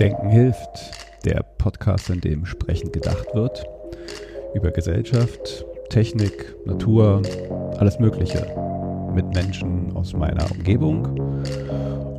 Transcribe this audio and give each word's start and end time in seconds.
Denken 0.00 0.30
hilft, 0.30 0.94
der 1.26 1.44
Podcast, 1.58 2.08
in 2.08 2.22
dem 2.22 2.46
sprechend 2.46 2.94
gedacht 2.94 3.34
wird. 3.34 3.66
Über 4.54 4.70
Gesellschaft, 4.70 5.66
Technik, 5.90 6.54
Natur, 6.64 7.20
alles 7.76 7.98
Mögliche. 7.98 8.46
Mit 9.14 9.26
Menschen 9.34 9.94
aus 9.94 10.14
meiner 10.14 10.50
Umgebung. 10.50 11.04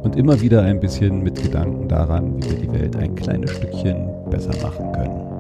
Und 0.04 0.16
immer 0.16 0.40
wieder 0.42 0.62
ein 0.62 0.80
bisschen 0.80 1.24
mit 1.24 1.42
Gedanken 1.42 1.88
daran, 1.88 2.38
wie 2.44 2.52
wir 2.52 2.58
die 2.60 2.72
Welt 2.72 2.96
ein 2.98 3.16
kleines 3.16 3.50
Stückchen 3.50 4.08
besser 4.30 4.54
machen 4.62 4.92
können. 4.92 5.31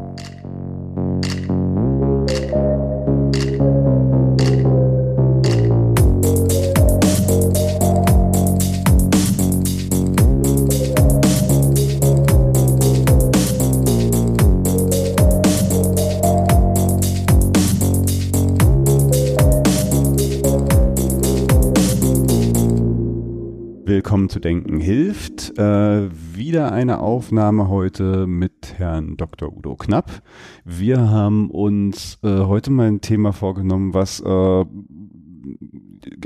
Willkommen 24.12 24.28
zu 24.28 24.42
Denken 24.42 24.82
hilft. 24.82 25.58
Äh, 25.58 26.10
wieder 26.36 26.74
eine 26.74 27.00
Aufnahme 27.00 27.70
heute 27.70 28.28
mit 28.28 28.74
Herrn 28.76 29.16
Dr. 29.16 29.56
Udo 29.56 29.78
Knapp. 29.78 30.22
Wir 30.66 31.10
haben 31.10 31.50
uns 31.50 32.20
äh, 32.22 32.40
heute 32.40 32.72
mal 32.72 32.90
ein 32.90 33.00
Thema 33.00 33.32
vorgenommen, 33.32 33.94
was 33.94 34.20
äh, 34.20 34.66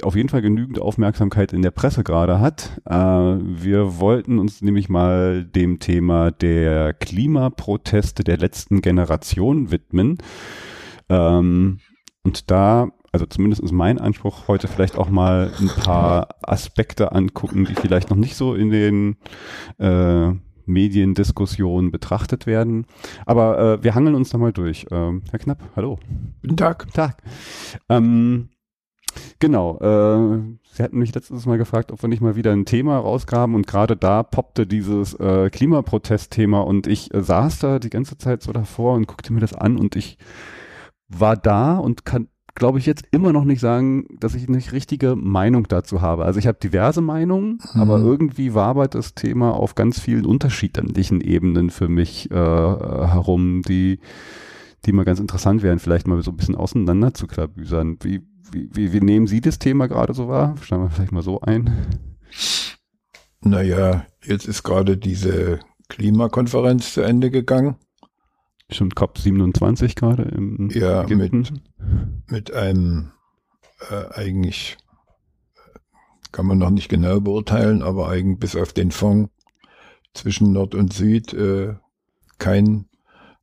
auf 0.02 0.16
jeden 0.16 0.30
Fall 0.30 0.42
genügend 0.42 0.82
Aufmerksamkeit 0.82 1.54
in 1.54 1.62
der 1.62 1.70
Presse 1.70 2.04
gerade 2.04 2.40
hat. 2.40 2.82
Äh, 2.86 2.96
wir 2.96 4.00
wollten 4.00 4.40
uns 4.40 4.64
nämlich 4.64 4.90
mal 4.90 5.46
dem 5.46 5.78
Thema 5.78 6.32
der 6.32 6.92
Klimaproteste 6.96 8.24
der 8.24 8.40
letzten 8.40 8.82
Generation 8.82 9.70
widmen. 9.70 10.18
Ähm, 11.08 11.82
und 12.24 12.50
da 12.50 12.88
also 13.16 13.26
zumindest 13.26 13.62
ist 13.64 13.72
mein 13.72 13.98
Anspruch 13.98 14.50
heute 14.50 14.68
vielleicht 14.68 14.98
auch 14.98 15.10
mal 15.10 15.50
ein 15.62 15.70
paar 15.70 16.28
Aspekte 16.42 17.14
angucken, 17.14 17.64
die 17.64 17.74
vielleicht 17.74 18.10
noch 18.10 18.18
nicht 18.18 18.36
so 18.36 18.56
in 18.56 18.72
den 18.72 19.16
äh, 19.78 20.32
Mediendiskussionen 20.66 21.92
betrachtet 21.92 22.46
werden. 22.46 22.86
Aber 23.26 23.58
äh, 23.58 23.84
wir 23.86 23.96
hangeln 23.96 24.16
uns 24.16 24.32
da 24.32 24.38
mal 24.38 24.52
durch. 24.52 24.88
Ähm, 24.92 25.22
Herr 25.32 25.40
Knapp, 25.40 25.64
hallo. 25.78 25.98
Guten 26.42 26.58
Tag. 26.58 26.92
Tag. 26.92 27.24
Ähm, 27.88 28.50
genau. 29.40 29.78
Äh, 29.80 30.58
Sie 30.74 30.84
hatten 30.84 31.00
mich 31.00 31.16
letztes 31.16 31.46
Mal 31.46 31.58
gefragt, 31.58 31.94
ob 31.94 32.02
wir 32.02 32.10
nicht 32.10 32.22
mal 32.22 32.36
wieder 32.36 32.52
ein 32.52 32.66
Thema 32.66 32.98
rausgraben 32.98 33.56
und 33.56 33.66
gerade 33.66 33.96
da 33.96 34.24
poppte 34.24 34.68
dieses 34.68 35.14
äh, 35.14 35.50
Klimaprotestthema 35.50 36.60
und 36.60 36.86
ich 36.86 37.14
äh, 37.14 37.24
saß 37.24 37.60
da 37.60 37.80
die 37.80 37.90
ganze 37.90 38.18
Zeit 38.18 38.44
so 38.44 38.52
davor 38.52 38.96
und 38.96 39.08
guckte 39.08 39.32
mir 39.32 39.40
das 39.40 39.54
an 39.54 39.78
und 39.78 39.96
ich 39.96 40.18
war 41.08 41.38
da 41.38 41.78
und 41.78 42.04
kann 42.04 42.28
glaube 42.56 42.80
ich, 42.80 42.86
jetzt 42.86 43.04
immer 43.12 43.34
noch 43.34 43.44
nicht 43.44 43.60
sagen, 43.60 44.06
dass 44.20 44.34
ich 44.34 44.48
eine 44.48 44.60
richtige 44.72 45.16
Meinung 45.16 45.68
dazu 45.68 46.02
habe. 46.02 46.26
Also 46.26 46.40
ich 46.40 46.48
habe 46.48 46.58
diverse 46.58 47.02
Meinungen, 47.02 47.60
mhm. 47.74 47.82
aber 47.82 48.00
irgendwie 48.00 48.54
wabert 48.54 48.96
das 48.96 49.14
Thema 49.14 49.54
auf 49.54 49.76
ganz 49.76 50.00
vielen 50.00 50.26
unterschiedlichen 50.26 51.22
Ebenen 51.22 51.70
für 51.70 51.90
mich 51.90 52.32
äh, 52.32 52.36
herum, 52.36 53.62
die, 53.62 54.00
die 54.86 54.94
mal 54.94 55.06
ganz 55.06 55.20
interessant 55.20 55.64
wären, 55.64 55.80
vielleicht 55.80 56.08
mal 56.08 56.22
so 56.22 56.32
ein 56.32 56.38
bisschen 56.38 56.56
auseinander 56.56 57.14
zu 57.14 57.28
klabüsern. 57.28 57.98
Wie, 58.02 58.22
wie, 58.52 58.70
wie, 58.74 58.94
wie 58.94 59.02
nehmen 59.02 59.28
Sie 59.28 59.42
das 59.42 59.60
Thema 59.60 59.88
gerade 59.88 60.14
so 60.14 60.30
wahr? 60.30 60.56
Stellen 60.62 60.82
wir 60.82 60.90
vielleicht 60.90 61.12
mal 61.12 61.24
so 61.24 61.42
ein. 61.42 61.70
Naja, 63.42 64.06
jetzt 64.24 64.48
ist 64.48 64.64
gerade 64.64 64.98
diese 64.98 65.60
Klimakonferenz 65.90 66.94
zu 66.94 67.02
Ende 67.02 67.30
gegangen. 67.30 67.76
Schon 68.72 68.90
COP 68.92 69.18
27 69.20 69.96
gerade 69.96 70.24
im 70.24 70.70
Ja, 70.72 71.04
Ägypten. 71.04 71.40
mit, 72.28 72.32
mit 72.32 72.54
einem 72.54 73.12
äh, 73.90 74.14
eigentlich 74.14 74.78
kann 76.32 76.48
man 76.48 76.58
noch 76.58 76.72
nicht 76.72 76.90
genau 76.90 77.22
beurteilen, 77.22 77.82
aber 77.82 78.10
eigentlich 78.10 78.40
bis 78.40 78.56
auf 78.56 78.74
den 78.74 78.92
Fonds 78.92 79.32
zwischen 80.14 80.52
Nord 80.52 80.76
und 80.76 80.94
Süd 80.94 81.34
äh, 81.34 81.76
kein 82.40 82.86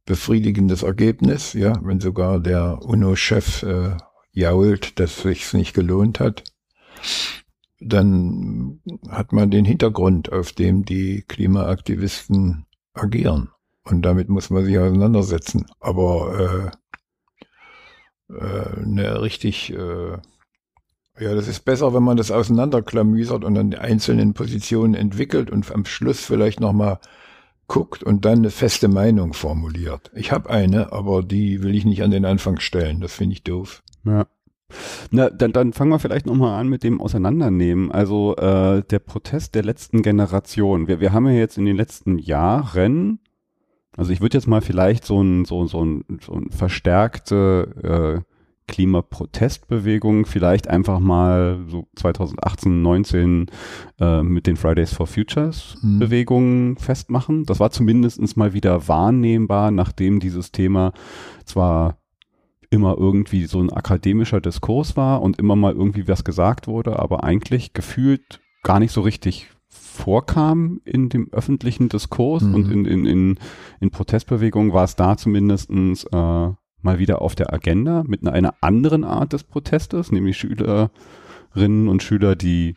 befriedigendes 0.04 0.82
Ergebnis, 0.82 1.52
ja, 1.52 1.72
wenn 1.84 2.00
sogar 2.00 2.40
der 2.40 2.82
UNO-Chef 2.82 3.62
äh, 3.62 3.96
jault, 4.32 4.98
dass 4.98 5.18
es 5.18 5.22
sich 5.22 5.52
nicht 5.52 5.74
gelohnt 5.74 6.18
hat, 6.18 6.42
dann 7.80 8.80
hat 9.08 9.32
man 9.32 9.50
den 9.50 9.64
Hintergrund, 9.64 10.32
auf 10.32 10.52
dem 10.52 10.84
die 10.84 11.22
Klimaaktivisten 11.26 12.66
agieren. 12.94 13.50
Und 13.84 14.02
damit 14.02 14.28
muss 14.28 14.50
man 14.50 14.64
sich 14.64 14.78
auseinandersetzen. 14.78 15.66
Aber 15.80 16.72
äh, 18.30 18.34
äh, 18.34 18.82
eine 18.82 19.22
richtig, 19.22 19.72
äh, 19.72 20.12
ja, 21.18 21.34
das 21.34 21.48
ist 21.48 21.64
besser, 21.64 21.92
wenn 21.92 22.02
man 22.02 22.16
das 22.16 22.30
auseinanderklamüsert 22.30 23.44
und 23.44 23.54
dann 23.54 23.70
die 23.70 23.78
einzelnen 23.78 24.34
Positionen 24.34 24.94
entwickelt 24.94 25.50
und 25.50 25.70
am 25.72 25.84
Schluss 25.84 26.24
vielleicht 26.24 26.60
nochmal 26.60 26.98
guckt 27.66 28.02
und 28.02 28.24
dann 28.24 28.38
eine 28.38 28.50
feste 28.50 28.88
Meinung 28.88 29.32
formuliert. 29.32 30.10
Ich 30.14 30.32
habe 30.32 30.50
eine, 30.50 30.92
aber 30.92 31.22
die 31.22 31.62
will 31.62 31.74
ich 31.74 31.84
nicht 31.84 32.02
an 32.02 32.10
den 32.10 32.24
Anfang 32.24 32.60
stellen. 32.60 33.00
Das 33.00 33.14
finde 33.14 33.34
ich 33.34 33.42
doof. 33.42 33.82
Ja. 34.04 34.26
Na, 35.10 35.28
dann, 35.28 35.52
dann 35.52 35.72
fangen 35.72 35.90
wir 35.90 35.98
vielleicht 35.98 36.26
nochmal 36.26 36.58
an 36.58 36.68
mit 36.68 36.82
dem 36.82 37.00
Auseinandernehmen. 37.00 37.92
Also 37.92 38.36
äh, 38.36 38.82
der 38.82 38.98
Protest 39.00 39.54
der 39.54 39.64
letzten 39.64 40.02
Generation. 40.02 40.88
Wir, 40.88 41.00
wir 41.00 41.12
haben 41.12 41.26
ja 41.26 41.34
jetzt 41.34 41.58
in 41.58 41.66
den 41.66 41.76
letzten 41.76 42.18
Jahren 42.18 43.20
also 43.96 44.12
ich 44.12 44.20
würde 44.20 44.38
jetzt 44.38 44.46
mal 44.46 44.60
vielleicht 44.60 45.04
so 45.04 45.22
ein, 45.22 45.44
so, 45.44 45.66
so 45.66 45.84
ein, 45.84 46.04
so 46.20 46.32
ein 46.32 46.50
verstärkte 46.50 48.22
äh, 48.24 48.32
Klimaprotestbewegung 48.68 50.24
vielleicht 50.24 50.68
einfach 50.68 51.00
mal 51.00 51.58
so 51.68 51.88
2018, 51.96 52.80
19 52.80 53.46
äh, 54.00 54.22
mit 54.22 54.46
den 54.46 54.56
Fridays 54.56 54.94
for 54.94 55.06
Futures 55.06 55.76
mhm. 55.82 55.98
Bewegungen 55.98 56.76
festmachen. 56.78 57.44
Das 57.44 57.60
war 57.60 57.70
zumindestens 57.70 58.36
mal 58.36 58.54
wieder 58.54 58.88
wahrnehmbar, 58.88 59.70
nachdem 59.70 60.20
dieses 60.20 60.52
Thema 60.52 60.92
zwar 61.44 61.98
immer 62.70 62.96
irgendwie 62.96 63.44
so 63.44 63.60
ein 63.60 63.70
akademischer 63.70 64.40
Diskurs 64.40 64.96
war 64.96 65.20
und 65.20 65.38
immer 65.38 65.56
mal 65.56 65.74
irgendwie 65.74 66.08
was 66.08 66.24
gesagt 66.24 66.66
wurde, 66.66 66.98
aber 66.98 67.24
eigentlich 67.24 67.74
gefühlt 67.74 68.40
gar 68.62 68.78
nicht 68.78 68.92
so 68.92 69.02
richtig 69.02 69.50
vorkam 69.92 70.80
in 70.84 71.08
dem 71.08 71.28
öffentlichen 71.32 71.88
Diskurs 71.88 72.42
mhm. 72.42 72.54
und 72.54 72.72
in, 72.72 72.84
in, 72.84 73.06
in, 73.06 73.38
in 73.80 73.90
Protestbewegungen 73.90 74.72
war 74.72 74.84
es 74.84 74.96
da 74.96 75.16
zumindestens 75.16 76.04
äh, 76.04 76.16
mal 76.82 76.98
wieder 76.98 77.22
auf 77.22 77.34
der 77.34 77.52
Agenda 77.52 78.02
mit 78.06 78.22
einer, 78.22 78.32
einer 78.32 78.54
anderen 78.60 79.04
Art 79.04 79.32
des 79.32 79.44
Protestes, 79.44 80.10
nämlich 80.10 80.38
Schülerinnen 80.38 81.88
und 81.88 82.02
Schüler, 82.02 82.34
die 82.34 82.74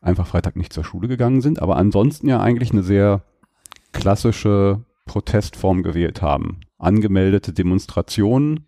einfach 0.00 0.26
Freitag 0.26 0.56
nicht 0.56 0.72
zur 0.72 0.84
Schule 0.84 1.08
gegangen 1.08 1.42
sind, 1.42 1.60
aber 1.60 1.76
ansonsten 1.76 2.28
ja 2.28 2.40
eigentlich 2.40 2.72
eine 2.72 2.82
sehr 2.82 3.22
klassische 3.92 4.84
Protestform 5.06 5.82
gewählt 5.82 6.22
haben. 6.22 6.60
Angemeldete 6.78 7.52
Demonstrationen 7.52 8.66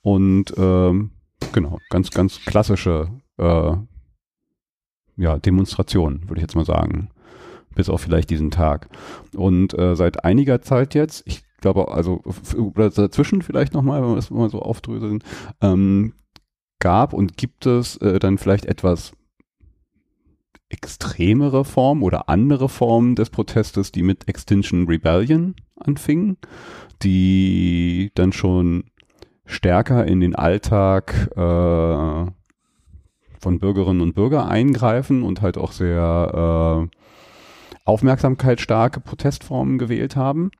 und 0.00 0.52
ähm, 0.56 1.12
genau, 1.52 1.78
ganz, 1.90 2.10
ganz 2.10 2.40
klassische 2.44 3.08
äh, 3.36 3.72
ja, 5.20 5.38
Demonstration, 5.38 6.22
würde 6.22 6.36
ich 6.36 6.42
jetzt 6.42 6.56
mal 6.56 6.64
sagen. 6.64 7.10
Bis 7.74 7.88
auf 7.88 8.00
vielleicht 8.00 8.30
diesen 8.30 8.50
Tag. 8.50 8.88
Und 9.36 9.78
äh, 9.78 9.94
seit 9.94 10.24
einiger 10.24 10.60
Zeit 10.62 10.94
jetzt, 10.94 11.22
ich 11.26 11.42
glaube, 11.60 11.92
also 11.92 12.22
oder 12.56 12.90
dazwischen 12.90 13.42
vielleicht 13.42 13.74
nochmal, 13.74 14.02
wenn 14.02 14.10
wir 14.10 14.16
das 14.16 14.30
mal 14.30 14.50
so 14.50 14.60
aufdröseln, 14.60 15.22
ähm, 15.60 16.14
gab 16.80 17.12
und 17.12 17.36
gibt 17.36 17.66
es 17.66 17.98
äh, 17.98 18.18
dann 18.18 18.38
vielleicht 18.38 18.64
etwas 18.64 19.12
extremere 20.70 21.64
Formen 21.64 22.02
oder 22.02 22.28
andere 22.28 22.68
Formen 22.68 23.14
des 23.14 23.28
Protestes, 23.28 23.92
die 23.92 24.02
mit 24.02 24.26
Extinction 24.28 24.86
Rebellion 24.86 25.54
anfingen, 25.76 26.38
die 27.02 28.10
dann 28.14 28.32
schon 28.32 28.84
stärker 29.44 30.06
in 30.06 30.20
den 30.20 30.34
Alltag 30.34 31.30
äh, 31.36 32.39
von 33.40 33.58
Bürgerinnen 33.58 34.00
und 34.00 34.14
Bürgern 34.14 34.48
eingreifen 34.48 35.22
und 35.22 35.42
halt 35.42 35.58
auch 35.58 35.72
sehr 35.72 36.88
äh, 36.90 36.96
aufmerksamkeitsstarke 37.84 39.00
Protestformen 39.00 39.78
gewählt 39.78 40.16
haben. 40.16 40.50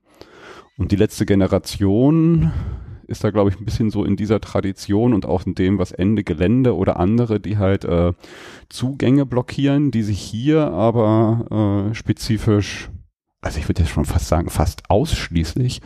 Und 0.77 0.91
die 0.91 0.95
letzte 0.95 1.25
Generation 1.25 2.51
ist 3.07 3.23
da, 3.23 3.29
glaube 3.29 3.51
ich, 3.51 3.59
ein 3.59 3.65
bisschen 3.65 3.91
so 3.91 4.03
in 4.03 4.15
dieser 4.15 4.39
Tradition 4.41 5.13
und 5.13 5.25
auch 5.25 5.45
in 5.45 5.53
dem, 5.53 5.77
was 5.77 5.91
Ende 5.91 6.23
Gelände 6.23 6.75
oder 6.75 6.97
andere, 6.97 7.39
die 7.39 7.57
halt 7.57 7.85
äh, 7.85 8.13
Zugänge 8.69 9.25
blockieren, 9.25 9.91
die 9.91 10.01
sich 10.01 10.19
hier 10.19 10.71
aber 10.71 11.89
äh, 11.91 11.93
spezifisch, 11.93 12.89
also 13.41 13.59
ich 13.59 13.67
würde 13.67 13.83
jetzt 13.83 13.91
schon 13.91 14.05
fast 14.05 14.27
sagen, 14.27 14.49
fast 14.49 14.89
ausschließlich 14.89 15.81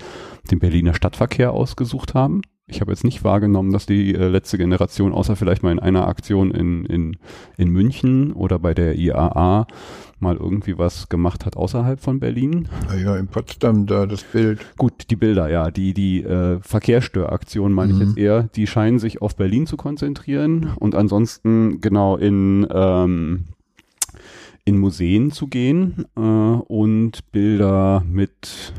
den 0.51 0.59
Berliner 0.59 0.93
Stadtverkehr 0.93 1.51
ausgesucht 1.51 2.13
haben. 2.13 2.41
Ich 2.67 2.81
habe 2.81 2.91
jetzt 2.91 3.03
nicht 3.03 3.23
wahrgenommen, 3.23 3.71
dass 3.71 3.85
die 3.85 4.15
äh, 4.15 4.27
letzte 4.27 4.57
Generation, 4.57 5.13
außer 5.13 5.35
vielleicht 5.35 5.61
mal 5.61 5.71
in 5.71 5.79
einer 5.79 6.07
Aktion 6.07 6.51
in, 6.51 6.85
in, 6.85 7.17
in 7.57 7.69
München 7.69 8.33
oder 8.33 8.57
bei 8.57 8.73
der 8.73 8.97
IAA, 8.97 9.67
mal 10.19 10.35
irgendwie 10.35 10.77
was 10.77 11.07
gemacht 11.09 11.45
hat 11.45 11.57
außerhalb 11.57 11.99
von 11.99 12.19
Berlin. 12.19 12.67
Ja, 13.03 13.17
in 13.17 13.27
Potsdam 13.27 13.85
da 13.85 14.07
das 14.07 14.23
Bild. 14.23 14.65
Gut, 14.77 14.93
die 15.11 15.15
Bilder, 15.15 15.49
ja, 15.49 15.69
die, 15.69 15.93
die 15.93 16.23
äh, 16.23 16.59
Verkehrstöraktion 16.61 17.71
meine 17.71 17.93
mhm. 17.93 18.01
ich 18.01 18.07
jetzt 18.07 18.17
eher, 18.17 18.43
die 18.43 18.65
scheinen 18.65 18.97
sich 18.97 19.21
auf 19.21 19.35
Berlin 19.35 19.67
zu 19.67 19.77
konzentrieren 19.77 20.71
und 20.79 20.95
ansonsten 20.95 21.81
genau 21.81 22.17
in, 22.17 22.65
ähm, 22.71 23.45
in 24.63 24.79
Museen 24.79 25.31
zu 25.31 25.47
gehen 25.47 26.05
äh, 26.15 26.19
und 26.19 27.31
Bilder 27.31 28.03
mit 28.09 28.73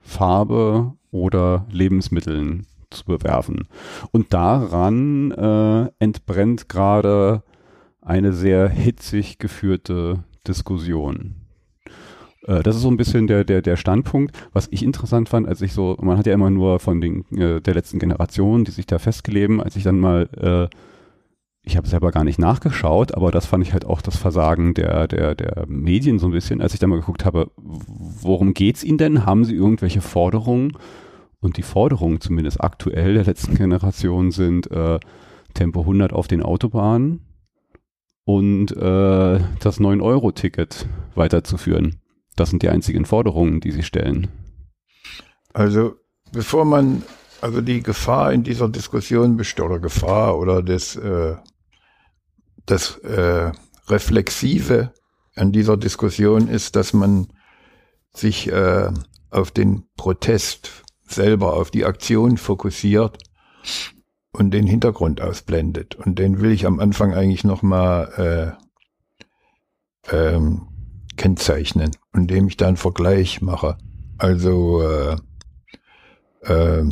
Farbe 0.00 0.94
oder 1.12 1.66
Lebensmitteln 1.70 2.66
zu 2.90 3.04
bewerfen. 3.04 3.68
Und 4.12 4.32
daran 4.32 5.30
äh, 5.32 5.90
entbrennt 5.98 6.68
gerade 6.68 7.42
eine 8.02 8.32
sehr 8.32 8.68
hitzig 8.68 9.38
geführte 9.38 10.24
Diskussion. 10.46 11.36
Äh, 12.46 12.62
das 12.62 12.76
ist 12.76 12.82
so 12.82 12.90
ein 12.90 12.96
bisschen 12.96 13.26
der, 13.26 13.44
der, 13.44 13.62
der 13.62 13.76
Standpunkt. 13.76 14.36
Was 14.52 14.68
ich 14.70 14.82
interessant 14.82 15.28
fand, 15.28 15.46
als 15.46 15.62
ich 15.62 15.72
so, 15.72 15.96
man 16.00 16.18
hat 16.18 16.26
ja 16.26 16.34
immer 16.34 16.50
nur 16.50 16.80
von 16.80 17.00
den, 17.00 17.24
äh, 17.36 17.60
der 17.60 17.74
letzten 17.74 17.98
Generation, 17.98 18.64
die 18.64 18.70
sich 18.70 18.86
da 18.86 18.98
festgeleben, 18.98 19.60
als 19.60 19.76
ich 19.76 19.84
dann 19.84 20.00
mal, 20.00 20.28
äh, 20.36 20.76
ich 21.62 21.76
habe 21.76 21.88
selber 21.88 22.10
gar 22.10 22.24
nicht 22.24 22.38
nachgeschaut, 22.38 23.14
aber 23.14 23.30
das 23.30 23.46
fand 23.46 23.64
ich 23.64 23.72
halt 23.74 23.84
auch 23.84 24.00
das 24.00 24.16
Versagen 24.16 24.72
der, 24.74 25.06
der, 25.06 25.34
der 25.34 25.66
Medien 25.68 26.18
so 26.18 26.26
ein 26.26 26.32
bisschen, 26.32 26.62
als 26.62 26.72
ich 26.72 26.80
dann 26.80 26.90
mal 26.90 26.98
geguckt 26.98 27.24
habe, 27.26 27.50
worum 27.56 28.54
geht's 28.54 28.82
ihnen 28.82 28.98
denn? 28.98 29.26
Haben 29.26 29.44
sie 29.44 29.54
irgendwelche 29.54 30.00
Forderungen? 30.00 30.72
Und 31.40 31.56
die 31.56 31.62
Forderungen, 31.62 32.20
zumindest 32.20 32.60
aktuell 32.62 33.14
der 33.14 33.24
letzten 33.24 33.54
Generation, 33.56 34.30
sind 34.30 34.70
äh, 34.70 35.00
Tempo 35.54 35.80
100 35.80 36.12
auf 36.12 36.28
den 36.28 36.42
Autobahnen 36.42 37.26
und 38.24 38.72
äh, 38.72 39.40
das 39.58 39.80
9-Euro-Ticket 39.80 40.86
weiterzuführen. 41.14 42.00
Das 42.36 42.50
sind 42.50 42.62
die 42.62 42.68
einzigen 42.68 43.06
Forderungen, 43.06 43.60
die 43.60 43.72
sie 43.72 43.82
stellen. 43.82 44.28
Also 45.52 45.96
bevor 46.32 46.64
man, 46.64 47.02
also 47.40 47.60
die 47.60 47.82
Gefahr 47.82 48.32
in 48.32 48.44
dieser 48.44 48.68
Diskussion 48.68 49.36
besteht, 49.36 49.64
oder 49.64 49.78
Gefahr 49.78 50.38
oder 50.38 50.62
das, 50.62 50.94
äh, 50.96 51.36
das 52.66 52.98
äh, 52.98 53.50
Reflexive 53.88 54.92
an 55.34 55.52
dieser 55.52 55.76
Diskussion 55.76 56.48
ist, 56.48 56.76
dass 56.76 56.92
man 56.92 57.28
sich 58.12 58.50
äh, 58.50 58.90
auf 59.30 59.50
den 59.50 59.84
Protest 59.96 60.84
selber 61.12 61.54
auf 61.54 61.70
die 61.70 61.84
Aktion 61.84 62.36
fokussiert 62.36 63.18
und 64.32 64.52
den 64.52 64.66
Hintergrund 64.66 65.20
ausblendet. 65.20 65.94
Und 65.94 66.18
den 66.18 66.40
will 66.40 66.52
ich 66.52 66.66
am 66.66 66.80
Anfang 66.80 67.14
eigentlich 67.14 67.44
nochmal 67.44 68.56
äh, 70.10 70.16
ähm, 70.16 70.68
kennzeichnen, 71.16 71.90
indem 72.14 72.48
ich 72.48 72.56
da 72.56 72.68
einen 72.68 72.76
Vergleich 72.76 73.42
mache. 73.42 73.76
Also 74.18 74.82
äh, 74.82 75.16
äh, 76.42 76.88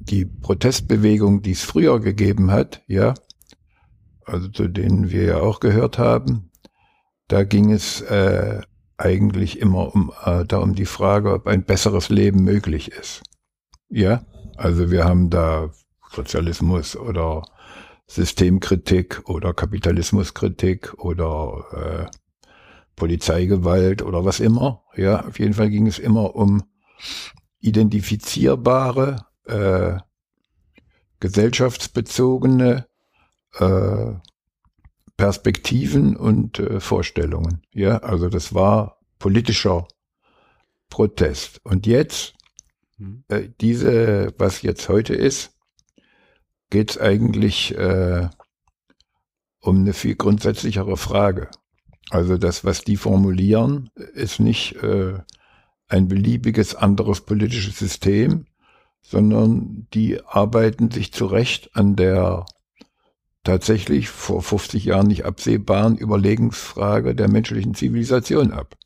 die 0.00 0.24
Protestbewegung, 0.24 1.42
die 1.42 1.52
es 1.52 1.62
früher 1.62 2.00
gegeben 2.00 2.50
hat, 2.50 2.82
ja, 2.86 3.14
also 4.24 4.48
zu 4.48 4.68
denen 4.68 5.10
wir 5.10 5.24
ja 5.24 5.40
auch 5.40 5.60
gehört 5.60 5.98
haben, 5.98 6.50
da 7.28 7.44
ging 7.44 7.72
es 7.72 8.00
äh, 8.02 8.60
eigentlich 8.96 9.60
immer 9.60 9.94
um, 9.94 10.12
äh, 10.24 10.44
da 10.44 10.58
um 10.58 10.74
die 10.74 10.86
Frage, 10.86 11.32
ob 11.34 11.46
ein 11.46 11.64
besseres 11.64 12.08
Leben 12.08 12.44
möglich 12.44 12.92
ist. 12.92 13.22
Ja, 13.88 14.24
also 14.56 14.90
wir 14.90 15.04
haben 15.04 15.30
da 15.30 15.70
Sozialismus 16.12 16.96
oder 16.96 17.42
Systemkritik 18.06 19.22
oder 19.28 19.52
Kapitalismuskritik 19.52 20.94
oder 20.98 22.08
äh, 22.10 22.16
Polizeigewalt 22.94 24.02
oder 24.02 24.24
was 24.24 24.40
immer. 24.40 24.82
Ja, 24.96 25.26
auf 25.26 25.38
jeden 25.38 25.54
Fall 25.54 25.70
ging 25.70 25.86
es 25.86 25.98
immer 25.98 26.34
um 26.34 26.62
identifizierbare, 27.60 29.26
äh, 29.44 29.98
gesellschaftsbezogene 31.20 32.86
äh, 33.54 34.12
Perspektiven 35.16 36.16
und 36.16 36.58
äh, 36.58 36.80
Vorstellungen. 36.80 37.62
Ja, 37.72 37.98
also 37.98 38.28
das 38.28 38.54
war 38.54 39.00
politischer 39.18 39.88
Protest. 40.90 41.60
Und 41.64 41.86
jetzt 41.86 42.35
Mhm. 42.98 43.24
Äh, 43.28 43.48
diese, 43.60 44.34
was 44.38 44.62
jetzt 44.62 44.88
heute 44.88 45.14
ist, 45.14 45.56
geht 46.70 46.90
es 46.90 46.98
eigentlich 46.98 47.76
äh, 47.76 48.28
um 49.60 49.80
eine 49.80 49.92
viel 49.92 50.16
grundsätzlichere 50.16 50.96
Frage. 50.96 51.50
Also 52.10 52.38
das, 52.38 52.64
was 52.64 52.82
die 52.82 52.96
formulieren, 52.96 53.90
ist 54.14 54.40
nicht 54.40 54.76
äh, 54.82 55.18
ein 55.88 56.08
beliebiges 56.08 56.74
anderes 56.74 57.20
politisches 57.20 57.78
System, 57.78 58.46
sondern 59.02 59.86
die 59.94 60.20
arbeiten 60.24 60.90
sich 60.90 61.12
zurecht 61.12 61.70
an 61.74 61.96
der 61.96 62.46
tatsächlich 63.44 64.08
vor 64.08 64.42
50 64.42 64.84
Jahren 64.84 65.06
nicht 65.06 65.24
absehbaren 65.24 65.96
Überlegensfrage 65.96 67.14
der 67.14 67.28
menschlichen 67.28 67.74
Zivilisation 67.74 68.52
ab. 68.52 68.76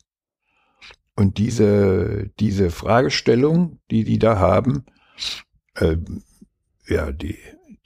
Und 1.15 1.37
diese, 1.37 2.29
diese 2.39 2.71
Fragestellung, 2.71 3.79
die 3.91 4.03
die 4.03 4.19
da 4.19 4.39
haben, 4.39 4.85
äh, 5.75 5.97
ja, 6.87 7.11
die, 7.11 7.37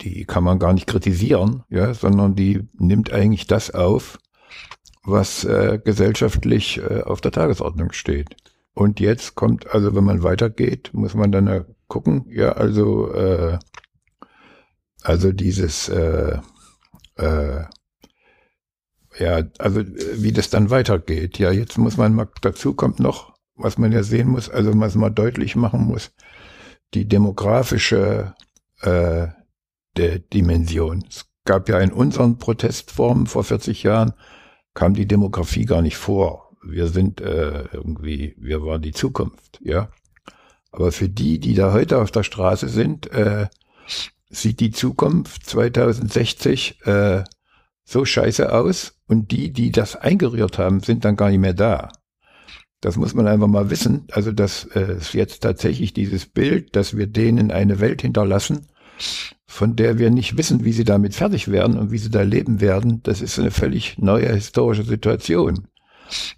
die 0.02 0.26
kann 0.26 0.44
man 0.44 0.60
gar 0.60 0.74
nicht 0.74 0.88
kritisieren, 0.88 1.64
ja, 1.70 1.94
sondern 1.94 2.36
die 2.36 2.68
nimmt 2.74 3.12
eigentlich 3.12 3.48
das 3.48 3.72
auf, 3.72 4.20
was 5.04 5.44
äh, 5.44 5.80
gesellschaftlich 5.84 6.80
äh, 6.80 7.02
auf 7.02 7.22
der 7.22 7.32
Tagesordnung 7.32 7.92
steht. 7.92 8.36
Und 8.74 9.00
jetzt 9.00 9.36
kommt, 9.36 9.68
also 9.72 9.96
wenn 9.96 10.04
man 10.04 10.24
weitergeht, 10.24 10.92
muss 10.94 11.14
man 11.14 11.32
dann 11.32 11.48
äh, 11.48 11.64
gucken, 11.88 12.26
ja, 12.30 12.54
also, 12.54 13.14
äh, 13.14 13.58
also 15.02 15.32
dieses, 15.32 15.88
äh, 15.90 16.40
äh, 17.16 17.64
ja, 19.18 19.44
also 19.60 19.82
wie 20.16 20.32
das 20.32 20.50
dann 20.50 20.70
weitergeht. 20.70 21.40
Ja, 21.40 21.52
jetzt 21.52 21.78
muss 21.78 21.98
man 21.98 22.14
mal, 22.14 22.28
dazu 22.42 22.74
kommt 22.74 23.00
noch, 23.00 23.34
was 23.56 23.78
man 23.78 23.92
ja 23.92 24.04
sehen 24.04 24.30
muss, 24.30 24.50
also 24.50 24.78
was 24.80 24.96
man 24.96 25.16
deutlich 25.16 25.56
machen 25.56 25.86
muss, 25.86 26.12
die 26.94 27.08
demografische 27.08 28.34
äh, 28.82 29.28
der 29.96 30.20
Dimension. 30.20 31.06
Es 31.10 31.26
gab 31.46 31.70
ja 31.70 31.80
in 31.80 31.94
unseren 31.94 32.38
Protestformen 32.38 33.28
vor 33.28 33.44
40 33.44 33.84
Jahren, 33.84 34.14
kam 34.74 34.94
die 34.94 35.08
Demografie 35.08 35.66
gar 35.66 35.82
nicht 35.82 35.98
vor. 35.98 36.52
Wir 36.64 36.88
sind 36.88 37.22
äh, 37.22 37.66
irgendwie, 37.72 38.36
wir 38.38 38.64
waren 38.64 38.82
die 38.82 38.92
Zukunft, 38.92 39.60
ja. 39.64 39.90
Aber 40.72 40.92
für 40.92 41.08
die, 41.08 41.40
die 41.40 41.54
da 41.54 41.72
heute 41.72 42.02
auf 42.02 42.12
der 42.12 42.24
Straße 42.24 42.68
sind, 42.68 43.10
äh, 43.12 43.48
sieht 44.30 44.60
die 44.60 44.72
Zukunft 44.72 45.46
2060 45.46 46.86
äh, 46.86 47.24
so 47.86 48.04
scheiße 48.04 48.52
aus 48.52 49.00
und 49.08 49.32
die, 49.32 49.54
die 49.54 49.72
das 49.72 49.96
eingerührt 49.96 50.58
haben, 50.58 50.82
sind 50.82 51.06
dann 51.06 51.16
gar 51.16 51.30
nicht 51.30 51.40
mehr 51.40 51.54
da. 51.54 51.92
Das 52.82 52.98
muss 52.98 53.14
man 53.14 53.28
einfach 53.28 53.48
mal 53.48 53.70
wissen. 53.70 54.06
Also, 54.12 54.32
dass 54.32 54.66
äh, 54.66 54.80
es 54.80 55.14
jetzt 55.14 55.42
tatsächlich 55.42 55.94
dieses 55.94 56.26
Bild, 56.26 56.76
dass 56.76 56.98
wir 56.98 57.08
denen 57.08 57.52
eine 57.52 57.80
Welt 57.80 58.02
hinterlassen, 58.02 58.68
von 59.48 59.76
der 59.76 59.98
wir 60.00 60.10
nicht 60.10 60.38
wissen, 60.38 60.66
wie 60.66 60.72
sie 60.72 60.84
damit 60.84 61.16
fertig 61.16 61.50
werden 61.50 61.78
und 61.78 61.92
wie 61.92 61.98
sie 61.98 62.10
da 62.10 62.22
leben 62.22 62.62
werden, 62.62 63.02
das 63.04 63.22
ist 63.22 63.40
eine 63.40 63.52
völlig 63.52 63.98
neue 63.98 64.32
historische 64.34 64.84
Situation. 64.84 65.68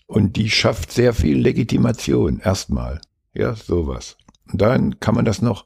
Und 0.05 0.35
die 0.35 0.49
schafft 0.49 0.91
sehr 0.91 1.13
viel 1.13 1.37
Legitimation 1.39 2.39
erstmal. 2.39 3.01
Ja, 3.33 3.55
sowas. 3.55 4.17
Und 4.51 4.61
dann 4.61 4.99
kann 4.99 5.15
man 5.15 5.25
das 5.25 5.41
noch 5.41 5.65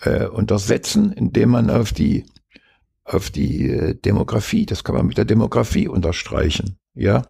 äh, 0.00 0.26
untersetzen, 0.26 1.12
indem 1.12 1.50
man 1.50 1.70
auf 1.70 1.92
die 1.92 2.24
auf 3.06 3.30
die 3.30 3.70
äh, 3.70 3.94
Demografie. 3.94 4.66
Das 4.66 4.84
kann 4.84 4.96
man 4.96 5.06
mit 5.06 5.16
der 5.16 5.24
Demografie 5.24 5.88
unterstreichen. 5.88 6.78
Ja, 6.94 7.22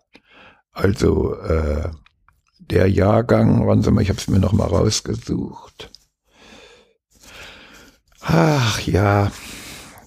also 0.73 1.35
äh, 1.35 1.91
der 2.59 2.91
Jahrgang, 2.91 3.65
wann 3.67 3.83
Sie 3.83 3.91
mal, 3.91 4.01
ich 4.01 4.09
habe 4.09 4.19
es 4.19 4.29
mir 4.29 4.39
noch 4.39 4.53
mal 4.53 4.67
rausgesucht. 4.67 5.91
Ach 8.21 8.81
ja, 8.81 9.31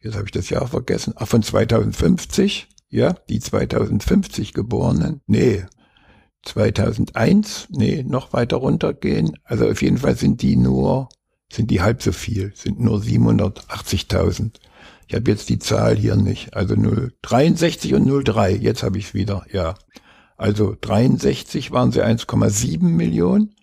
jetzt 0.00 0.14
habe 0.14 0.24
ich 0.24 0.32
das 0.32 0.50
Jahr 0.50 0.66
vergessen, 0.66 1.14
ach, 1.16 1.28
von 1.28 1.42
2050, 1.42 2.68
ja, 2.88 3.12
die 3.28 3.38
2050 3.38 4.54
Geborenen, 4.54 5.20
nee, 5.26 5.64
2001, 6.42 7.68
nee, 7.70 8.02
noch 8.02 8.32
weiter 8.32 8.56
runtergehen. 8.56 9.38
Also 9.44 9.68
auf 9.68 9.82
jeden 9.82 9.98
Fall 9.98 10.16
sind 10.16 10.40
die 10.40 10.56
nur, 10.56 11.08
sind 11.50 11.70
die 11.70 11.80
halb 11.80 12.02
so 12.02 12.12
viel, 12.12 12.52
sind 12.54 12.80
nur 12.80 12.98
780.000. 12.98 14.52
Ich 15.06 15.14
habe 15.14 15.30
jetzt 15.30 15.48
die 15.48 15.58
Zahl 15.58 15.96
hier 15.96 16.16
nicht. 16.16 16.54
Also 16.54 16.76
063 17.22 17.94
und 17.94 18.24
03, 18.24 18.54
jetzt 18.56 18.82
habe 18.82 18.98
ich 18.98 19.06
es 19.06 19.14
wieder, 19.14 19.46
ja. 19.50 19.74
Also 20.36 20.76
63 20.80 21.72
waren 21.72 21.90
sie 21.90 22.04
1,7 22.04 22.82
Millionen 22.82 23.54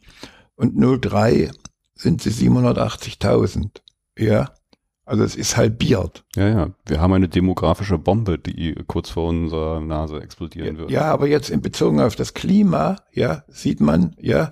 und 0.56 0.76
03 0.76 1.52
sind 1.94 2.22
sie 2.22 2.32
780.000. 2.32 3.82
Ja. 4.18 4.52
Also 5.06 5.24
es 5.24 5.36
ist 5.36 5.56
halbiert. 5.56 6.26
Ja, 6.36 6.50
ja. 6.50 6.70
Wir 6.88 7.00
haben 7.00 7.14
eine 7.14 7.30
demografische 7.30 8.00
Bombe, 8.00 8.40
die 8.40 8.74
kurz 8.88 9.12
vor 9.12 9.30
unserer 9.30 9.80
Nase 9.80 10.20
explodieren 10.20 10.78
wird. 10.78 10.90
Ja, 10.90 11.04
aber 11.04 11.28
jetzt 11.28 11.52
in 11.52 11.62
Bezug 11.62 12.00
auf 12.00 12.16
das 12.16 12.34
Klima, 12.34 12.98
ja, 13.12 13.44
sieht 13.48 13.82
man, 13.82 14.16
ja, 14.20 14.50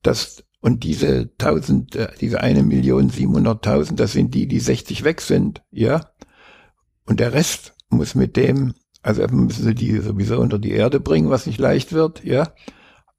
dass 0.00 0.44
und 0.62 0.84
diese 0.84 1.28
1000, 1.38 1.96
äh, 1.96 2.08
diese 2.20 2.40
eine 2.40 2.62
Million 2.62 3.10
700.000, 3.10 3.96
das 3.96 4.12
sind 4.12 4.32
die, 4.34 4.46
die 4.46 4.60
60 4.60 5.04
weg 5.04 5.20
sind, 5.20 5.62
ja. 5.70 6.12
Und 7.04 7.20
der 7.20 7.34
Rest 7.34 7.74
muss 7.90 8.14
mit 8.14 8.36
dem, 8.36 8.72
also 9.02 9.26
müssen 9.26 9.64
sie 9.64 9.74
die 9.74 9.98
sowieso 9.98 10.40
unter 10.40 10.58
die 10.58 10.70
Erde 10.70 11.00
bringen, 11.00 11.30
was 11.30 11.46
nicht 11.46 11.58
leicht 11.58 11.92
wird, 11.92 12.24
ja. 12.24 12.54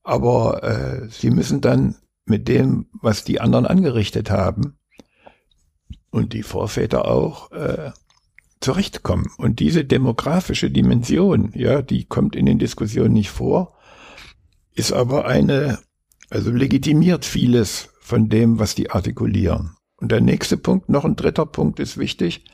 Aber 0.04 0.64
äh, 0.64 1.10
sie 1.10 1.30
müssen 1.30 1.62
dann 1.62 1.98
mit 2.26 2.48
dem, 2.48 2.88
was 3.02 3.26
die 3.26 3.42
anderen 3.42 3.68
angerichtet 3.68 4.32
haben 4.32 4.78
und 6.10 6.34
die 6.34 6.44
Vorväter 6.44 7.06
auch, 7.06 7.52
äh, 7.52 7.92
zurechtkommen. 8.62 9.28
Und 9.38 9.60
diese 9.60 9.84
demografische 9.84 10.72
Dimension, 10.72 11.52
ja, 11.54 11.82
die 11.82 12.06
kommt 12.06 12.38
in 12.38 12.46
den 12.46 12.60
Diskussionen 12.60 13.14
nicht 13.14 13.30
vor, 13.30 13.76
ist 14.74 14.94
aber 14.94 15.26
eine, 15.26 15.80
also 16.30 16.52
legitimiert 16.52 17.26
vieles 17.26 17.90
von 18.00 18.30
dem, 18.30 18.60
was 18.60 18.76
die 18.76 18.92
artikulieren. 18.92 19.76
Und 19.98 20.12
der 20.12 20.22
nächste 20.22 20.58
Punkt, 20.58 20.90
noch 20.90 21.06
ein 21.06 21.16
dritter 21.16 21.46
Punkt 21.46 21.80
ist 21.80 21.98
wichtig, 21.98 22.46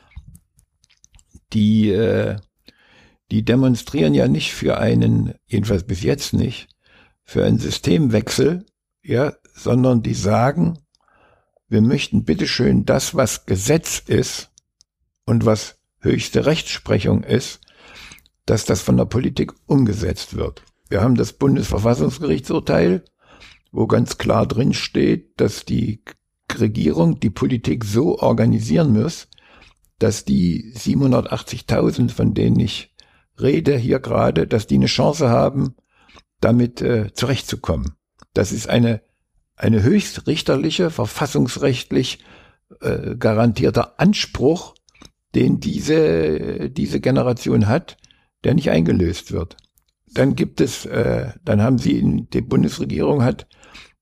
die, 1.52 1.90
äh, 1.90 2.36
die 3.30 3.44
demonstrieren 3.44 4.14
ja 4.14 4.28
nicht 4.28 4.52
für 4.52 4.78
einen, 4.78 5.34
jedenfalls 5.46 5.84
bis 5.84 6.02
jetzt 6.02 6.32
nicht, 6.32 6.68
für 7.24 7.44
einen 7.44 7.58
Systemwechsel, 7.58 8.66
ja, 9.02 9.32
sondern 9.54 10.02
die 10.02 10.14
sagen, 10.14 10.78
wir 11.68 11.80
möchten 11.80 12.24
bitteschön 12.24 12.84
das, 12.84 13.14
was 13.14 13.46
Gesetz 13.46 14.00
ist 14.04 14.50
und 15.24 15.46
was 15.46 15.78
höchste 16.00 16.46
Rechtsprechung 16.46 17.22
ist, 17.22 17.60
dass 18.46 18.64
das 18.64 18.82
von 18.82 18.96
der 18.96 19.04
Politik 19.04 19.52
umgesetzt 19.66 20.34
wird. 20.34 20.62
Wir 20.88 21.02
haben 21.02 21.14
das 21.14 21.32
Bundesverfassungsgerichtsurteil, 21.32 23.04
wo 23.72 23.86
ganz 23.86 24.18
klar 24.18 24.46
drin 24.46 24.74
steht, 24.74 25.40
dass 25.40 25.64
die 25.64 26.02
Regierung 26.58 27.20
die 27.20 27.30
Politik 27.30 27.84
so 27.84 28.18
organisieren 28.18 28.92
muss, 28.92 29.28
dass 29.98 30.24
die 30.24 30.72
780.000, 30.74 32.10
von 32.10 32.34
denen 32.34 32.58
ich 32.58 32.94
rede 33.40 33.76
hier 33.76 34.00
gerade, 34.00 34.46
dass 34.46 34.66
die 34.66 34.76
eine 34.76 34.86
Chance 34.86 35.28
haben, 35.28 35.76
damit 36.40 36.80
äh, 36.80 37.12
zurechtzukommen. 37.12 37.92
Das 38.32 38.52
ist 38.52 38.68
eine, 38.68 39.02
eine 39.56 39.82
höchstrichterliche, 39.82 40.90
verfassungsrechtlich 40.90 42.24
äh, 42.80 43.16
garantierter 43.16 44.00
Anspruch, 44.00 44.74
den 45.34 45.60
diese, 45.60 46.70
diese 46.70 47.00
Generation 47.00 47.68
hat, 47.68 47.96
der 48.44 48.54
nicht 48.54 48.70
eingelöst 48.70 49.32
wird. 49.32 49.56
Dann 50.12 50.34
gibt 50.34 50.60
es, 50.60 50.86
äh, 50.86 51.32
dann 51.44 51.62
haben 51.62 51.78
sie, 51.78 51.98
in, 51.98 52.28
die 52.30 52.40
Bundesregierung 52.40 53.22
hat 53.22 53.46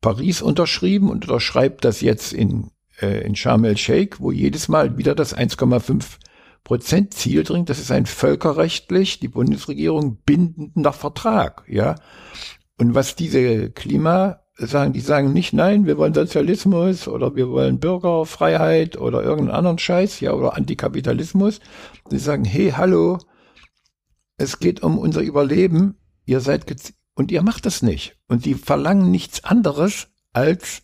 Paris 0.01 0.43
unterschrieben 0.43 1.11
und 1.11 1.29
unterschreibt 1.29 1.85
das 1.85 2.01
jetzt 2.01 2.33
in 2.33 2.71
äh, 3.01 3.25
in 3.25 3.37
Sharm 3.37 3.65
el-Sheikh, 3.65 4.17
wo 4.21 4.33
jedes 4.33 4.69
Mal 4.69 4.97
wieder 4.99 5.15
das 5.15 5.37
1,5 5.37 6.19
Prozent 6.65 7.15
Ziel 7.15 7.45
drin. 7.45 7.65
Das 7.65 7.79
ist 7.79 7.91
ein 7.91 8.07
völkerrechtlich 8.07 9.21
die 9.21 9.29
Bundesregierung 9.29 10.19
bindender 10.25 10.93
Vertrag, 10.93 11.65
ja. 11.69 11.95
Und 12.79 12.95
was 12.95 13.17
diese 13.17 13.71
Klima 13.71 14.41
sagen, 14.57 14.93
die 14.93 15.01
sagen 15.01 15.33
nicht, 15.33 15.53
nein, 15.53 15.87
wir 15.87 15.99
wollen 15.99 16.15
Sozialismus 16.15 17.09
oder 17.09 17.35
wir 17.37 17.49
wollen 17.49 17.79
Bürgerfreiheit 17.79 18.99
oder 18.99 19.23
irgendeinen 19.23 19.57
anderen 19.57 19.79
Scheiß, 19.79 20.21
ja, 20.21 20.33
oder 20.33 20.57
Antikapitalismus. 20.57 21.61
Sie 22.11 22.19
sagen, 22.19 22.45
hey, 22.45 22.73
hallo, 22.77 23.19
es 24.37 24.59
geht 24.59 24.83
um 24.83 24.99
unser 24.99 25.23
Überleben, 25.23 25.98
ihr 26.29 26.41
seid, 26.41 26.95
und 27.15 27.33
ihr 27.33 27.43
macht 27.43 27.67
das 27.67 27.83
nicht. 27.83 28.17
Und 28.29 28.45
sie 28.45 28.55
verlangen 28.55 29.11
nichts 29.11 29.45
anderes 29.45 30.09
als 30.33 30.83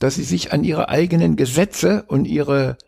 dass 0.00 0.14
sie 0.14 0.24
sich 0.24 0.52
an 0.52 0.64
ihre 0.64 0.88
eigenen 0.88 1.36
Gesetze 1.36 2.04
und 2.08 2.24
ihre 2.24 2.78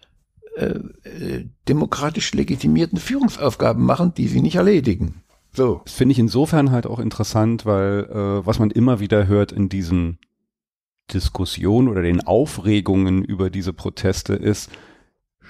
äh, 0.57 0.65
äh, 0.65 1.49
demokratisch 1.69 2.33
legitimierten 2.33 2.99
Führungsaufgaben 2.99 3.85
machen, 3.85 4.15
die 4.15 4.29
sie 4.29 4.41
nicht 4.41 4.57
erledigen. 4.57 5.23
So. 5.53 5.83
Das 5.85 5.95
finde 5.95 6.13
ich 6.13 6.19
insofern 6.19 6.73
halt 6.73 6.87
auch 6.87 6.99
interessant, 6.99 7.67
weil 7.67 8.09
äh, 8.11 8.47
was 8.47 8.59
man 8.59 8.71
immer 8.71 8.99
wieder 8.99 9.27
hört 9.27 9.53
in 9.53 9.69
diesen 9.69 10.19
Diskussionen 11.13 11.89
oder 11.89 12.01
den 12.01 12.23
Aufregungen 12.23 13.23
über 13.23 13.51
diese 13.51 13.75
Proteste 13.75 14.33
ist, 14.33 14.71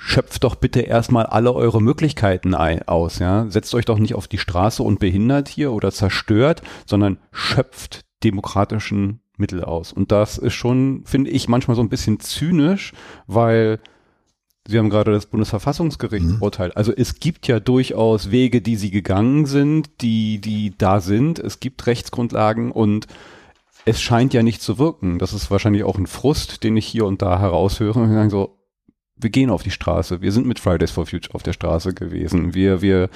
schöpft 0.04 0.42
doch 0.42 0.56
bitte 0.56 0.80
erstmal 0.80 1.26
alle 1.26 1.54
eure 1.54 1.80
Möglichkeiten 1.80 2.54
aus, 2.54 3.20
ja. 3.20 3.46
Setzt 3.48 3.74
euch 3.74 3.84
doch 3.84 3.98
nicht 3.98 4.14
auf 4.14 4.26
die 4.26 4.38
Straße 4.38 4.82
und 4.82 4.98
behindert 4.98 5.48
hier 5.48 5.72
oder 5.72 5.92
zerstört, 5.92 6.62
sondern 6.86 7.18
schöpft 7.30 8.00
demokratischen 8.24 9.20
Mittel 9.36 9.62
aus. 9.62 9.92
Und 9.92 10.10
das 10.10 10.38
ist 10.38 10.54
schon, 10.54 11.04
finde 11.06 11.30
ich, 11.30 11.48
manchmal 11.48 11.76
so 11.76 11.82
ein 11.82 11.88
bisschen 11.88 12.18
zynisch, 12.18 12.92
weil 13.26 13.78
Sie 14.68 14.78
haben 14.78 14.90
gerade 14.90 15.10
das 15.10 15.26
Bundesverfassungsgericht 15.26 16.24
mhm. 16.24 16.42
urteilt. 16.42 16.76
Also 16.76 16.92
es 16.94 17.18
gibt 17.18 17.48
ja 17.48 17.58
durchaus 17.58 18.30
Wege, 18.30 18.62
die 18.62 18.76
sie 18.76 18.92
gegangen 18.92 19.46
sind, 19.46 19.90
die, 20.02 20.40
die 20.40 20.72
da 20.78 21.00
sind. 21.00 21.40
Es 21.40 21.58
gibt 21.58 21.84
Rechtsgrundlagen 21.84 22.70
und 22.70 23.08
es 23.86 24.00
scheint 24.00 24.32
ja 24.34 24.44
nicht 24.44 24.62
zu 24.62 24.78
wirken. 24.78 25.18
Das 25.18 25.32
ist 25.32 25.50
wahrscheinlich 25.50 25.82
auch 25.82 25.98
ein 25.98 26.06
Frust, 26.06 26.62
den 26.62 26.76
ich 26.76 26.86
hier 26.86 27.06
und 27.06 27.22
da 27.22 27.40
heraushöre 27.40 27.98
und 27.98 28.12
sagen 28.12 28.30
so, 28.30 28.61
wir 29.22 29.30
gehen 29.30 29.50
auf 29.50 29.62
die 29.62 29.70
Straße. 29.70 30.20
Wir 30.20 30.32
sind 30.32 30.46
mit 30.46 30.58
Fridays 30.58 30.90
for 30.90 31.06
Future 31.06 31.34
auf 31.34 31.42
der 31.42 31.52
Straße 31.52 31.94
gewesen. 31.94 32.54
Wir, 32.54 32.82
wir 32.82 33.08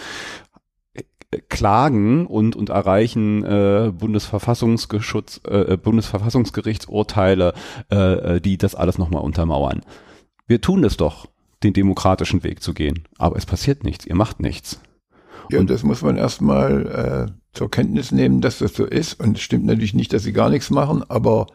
klagen 1.49 2.27
und, 2.27 2.57
und 2.57 2.71
erreichen 2.71 3.45
äh, 3.45 3.93
Bundesverfassungsgeschutz, 3.93 5.41
äh, 5.47 5.73
äh, 5.73 5.77
Bundesverfassungsgerichtsurteile, 5.77 7.55
äh, 7.91 7.97
äh, 7.97 8.41
die 8.41 8.59
das 8.59 8.75
alles 8.75 8.99
nochmal 8.99 9.23
untermauern. 9.23 9.83
Wir 10.47 10.61
tun 10.61 10.85
es 10.85 10.97
doch, 10.97 11.29
den 11.63 11.73
demokratischen 11.73 12.45
Weg 12.45 12.63
zu 12.63 12.75
gehen. 12.75 13.05
Aber 13.19 13.37
es 13.37 13.47
passiert 13.47 13.85
nichts, 13.85 14.07
ihr 14.07 14.15
macht 14.15 14.41
nichts. 14.41 14.81
Ja, 15.51 15.59
und 15.59 15.71
das 15.71 15.83
muss 15.83 16.03
man 16.03 16.17
erstmal 16.17 17.31
äh, 17.31 17.33
zur 17.53 17.71
Kenntnis 17.71 18.13
nehmen, 18.13 18.41
dass 18.41 18.59
das 18.59 18.75
so 18.75 18.85
ist. 18.85 19.21
Und 19.21 19.37
es 19.37 19.43
stimmt 19.43 19.65
natürlich 19.65 19.95
nicht, 19.95 20.13
dass 20.13 20.23
sie 20.23 20.33
gar 20.33 20.51
nichts 20.51 20.71
machen, 20.71 21.03
aber 21.09 21.47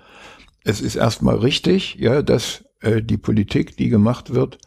es 0.63 0.81
ist 0.81 0.95
erstmal 0.95 1.37
richtig, 1.37 1.95
ja, 1.95 2.21
dass 2.21 2.65
äh, 2.81 3.01
die 3.01 3.17
Politik, 3.17 3.77
die 3.77 3.89
gemacht 3.89 4.33
wird, 4.33 4.57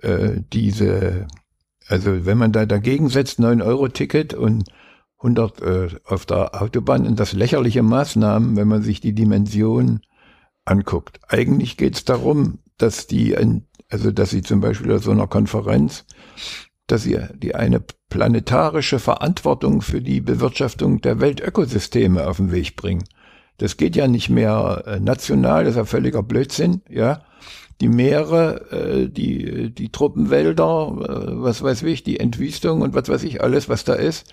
äh, 0.00 0.40
diese 0.52 1.26
also 1.88 2.26
wenn 2.26 2.38
man 2.38 2.52
da 2.52 2.66
dagegen 2.66 3.08
setzt, 3.08 3.40
9-Euro-Ticket 3.40 4.34
und 4.34 4.64
100 5.18 5.62
äh, 5.62 5.88
auf 6.04 6.26
der 6.26 6.60
Autobahn 6.60 7.06
und 7.06 7.18
das 7.20 7.32
lächerliche 7.32 7.82
Maßnahmen, 7.82 8.56
wenn 8.56 8.68
man 8.68 8.82
sich 8.82 9.00
die 9.00 9.14
Dimension 9.14 10.00
anguckt. 10.64 11.20
Eigentlich 11.28 11.76
geht 11.76 11.96
es 11.96 12.04
darum, 12.04 12.58
dass 12.76 13.06
die, 13.06 13.36
also 13.88 14.10
dass 14.10 14.30
sie 14.30 14.42
zum 14.42 14.60
Beispiel 14.60 14.92
auf 14.92 15.04
so 15.04 15.10
einer 15.10 15.26
Konferenz, 15.26 16.04
dass 16.86 17.04
sie 17.04 17.18
die 17.34 17.54
eine 17.54 17.82
planetarische 18.08 18.98
Verantwortung 18.98 19.82
für 19.82 20.00
die 20.00 20.20
Bewirtschaftung 20.20 21.00
der 21.00 21.20
Weltökosysteme 21.20 22.26
auf 22.26 22.38
den 22.38 22.52
Weg 22.52 22.76
bringen. 22.76 23.04
Das 23.58 23.76
geht 23.76 23.96
ja 23.96 24.08
nicht 24.08 24.28
mehr 24.28 24.82
äh, 24.86 25.00
national, 25.00 25.64
das 25.64 25.72
ist 25.72 25.76
ja 25.76 25.84
völliger 25.84 26.22
Blödsinn, 26.22 26.82
ja 26.88 27.22
die 27.82 27.88
Meere, 27.88 28.70
äh, 28.70 29.08
die, 29.08 29.74
die 29.74 29.90
Truppenwälder, 29.90 30.94
äh, 31.00 31.42
was 31.42 31.62
weiß 31.64 31.82
ich, 31.82 32.04
die 32.04 32.20
Entwüstung 32.20 32.80
und 32.80 32.94
was 32.94 33.08
weiß 33.08 33.24
ich, 33.24 33.42
alles, 33.42 33.68
was 33.68 33.82
da 33.82 33.94
ist, 33.94 34.32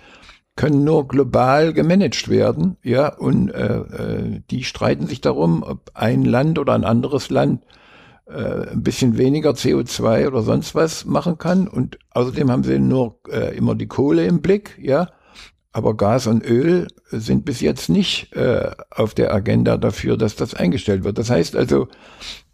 können 0.54 0.84
nur 0.84 1.08
global 1.08 1.72
gemanagt 1.72 2.28
werden, 2.28 2.76
ja, 2.84 3.12
und 3.12 3.50
äh, 3.50 3.78
äh, 3.78 4.40
die 4.50 4.62
streiten 4.62 5.08
sich 5.08 5.20
darum, 5.20 5.64
ob 5.64 5.90
ein 5.94 6.24
Land 6.24 6.60
oder 6.60 6.74
ein 6.74 6.84
anderes 6.84 7.28
Land 7.28 7.64
äh, 8.26 8.70
ein 8.70 8.84
bisschen 8.84 9.18
weniger 9.18 9.50
CO2 9.50 10.28
oder 10.28 10.42
sonst 10.42 10.76
was 10.76 11.04
machen 11.04 11.36
kann. 11.38 11.66
Und 11.66 11.98
außerdem 12.10 12.52
haben 12.52 12.62
sie 12.62 12.78
nur 12.78 13.18
äh, 13.28 13.56
immer 13.56 13.74
die 13.74 13.88
Kohle 13.88 14.26
im 14.26 14.42
Blick, 14.42 14.78
ja. 14.80 15.08
Aber 15.72 15.96
Gas 15.96 16.26
und 16.26 16.44
Öl 16.44 16.88
sind 17.10 17.44
bis 17.44 17.60
jetzt 17.60 17.88
nicht 17.88 18.34
äh, 18.34 18.70
auf 18.90 19.14
der 19.14 19.32
Agenda 19.32 19.76
dafür, 19.76 20.16
dass 20.16 20.34
das 20.36 20.54
eingestellt 20.54 21.04
wird. 21.04 21.18
Das 21.18 21.30
heißt 21.30 21.54
also, 21.54 21.88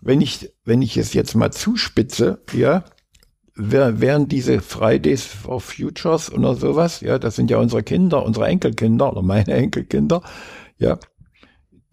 wenn 0.00 0.20
ich, 0.20 0.52
wenn 0.64 0.82
ich 0.82 0.96
es 0.96 1.14
jetzt 1.14 1.34
mal 1.34 1.50
zuspitze, 1.50 2.40
ja, 2.52 2.84
wären 3.54 4.28
diese 4.28 4.60
Fridays 4.60 5.24
for 5.24 5.60
Futures 5.60 6.30
oder 6.30 6.54
sowas, 6.54 7.00
ja, 7.00 7.18
das 7.18 7.36
sind 7.36 7.50
ja 7.50 7.56
unsere 7.58 7.82
Kinder, 7.82 8.24
unsere 8.24 8.46
Enkelkinder 8.46 9.10
oder 9.10 9.22
meine 9.22 9.54
Enkelkinder, 9.54 10.22
ja, 10.78 10.98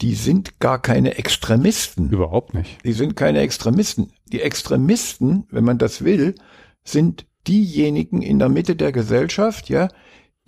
die 0.01 0.15
sind 0.15 0.59
gar 0.59 0.81
keine 0.81 1.17
Extremisten. 1.17 2.09
Überhaupt 2.09 2.53
nicht. 2.53 2.83
Die 2.83 2.91
sind 2.91 3.15
keine 3.15 3.39
Extremisten. 3.39 4.11
Die 4.25 4.41
Extremisten, 4.41 5.45
wenn 5.49 5.63
man 5.63 5.77
das 5.77 6.03
will, 6.03 6.35
sind 6.83 7.25
diejenigen 7.47 8.21
in 8.21 8.39
der 8.39 8.49
Mitte 8.49 8.75
der 8.75 8.91
Gesellschaft, 8.91 9.69
ja, 9.69 9.87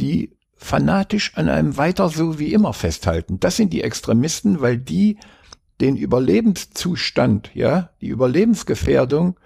die 0.01 0.35
fanatisch 0.65 1.33
an 1.35 1.47
einem 1.47 1.77
weiter 1.77 2.09
so 2.09 2.39
wie 2.39 2.51
immer 2.51 2.73
festhalten. 2.73 3.39
Das 3.39 3.55
sind 3.55 3.71
die 3.71 3.83
Extremisten, 3.83 4.61
weil 4.61 4.77
die 4.77 5.17
den 5.79 5.95
Überlebenszustand, 5.95 7.51
ja, 7.53 7.91
die 8.01 8.07
Überlebensgefährdung 8.07 9.37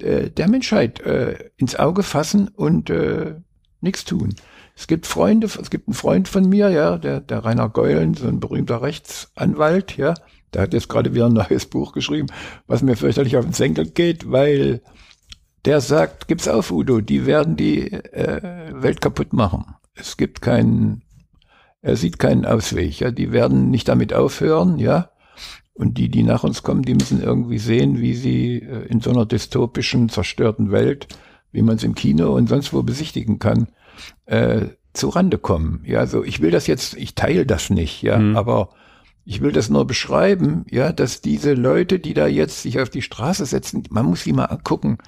äh, 0.00 0.30
der 0.30 0.48
Menschheit 0.48 1.00
äh, 1.00 1.50
ins 1.56 1.76
Auge 1.76 2.02
fassen 2.02 2.48
und 2.48 2.90
äh, 2.90 3.36
nichts 3.80 4.04
tun. 4.04 4.34
Es 4.76 4.86
gibt 4.86 5.06
Freunde, 5.06 5.46
es 5.46 5.70
gibt 5.70 5.88
einen 5.88 5.94
Freund 5.94 6.28
von 6.28 6.48
mir, 6.48 6.68
ja, 6.68 6.98
der, 6.98 7.20
der 7.20 7.44
Rainer 7.44 7.68
Geulen, 7.70 8.14
so 8.14 8.28
ein 8.28 8.40
berühmter 8.40 8.82
Rechtsanwalt, 8.82 9.96
ja, 9.96 10.14
der 10.52 10.62
hat 10.62 10.74
jetzt 10.74 10.88
gerade 10.88 11.14
wieder 11.14 11.26
ein 11.26 11.32
neues 11.32 11.66
Buch 11.66 11.92
geschrieben, 11.92 12.28
was 12.66 12.82
mir 12.82 12.96
fürchterlich 12.96 13.36
auf 13.36 13.44
den 13.44 13.54
Senkel 13.54 13.88
geht, 13.88 14.30
weil 14.30 14.82
der 15.64 15.80
sagt, 15.80 16.28
gibt's 16.28 16.48
auf, 16.48 16.70
Udo, 16.70 17.00
die 17.00 17.24
werden 17.24 17.56
die 17.56 17.92
äh, 17.92 18.72
Welt 18.74 19.00
kaputt 19.00 19.32
machen. 19.32 19.76
Es 20.00 20.16
gibt 20.16 20.42
keinen, 20.42 21.02
er 21.82 21.96
sieht 21.96 22.18
keinen 22.18 22.46
Ausweg, 22.46 23.00
ja, 23.00 23.10
die 23.10 23.32
werden 23.32 23.70
nicht 23.70 23.88
damit 23.88 24.12
aufhören, 24.12 24.78
ja. 24.78 25.10
Und 25.72 25.96
die, 25.96 26.10
die 26.10 26.22
nach 26.22 26.44
uns 26.44 26.62
kommen, 26.62 26.82
die 26.82 26.94
müssen 26.94 27.22
irgendwie 27.22 27.58
sehen, 27.58 28.00
wie 28.00 28.14
sie 28.14 28.56
äh, 28.58 28.86
in 28.86 29.00
so 29.00 29.10
einer 29.10 29.24
dystopischen, 29.24 30.08
zerstörten 30.08 30.70
Welt, 30.72 31.08
wie 31.52 31.62
man 31.62 31.76
es 31.76 31.84
im 31.84 31.94
Kino 31.94 32.34
und 32.34 32.48
sonst 32.48 32.72
wo 32.72 32.82
besichtigen 32.82 33.38
kann, 33.38 33.68
äh, 34.26 34.66
zu 34.92 35.08
Rande 35.08 35.38
kommen. 35.38 35.82
Ja, 35.86 36.00
also 36.00 36.24
ich 36.24 36.40
will 36.40 36.50
das 36.50 36.66
jetzt, 36.66 36.94
ich 36.96 37.14
teile 37.14 37.46
das 37.46 37.70
nicht, 37.70 38.02
ja, 38.02 38.18
mhm. 38.18 38.36
aber 38.36 38.70
ich 39.24 39.40
will 39.40 39.52
das 39.52 39.70
nur 39.70 39.86
beschreiben, 39.86 40.64
ja, 40.70 40.92
dass 40.92 41.20
diese 41.20 41.54
Leute, 41.54 41.98
die 41.98 42.14
da 42.14 42.26
jetzt 42.26 42.62
sich 42.62 42.80
auf 42.80 42.90
die 42.90 43.02
Straße 43.02 43.46
setzen, 43.46 43.84
man 43.90 44.06
muss 44.06 44.24
sie 44.24 44.32
mal 44.32 44.46
angucken, 44.46 44.98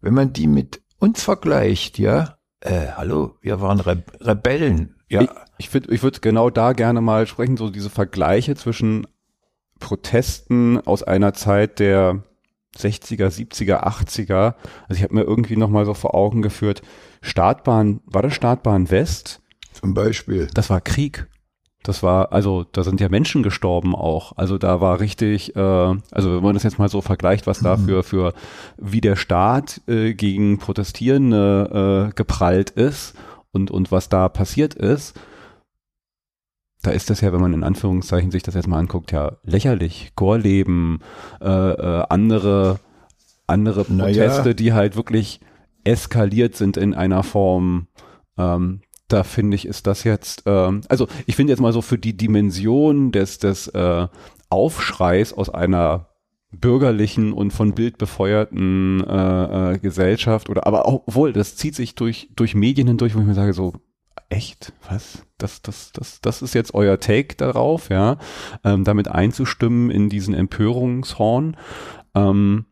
wenn 0.00 0.14
man 0.14 0.32
die 0.32 0.46
mit 0.46 0.82
uns 0.98 1.22
vergleicht, 1.22 1.98
ja, 1.98 2.38
äh, 2.60 2.88
hallo, 2.96 3.36
wir 3.40 3.60
waren 3.60 3.80
Re 3.80 4.02
Rebellen, 4.20 4.96
ja. 5.08 5.22
Ich, 5.22 5.28
ich, 5.58 5.74
würd, 5.74 5.90
ich 5.90 6.02
würde 6.02 6.20
genau 6.20 6.50
da 6.50 6.72
gerne 6.72 7.00
mal 7.00 7.26
sprechen, 7.26 7.56
so 7.56 7.70
diese 7.70 7.90
Vergleiche 7.90 8.56
zwischen 8.56 9.06
Protesten 9.78 10.80
aus 10.86 11.02
einer 11.02 11.32
Zeit 11.34 11.78
der 11.78 12.22
60er, 12.76 13.28
70er, 13.28 13.84
80er. 13.84 14.54
Also 14.88 14.98
ich 14.98 15.02
habe 15.02 15.14
mir 15.14 15.22
irgendwie 15.22 15.56
noch 15.56 15.68
mal 15.68 15.84
so 15.84 15.94
vor 15.94 16.14
Augen 16.14 16.42
geführt, 16.42 16.82
Startbahn, 17.22 18.00
war 18.06 18.22
das 18.22 18.34
Startbahn 18.34 18.90
West? 18.90 19.40
Zum 19.72 19.94
Beispiel. 19.94 20.48
Das 20.54 20.70
war 20.70 20.80
Krieg. 20.80 21.26
Das 21.86 22.02
war, 22.02 22.32
also 22.32 22.64
da 22.72 22.82
sind 22.82 23.00
ja 23.00 23.08
Menschen 23.08 23.44
gestorben 23.44 23.94
auch. 23.94 24.32
Also 24.36 24.58
da 24.58 24.80
war 24.80 24.98
richtig, 24.98 25.54
äh, 25.54 25.60
also 25.60 26.36
wenn 26.36 26.42
man 26.42 26.54
das 26.54 26.64
jetzt 26.64 26.80
mal 26.80 26.88
so 26.88 27.00
vergleicht, 27.00 27.46
was 27.46 27.60
da 27.60 27.76
mhm. 27.76 27.84
für, 27.84 28.02
für 28.02 28.34
wie 28.76 29.00
der 29.00 29.14
Staat 29.14 29.80
äh, 29.86 30.12
gegen 30.14 30.58
Protestierende 30.58 32.08
äh, 32.10 32.14
geprallt 32.14 32.70
ist 32.70 33.14
und, 33.52 33.70
und 33.70 33.92
was 33.92 34.08
da 34.08 34.28
passiert 34.28 34.74
ist, 34.74 35.18
da 36.82 36.90
ist 36.90 37.08
das 37.08 37.20
ja, 37.20 37.32
wenn 37.32 37.40
man 37.40 37.52
in 37.52 37.62
Anführungszeichen 37.62 38.32
sich 38.32 38.42
das 38.42 38.54
jetzt 38.54 38.66
mal 38.66 38.78
anguckt, 38.78 39.12
ja 39.12 39.32
lächerlich. 39.44 40.12
Chorleben, 40.16 41.00
äh, 41.40 41.46
äh, 41.46 42.04
andere, 42.08 42.80
andere 43.46 43.84
Proteste, 43.84 44.42
naja. 44.42 44.54
die 44.54 44.72
halt 44.72 44.96
wirklich 44.96 45.40
eskaliert 45.84 46.56
sind 46.56 46.76
in 46.76 46.94
einer 46.94 47.22
Form, 47.22 47.86
ähm, 48.38 48.80
da 49.08 49.22
finde 49.24 49.54
ich, 49.54 49.66
ist 49.66 49.86
das 49.86 50.04
jetzt, 50.04 50.42
ähm, 50.46 50.82
also 50.88 51.06
ich 51.26 51.36
finde 51.36 51.52
jetzt 51.52 51.60
mal 51.60 51.72
so 51.72 51.82
für 51.82 51.98
die 51.98 52.16
Dimension 52.16 53.12
des, 53.12 53.38
des 53.38 53.68
äh, 53.68 54.08
Aufschreis 54.48 55.32
aus 55.32 55.50
einer 55.50 56.08
bürgerlichen 56.50 57.32
und 57.32 57.52
von 57.52 57.74
Bild 57.74 57.98
befeuerten 57.98 59.02
äh, 59.04 59.74
äh, 59.74 59.78
Gesellschaft 59.78 60.48
oder 60.48 60.66
aber 60.66 60.86
auch 60.86 61.02
wohl, 61.06 61.32
das 61.32 61.56
zieht 61.56 61.74
sich 61.74 61.94
durch 61.94 62.30
durch 62.34 62.54
Medien 62.54 62.88
hindurch, 62.88 63.14
wo 63.14 63.20
ich 63.20 63.26
mir 63.26 63.34
sage 63.34 63.52
so 63.52 63.74
echt? 64.28 64.72
Was? 64.88 65.26
Das 65.38 65.62
das 65.62 65.92
das 65.92 66.20
das 66.20 66.42
ist 66.42 66.54
jetzt 66.54 66.74
euer 66.74 66.98
Take 66.98 67.36
darauf 67.36 67.90
ja? 67.90 68.18
Ähm, 68.64 68.84
damit 68.84 69.08
einzustimmen 69.08 69.90
in 69.90 70.08
diesen 70.08 70.34
Empörungshorn. 70.34 71.56
Ähm, 72.14 72.66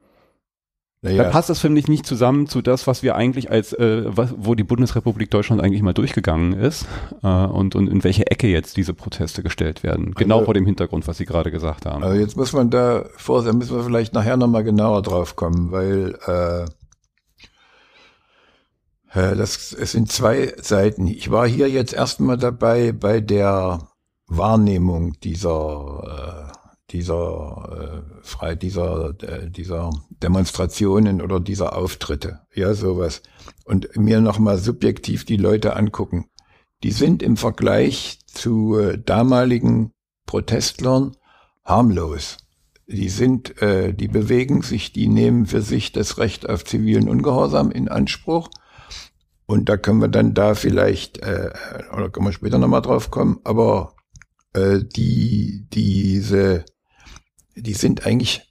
naja. 1.04 1.24
Da 1.24 1.28
passt 1.28 1.50
das, 1.50 1.60
finde 1.60 1.78
ich, 1.80 1.86
nicht 1.86 2.06
zusammen 2.06 2.46
zu 2.46 2.62
das, 2.62 2.86
was 2.86 3.02
wir 3.02 3.14
eigentlich 3.14 3.50
als, 3.50 3.74
äh, 3.74 4.04
was, 4.06 4.34
wo 4.38 4.54
die 4.54 4.64
Bundesrepublik 4.64 5.30
Deutschland 5.30 5.60
eigentlich 5.60 5.82
mal 5.82 5.92
durchgegangen 5.92 6.54
ist 6.54 6.86
äh, 7.22 7.26
und, 7.26 7.76
und 7.76 7.88
in 7.88 8.02
welche 8.04 8.26
Ecke 8.30 8.46
jetzt 8.46 8.78
diese 8.78 8.94
Proteste 8.94 9.42
gestellt 9.42 9.82
werden. 9.82 10.14
Genau 10.14 10.36
also, 10.36 10.46
vor 10.46 10.54
dem 10.54 10.64
Hintergrund, 10.64 11.06
was 11.06 11.18
Sie 11.18 11.26
gerade 11.26 11.50
gesagt 11.50 11.84
haben. 11.84 12.02
Also 12.02 12.18
jetzt 12.18 12.38
muss 12.38 12.54
man 12.54 12.70
da 12.70 13.04
vor, 13.18 13.44
da 13.44 13.52
müssen 13.52 13.76
wir 13.76 13.84
vielleicht 13.84 14.14
nachher 14.14 14.38
nochmal 14.38 14.64
genauer 14.64 15.02
drauf 15.02 15.36
kommen, 15.36 15.72
weil 15.72 16.18
äh, 16.26 16.64
äh, 19.12 19.36
das, 19.36 19.74
es 19.74 19.92
sind 19.92 20.10
zwei 20.10 20.54
Seiten. 20.56 21.06
Ich 21.06 21.30
war 21.30 21.46
hier 21.46 21.68
jetzt 21.68 21.92
erstmal 21.92 22.38
dabei 22.38 22.92
bei 22.92 23.20
der 23.20 23.88
Wahrnehmung 24.26 25.20
dieser 25.20 26.50
äh, 26.50 26.53
dieser 26.94 28.04
äh, 28.07 28.22
frei 28.22 28.54
dieser 28.54 29.14
äh, 29.20 29.50
dieser 29.50 29.90
Demonstrationen 30.22 31.20
oder 31.20 31.40
dieser 31.40 31.76
Auftritte, 31.76 32.42
ja 32.54 32.72
sowas 32.74 33.22
und 33.64 33.96
mir 33.96 34.20
noch 34.20 34.38
mal 34.38 34.59
subjektiv 34.59 35.24
die 35.24 35.37
Leute 35.37 35.74
angucken. 35.74 36.26
Die 36.85 36.92
sind 36.92 37.20
im 37.22 37.37
Vergleich 37.37 38.20
zu 38.26 38.78
äh, 38.78 38.96
damaligen 38.96 39.92
Protestlern 40.24 41.16
harmlos. 41.64 42.38
Die 42.87 43.09
sind, 43.09 43.61
äh, 43.61 43.92
die 43.92 44.09
bewegen 44.09 44.62
sich, 44.62 44.92
die 44.92 45.09
nehmen 45.09 45.46
für 45.46 45.62
sich 45.62 45.90
das 45.90 46.18
Recht 46.18 46.48
auf 46.48 46.64
zivilen 46.64 47.09
Ungehorsam 47.09 47.72
in 47.72 47.88
Anspruch. 47.88 48.50
Und 49.46 49.68
da 49.68 49.76
können 49.76 50.00
wir 50.00 50.09
dann 50.09 50.33
da 50.33 50.54
vielleicht, 50.54 51.18
äh, 51.18 51.50
oder 51.92 52.11
können 52.11 52.26
wir 52.26 52.33
später 52.33 52.59
nochmal 52.59 52.83
drauf 52.83 53.11
kommen, 53.11 53.40
aber 53.42 53.94
äh, 54.52 54.80
die, 54.85 55.66
diese 55.72 56.64
die 57.56 57.74
sind 57.74 58.06
eigentlich, 58.06 58.42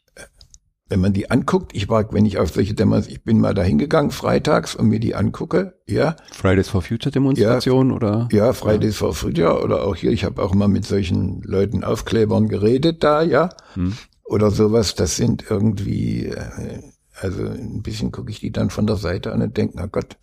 wenn 0.90 1.00
man 1.00 1.14
die 1.14 1.32
anguckt, 1.32 1.76
ich 1.76 1.90
war, 1.90 2.12
wenn 2.14 2.26
ich 2.26 2.38
auf 2.38 2.52
solche 2.52 2.74
Demos, 2.74 3.08
ich 3.08 3.24
bin 3.24 3.40
mal 3.40 3.54
da 3.54 3.64
hingegangen 3.64 4.12
freitags 4.12 4.76
und 4.76 4.88
mir 4.88 5.00
die 5.00 5.16
angucke, 5.16 5.80
ja. 5.88 6.16
Fridays 6.32 6.70
for 6.70 6.82
Future 6.82 7.12
Demonstration 7.12 7.90
ja, 7.90 7.96
oder? 7.96 8.30
Ja, 8.32 8.54
Fridays 8.54 9.00
ja. 9.00 9.08
for 9.08 9.14
Future 9.14 9.64
oder 9.64 9.84
auch 9.84 9.96
hier, 9.96 10.12
ich 10.12 10.24
habe 10.24 10.42
auch 10.42 10.54
mal 10.54 10.68
mit 10.68 10.86
solchen 10.86 11.42
Leuten 11.42 11.84
Aufklebern 11.84 12.48
geredet 12.48 13.04
da, 13.04 13.22
ja. 13.22 13.50
Hm. 13.74 13.94
Oder 14.24 14.52
sowas, 14.52 14.96
das 14.96 15.16
sind 15.18 15.46
irgendwie, 15.50 16.28
äh, 16.28 16.82
also 17.20 17.44
ein 17.44 17.82
bisschen 17.82 18.12
gucke 18.12 18.32
ich 18.32 18.40
die 18.40 18.52
dann 18.52 18.70
von 18.70 18.88
der 18.88 18.96
Seite 18.96 19.32
an 19.34 19.42
und 19.42 19.58
denke, 19.58 19.74
na 19.78 19.86
Gott, 19.86 20.18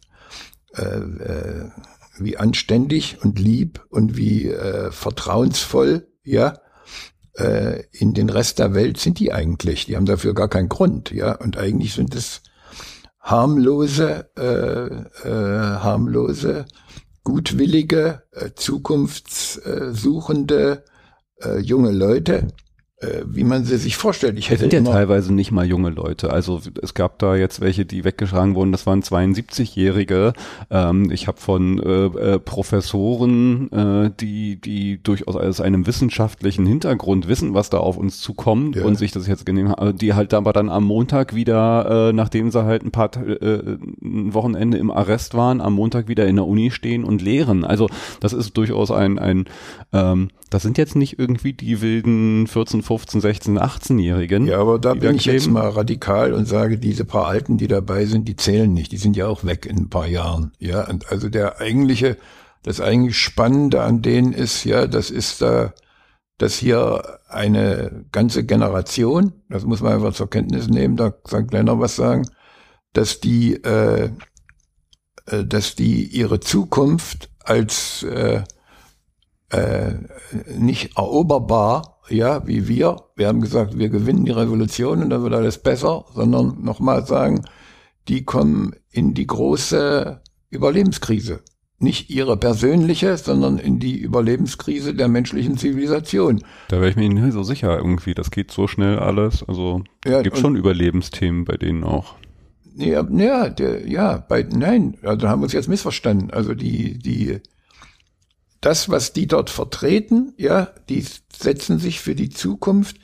äh, 0.76 0.82
äh, 0.82 1.70
wie 2.18 2.36
anständig 2.36 3.18
und 3.22 3.38
lieb 3.38 3.84
und 3.88 4.16
wie 4.16 4.48
äh, 4.48 4.90
vertrauensvoll, 4.90 6.06
ja, 6.22 6.58
äh, 7.34 7.82
in 7.92 8.14
den 8.14 8.30
Rest 8.30 8.58
der 8.58 8.74
Welt 8.74 8.98
sind 8.98 9.18
die 9.18 9.32
eigentlich. 9.32 9.86
Die 9.86 9.96
haben 9.96 10.06
dafür 10.06 10.34
gar 10.34 10.48
keinen 10.48 10.68
Grund, 10.68 11.10
ja. 11.10 11.34
Und 11.36 11.56
eigentlich 11.56 11.94
sind 11.94 12.14
es 12.14 12.42
harmlose, 13.20 14.30
äh, 14.36 14.86
äh, 15.28 15.78
harmlose, 15.78 16.66
gutwillige, 17.24 18.22
äh, 18.32 18.50
zukunftssuchende 18.54 20.84
äh, 21.42 21.58
junge 21.58 21.92
Leute, 21.92 22.48
wie 23.24 23.44
man 23.44 23.64
sie 23.64 23.78
sich 23.78 23.96
vorstellt. 23.96 24.38
Ich 24.38 24.50
hätte 24.50 24.68
sind 24.68 24.72
ja 24.72 24.82
teilweise 24.82 25.32
nicht 25.32 25.52
mal 25.52 25.64
junge 25.66 25.88
Leute. 25.90 26.30
Also 26.30 26.60
es 26.82 26.92
gab 26.92 27.18
da 27.18 27.34
jetzt 27.34 27.60
welche, 27.60 27.86
die 27.86 28.04
weggeschlagen 28.04 28.54
wurden. 28.54 28.72
Das 28.72 28.86
waren 28.86 29.02
72-Jährige. 29.02 30.34
Ähm, 30.70 31.10
ich 31.10 31.26
habe 31.26 31.40
von 31.40 31.78
äh, 31.78 32.34
äh, 32.34 32.38
Professoren, 32.38 33.72
äh, 33.72 34.10
die 34.20 34.60
die 34.60 35.02
durchaus 35.02 35.36
aus 35.36 35.60
einem 35.62 35.86
wissenschaftlichen 35.86 36.66
Hintergrund 36.66 37.26
wissen, 37.26 37.54
was 37.54 37.70
da 37.70 37.78
auf 37.78 37.96
uns 37.96 38.20
zukommt 38.20 38.76
ja. 38.76 38.84
und 38.84 38.96
sich 38.96 39.12
das 39.12 39.26
jetzt 39.26 39.46
genehm 39.46 39.70
haben, 39.70 39.96
die 39.96 40.12
halt 40.12 40.34
aber 40.34 40.52
dann 40.52 40.68
am 40.68 40.84
Montag 40.84 41.34
wieder, 41.34 42.08
äh, 42.08 42.12
nachdem 42.12 42.50
sie 42.50 42.64
halt 42.64 42.84
ein 42.84 42.90
paar 42.90 43.10
äh, 43.16 43.78
ein 44.02 44.34
Wochenende 44.34 44.76
im 44.76 44.90
Arrest 44.90 45.34
waren, 45.34 45.62
am 45.62 45.74
Montag 45.74 46.08
wieder 46.08 46.26
in 46.26 46.36
der 46.36 46.46
Uni 46.46 46.70
stehen 46.70 47.04
und 47.04 47.22
lehren. 47.22 47.64
Also 47.64 47.88
das 48.20 48.34
ist 48.34 48.56
durchaus 48.58 48.90
ein 48.90 49.18
ein 49.18 49.46
ähm, 49.92 50.28
das 50.50 50.62
sind 50.62 50.78
jetzt 50.78 50.96
nicht 50.96 51.18
irgendwie 51.18 51.52
die 51.52 51.80
wilden 51.80 52.46
14, 52.46 52.82
15, 52.82 53.20
16, 53.20 53.58
18-Jährigen. 53.58 54.46
Ja, 54.46 54.58
aber 54.58 54.78
da 54.78 54.94
bin 54.94 55.14
ich 55.14 55.24
jetzt 55.24 55.48
mal 55.48 55.68
radikal 55.68 56.32
und 56.32 56.46
sage, 56.46 56.78
diese 56.78 57.04
paar 57.04 57.26
Alten, 57.26 57.56
die 57.56 57.68
dabei 57.68 58.04
sind, 58.04 58.26
die 58.26 58.36
zählen 58.36 58.72
nicht. 58.72 58.92
Die 58.92 58.96
sind 58.96 59.16
ja 59.16 59.28
auch 59.28 59.44
weg 59.44 59.64
in 59.64 59.78
ein 59.78 59.88
paar 59.88 60.06
Jahren. 60.06 60.52
Ja, 60.58 60.88
und 60.88 61.10
also 61.10 61.28
der 61.28 61.60
eigentliche 61.60 62.16
das 62.62 62.80
eigentlich 62.80 63.18
Spannende 63.18 63.82
an 63.82 64.02
denen 64.02 64.32
ist, 64.32 64.64
ja, 64.64 64.86
das 64.86 65.10
ist 65.10 65.40
da, 65.42 65.72
dass 66.38 66.56
hier 66.56 67.20
eine 67.28 68.04
ganze 68.12 68.44
Generation, 68.44 69.32
das 69.48 69.64
muss 69.64 69.80
man 69.80 69.94
einfach 69.94 70.12
zur 70.12 70.28
Kenntnis 70.28 70.68
nehmen, 70.68 70.96
da 70.96 71.10
kann 71.10 71.46
Glenner 71.46 71.78
was 71.80 71.96
sagen, 71.96 72.28
dass 72.92 73.20
die, 73.20 73.54
äh, 73.62 74.10
äh, 75.26 75.44
dass 75.44 75.74
die 75.74 76.04
ihre 76.04 76.40
Zukunft 76.40 77.30
als 77.42 78.02
äh, 78.02 78.42
äh, 79.50 79.94
nicht 80.56 80.96
eroberbar, 80.96 82.00
ja, 82.08 82.46
wie 82.46 82.68
wir. 82.68 82.96
Wir 83.16 83.28
haben 83.28 83.40
gesagt, 83.40 83.78
wir 83.78 83.88
gewinnen 83.88 84.24
die 84.24 84.30
Revolution 84.30 85.02
und 85.02 85.10
dann 85.10 85.22
wird 85.22 85.34
alles 85.34 85.58
besser, 85.58 86.04
sondern 86.14 86.62
nochmal 86.62 87.06
sagen, 87.06 87.44
die 88.08 88.24
kommen 88.24 88.74
in 88.90 89.14
die 89.14 89.26
große 89.26 90.20
Überlebenskrise. 90.50 91.40
Nicht 91.82 92.10
ihre 92.10 92.36
persönliche, 92.36 93.16
sondern 93.16 93.58
in 93.58 93.78
die 93.78 93.96
Überlebenskrise 93.96 94.94
der 94.94 95.08
menschlichen 95.08 95.56
Zivilisation. 95.56 96.44
Da 96.68 96.76
wäre 96.76 96.90
ich 96.90 96.96
mir 96.96 97.08
nicht 97.08 97.32
so 97.32 97.42
sicher 97.42 97.78
irgendwie. 97.78 98.12
Das 98.12 98.30
geht 98.30 98.50
so 98.50 98.68
schnell 98.68 98.98
alles. 98.98 99.42
Also 99.48 99.82
ja, 100.04 100.20
gibt 100.20 100.36
schon 100.36 100.56
Überlebensthemen 100.56 101.44
bei 101.44 101.56
denen 101.56 101.84
auch. 101.84 102.16
Ja, 102.76 103.06
ja, 103.10 103.48
der, 103.48 103.88
ja, 103.88 104.18
bei, 104.18 104.42
nein, 104.42 104.98
also 105.02 105.28
haben 105.28 105.40
wir 105.40 105.44
uns 105.44 105.54
jetzt 105.54 105.68
missverstanden. 105.68 106.30
Also 106.30 106.54
die, 106.54 106.98
die, 106.98 107.40
das, 108.60 108.88
was 108.88 109.12
die 109.12 109.26
dort 109.26 109.50
vertreten, 109.50 110.34
ja, 110.36 110.70
die 110.88 111.04
setzen 111.32 111.78
sich 111.78 112.00
für 112.00 112.14
die 112.14 112.30
Zukunft 112.30 112.96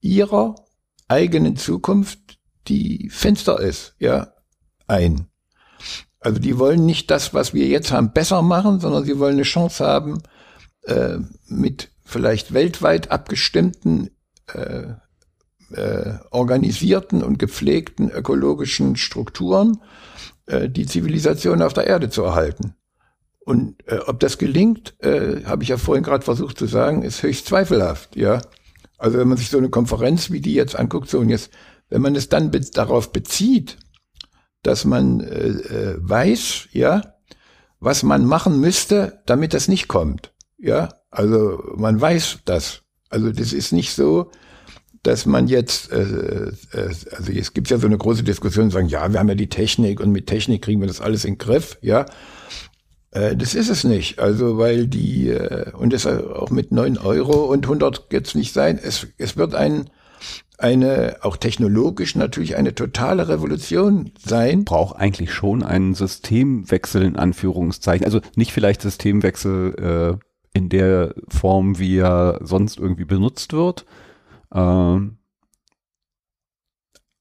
ihrer 0.00 0.56
eigenen 1.08 1.56
Zukunft, 1.56 2.38
die 2.68 3.08
Fenster 3.10 3.60
ist, 3.60 3.94
ja, 3.98 4.32
ein. 4.86 5.26
Also 6.20 6.40
die 6.40 6.58
wollen 6.58 6.86
nicht 6.86 7.10
das, 7.10 7.34
was 7.34 7.54
wir 7.54 7.66
jetzt 7.66 7.92
haben, 7.92 8.12
besser 8.12 8.42
machen, 8.42 8.80
sondern 8.80 9.04
sie 9.04 9.18
wollen 9.18 9.34
eine 9.34 9.42
Chance 9.42 9.84
haben, 9.84 10.22
äh, 10.82 11.18
mit 11.46 11.90
vielleicht 12.04 12.52
weltweit 12.52 13.10
abgestimmten, 13.10 14.10
äh, 14.52 14.94
äh, 15.72 16.18
organisierten 16.30 17.22
und 17.22 17.38
gepflegten 17.38 18.10
ökologischen 18.10 18.96
Strukturen 18.96 19.80
äh, 20.46 20.68
die 20.68 20.86
Zivilisation 20.86 21.62
auf 21.62 21.72
der 21.72 21.86
Erde 21.86 22.10
zu 22.10 22.22
erhalten. 22.22 22.74
Und 23.44 23.76
äh, 23.86 23.98
ob 24.06 24.20
das 24.20 24.38
gelingt, 24.38 24.94
äh, 25.00 25.44
habe 25.44 25.62
ich 25.62 25.68
ja 25.68 25.76
vorhin 25.76 26.02
gerade 26.02 26.24
versucht 26.24 26.58
zu 26.58 26.66
sagen, 26.66 27.02
ist 27.02 27.22
höchst 27.22 27.46
zweifelhaft. 27.46 28.16
Ja, 28.16 28.40
also 28.96 29.18
wenn 29.18 29.28
man 29.28 29.36
sich 29.36 29.50
so 29.50 29.58
eine 29.58 29.68
Konferenz 29.68 30.30
wie 30.30 30.40
die 30.40 30.54
jetzt 30.54 30.76
anguckt, 30.76 31.10
so 31.10 31.18
und 31.18 31.28
jetzt, 31.28 31.50
wenn 31.90 32.00
man 32.00 32.14
es 32.16 32.30
dann 32.30 32.50
be 32.50 32.60
darauf 32.60 33.12
bezieht, 33.12 33.76
dass 34.62 34.86
man 34.86 35.20
äh, 35.20 35.48
äh, 35.48 35.96
weiß, 35.98 36.68
ja, 36.72 37.02
was 37.80 38.02
man 38.02 38.24
machen 38.24 38.60
müsste, 38.60 39.20
damit 39.26 39.52
das 39.52 39.68
nicht 39.68 39.88
kommt. 39.88 40.32
Ja, 40.56 40.88
also 41.10 41.62
man 41.76 42.00
weiß 42.00 42.38
das. 42.46 42.82
Also 43.10 43.30
das 43.30 43.52
ist 43.52 43.72
nicht 43.72 43.94
so, 43.94 44.30
dass 45.02 45.26
man 45.26 45.48
jetzt, 45.48 45.92
äh, 45.92 46.48
äh, 46.72 46.94
also 47.12 47.30
es 47.30 47.52
gibt 47.52 47.68
ja 47.68 47.76
so 47.76 47.86
eine 47.86 47.98
große 47.98 48.22
Diskussion, 48.22 48.70
sagen, 48.70 48.88
ja, 48.88 49.12
wir 49.12 49.20
haben 49.20 49.28
ja 49.28 49.34
die 49.34 49.50
Technik 49.50 50.00
und 50.00 50.12
mit 50.12 50.26
Technik 50.26 50.62
kriegen 50.62 50.80
wir 50.80 50.88
das 50.88 51.02
alles 51.02 51.26
in 51.26 51.34
den 51.34 51.38
Griff, 51.38 51.76
ja. 51.82 52.06
Äh, 53.14 53.36
das 53.36 53.54
ist 53.54 53.70
es 53.70 53.84
nicht. 53.84 54.18
Also, 54.18 54.58
weil 54.58 54.86
die, 54.86 55.30
äh, 55.30 55.70
und 55.72 55.92
das 55.92 56.06
auch 56.06 56.50
mit 56.50 56.72
neun 56.72 56.98
Euro 56.98 57.44
und 57.44 57.64
100 57.64 58.08
jetzt 58.12 58.34
nicht 58.34 58.52
sein. 58.52 58.78
Es, 58.82 59.06
es 59.16 59.36
wird 59.36 59.54
ein, 59.54 59.88
eine, 60.58 61.16
auch 61.22 61.36
technologisch 61.36 62.14
natürlich 62.16 62.56
eine 62.56 62.74
totale 62.74 63.28
Revolution 63.28 64.12
sein. 64.18 64.64
Braucht 64.64 64.96
eigentlich 64.96 65.32
schon 65.32 65.62
einen 65.62 65.94
Systemwechsel 65.94 67.02
in 67.02 67.16
Anführungszeichen. 67.16 68.04
Also 68.04 68.20
nicht 68.36 68.52
vielleicht 68.52 68.82
Systemwechsel 68.82 70.18
äh, 70.20 70.24
in 70.56 70.68
der 70.68 71.14
Form, 71.28 71.78
wie 71.78 71.98
er 71.98 72.40
sonst 72.42 72.78
irgendwie 72.78 73.04
benutzt 73.04 73.52
wird. 73.52 73.86
Ähm, 74.52 75.18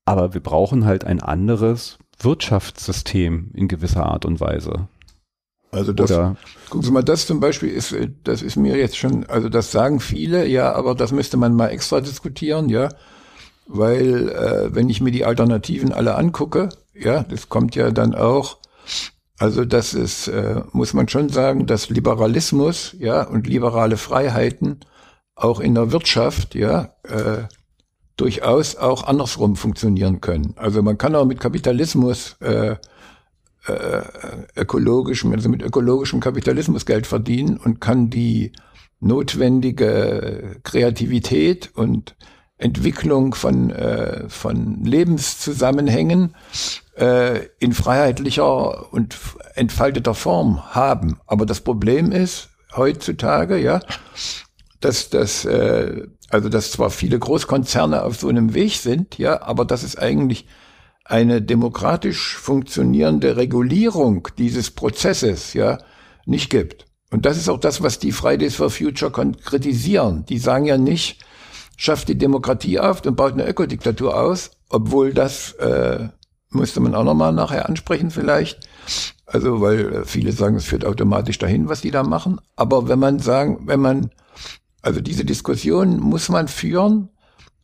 aber 0.05 0.33
wir 0.33 0.41
brauchen 0.41 0.85
halt 0.85 1.05
ein 1.05 1.21
anderes 1.21 1.97
Wirtschaftssystem 2.19 3.51
in 3.53 3.67
gewisser 3.67 4.05
Art 4.05 4.25
und 4.25 4.39
Weise. 4.39 4.87
Also 5.73 5.91
das, 5.91 6.11
Oder 6.11 6.35
gucken 6.69 6.83
Sie 6.83 6.91
mal, 6.91 7.03
das 7.03 7.25
zum 7.25 7.39
Beispiel 7.39 7.69
ist, 7.69 7.95
das 8.23 8.41
ist 8.41 8.55
mir 8.55 8.77
jetzt 8.77 8.95
schon, 8.95 9.25
also 9.25 9.49
das 9.49 9.71
sagen 9.71 9.99
viele, 9.99 10.47
ja, 10.47 10.71
aber 10.73 10.93
das 10.93 11.11
müsste 11.11 11.35
man 11.37 11.55
mal 11.55 11.69
extra 11.69 11.99
diskutieren, 11.99 12.69
ja, 12.69 12.89
weil 13.65 14.29
äh, 14.29 14.75
wenn 14.75 14.89
ich 14.89 15.01
mir 15.01 15.11
die 15.11 15.25
Alternativen 15.25 15.91
alle 15.91 16.15
angucke, 16.15 16.69
ja, 16.93 17.23
das 17.23 17.49
kommt 17.49 17.75
ja 17.75 17.89
dann 17.89 18.13
auch, 18.13 18.57
also 19.39 19.65
das 19.65 19.95
ist, 19.95 20.27
äh, 20.27 20.61
muss 20.73 20.93
man 20.93 21.09
schon 21.09 21.29
sagen, 21.29 21.65
dass 21.65 21.89
Liberalismus, 21.89 22.95
ja, 22.99 23.23
und 23.23 23.47
liberale 23.47 23.97
Freiheiten 23.97 24.81
auch 25.35 25.59
in 25.59 25.73
der 25.73 25.91
Wirtschaft, 25.91 26.53
ja, 26.53 26.93
äh, 27.03 27.47
durchaus 28.15 28.75
auch 28.75 29.05
andersrum 29.05 29.55
funktionieren 29.55 30.21
können. 30.21 30.53
Also 30.55 30.83
man 30.83 30.99
kann 30.99 31.15
auch 31.15 31.25
mit 31.25 31.39
Kapitalismus 31.39 32.35
äh, 32.41 32.75
äh, 33.67 34.01
ökologischem, 34.55 35.31
also 35.31 35.49
mit 35.49 35.61
ökologischem 35.61 36.19
Kapitalismus 36.19 36.85
Geld 36.85 37.07
verdienen 37.07 37.57
und 37.57 37.79
kann 37.79 38.09
die 38.09 38.51
notwendige 38.99 40.59
Kreativität 40.63 41.71
und 41.75 42.15
Entwicklung 42.57 43.35
von, 43.35 43.71
äh, 43.71 44.29
von 44.29 44.83
Lebenszusammenhängen 44.83 46.35
äh, 46.95 47.47
in 47.59 47.73
freiheitlicher 47.73 48.93
und 48.93 49.17
entfalteter 49.55 50.13
Form 50.13 50.73
haben. 50.73 51.19
Aber 51.25 51.45
das 51.45 51.61
Problem 51.61 52.11
ist 52.11 52.49
heutzutage, 52.75 53.57
ja, 53.57 53.81
dass 54.79 55.09
das, 55.09 55.45
äh, 55.45 56.07
also 56.29 56.49
dass 56.49 56.71
zwar 56.71 56.89
viele 56.89 57.19
Großkonzerne 57.19 58.03
auf 58.03 58.17
so 58.17 58.29
einem 58.29 58.53
Weg 58.53 58.73
sind, 58.75 59.17
ja, 59.17 59.41
aber 59.41 59.65
dass 59.65 59.83
es 59.83 59.97
eigentlich 59.97 60.47
eine 61.05 61.41
demokratisch 61.41 62.37
funktionierende 62.37 63.35
Regulierung 63.35 64.27
dieses 64.37 64.71
Prozesses 64.71 65.53
ja 65.53 65.77
nicht 66.25 66.49
gibt. 66.49 66.85
Und 67.11 67.25
das 67.25 67.37
ist 67.37 67.49
auch 67.49 67.59
das, 67.59 67.83
was 67.83 67.99
die 67.99 68.11
Fridays 68.11 68.55
for 68.55 68.69
Future 68.69 69.11
konkretisieren. 69.11 70.25
Die 70.25 70.39
sagen 70.39 70.65
ja 70.65 70.77
nicht, 70.77 71.23
schafft 71.77 72.07
die 72.07 72.17
Demokratie 72.17 72.79
auf 72.79 73.05
und 73.05 73.15
baut 73.15 73.33
eine 73.33 73.47
Ökodiktatur 73.47 74.19
aus, 74.19 74.51
obwohl 74.69 75.13
das 75.13 75.51
äh, 75.53 76.07
müsste 76.49 76.79
man 76.79 76.95
auch 76.95 77.03
nochmal 77.03 77.33
nachher 77.33 77.67
ansprechen 77.67 78.09
vielleicht. 78.09 78.67
Also, 79.25 79.61
weil 79.61 79.93
äh, 79.93 80.05
viele 80.05 80.31
sagen, 80.31 80.55
es 80.55 80.65
führt 80.65 80.85
automatisch 80.85 81.37
dahin, 81.37 81.69
was 81.69 81.81
die 81.81 81.91
da 81.91 82.03
machen. 82.03 82.39
Aber 82.55 82.87
wenn 82.87 82.99
man 82.99 83.19
sagen, 83.19 83.63
wenn 83.65 83.79
man, 83.79 84.11
also 84.81 85.01
diese 85.01 85.25
Diskussion 85.25 85.99
muss 85.99 86.29
man 86.29 86.47
führen, 86.47 87.09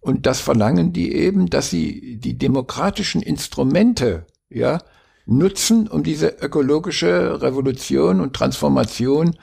und 0.01 0.25
das 0.25 0.39
verlangen 0.39 0.93
die 0.93 1.13
eben, 1.13 1.49
dass 1.49 1.69
sie 1.69 2.17
die 2.17 2.38
demokratischen 2.38 3.21
Instrumente, 3.21 4.25
ja, 4.49 4.79
nutzen, 5.25 5.88
um 5.88 6.03
diese 6.03 6.27
ökologische 6.27 7.41
Revolution 7.41 8.19
und 8.19 8.33
Transformation 8.33 9.35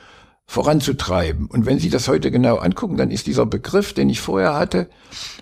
voranzutreiben. 0.47 1.47
Und 1.47 1.67
wenn 1.67 1.79
Sie 1.79 1.91
das 1.91 2.09
heute 2.09 2.31
genau 2.31 2.57
angucken, 2.57 2.97
dann 2.97 3.11
ist 3.11 3.27
dieser 3.27 3.47
Begriff, 3.47 3.93
den 3.93 4.09
ich 4.09 4.21
vorher 4.21 4.55
hatte, 4.55 4.89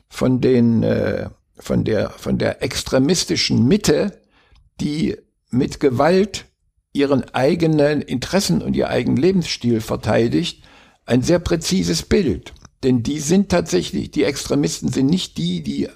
von 0.09 0.41
den, 0.41 0.83
äh, 0.83 1.29
von 1.59 1.85
der, 1.85 2.11
von 2.11 2.39
der 2.39 2.63
extremistischen 2.63 3.67
Mitte, 3.67 4.23
die 4.81 5.17
mit 5.51 5.81
Gewalt 5.81 6.47
ihren 6.93 7.25
eigenen 7.35 8.03
Interessen 8.03 8.63
und 8.63 8.77
ihr 8.77 8.89
eigenen 8.89 9.17
Lebensstil 9.17 9.81
verteidigt, 9.81 10.63
ein 11.07 11.23
sehr 11.23 11.39
präzises 11.39 12.03
Bild. 12.03 12.53
Denn 12.85 13.03
die 13.03 13.19
sind 13.19 13.49
tatsächlich, 13.49 14.11
die 14.11 14.25
Extremisten 14.25 14.91
sind 14.91 15.07
nicht 15.07 15.39
die, 15.39 15.63
die 15.63 15.89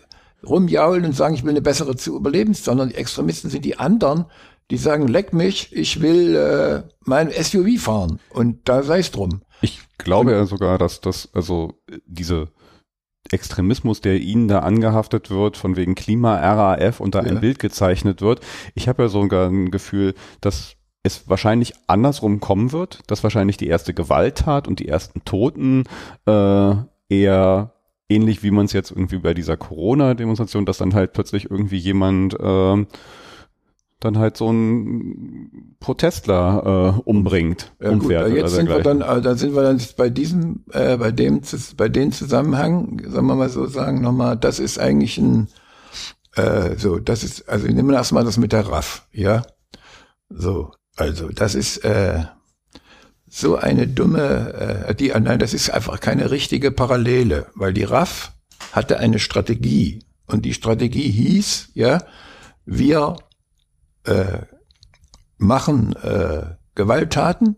rumjaulen 0.45 1.05
und 1.05 1.13
sagen, 1.13 1.35
ich 1.35 1.45
will 1.45 1.51
eine 1.51 1.63
bessere 1.63 1.97
zu 1.97 2.17
überleben, 2.17 2.55
sondern 2.55 2.89
die 2.89 2.95
Extremisten 2.95 3.51
sind 3.51 3.65
die 3.65 3.79
anderen, 3.79 4.25
die 4.71 4.79
sagen, 4.79 5.07
leck 5.07 5.33
mich, 5.33 5.75
ich 5.75 6.01
will 6.01 6.35
äh, 6.35 6.83
mein 7.05 7.31
SUV 7.31 7.79
fahren. 7.79 8.21
Und 8.31 8.69
da 8.69 8.83
sei 8.83 9.01
es 9.01 9.11
drum. 9.11 9.43
Ich 9.61 9.81
glaube 9.99 10.33
ja 10.33 10.47
sogar, 10.47 10.79
dass 10.79 11.01
das, 11.01 11.29
also 11.33 11.75
diese 12.07 12.49
Extremismus, 13.31 14.01
der 14.01 14.21
ihnen 14.21 14.49
da 14.49 14.61
angehaftet 14.61 15.31
wird, 15.31 15.57
von 15.57 15.77
wegen 15.77 15.95
Klima-RAF 15.95 17.01
und 17.01 17.15
da 17.15 17.23
ja. 17.23 17.31
ein 17.31 17.41
Bild 17.41 17.59
gezeichnet 17.59 18.23
wird. 18.23 18.41
Ich 18.75 18.89
habe 18.89 19.03
ja 19.03 19.09
sogar 19.09 19.49
ein 19.49 19.71
Gefühl, 19.71 20.15
dass 20.41 20.78
es 21.09 21.29
wahrscheinlich 21.29 21.75
andersrum 21.87 22.41
kommen 22.41 22.73
wird, 22.73 23.01
dass 23.09 23.25
wahrscheinlich 23.25 23.57
die 23.57 23.67
erste 23.67 23.95
Gewalttat 23.95 24.69
und 24.69 24.79
die 24.79 24.89
ersten 24.89 25.25
Toten 25.25 25.85
äh, 26.27 26.75
eher 27.09 27.73
ähnlich 28.09 28.43
wie 28.43 28.51
man 28.51 28.67
es 28.67 28.73
jetzt 28.73 28.91
irgendwie 28.91 29.19
bei 29.19 29.35
dieser 29.35 29.57
Corona-Demonstration, 29.57 30.65
dass 30.65 30.79
dann 30.79 30.95
halt 30.95 31.13
plötzlich 31.13 31.51
irgendwie 31.51 31.77
jemand 31.77 32.35
äh, 32.41 32.87
dann 34.01 34.19
halt 34.19 34.37
so 34.37 34.51
ein 34.51 35.77
Protestler 35.81 36.95
äh, 36.97 37.01
umbringt. 37.05 37.73
Ja, 37.81 37.95
gut, 37.95 38.11
jetzt 38.11 38.55
sind 38.55 38.69
wir 38.69 38.81
dann, 38.81 39.01
äh, 39.01 39.21
da 39.21 39.35
sind 39.35 39.55
wir 39.55 39.63
dann 39.63 39.81
bei 39.97 40.09
diesem, 40.09 40.65
äh, 40.71 40.97
bei 40.97 41.11
dem, 41.11 41.43
bei 41.77 41.89
dem 41.89 42.13
Zusammenhang, 42.13 43.03
sagen 43.07 43.27
wir 43.27 43.35
mal 43.35 43.49
so 43.49 43.67
sagen, 43.67 44.01
nochmal, 44.01 44.37
das 44.37 44.61
ist 44.61 44.79
eigentlich 44.79 45.19
ein, 45.19 45.49
äh, 46.37 46.77
so, 46.77 46.99
das 47.01 47.25
ist, 47.25 47.49
also 47.49 47.67
nehmen 47.67 47.89
wir 47.89 47.97
erstmal 47.97 48.25
das 48.25 48.37
mit 48.37 48.53
der 48.53 48.69
RAF, 48.69 49.09
ja. 49.13 49.43
So, 50.31 50.73
also 50.99 51.29
das 51.29 51.55
ist, 51.55 51.79
äh, 51.79 52.25
so 53.31 53.57
eine 53.57 53.87
dumme, 53.87 54.87
äh, 54.89 54.95
die, 54.95 55.09
nein, 55.09 55.39
das 55.39 55.55
ist 55.55 55.71
einfach 55.71 56.01
keine 56.01 56.31
richtige 56.31 56.71
Parallele, 56.71 57.47
weil 57.55 57.73
die 57.73 57.85
RAF 57.85 58.33
hatte 58.73 58.99
eine 58.99 59.19
Strategie 59.19 60.05
und 60.27 60.45
die 60.45 60.55
Strategie 60.55 61.11
hieß, 61.11 61.71
ja, 61.75 62.03
wir 62.65 63.17
äh, 64.05 64.41
machen 65.37 65.95
äh, 65.97 66.57
Gewalttaten 66.75 67.57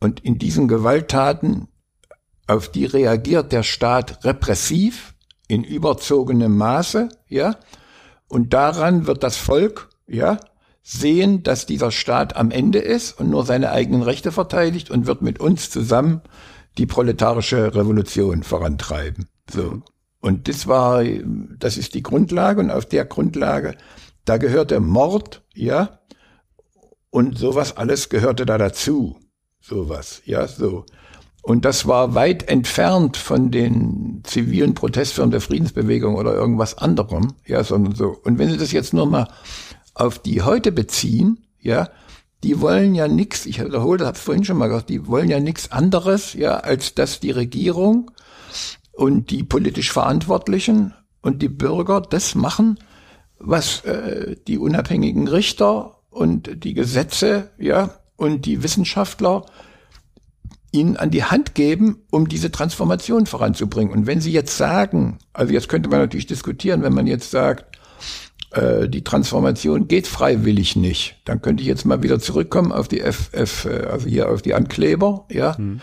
und 0.00 0.20
in 0.20 0.38
diesen 0.38 0.68
Gewalttaten, 0.68 1.68
auf 2.46 2.70
die 2.70 2.84
reagiert 2.84 3.52
der 3.52 3.62
Staat 3.62 4.24
repressiv 4.24 5.14
in 5.48 5.64
überzogenem 5.64 6.56
Maße, 6.56 7.08
ja, 7.28 7.56
und 8.28 8.52
daran 8.52 9.06
wird 9.06 9.22
das 9.22 9.36
Volk, 9.36 9.90
ja, 10.06 10.40
sehen, 10.86 11.42
dass 11.42 11.64
dieser 11.64 11.90
Staat 11.90 12.36
am 12.36 12.50
Ende 12.50 12.78
ist 12.78 13.18
und 13.18 13.30
nur 13.30 13.46
seine 13.46 13.72
eigenen 13.72 14.02
Rechte 14.02 14.30
verteidigt 14.30 14.90
und 14.90 15.06
wird 15.06 15.22
mit 15.22 15.40
uns 15.40 15.70
zusammen 15.70 16.20
die 16.76 16.84
proletarische 16.84 17.74
Revolution 17.74 18.42
vorantreiben. 18.42 19.26
So. 19.50 19.80
Und 20.20 20.46
das 20.46 20.66
war, 20.66 21.02
das 21.58 21.78
ist 21.78 21.94
die 21.94 22.02
Grundlage 22.02 22.60
und 22.60 22.70
auf 22.70 22.84
der 22.84 23.06
Grundlage, 23.06 23.76
da 24.26 24.36
gehörte 24.36 24.78
Mord, 24.80 25.42
ja, 25.54 26.00
und 27.10 27.38
sowas 27.38 27.76
alles 27.76 28.10
gehörte 28.10 28.44
da 28.44 28.58
dazu. 28.58 29.16
Sowas, 29.60 30.20
ja, 30.26 30.46
so. 30.46 30.84
Und 31.40 31.64
das 31.64 31.86
war 31.86 32.14
weit 32.14 32.48
entfernt 32.48 33.16
von 33.16 33.50
den 33.50 34.22
zivilen 34.24 34.74
Protestfirmen 34.74 35.30
der 35.30 35.40
Friedensbewegung 35.40 36.16
oder 36.16 36.34
irgendwas 36.34 36.76
anderem, 36.76 37.34
ja, 37.46 37.62
sondern 37.64 37.94
so. 37.94 38.16
Und 38.24 38.38
wenn 38.38 38.50
Sie 38.50 38.56
das 38.56 38.72
jetzt 38.72 38.94
nur 38.94 39.06
mal 39.06 39.28
auf 39.94 40.18
die 40.18 40.42
heute 40.42 40.72
beziehen, 40.72 41.46
ja, 41.60 41.88
die 42.42 42.60
wollen 42.60 42.94
ja 42.94 43.08
nichts, 43.08 43.46
ich 43.46 43.64
wiederhole, 43.64 43.98
das 43.98 44.08
habe 44.08 44.18
ich 44.18 44.22
vorhin 44.22 44.44
schon 44.44 44.58
mal 44.58 44.68
gesagt, 44.68 44.90
die 44.90 45.06
wollen 45.06 45.30
ja 45.30 45.40
nichts 45.40 45.72
anderes, 45.72 46.34
ja, 46.34 46.58
als 46.58 46.94
dass 46.94 47.20
die 47.20 47.30
Regierung 47.30 48.10
und 48.92 49.30
die 49.30 49.42
politisch 49.42 49.92
Verantwortlichen 49.92 50.92
und 51.22 51.40
die 51.40 51.48
Bürger 51.48 52.02
das 52.02 52.34
machen, 52.34 52.78
was 53.38 53.84
äh, 53.84 54.36
die 54.46 54.58
unabhängigen 54.58 55.26
Richter 55.26 55.96
und 56.10 56.64
die 56.64 56.74
Gesetze, 56.74 57.50
ja, 57.58 57.90
und 58.16 58.46
die 58.46 58.62
Wissenschaftler 58.62 59.46
ihnen 60.70 60.96
an 60.96 61.10
die 61.10 61.24
Hand 61.24 61.54
geben, 61.54 62.02
um 62.10 62.28
diese 62.28 62.50
Transformation 62.50 63.26
voranzubringen. 63.26 63.92
Und 63.92 64.06
wenn 64.06 64.20
Sie 64.20 64.32
jetzt 64.32 64.56
sagen, 64.56 65.18
also 65.32 65.52
jetzt 65.52 65.68
könnte 65.68 65.88
man 65.88 66.00
natürlich 66.00 66.26
diskutieren, 66.26 66.82
wenn 66.82 66.94
man 66.94 67.06
jetzt 67.06 67.30
sagt, 67.30 67.73
äh, 68.54 68.88
die 68.88 69.04
Transformation 69.04 69.88
geht 69.88 70.06
freiwillig 70.06 70.76
nicht, 70.76 71.20
dann 71.24 71.42
könnte 71.42 71.62
ich 71.62 71.68
jetzt 71.68 71.84
mal 71.84 72.02
wieder 72.02 72.18
zurückkommen 72.18 72.72
auf 72.72 72.88
die 72.88 73.00
FF, 73.00 73.66
äh, 73.66 73.86
also 73.86 74.06
hier 74.06 74.30
auf 74.30 74.42
die 74.42 74.54
Ankleber, 74.54 75.26
ja. 75.30 75.56
Hm. 75.56 75.80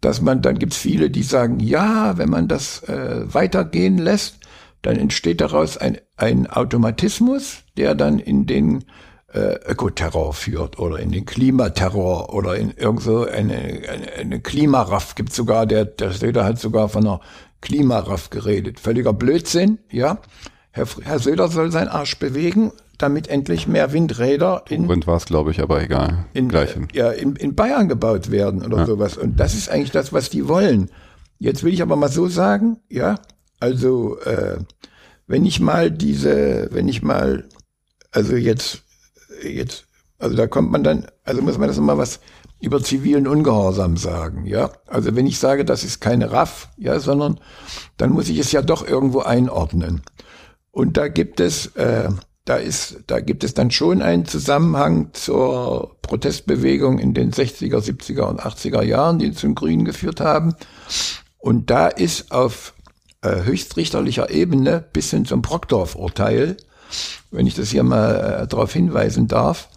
Dass 0.00 0.20
man, 0.20 0.42
dann 0.42 0.58
gibt's 0.58 0.76
viele, 0.76 1.10
die 1.10 1.22
sagen, 1.22 1.58
ja, 1.58 2.18
wenn 2.18 2.28
man 2.28 2.48
das 2.48 2.82
äh, 2.84 3.22
weitergehen 3.32 3.98
lässt, 3.98 4.38
dann 4.82 4.96
entsteht 4.96 5.40
daraus 5.40 5.78
ein, 5.78 5.98
ein 6.16 6.46
Automatismus, 6.46 7.64
der 7.76 7.94
dann 7.94 8.18
in 8.18 8.46
den 8.46 8.84
äh, 9.32 9.56
Ökoterror 9.66 10.32
führt 10.32 10.78
oder 10.78 10.98
in 10.98 11.10
den 11.12 11.24
Klimaterror 11.24 12.32
oder 12.32 12.56
in 12.56 12.70
irgend 12.70 13.02
so 13.02 13.24
eine, 13.24 13.54
eine, 13.54 14.12
eine 14.16 14.40
Klimaraff 14.40 15.14
gibt 15.14 15.32
sogar, 15.32 15.66
der, 15.66 15.84
der 15.84 16.12
Söder 16.12 16.44
hat 16.44 16.58
sogar 16.58 16.88
von 16.88 17.06
einer 17.06 17.20
Klimaraff 17.60 18.30
geredet. 18.30 18.80
Völliger 18.80 19.12
Blödsinn, 19.12 19.78
ja. 19.90 20.18
Herr, 20.76 20.86
Herr 21.04 21.18
Söder 21.18 21.48
soll 21.48 21.72
seinen 21.72 21.88
Arsch 21.88 22.18
bewegen, 22.18 22.70
damit 22.98 23.28
endlich 23.28 23.66
mehr 23.66 23.94
Windräder 23.94 24.62
in 24.68 24.88
Wind 24.88 25.06
war 25.06 25.16
es, 25.16 25.24
glaube 25.24 25.50
ich, 25.50 25.62
aber 25.62 25.82
egal. 25.82 26.26
In, 26.34 26.50
Gleichen. 26.50 26.88
ja, 26.92 27.10
in, 27.10 27.34
in 27.36 27.54
Bayern 27.54 27.88
gebaut 27.88 28.30
werden 28.30 28.62
oder 28.62 28.78
ja. 28.78 28.86
sowas. 28.86 29.16
Und 29.16 29.40
das 29.40 29.54
ist 29.54 29.70
eigentlich 29.70 29.90
das, 29.90 30.12
was 30.12 30.28
die 30.28 30.48
wollen. 30.48 30.90
Jetzt 31.38 31.64
will 31.64 31.72
ich 31.72 31.80
aber 31.80 31.96
mal 31.96 32.10
so 32.10 32.28
sagen, 32.28 32.76
ja, 32.90 33.16
also 33.58 34.18
äh, 34.20 34.58
wenn 35.26 35.46
ich 35.46 35.60
mal 35.60 35.90
diese, 35.90 36.68
wenn 36.72 36.88
ich 36.88 37.02
mal, 37.02 37.48
also 38.12 38.36
jetzt 38.36 38.82
jetzt, 39.42 39.86
also 40.18 40.36
da 40.36 40.46
kommt 40.46 40.70
man 40.70 40.84
dann, 40.84 41.06
also 41.24 41.40
muss 41.40 41.56
man 41.56 41.68
das 41.68 41.78
immer 41.78 41.96
was 41.96 42.20
über 42.60 42.82
zivilen 42.82 43.26
Ungehorsam 43.26 43.96
sagen, 43.96 44.44
ja. 44.44 44.70
Also 44.86 45.16
wenn 45.16 45.26
ich 45.26 45.38
sage, 45.38 45.64
das 45.64 45.84
ist 45.84 46.00
keine 46.00 46.32
RAF, 46.32 46.68
ja, 46.76 47.00
sondern 47.00 47.40
dann 47.96 48.10
muss 48.10 48.28
ich 48.28 48.38
es 48.38 48.52
ja 48.52 48.60
doch 48.60 48.86
irgendwo 48.86 49.20
einordnen. 49.20 50.02
Und 50.76 50.96
da 50.96 51.08
gibt 51.08 51.40
es, 51.40 51.66
äh, 51.76 52.10
da 52.44 52.56
ist, 52.56 52.98
da 53.06 53.20
gibt 53.20 53.44
es 53.44 53.54
dann 53.54 53.70
schon 53.70 54.02
einen 54.02 54.26
Zusammenhang 54.26 55.10
zur 55.14 55.96
Protestbewegung 56.02 56.98
in 56.98 57.14
den 57.14 57.32
60er, 57.32 57.78
70er 57.78 58.24
und 58.24 58.40
80er 58.40 58.82
Jahren, 58.82 59.18
die 59.18 59.32
zum 59.32 59.54
Grünen 59.54 59.84
geführt 59.84 60.20
haben. 60.20 60.54
Und 61.38 61.70
da 61.70 61.88
ist 61.88 62.30
auf 62.30 62.74
äh, 63.22 63.44
höchstrichterlicher 63.44 64.30
Ebene 64.30 64.84
bis 64.92 65.10
hin 65.10 65.24
zum 65.24 65.42
Brockdorf-Urteil 65.42 66.56
wenn 67.30 67.46
ich 67.46 67.54
das 67.54 67.70
hier 67.70 67.82
mal 67.82 68.42
äh, 68.42 68.46
darauf 68.46 68.72
hinweisen 68.72 69.26
darf, 69.26 69.68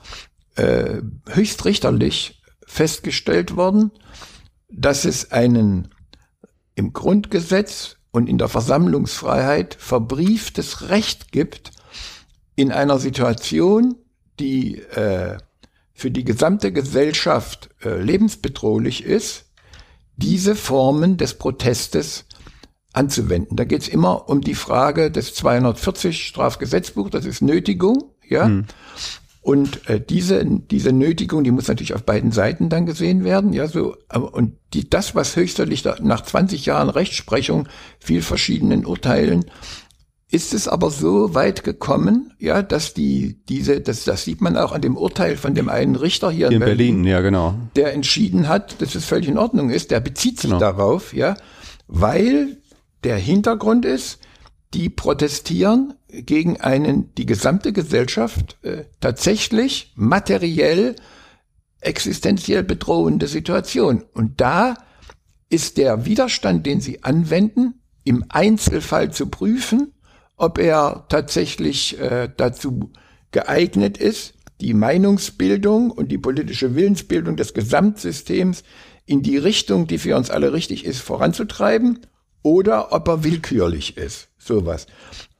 äh, 0.55 1.01
höchstrichterlich 1.29 2.41
festgestellt 2.65 3.55
worden, 3.55 3.91
dass 4.69 5.05
es 5.05 5.31
einen 5.31 5.89
im 6.75 6.93
Grundgesetz 6.93 7.97
und 8.11 8.27
in 8.27 8.37
der 8.37 8.47
Versammlungsfreiheit 8.47 9.75
verbrieftes 9.75 10.89
Recht 10.89 11.31
gibt, 11.31 11.71
in 12.55 12.71
einer 12.71 12.99
Situation, 12.99 13.95
die 14.39 14.79
äh, 14.79 15.37
für 15.93 16.11
die 16.11 16.23
gesamte 16.23 16.71
Gesellschaft 16.71 17.69
äh, 17.83 18.01
lebensbedrohlich 18.01 19.03
ist, 19.03 19.45
diese 20.15 20.55
Formen 20.55 21.17
des 21.17 21.35
Protestes 21.35 22.25
anzuwenden. 22.93 23.55
Da 23.55 23.63
geht 23.63 23.83
es 23.83 23.87
immer 23.87 24.29
um 24.29 24.41
die 24.41 24.55
Frage 24.55 25.11
des 25.11 25.35
240 25.35 26.25
Strafgesetzbuch, 26.25 27.09
das 27.09 27.25
ist 27.25 27.41
Nötigung, 27.41 28.15
ja. 28.27 28.45
Hm. 28.45 28.65
Und 29.41 29.89
äh, 29.89 30.01
diese 30.01 30.45
diese 30.45 30.91
Nötigung, 30.91 31.43
die 31.43 31.51
muss 31.51 31.67
natürlich 31.67 31.93
auf 31.93 32.03
beiden 32.03 32.31
Seiten 32.31 32.69
dann 32.69 32.85
gesehen 32.85 33.23
werden, 33.23 33.53
ja 33.53 33.67
so. 33.67 33.95
Aber, 34.09 34.33
und 34.33 34.57
die 34.73 34.89
das, 34.89 35.15
was 35.15 35.35
höchsterlich 35.35 35.85
nach 36.01 36.21
20 36.21 36.65
Jahren 36.65 36.89
Rechtsprechung, 36.89 37.67
viel 37.99 38.21
verschiedenen 38.21 38.85
Urteilen, 38.85 39.45
ist 40.31 40.53
es 40.53 40.67
aber 40.67 40.91
so 40.91 41.33
weit 41.33 41.63
gekommen, 41.63 42.33
ja, 42.37 42.61
dass 42.61 42.93
die 42.93 43.39
diese, 43.49 43.81
das 43.81 44.03
das 44.03 44.25
sieht 44.25 44.41
man 44.41 44.57
auch 44.57 44.73
an 44.73 44.81
dem 44.81 44.95
Urteil 44.95 45.37
von 45.37 45.55
dem 45.55 45.69
einen 45.69 45.95
Richter 45.95 46.29
hier, 46.29 46.49
hier 46.49 46.57
in 46.57 46.59
Berlin, 46.59 46.97
Berlin, 46.97 47.03
ja 47.05 47.21
genau, 47.21 47.55
der 47.75 47.93
entschieden 47.93 48.47
hat, 48.47 48.81
dass 48.81 48.93
es 48.93 49.05
völlig 49.05 49.27
in 49.27 49.37
Ordnung 49.37 49.71
ist, 49.71 49.89
der 49.89 50.01
bezieht 50.01 50.39
sich 50.39 50.51
genau. 50.51 50.59
darauf, 50.59 51.13
ja, 51.13 51.35
weil 51.87 52.57
der 53.03 53.17
Hintergrund 53.17 53.85
ist, 53.85 54.19
die 54.73 54.89
protestieren 54.89 55.95
gegen 56.09 56.59
einen, 56.59 57.13
die 57.15 57.25
gesamte 57.25 57.71
Gesellschaft 57.71 58.57
äh, 58.63 58.85
tatsächlich 58.99 59.93
materiell 59.95 60.95
existenziell 61.81 62.63
bedrohende 62.63 63.27
Situation. 63.27 64.03
Und 64.13 64.41
da 64.41 64.75
ist 65.49 65.77
der 65.77 66.05
Widerstand, 66.05 66.65
den 66.65 66.81
sie 66.81 67.03
anwenden, 67.03 67.81
im 68.03 68.25
Einzelfall 68.29 69.11
zu 69.11 69.27
prüfen, 69.27 69.93
ob 70.35 70.57
er 70.57 71.05
tatsächlich 71.09 71.99
äh, 71.99 72.29
dazu 72.35 72.91
geeignet 73.31 73.97
ist, 73.97 74.33
die 74.61 74.73
Meinungsbildung 74.73 75.91
und 75.91 76.09
die 76.11 76.17
politische 76.17 76.75
Willensbildung 76.75 77.35
des 77.35 77.53
Gesamtsystems 77.53 78.63
in 79.05 79.21
die 79.21 79.37
Richtung, 79.37 79.87
die 79.87 79.97
für 79.97 80.15
uns 80.17 80.29
alle 80.29 80.53
richtig 80.53 80.85
ist, 80.85 80.99
voranzutreiben 80.99 81.99
oder 82.41 82.93
ob 82.93 83.07
er 83.07 83.23
willkürlich 83.23 83.97
ist. 83.97 84.29
Sowas. 84.37 84.87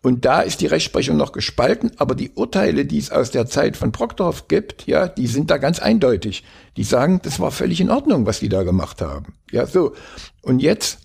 Und 0.02 0.24
da 0.24 0.42
ist 0.42 0.62
die 0.62 0.68
Rechtsprechung 0.68 1.18
noch 1.18 1.34
gespalten, 1.34 1.92
aber 1.98 2.16
die 2.16 2.32
Urteile, 2.32 2.86
die 2.86 3.00
es 3.00 3.12
aus 3.12 3.32
der 3.32 3.48
Zeit 3.48 3.76
von 3.76 3.92
Brockdorf 3.92 4.48
gibt, 4.48 4.88
ja, 4.88 5.10
die 5.10 5.28
sind 5.28 5.52
da 5.52 5.58
ganz 5.58 5.80
eindeutig. 5.80 6.46
Die 6.78 6.84
sagen, 6.84 7.20
das 7.22 7.40
war 7.42 7.52
völlig 7.52 7.82
in 7.82 7.92
Ordnung, 7.92 8.26
was 8.26 8.40
die 8.40 8.48
da 8.48 8.64
gemacht 8.64 9.02
haben. 9.02 9.36
Ja, 9.52 9.66
so. 9.66 9.94
Und 10.42 10.60
jetzt, 10.60 11.00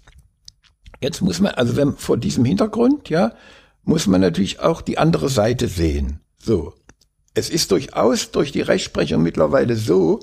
jetzt 1.00 1.22
muss 1.22 1.40
man, 1.40 1.54
also 1.54 1.74
wenn 1.74 1.96
vor 1.96 2.18
diesem 2.18 2.44
Hintergrund, 2.44 3.08
ja, 3.08 3.32
muss 3.82 4.06
man 4.06 4.20
natürlich 4.20 4.60
auch 4.60 4.80
die 4.80 4.96
andere 4.96 5.28
Seite 5.28 5.66
sehen. 5.66 6.20
So. 6.38 6.74
Es 7.34 7.50
ist 7.50 7.72
durchaus 7.72 8.30
durch 8.30 8.52
die 8.52 8.60
Rechtsprechung 8.60 9.24
mittlerweile 9.24 9.74
so, 9.74 10.20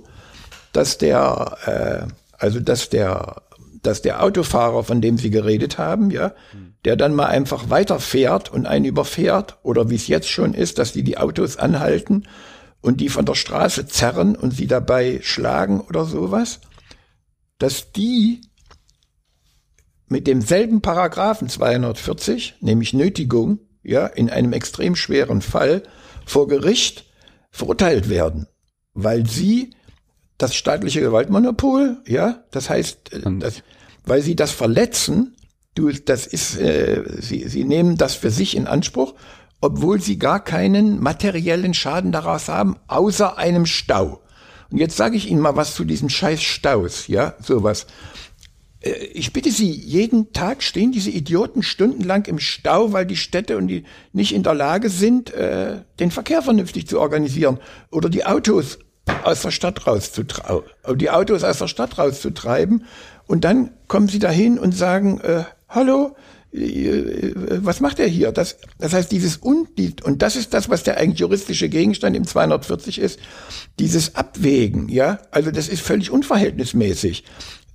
dass 0.71 0.97
der, 0.97 2.07
äh, 2.07 2.13
also 2.37 2.61
dass 2.61 2.87
der 2.87 3.41
dass 3.83 4.01
der 4.01 4.23
Autofahrer, 4.23 4.83
von 4.83 5.01
dem 5.01 5.17
Sie 5.17 5.31
geredet 5.31 5.77
haben, 5.77 6.11
ja, 6.11 6.33
der 6.85 6.95
dann 6.95 7.13
mal 7.13 7.27
einfach 7.27 7.69
weiterfährt 7.69 8.51
und 8.51 8.65
einen 8.65 8.85
überfährt, 8.85 9.59
oder 9.63 9.89
wie 9.89 9.95
es 9.95 10.07
jetzt 10.07 10.29
schon 10.29 10.53
ist, 10.53 10.77
dass 10.79 10.93
die 10.93 11.03
die 11.03 11.17
Autos 11.17 11.57
anhalten 11.57 12.27
und 12.81 13.01
die 13.01 13.09
von 13.09 13.25
der 13.25 13.35
Straße 13.35 13.87
zerren 13.87 14.35
und 14.35 14.51
sie 14.51 14.67
dabei 14.67 15.19
schlagen 15.21 15.81
oder 15.81 16.05
sowas, 16.05 16.59
dass 17.59 17.91
die 17.91 18.41
mit 20.07 20.27
demselben 20.27 20.81
Paragraphen 20.81 21.47
240, 21.47 22.55
nämlich 22.59 22.93
Nötigung, 22.93 23.59
ja, 23.83 24.07
in 24.07 24.29
einem 24.29 24.53
extrem 24.53 24.95
schweren 24.95 25.41
Fall 25.41 25.83
vor 26.25 26.47
Gericht 26.47 27.05
verurteilt 27.51 28.09
werden, 28.09 28.47
weil 28.93 29.25
sie 29.25 29.73
das 30.37 30.55
staatliche 30.55 31.01
Gewaltmonopol, 31.01 32.01
ja, 32.07 32.43
das 32.51 32.69
heißt, 32.69 33.13
äh, 33.13 33.21
das, 33.39 33.63
weil 34.03 34.21
sie 34.21 34.35
das 34.35 34.51
verletzen, 34.51 35.35
du, 35.75 35.91
das 35.91 36.27
ist, 36.27 36.57
äh, 36.57 37.03
sie, 37.19 37.47
sie 37.47 37.63
nehmen 37.63 37.97
das 37.97 38.15
für 38.15 38.29
sich 38.31 38.55
in 38.55 38.67
Anspruch, 38.67 39.15
obwohl 39.61 40.01
sie 40.01 40.17
gar 40.17 40.43
keinen 40.43 40.99
materiellen 40.99 41.73
Schaden 41.73 42.11
daraus 42.11 42.49
haben, 42.49 42.77
außer 42.87 43.37
einem 43.37 43.65
Stau. 43.65 44.21
Und 44.71 44.77
jetzt 44.77 44.97
sage 44.97 45.17
ich 45.17 45.29
Ihnen 45.29 45.41
mal 45.41 45.55
was 45.55 45.75
zu 45.75 45.83
diesen 45.83 46.09
scheiß 46.09 46.41
Staus, 46.41 47.07
ja, 47.07 47.35
sowas. 47.41 47.87
Äh, 48.79 48.91
ich 49.13 49.33
bitte 49.33 49.51
Sie, 49.51 49.69
jeden 49.71 50.33
Tag 50.33 50.63
stehen 50.63 50.91
diese 50.91 51.11
Idioten 51.11 51.61
stundenlang 51.61 52.25
im 52.25 52.39
Stau, 52.39 52.93
weil 52.93 53.05
die 53.05 53.17
Städte 53.17 53.57
und 53.57 53.67
die 53.67 53.83
nicht 54.13 54.33
in 54.33 54.43
der 54.43 54.53
Lage 54.53 54.89
sind, 54.89 55.33
äh, 55.33 55.81
den 55.99 56.11
Verkehr 56.11 56.41
vernünftig 56.41 56.87
zu 56.87 56.99
organisieren 56.99 57.59
oder 57.91 58.09
die 58.09 58.25
Autos 58.25 58.79
aus 59.23 59.41
der 59.41 59.51
Stadt 59.51 59.87
rauszutreiben, 59.87 60.63
die 60.95 61.09
Autos 61.09 61.43
aus 61.43 61.59
der 61.59 61.67
Stadt 61.67 61.97
rauszutreiben. 61.97 62.85
Und 63.27 63.43
dann 63.43 63.71
kommen 63.87 64.07
sie 64.07 64.19
dahin 64.19 64.57
und 64.59 64.73
sagen, 64.73 65.19
äh, 65.21 65.43
hallo, 65.71 66.15
äh, 66.53 67.33
was 67.35 67.79
macht 67.79 67.99
er 67.99 68.07
hier? 68.07 68.31
Das, 68.31 68.57
das 68.77 68.93
heißt, 68.93 69.11
dieses 69.11 69.37
und, 69.37 69.69
und 70.03 70.21
das 70.21 70.35
ist 70.35 70.53
das, 70.53 70.69
was 70.69 70.83
der 70.83 70.97
eigentlich 70.97 71.19
juristische 71.19 71.69
Gegenstand 71.69 72.15
im 72.15 72.25
240 72.25 72.99
ist, 72.99 73.19
dieses 73.79 74.15
Abwägen, 74.15 74.89
ja, 74.89 75.19
also 75.31 75.51
das 75.51 75.67
ist 75.67 75.81
völlig 75.81 76.11
unverhältnismäßig, 76.11 77.23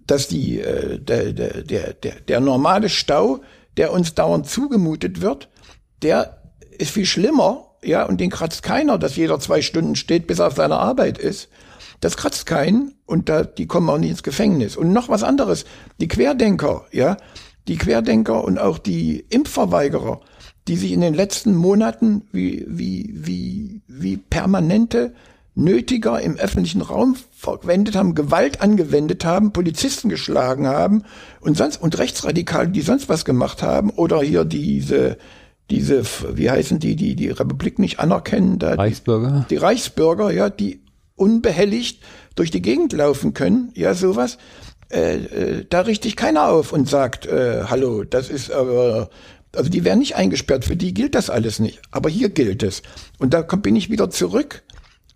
dass 0.06 0.28
die, 0.28 0.60
äh, 0.60 0.98
der, 1.00 1.32
der, 1.32 1.94
der, 1.94 2.20
der 2.20 2.40
normale 2.40 2.88
Stau, 2.88 3.40
der 3.76 3.92
uns 3.92 4.14
dauernd 4.14 4.48
zugemutet 4.48 5.20
wird, 5.20 5.48
der 6.02 6.42
ist 6.78 6.92
viel 6.92 7.06
schlimmer 7.06 7.66
ja, 7.82 8.04
und 8.04 8.20
den 8.20 8.30
kratzt 8.30 8.62
keiner, 8.62 8.98
dass 8.98 9.16
jeder 9.16 9.38
zwei 9.40 9.62
Stunden 9.62 9.96
steht, 9.96 10.26
bis 10.26 10.38
er 10.38 10.48
auf 10.48 10.54
seiner 10.54 10.80
Arbeit 10.80 11.18
ist. 11.18 11.48
Das 12.00 12.16
kratzt 12.16 12.44
keinen 12.44 12.94
und 13.06 13.28
da, 13.28 13.44
die 13.44 13.66
kommen 13.66 13.88
auch 13.88 13.98
nicht 13.98 14.10
ins 14.10 14.22
Gefängnis. 14.22 14.76
Und 14.76 14.92
noch 14.92 15.08
was 15.08 15.22
anderes, 15.22 15.64
die 15.98 16.08
Querdenker, 16.08 16.84
ja, 16.92 17.16
die 17.68 17.76
Querdenker 17.76 18.44
und 18.44 18.58
auch 18.58 18.78
die 18.78 19.24
Impfverweigerer, 19.28 20.20
die 20.68 20.76
sich 20.76 20.92
in 20.92 21.00
den 21.00 21.14
letzten 21.14 21.54
Monaten 21.54 22.22
wie, 22.32 22.64
wie, 22.68 23.12
wie, 23.14 23.80
wie 23.86 24.16
permanente 24.16 25.14
Nötiger 25.58 26.20
im 26.20 26.36
öffentlichen 26.36 26.82
Raum 26.82 27.16
verwendet 27.34 27.96
haben, 27.96 28.14
Gewalt 28.14 28.60
angewendet 28.60 29.24
haben, 29.24 29.52
Polizisten 29.52 30.10
geschlagen 30.10 30.66
haben 30.66 31.04
und 31.40 31.56
sonst, 31.56 31.80
und 31.80 31.96
Rechtsradikale, 31.98 32.68
die 32.68 32.82
sonst 32.82 33.08
was 33.08 33.24
gemacht 33.24 33.62
haben, 33.62 33.88
oder 33.88 34.20
hier 34.20 34.44
diese, 34.44 35.16
diese, 35.70 36.02
wie 36.34 36.50
heißen 36.50 36.78
die, 36.78 36.94
die 36.94 37.16
die 37.16 37.30
Republik 37.30 37.78
nicht 37.78 38.00
anerkennen, 38.00 38.58
da 38.58 38.74
Reichsbürger. 38.74 39.46
Die, 39.48 39.54
die 39.54 39.56
Reichsbürger, 39.56 40.30
ja, 40.30 40.50
die 40.50 40.82
unbehelligt 41.14 42.02
durch 42.34 42.50
die 42.50 42.60
Gegend 42.60 42.92
laufen 42.92 43.32
können, 43.32 43.70
ja, 43.74 43.94
sowas. 43.94 44.36
Äh, 44.90 45.16
äh, 45.16 45.66
da 45.68 45.80
richtig 45.80 46.16
keiner 46.16 46.48
auf 46.48 46.72
und 46.72 46.88
sagt, 46.88 47.26
äh, 47.26 47.64
hallo, 47.64 48.04
das 48.04 48.30
ist 48.30 48.52
aber, 48.52 49.10
also 49.54 49.68
die 49.68 49.84
werden 49.84 49.98
nicht 49.98 50.16
eingesperrt, 50.16 50.64
für 50.64 50.76
die 50.76 50.94
gilt 50.94 51.14
das 51.14 51.28
alles 51.30 51.58
nicht. 51.58 51.80
Aber 51.90 52.08
hier 52.08 52.28
gilt 52.28 52.62
es. 52.62 52.82
Und 53.18 53.34
da 53.34 53.42
bin 53.42 53.74
ich 53.74 53.90
wieder 53.90 54.10
zurück 54.10 54.62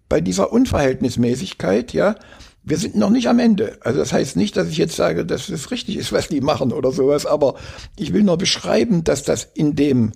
bei 0.09 0.20
dieser 0.20 0.52
Unverhältnismäßigkeit, 0.52 1.92
ja. 1.92 2.16
Wir 2.62 2.76
sind 2.76 2.94
noch 2.94 3.11
nicht 3.11 3.28
am 3.28 3.38
Ende. 3.38 3.78
Also 3.80 4.00
das 4.00 4.12
heißt 4.12 4.37
nicht, 4.37 4.56
dass 4.56 4.68
ich 4.68 4.76
jetzt 4.76 4.96
sage, 4.96 5.24
dass 5.24 5.48
es 5.48 5.70
richtig 5.70 5.96
ist, 5.96 6.12
was 6.12 6.28
die 6.28 6.42
machen 6.42 6.72
oder 6.72 6.92
sowas, 6.92 7.24
aber 7.24 7.54
ich 7.96 8.12
will 8.12 8.22
nur 8.22 8.37
beschreiben, 8.37 9.02
dass 9.02 9.22
das 9.22 9.48
in 9.54 9.76
dem 9.76 10.12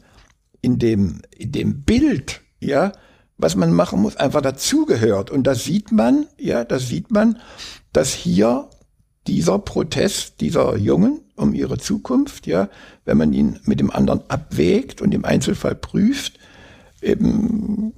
in 0.64 0.78
dem, 0.78 1.20
in 1.36 1.52
dem 1.52 1.82
Bild, 1.82 2.40
ja, 2.58 2.92
was 3.36 3.54
man 3.54 3.72
machen 3.72 4.00
muss, 4.00 4.16
einfach 4.16 4.40
dazugehört. 4.40 5.30
Und 5.30 5.46
das 5.46 5.64
sieht 5.64 5.92
man, 5.92 6.26
ja, 6.38 6.64
das 6.64 6.88
sieht 6.88 7.10
man, 7.10 7.38
dass 7.92 8.14
hier 8.14 8.68
dieser 9.26 9.58
Protest 9.58 10.40
dieser 10.40 10.76
Jungen 10.76 11.20
um 11.36 11.54
ihre 11.54 11.78
Zukunft, 11.78 12.46
ja, 12.46 12.68
wenn 13.04 13.18
man 13.18 13.32
ihn 13.32 13.58
mit 13.64 13.80
dem 13.80 13.90
anderen 13.90 14.22
abwägt 14.28 15.00
und 15.00 15.12
im 15.12 15.24
Einzelfall 15.24 15.74
prüft, 15.74 16.38
eben 17.02 17.92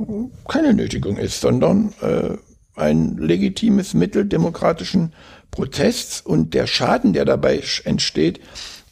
keine 0.49 0.75
Nötigung 0.75 1.17
ist, 1.17 1.41
sondern 1.41 1.93
äh, 2.01 2.37
ein 2.77 3.17
legitimes 3.17 3.95
Mittel 3.95 4.25
demokratischen 4.25 5.13
Protests 5.51 6.21
und 6.21 6.55
der 6.55 6.67
Schaden, 6.67 7.13
der 7.13 7.25
dabei 7.25 7.63
entsteht, 7.85 8.41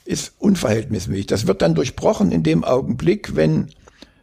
ist 0.05 0.35
unverhältnismäßig. 0.39 1.27
Das 1.27 1.47
wird 1.47 1.63
dann 1.63 1.75
durchbrochen 1.75 2.33
in 2.33 2.43
dem 2.43 2.65
Augenblick, 2.65 3.37
wenn, 3.37 3.69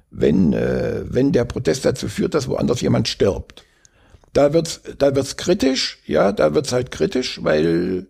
wenn, 0.09 0.53
äh, 0.53 1.03
wenn 1.05 1.31
der 1.31 1.45
Protest 1.45 1.85
dazu 1.85 2.07
führt, 2.07 2.33
dass 2.33 2.47
woanders 2.47 2.81
jemand 2.81 3.07
stirbt. 3.07 3.63
Da 4.33 4.53
wird's, 4.53 4.81
da 4.97 5.13
wird's 5.15 5.35
kritisch, 5.35 5.99
ja, 6.05 6.31
da 6.31 6.53
wird's 6.53 6.71
halt 6.71 6.91
kritisch, 6.91 7.43
weil 7.43 8.07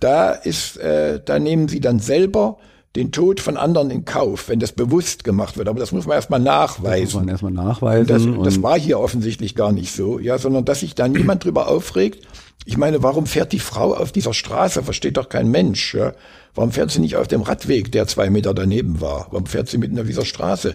da 0.00 0.30
ist, 0.30 0.76
äh, 0.76 1.20
da 1.24 1.38
nehmen 1.38 1.68
sie 1.68 1.80
dann 1.80 1.98
selber 1.98 2.58
den 2.96 3.12
Tod 3.12 3.40
von 3.40 3.56
anderen 3.56 3.90
in 3.90 4.04
Kauf, 4.04 4.48
wenn 4.48 4.60
das 4.60 4.72
bewusst 4.72 5.24
gemacht 5.24 5.56
wird. 5.56 5.68
Aber 5.68 5.78
das 5.78 5.92
muss 5.92 6.06
man 6.06 6.16
erstmal 6.16 6.40
nachweisen. 6.40 7.04
Das 7.04 7.12
muss 7.14 7.22
man 7.22 7.28
erstmal 7.28 7.52
nachweisen. 7.52 8.38
Das, 8.38 8.54
das 8.54 8.62
war 8.62 8.78
hier 8.78 8.98
offensichtlich 9.00 9.54
gar 9.54 9.72
nicht 9.72 9.94
so, 9.94 10.18
ja, 10.18 10.38
sondern 10.38 10.64
dass 10.64 10.80
sich 10.80 10.94
da 10.94 11.08
niemand 11.08 11.44
drüber 11.44 11.68
aufregt. 11.68 12.26
Ich 12.64 12.76
meine, 12.76 13.02
warum 13.02 13.26
fährt 13.26 13.52
die 13.52 13.60
Frau 13.60 13.94
auf 13.94 14.12
dieser 14.12 14.34
Straße? 14.34 14.82
Versteht 14.82 15.16
doch 15.16 15.28
kein 15.28 15.50
Mensch. 15.50 15.94
Ja? 15.94 16.12
Warum 16.54 16.72
fährt 16.72 16.90
sie 16.90 17.00
nicht 17.00 17.16
auf 17.16 17.28
dem 17.28 17.42
Radweg, 17.42 17.92
der 17.92 18.06
zwei 18.06 18.30
Meter 18.30 18.52
daneben 18.52 19.00
war? 19.00 19.28
Warum 19.30 19.46
fährt 19.46 19.68
sie 19.68 19.78
mitten 19.78 19.98
auf 19.98 20.06
dieser 20.06 20.24
Straße? 20.24 20.74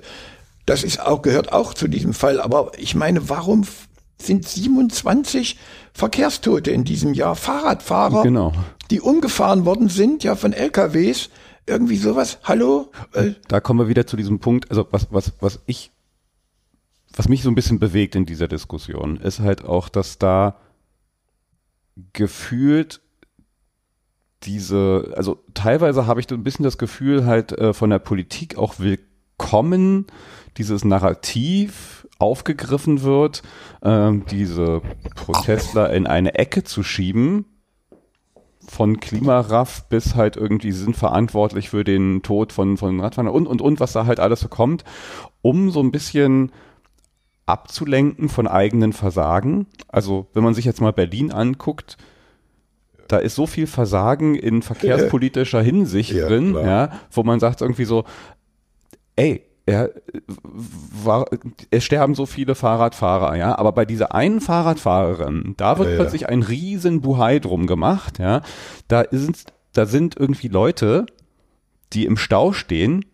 Das 0.65 0.83
ist 0.83 1.01
auch, 1.01 1.21
gehört 1.21 1.51
auch 1.51 1.73
zu 1.73 1.87
diesem 1.87 2.13
Fall. 2.13 2.39
Aber 2.39 2.71
ich 2.77 2.95
meine, 2.95 3.29
warum 3.29 3.65
sind 4.23 4.47
27 4.47 5.57
Verkehrstote 5.93 6.71
in 6.71 6.83
diesem 6.83 7.13
Jahr? 7.13 7.35
Fahrradfahrer, 7.35 8.23
genau. 8.23 8.53
die 8.89 9.01
umgefahren 9.01 9.65
worden 9.65 9.89
sind, 9.89 10.23
ja, 10.23 10.35
von 10.35 10.53
LKWs. 10.53 11.29
Irgendwie 11.65 11.95
sowas. 11.95 12.39
Hallo? 12.43 12.91
Äh, 13.13 13.31
da 13.47 13.61
kommen 13.61 13.79
wir 13.79 13.87
wieder 13.87 14.05
zu 14.05 14.17
diesem 14.17 14.39
Punkt. 14.39 14.69
Also 14.69 14.85
was, 14.91 15.07
was, 15.11 15.31
was 15.39 15.61
ich, 15.65 15.91
was 17.15 17.29
mich 17.29 17.41
so 17.41 17.49
ein 17.49 17.55
bisschen 17.55 17.79
bewegt 17.79 18.15
in 18.15 18.25
dieser 18.25 18.49
Diskussion, 18.49 19.17
ist 19.17 19.39
halt 19.39 19.63
auch, 19.63 19.87
dass 19.87 20.17
da 20.17 20.57
gefühlt 22.11 23.01
diese, 24.43 25.13
also 25.15 25.41
teilweise 25.53 26.05
habe 26.05 26.19
ich 26.19 26.29
ein 26.29 26.43
bisschen 26.43 26.63
das 26.63 26.77
Gefühl, 26.77 27.25
halt 27.25 27.53
äh, 27.53 27.73
von 27.73 27.89
der 27.89 27.99
Politik 27.99 28.57
auch 28.57 28.75
willkommen 28.79 30.07
dieses 30.57 30.83
Narrativ 30.83 32.02
aufgegriffen 32.23 33.03
wird, 33.03 33.43
äh, 33.81 34.11
diese 34.31 34.81
Protestler 35.15 35.91
in 35.93 36.07
eine 36.07 36.35
Ecke 36.35 36.63
zu 36.63 36.81
schieben, 36.81 37.45
von 38.65 39.01
Klimaraff 39.01 39.89
bis 39.89 40.15
halt 40.15 40.37
irgendwie 40.37 40.71
sind 40.71 40.95
verantwortlich 40.95 41.69
für 41.69 41.83
den 41.83 42.21
Tod 42.21 42.53
von, 42.53 42.77
von 42.77 43.01
Radfahrern 43.01 43.31
und, 43.31 43.45
und, 43.45 43.61
und, 43.61 43.79
was 43.81 43.91
da 43.91 44.05
halt 44.05 44.21
alles 44.21 44.39
so 44.39 44.47
kommt, 44.47 44.85
um 45.41 45.69
so 45.69 45.81
ein 45.81 45.91
bisschen 45.91 46.53
abzulenken 47.45 48.29
von 48.29 48.47
eigenen 48.47 48.93
Versagen. 48.93 49.67
Also 49.89 50.27
wenn 50.33 50.45
man 50.45 50.53
sich 50.53 50.63
jetzt 50.63 50.79
mal 50.79 50.93
Berlin 50.93 51.33
anguckt, 51.33 51.97
da 53.09 53.17
ist 53.17 53.35
so 53.35 53.45
viel 53.47 53.67
Versagen 53.67 54.35
in 54.35 54.61
verkehrspolitischer 54.61 55.61
Hinsicht 55.71 56.11
ja, 56.11 56.27
drin, 56.27 56.55
ja, 56.55 56.91
wo 57.11 57.23
man 57.23 57.41
sagt 57.41 57.59
irgendwie 57.59 57.85
so, 57.85 58.05
ey, 59.17 59.43
er, 59.65 59.91
war, 61.03 61.25
es 61.71 61.83
sterben 61.83 62.15
so 62.15 62.25
viele 62.25 62.55
Fahrradfahrer, 62.55 63.35
ja, 63.37 63.57
aber 63.57 63.71
bei 63.71 63.85
dieser 63.85 64.13
einen 64.13 64.41
Fahrradfahrerin, 64.41 65.53
da 65.57 65.77
wird 65.77 65.89
ja, 65.89 65.95
plötzlich 65.95 66.21
ja. 66.23 66.27
ein 66.29 66.43
riesen 66.43 67.01
Buhai 67.01 67.39
drum 67.39 67.65
gemacht, 67.65 68.19
ja, 68.19 68.41
da 68.87 69.01
ist, 69.01 69.53
da 69.71 69.85
sind 69.85 70.17
irgendwie 70.17 70.49
Leute, 70.49 71.05
die 71.93 72.05
im 72.05 72.17
Stau 72.17 72.51
stehen, 72.51 73.05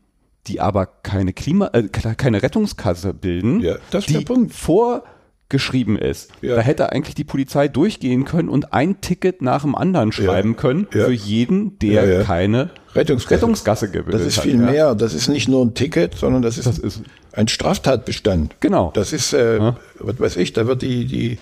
die 0.47 0.59
aber 0.59 0.87
keine 0.87 1.33
Klima, 1.33 1.69
äh, 1.73 1.83
keine 1.83 2.41
Rettungskasse 2.41 3.13
bilden, 3.13 3.59
ja, 3.59 3.75
das 3.91 4.05
ist 4.05 4.09
die 4.09 4.13
der 4.13 4.21
Punkt. 4.21 4.53
vor 4.53 5.03
geschrieben 5.49 5.97
ist. 5.97 6.31
Ja. 6.41 6.55
Da 6.55 6.61
hätte 6.61 6.91
eigentlich 6.91 7.15
die 7.15 7.23
Polizei 7.23 7.67
durchgehen 7.67 8.23
können 8.23 8.49
und 8.49 8.71
ein 8.71 9.01
Ticket 9.01 9.41
nach 9.41 9.63
dem 9.63 9.75
anderen 9.75 10.11
schreiben 10.11 10.51
ja. 10.51 10.57
können 10.57 10.87
ja. 10.93 11.05
für 11.05 11.11
jeden, 11.11 11.77
der 11.79 12.23
keine 12.23 12.69
Rettungsgasse, 12.93 13.35
Rettungsgasse 13.35 13.91
gebildet 13.91 14.21
Das 14.21 14.27
ist 14.27 14.39
viel 14.39 14.61
hat, 14.61 14.71
mehr. 14.71 14.95
Das 14.95 15.13
ist 15.13 15.27
nicht 15.27 15.49
nur 15.49 15.65
ein 15.65 15.73
Ticket, 15.73 16.15
sondern 16.15 16.43
das 16.43 16.57
ist, 16.57 16.67
das 16.67 16.77
ist 16.77 17.01
ein 17.33 17.47
Straftatbestand. 17.47 18.55
Genau. 18.59 18.91
Das 18.93 19.11
ist, 19.11 19.33
äh, 19.33 19.73
was 19.99 20.19
weiß 20.19 20.37
ich, 20.37 20.53
da 20.53 20.67
wird 20.67 20.83
die, 20.83 21.05
die, 21.05 21.39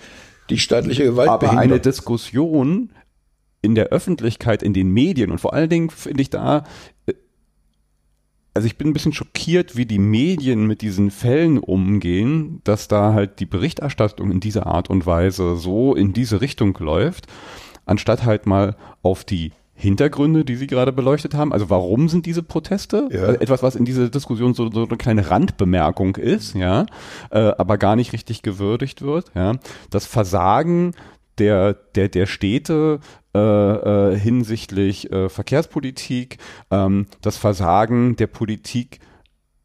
die 0.48 0.58
staatliche 0.58 1.04
Gewalt 1.04 1.28
Aber 1.28 1.48
behindert. 1.48 1.64
eine 1.64 1.80
Diskussion 1.80 2.90
in 3.60 3.74
der 3.74 3.88
Öffentlichkeit, 3.88 4.62
in 4.62 4.72
den 4.72 4.90
Medien 4.90 5.30
und 5.30 5.38
vor 5.38 5.52
allen 5.52 5.68
Dingen 5.68 5.90
finde 5.90 6.22
ich 6.22 6.30
da 6.30 6.64
äh, 7.06 7.12
also 8.58 8.66
ich 8.66 8.76
bin 8.76 8.88
ein 8.88 8.92
bisschen 8.92 9.12
schockiert, 9.12 9.76
wie 9.76 9.86
die 9.86 10.00
Medien 10.00 10.66
mit 10.66 10.82
diesen 10.82 11.12
Fällen 11.12 11.58
umgehen, 11.58 12.60
dass 12.64 12.88
da 12.88 13.12
halt 13.12 13.38
die 13.38 13.46
Berichterstattung 13.46 14.32
in 14.32 14.40
dieser 14.40 14.66
Art 14.66 14.90
und 14.90 15.06
Weise 15.06 15.54
so 15.54 15.94
in 15.94 16.12
diese 16.12 16.40
Richtung 16.40 16.76
läuft, 16.80 17.28
anstatt 17.86 18.24
halt 18.24 18.46
mal 18.46 18.74
auf 19.00 19.22
die 19.22 19.52
Hintergründe, 19.74 20.44
die 20.44 20.56
Sie 20.56 20.66
gerade 20.66 20.90
beleuchtet 20.90 21.34
haben. 21.34 21.52
Also 21.52 21.70
warum 21.70 22.08
sind 22.08 22.26
diese 22.26 22.42
Proteste? 22.42 23.08
Ja. 23.12 23.20
Also 23.20 23.40
etwas, 23.40 23.62
was 23.62 23.76
in 23.76 23.84
dieser 23.84 24.08
Diskussion 24.08 24.52
so, 24.54 24.68
so 24.72 24.84
eine 24.84 24.96
kleine 24.96 25.30
Randbemerkung 25.30 26.16
ist, 26.16 26.56
ja, 26.56 26.86
äh, 27.30 27.38
aber 27.38 27.78
gar 27.78 27.94
nicht 27.94 28.12
richtig 28.12 28.42
gewürdigt 28.42 29.02
wird. 29.02 29.30
Ja. 29.36 29.52
Das 29.90 30.04
Versagen 30.04 30.94
der, 31.38 31.74
der, 31.74 32.08
der 32.08 32.26
Städte 32.26 33.00
äh, 33.34 33.38
äh, 33.38 34.18
hinsichtlich 34.18 35.12
äh, 35.12 35.28
Verkehrspolitik, 35.28 36.38
ähm, 36.70 37.06
das 37.20 37.36
Versagen 37.36 38.16
der 38.16 38.26
Politik 38.26 39.00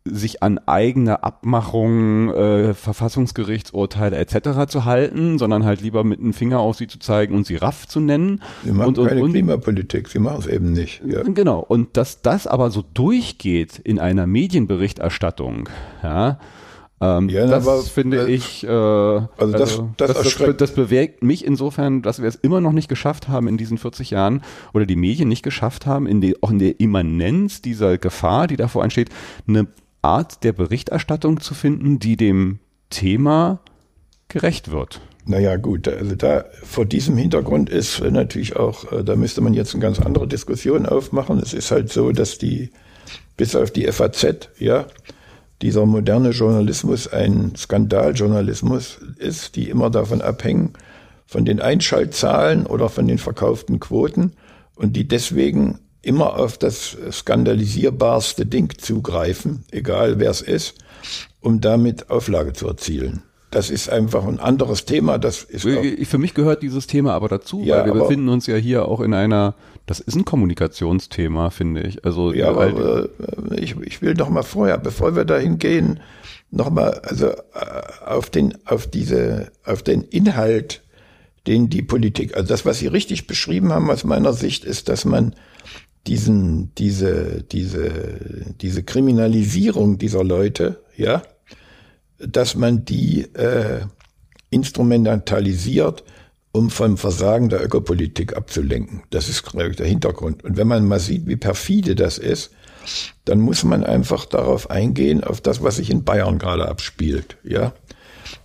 sich 0.05 0.43
an 0.43 0.59
eigene 0.65 1.23
Abmachungen, 1.23 2.29
äh, 2.29 2.73
Verfassungsgerichtsurteile 2.73 4.17
etc. 4.17 4.67
zu 4.67 4.83
halten, 4.85 5.37
sondern 5.39 5.63
halt 5.63 5.81
lieber 5.81 6.03
mit 6.03 6.19
einem 6.19 6.33
Finger 6.33 6.59
auf 6.59 6.75
sie 6.75 6.87
zu 6.87 6.99
zeigen 6.99 7.35
und 7.35 7.45
sie 7.45 7.55
raff 7.55 7.87
zu 7.87 8.01
nennen. 8.01 8.41
Sie 8.65 8.71
machen 8.71 8.89
und, 8.89 8.97
und, 8.97 9.07
keine 9.07 9.23
und, 9.23 9.31
Klimapolitik, 9.31 10.09
sie 10.09 10.19
machen 10.19 10.39
es 10.39 10.47
eben 10.47 10.73
nicht. 10.73 11.01
Ja. 11.05 11.23
Genau. 11.23 11.59
Und 11.59 11.95
dass 11.95 12.21
das 12.21 12.47
aber 12.47 12.69
so 12.69 12.83
durchgeht 12.93 13.79
in 13.79 13.97
einer 13.97 14.27
Medienberichterstattung, 14.27 15.69
ja, 16.01 16.37
ähm, 17.03 17.29
Ja, 17.29 17.45
das 17.47 17.67
aber, 17.67 17.81
finde 17.83 18.27
äh, 18.27 18.31
ich, 18.31 18.63
äh, 18.63 18.67
also 18.69 19.27
das- 19.37 19.59
das 19.59 19.81
das, 19.97 20.13
das, 20.13 20.25
erschreckt- 20.25 20.61
das 20.61 20.71
bewegt 20.73 21.23
mich 21.23 21.45
insofern, 21.45 22.01
dass 22.01 22.21
wir 22.21 22.27
es 22.29 22.35
immer 22.35 22.61
noch 22.61 22.71
nicht 22.71 22.87
geschafft 22.87 23.27
haben 23.27 23.47
in 23.47 23.57
diesen 23.57 23.77
40 23.77 24.11
Jahren 24.11 24.41
oder 24.73 24.85
die 24.85 24.95
Medien 24.95 25.27
nicht 25.29 25.43
geschafft 25.43 25.85
haben, 25.85 26.07
in 26.07 26.21
die, 26.21 26.41
auch 26.41 26.51
in 26.51 26.59
der 26.59 26.79
Immanenz 26.79 27.61
dieser 27.61 27.97
Gefahr, 27.97 28.47
die 28.47 28.57
davor 28.57 28.83
entsteht, 28.83 29.09
eine 29.47 29.67
Art 30.01 30.43
der 30.43 30.53
Berichterstattung 30.53 31.39
zu 31.39 31.53
finden, 31.53 31.99
die 31.99 32.17
dem 32.17 32.59
Thema 32.89 33.59
gerecht 34.27 34.71
wird. 34.71 35.01
Naja, 35.25 35.55
gut, 35.55 35.87
also 35.87 36.15
da 36.15 36.43
vor 36.63 36.85
diesem 36.85 37.15
Hintergrund 37.15 37.69
ist 37.69 38.01
natürlich 38.03 38.57
auch, 38.57 38.91
äh, 38.91 39.03
da 39.05 39.15
müsste 39.15 39.39
man 39.39 39.53
jetzt 39.53 39.73
eine 39.73 39.81
ganz 39.81 39.99
andere 40.01 40.27
Diskussion 40.27 40.85
aufmachen. 40.85 41.39
Es 41.39 41.53
ist 41.53 41.71
halt 41.71 41.89
so, 41.91 42.11
dass 42.11 42.37
die, 42.37 42.71
bis 43.37 43.55
auf 43.55 43.71
die 43.71 43.85
FAZ, 43.89 44.49
ja, 44.59 44.85
dieser 45.63 45.85
moderne 45.85 46.29
Journalismus 46.29 47.07
ein 47.07 47.53
Skandaljournalismus 47.55 48.99
ist, 49.17 49.55
die 49.55 49.69
immer 49.69 49.89
davon 49.89 50.21
abhängen, 50.21 50.73
von 51.25 51.45
den 51.45 51.61
Einschaltzahlen 51.61 52.67
oder 52.67 52.89
von 52.89 53.07
den 53.07 53.17
verkauften 53.17 53.79
Quoten 53.79 54.33
und 54.75 54.95
die 54.95 55.07
deswegen 55.07 55.79
immer 56.01 56.37
auf 56.37 56.57
das 56.57 56.97
skandalisierbarste 57.11 58.45
Ding 58.45 58.77
zugreifen, 58.77 59.63
egal 59.71 60.19
wer 60.19 60.29
es 60.29 60.41
ist, 60.41 60.75
um 61.39 61.61
damit 61.61 62.09
Auflage 62.09 62.53
zu 62.53 62.67
erzielen. 62.67 63.23
Das 63.49 63.69
ist 63.69 63.89
einfach 63.89 64.25
ein 64.25 64.39
anderes 64.39 64.85
Thema. 64.85 65.17
Das 65.17 65.43
ist 65.43 65.61
Für 65.61 66.17
mich 66.17 66.33
gehört 66.33 66.63
dieses 66.63 66.87
Thema 66.87 67.13
aber 67.13 67.29
dazu, 67.29 67.61
Ja, 67.63 67.77
weil 67.77 67.85
wir 67.85 67.93
befinden 67.93 68.27
uns 68.29 68.47
ja 68.47 68.55
hier 68.55 68.87
auch 68.87 68.99
in 68.99 69.13
einer, 69.13 69.55
das 69.85 69.99
ist 69.99 70.15
ein 70.15 70.25
Kommunikationsthema, 70.25 71.49
finde 71.49 71.81
ich. 71.81 72.05
Also 72.05 72.33
ja, 72.33 72.55
weil- 72.55 72.69
aber 72.69 73.09
äh, 73.51 73.59
ich, 73.59 73.75
ich 73.81 74.01
will 74.01 74.13
noch 74.13 74.29
mal 74.29 74.43
vorher, 74.43 74.77
bevor 74.77 75.15
wir 75.15 75.25
dahin 75.25 75.57
gehen, 75.59 75.99
noch 76.51 76.69
mal 76.69 76.91
also 77.03 77.27
äh, 77.27 77.35
auf 78.05 78.29
den 78.29 78.55
auf 78.65 78.87
diese 78.87 79.51
auf 79.65 79.83
den 79.83 80.03
Inhalt, 80.03 80.81
den 81.47 81.69
die 81.69 81.81
Politik, 81.81 82.35
also 82.37 82.47
das, 82.47 82.65
was 82.65 82.79
Sie 82.79 82.87
richtig 82.87 83.27
beschrieben 83.27 83.73
haben 83.73 83.89
aus 83.91 84.03
meiner 84.03 84.33
Sicht, 84.33 84.63
ist, 84.63 84.87
dass 84.87 85.03
man 85.03 85.35
diesen 86.07 86.73
diese 86.75 87.43
diese 87.43 87.91
diese 88.61 88.83
Kriminalisierung 88.83 89.97
dieser 89.97 90.23
Leute, 90.23 90.81
ja, 90.95 91.23
dass 92.19 92.55
man 92.55 92.85
die 92.85 93.21
äh, 93.35 93.81
instrumentalisiert, 94.49 96.03
um 96.53 96.69
vom 96.69 96.97
Versagen 96.97 97.49
der 97.49 97.63
Ökopolitik 97.63 98.37
abzulenken. 98.37 99.01
Das 99.09 99.27
ist, 99.27 99.43
ich, 99.69 99.75
der 99.75 99.87
Hintergrund. 99.87 100.43
Und 100.43 100.55
wenn 100.55 100.67
man 100.67 100.87
mal 100.87 100.99
sieht, 100.99 101.25
wie 101.27 101.35
perfide 101.35 101.95
das 101.95 102.19
ist, 102.19 102.51
dann 103.25 103.39
muss 103.39 103.63
man 103.63 103.83
einfach 103.83 104.25
darauf 104.25 104.69
eingehen, 104.69 105.23
auf 105.23 105.41
das, 105.41 105.63
was 105.63 105.77
sich 105.77 105.89
in 105.89 106.03
Bayern 106.03 106.37
gerade 106.37 106.67
abspielt. 106.69 107.37
Ja, 107.43 107.73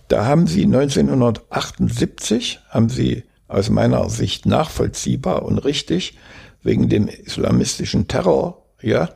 da 0.07 0.25
haben 0.25 0.47
sie 0.47 0.63
1978, 0.63 2.59
haben 2.69 2.89
sie 2.89 3.23
aus 3.47 3.69
meiner 3.69 4.09
Sicht 4.09 4.47
nachvollziehbar 4.47 5.43
und 5.43 5.59
richtig, 5.59 6.17
wegen 6.63 6.89
dem 6.89 7.07
islamistischen 7.07 8.07
Terror, 8.07 8.65
ja, 8.81 9.09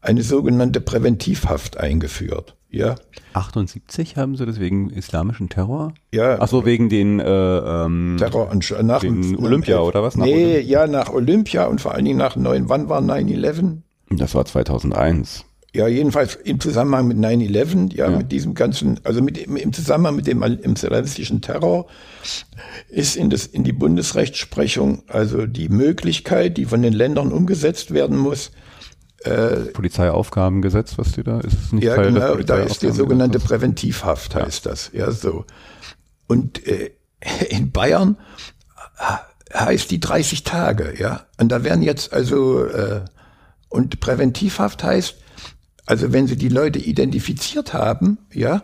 eine 0.00 0.22
sogenannte 0.22 0.80
Präventivhaft 0.80 1.76
eingeführt. 1.76 2.54
Ja, 2.70 2.96
78 3.32 4.16
haben 4.16 4.36
sie 4.36 4.44
das 4.44 4.60
wegen 4.60 4.90
islamischen 4.90 5.48
Terror? 5.48 5.94
ja, 6.12 6.36
Ach 6.38 6.48
so, 6.48 6.66
wegen 6.66 6.88
den 6.90 7.18
äh, 7.18 7.24
ähm, 7.26 8.16
Terroranschlag 8.18 8.82
nach 8.82 9.02
Wegen 9.02 9.36
Olympia, 9.42 9.80
oder 9.80 10.02
was? 10.02 10.16
Nach 10.16 10.26
nee, 10.26 10.34
Olympia? 10.56 10.60
ja, 10.60 10.86
nach 10.86 11.10
Olympia 11.12 11.64
und 11.64 11.80
vor 11.80 11.94
allen 11.94 12.04
Dingen 12.04 12.18
nach 12.18 12.36
9, 12.36 12.68
wann 12.68 12.88
war 12.90 13.00
9-11? 13.00 13.78
Das 14.10 14.34
war 14.34 14.44
2001. 14.44 15.44
Ja, 15.74 15.86
jedenfalls 15.86 16.34
im 16.34 16.60
Zusammenhang 16.60 17.08
mit 17.08 17.18
9-11, 17.18 17.94
ja, 17.94 18.10
Ja. 18.10 18.16
mit 18.18 18.32
diesem 18.32 18.54
ganzen, 18.54 19.00
also 19.04 19.22
mit, 19.22 19.38
im, 19.38 19.56
im 19.56 19.72
Zusammenhang 19.72 20.16
mit 20.16 20.26
dem 20.26 20.42
islamistischen 20.42 21.40
Terror 21.40 21.86
ist 22.90 23.16
in, 23.16 23.30
das, 23.30 23.46
in 23.46 23.64
die 23.64 23.72
Bundesrechtsprechung 23.72 25.02
also 25.08 25.46
die 25.46 25.68
Möglichkeit, 25.68 26.56
die 26.56 26.64
von 26.64 26.82
den 26.82 26.92
Ländern 26.92 27.32
umgesetzt 27.32 27.92
werden 27.92 28.16
muss, 28.18 28.50
Polizeiaufgabengesetz, 29.72 30.96
was 30.96 31.12
dir 31.12 31.24
da 31.24 31.40
ist? 31.40 31.54
es 31.54 31.72
nicht 31.72 31.84
ja, 31.84 31.96
Teil 31.96 32.12
des 32.12 32.22
genau, 32.22 32.36
da 32.36 32.58
ist 32.58 32.82
die 32.82 32.90
sogenannte 32.90 33.40
Präventivhaft, 33.40 34.34
heißt 34.34 34.66
das. 34.66 34.90
Ja, 34.92 35.10
so. 35.10 35.44
Und 36.26 36.66
äh, 36.66 36.92
in 37.48 37.72
Bayern 37.72 38.16
äh, 38.98 39.58
heißt 39.58 39.90
die 39.90 40.00
30 40.00 40.44
Tage, 40.44 40.94
ja. 40.98 41.26
Und 41.40 41.50
da 41.50 41.64
werden 41.64 41.82
jetzt 41.82 42.12
also, 42.12 42.64
äh, 42.64 43.00
und 43.68 44.00
Präventivhaft 44.00 44.84
heißt, 44.84 45.16
also 45.86 46.12
wenn 46.12 46.26
sie 46.26 46.36
die 46.36 46.48
Leute 46.48 46.78
identifiziert 46.78 47.72
haben, 47.72 48.18
ja, 48.32 48.62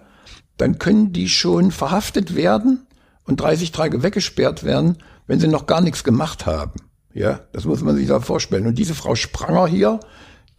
dann 0.57 0.79
können 0.79 1.13
die 1.13 1.29
schon 1.29 1.73
verhaftet 1.73 2.37
werden 2.37 2.87
und 3.25 3.41
30 3.41 3.73
Tage 3.73 4.03
weggesperrt 4.03 4.63
werden, 4.63 4.99
wenn 5.27 5.41
sie 5.41 5.49
noch 5.49 5.67
gar 5.67 5.81
nichts 5.81 6.05
gemacht 6.05 6.47
haben. 6.47 6.75
Ja, 7.13 7.41
das 7.53 7.65
muss 7.65 7.81
man 7.81 7.97
sich 7.97 8.09
da 8.09 8.21
vorstellen. 8.21 8.67
Und 8.67 8.79
diese 8.79 8.95
Frau 8.95 9.15
Spranger 9.15 9.67
hier, 9.67 10.01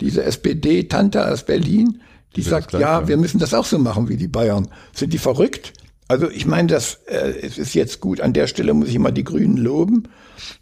diese 0.02 0.24
SPD-Tante 0.24 1.32
aus 1.32 1.44
Berlin, 1.44 2.02
die 2.36 2.42
sagt, 2.42 2.70
gleich, 2.70 2.82
ja, 2.82 3.08
wir 3.08 3.18
müssen 3.18 3.40
das 3.40 3.54
auch 3.54 3.66
so 3.66 3.80
machen 3.80 4.10
wie 4.10 4.18
die 4.18 4.28
Bayern. 4.28 4.68
Sind 4.94 5.14
die 5.14 5.18
verrückt? 5.18 5.74
Also 6.08 6.30
ich 6.30 6.46
meine, 6.46 6.68
das 6.68 7.00
äh, 7.08 7.34
es 7.42 7.58
ist 7.58 7.74
jetzt 7.74 8.00
gut. 8.00 8.22
An 8.22 8.34
der 8.34 8.48
Stelle 8.48 8.74
muss 8.74 8.90
ich 8.90 9.00
mal 9.00 9.12
die 9.12 9.24
Grünen 9.24 9.58
loben, 9.58 10.04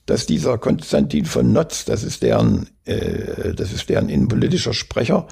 dass 0.06 0.26
dieser 0.26 0.58
Konstantin 0.58 1.26
von 1.26 1.52
Notz, 1.52 1.84
das 1.84 2.04
ist 2.04 2.24
deren, 2.24 2.70
äh, 2.86 3.54
das 3.54 3.74
ist 3.74 3.90
deren 3.90 4.08
innenpolitischer 4.08 4.74
Sprecher, 4.74 5.28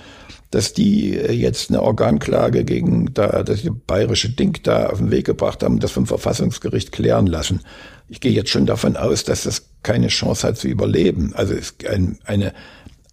dass 0.49 0.73
die 0.73 1.15
äh, 1.15 1.31
jetzt 1.31 1.69
eine 1.69 1.81
Organklage 1.81 2.65
gegen 2.65 3.13
da, 3.13 3.43
das 3.43 3.61
bayerische 3.87 4.29
Ding 4.29 4.59
da 4.63 4.87
auf 4.87 4.97
den 4.97 5.11
Weg 5.11 5.25
gebracht 5.25 5.63
haben 5.63 5.75
und 5.75 5.83
das 5.83 5.91
vom 5.91 6.07
Verfassungsgericht 6.07 6.91
klären 6.91 7.27
lassen. 7.27 7.61
Ich 8.09 8.19
gehe 8.19 8.33
jetzt 8.33 8.49
schon 8.49 8.65
davon 8.65 8.97
aus, 8.97 9.23
dass 9.23 9.43
das 9.43 9.69
keine 9.81 10.07
Chance 10.09 10.45
hat 10.45 10.57
zu 10.57 10.67
überleben. 10.67 11.31
Also 11.35 11.53
es 11.53 11.71
ist 11.71 11.87
ein, 11.87 12.19
eine, 12.25 12.53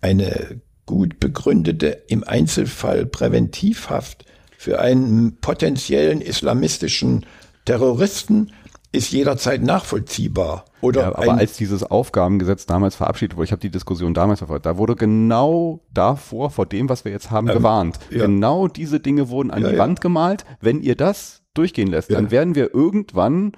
eine 0.00 0.60
gut 0.88 1.20
begründete, 1.20 2.02
im 2.08 2.24
Einzelfall 2.24 3.04
Präventivhaft 3.06 4.24
für 4.56 4.80
einen 4.80 5.36
potenziellen 5.40 6.20
islamistischen 6.22 7.26
Terroristen 7.66 8.52
ist 8.90 9.12
jederzeit 9.12 9.62
nachvollziehbar. 9.62 10.64
Oder 10.80 11.02
Ja, 11.02 11.08
aber 11.18 11.34
als 11.34 11.58
dieses 11.58 11.82
Aufgabengesetz 11.84 12.64
damals 12.64 12.96
verabschiedet 12.96 13.36
wurde, 13.36 13.44
ich 13.44 13.52
habe 13.52 13.60
die 13.60 13.70
Diskussion 13.70 14.14
damals 14.14 14.38
verfolgt, 14.38 14.64
da 14.64 14.78
wurde 14.78 14.96
genau 14.96 15.84
davor, 15.92 16.50
vor 16.50 16.64
dem, 16.64 16.88
was 16.88 17.04
wir 17.04 17.12
jetzt 17.12 17.30
haben, 17.30 17.48
gewarnt. 17.48 17.98
ja. 18.10 18.24
Genau 18.24 18.66
diese 18.66 18.98
Dinge 18.98 19.28
wurden 19.28 19.50
an 19.50 19.62
Ja, 19.62 19.72
die. 19.72 19.78
Wand 19.78 20.00
gemalt. 20.00 20.46
Wenn 20.62 20.80
ihr 20.80 20.96
das 20.96 21.42
durchgehen 21.52 21.88
lässt, 21.88 22.10
dann 22.10 22.30
werden 22.30 22.54
wir 22.54 22.74
irgendwann 22.74 23.52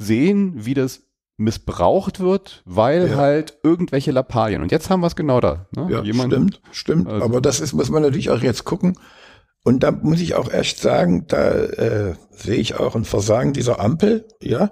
sehen, 0.00 0.54
wie 0.56 0.74
das 0.74 1.02
missbraucht 1.36 2.20
wird, 2.20 2.62
weil 2.64 3.08
Ja. 3.10 3.16
halt 3.16 3.58
irgendwelche 3.62 4.12
Lappalien. 4.12 4.62
Und 4.62 4.70
jetzt 4.72 4.90
haben 4.90 5.00
wir 5.00 5.06
es 5.06 5.16
genau 5.16 5.40
da. 5.40 5.66
Ne? 5.74 5.88
Ja, 5.90 6.02
Jemand, 6.02 6.32
stimmt, 6.32 6.60
stimmt. 6.72 7.08
Also- 7.08 7.24
Aber 7.24 7.40
das 7.40 7.60
ist, 7.60 7.72
muss 7.72 7.90
man 7.90 8.02
natürlich 8.02 8.30
auch 8.30 8.40
jetzt 8.42 8.64
gucken. 8.64 8.98
Und 9.64 9.82
da 9.82 9.92
muss 9.92 10.20
ich 10.20 10.34
auch 10.34 10.50
erst 10.50 10.78
sagen, 10.80 11.26
da 11.28 11.50
äh, 11.52 12.14
sehe 12.30 12.56
ich 12.56 12.74
auch 12.78 12.96
ein 12.96 13.04
Versagen 13.04 13.52
dieser 13.52 13.80
Ampel, 13.80 14.26
ja. 14.42 14.70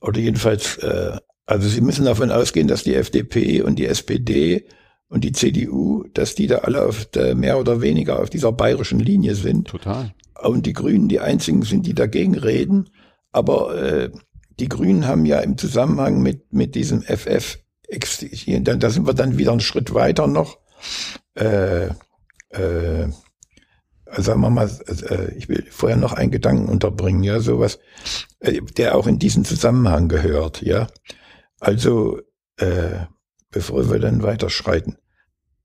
Oder 0.00 0.20
jedenfalls, 0.20 0.78
äh, 0.78 1.16
also 1.46 1.68
Sie 1.68 1.80
müssen 1.80 2.04
davon 2.04 2.30
ausgehen, 2.32 2.66
dass 2.68 2.82
die 2.82 2.94
FDP 2.94 3.62
und 3.62 3.78
die 3.78 3.86
SPD 3.86 4.66
und 5.08 5.22
die 5.22 5.30
CDU, 5.32 6.04
dass 6.12 6.34
die 6.34 6.48
da 6.48 6.58
alle 6.58 6.84
auf 6.84 7.04
der, 7.06 7.36
mehr 7.36 7.58
oder 7.60 7.80
weniger 7.80 8.18
auf 8.20 8.28
dieser 8.28 8.50
bayerischen 8.50 8.98
Linie 8.98 9.36
sind. 9.36 9.68
Total. 9.68 10.12
Und 10.42 10.66
die 10.66 10.72
Grünen 10.72 11.08
die 11.08 11.20
einzigen 11.20 11.62
sind, 11.62 11.86
die 11.86 11.94
dagegen 11.94 12.36
reden. 12.36 12.90
Aber 13.30 13.76
äh, 13.80 14.10
die 14.58 14.68
Grünen 14.68 15.06
haben 15.06 15.26
ja 15.26 15.40
im 15.40 15.58
Zusammenhang 15.58 16.22
mit, 16.22 16.52
mit 16.52 16.74
diesem 16.74 17.02
FF, 17.02 17.58
da 17.88 18.90
sind 18.90 19.06
wir 19.06 19.14
dann 19.14 19.38
wieder 19.38 19.52
einen 19.52 19.60
Schritt 19.60 19.94
weiter 19.94 20.26
noch. 20.26 20.58
Äh, 21.34 21.86
äh, 22.50 23.08
also 24.06 24.22
sagen 24.22 24.40
wir 24.40 24.50
mal, 24.50 24.70
äh, 24.88 25.34
ich 25.36 25.48
will 25.48 25.66
vorher 25.70 25.98
noch 25.98 26.12
einen 26.12 26.30
Gedanken 26.30 26.68
unterbringen, 26.68 27.22
ja, 27.22 27.40
sowas, 27.40 27.78
äh, 28.40 28.60
der 28.76 28.94
auch 28.94 29.06
in 29.06 29.18
diesen 29.18 29.44
Zusammenhang 29.44 30.08
gehört, 30.08 30.62
ja. 30.62 30.86
Also, 31.60 32.20
äh, 32.56 33.06
bevor 33.50 33.90
wir 33.90 33.98
dann 33.98 34.22
weiterschreiten. 34.22 34.96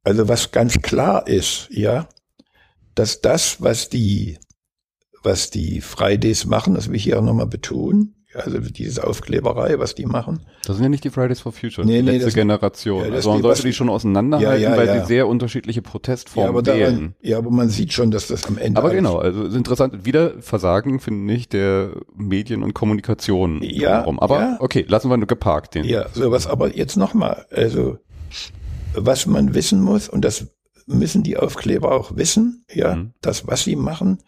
Also 0.03 0.27
was 0.27 0.51
ganz 0.51 0.81
klar 0.81 1.27
ist, 1.27 1.67
ja, 1.69 2.09
dass 2.95 3.21
das, 3.21 3.61
was 3.61 3.89
die, 3.89 4.39
was 5.23 5.51
die 5.51 5.81
Fridays 5.81 6.45
machen, 6.45 6.73
das 6.73 6.87
will 6.87 6.95
ich 6.95 7.03
hier 7.03 7.19
auch 7.19 7.23
nochmal 7.23 7.47
betonen, 7.47 8.20
Also 8.33 8.59
diese 8.59 9.05
Aufkleberei, 9.05 9.77
was 9.77 9.93
die 9.95 10.05
machen. 10.05 10.45
Das 10.65 10.77
sind 10.77 10.83
ja 10.83 10.89
nicht 10.89 11.03
die 11.03 11.09
Fridays 11.09 11.41
for 11.41 11.51
Future, 11.51 11.85
Nee, 11.85 11.97
die 11.97 12.03
nee, 12.03 12.11
letzte 12.11 12.25
das- 12.27 12.33
Generation. 12.35 13.05
ja, 13.05 13.11
also 13.11 13.29
man 13.29 13.37
die, 13.39 13.41
sollte 13.43 13.61
die 13.63 13.73
schon 13.73 13.89
auseinanderhalten, 13.89 14.61
Ja, 14.63 14.69
ja, 14.71 14.77
weil 14.77 14.87
ja. 14.87 15.01
sie 15.01 15.07
sehr 15.07 15.27
unterschiedliche 15.27 15.81
Ja 15.81 15.89
Protestformen 15.89 16.49
aber, 16.55 16.65
wählen. 16.65 16.79
daran, 16.95 17.15
ja, 17.21 17.37
aber 17.37 17.51
man 17.51 17.69
sieht 17.69 17.91
schon, 17.91 18.09
dass 18.11 18.27
das 18.27 18.45
am 18.45 18.57
Ende. 18.57 18.79
Aber 18.79 18.91
genau, 18.91 19.17
also 19.17 19.43
ist 19.43 19.55
interessant, 19.55 20.05
wieder 20.05 20.41
Versagen, 20.41 20.99
finde 21.01 21.33
ich, 21.33 21.49
der 21.49 21.91
Medien 22.15 22.63
und 22.63 22.73
Kommunikation. 22.73 23.61
Ja, 23.63 23.97
drumherum. 24.03 24.19
Aber 24.19 24.39
ja. 24.39 24.57
okay, 24.61 24.85
lassen 24.87 25.09
wir 25.09 25.17
nur 25.17 25.27
geparkt 25.27 25.75
den. 25.75 25.83
Ja, 25.83 26.05
sowas. 26.13 26.47
Aber 26.47 26.75
jetzt 26.75 26.95
nochmal, 26.95 27.45
also 27.51 27.97
was 28.93 29.25
man 29.25 29.53
wissen 29.53 29.81
muss, 29.81 30.07
und 30.09 30.23
das 30.23 30.47
müssen 30.87 31.23
die 31.23 31.37
Aufkleber 31.37 31.91
auch 31.91 32.15
wissen, 32.15 32.65
ja, 32.73 32.95
Mhm. 32.95 33.13
das, 33.21 33.47
was 33.47 33.63
sie 33.65 33.75
machen, 33.75 34.19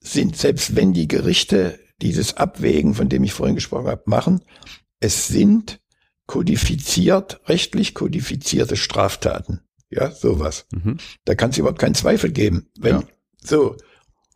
sind, 0.00 0.36
selbst 0.36 0.76
wenn 0.76 0.92
die 0.92 1.08
Gerichte 1.08 1.78
dieses 2.02 2.36
Abwägen, 2.36 2.94
von 2.94 3.08
dem 3.08 3.24
ich 3.24 3.32
vorhin 3.32 3.54
gesprochen 3.54 3.88
habe, 3.88 4.02
machen, 4.06 4.42
es 5.00 5.28
sind 5.28 5.80
kodifiziert, 6.26 7.40
rechtlich 7.46 7.94
kodifizierte 7.94 8.76
Straftaten. 8.76 9.60
Ja, 9.90 10.10
sowas. 10.12 10.66
Mhm. 10.70 10.98
Da 11.24 11.34
kann 11.34 11.50
es 11.50 11.58
überhaupt 11.58 11.80
keinen 11.80 11.96
Zweifel 11.96 12.30
geben. 12.30 12.68
Wenn, 12.78 12.96
Ja. 12.96 13.02
So. 13.42 13.76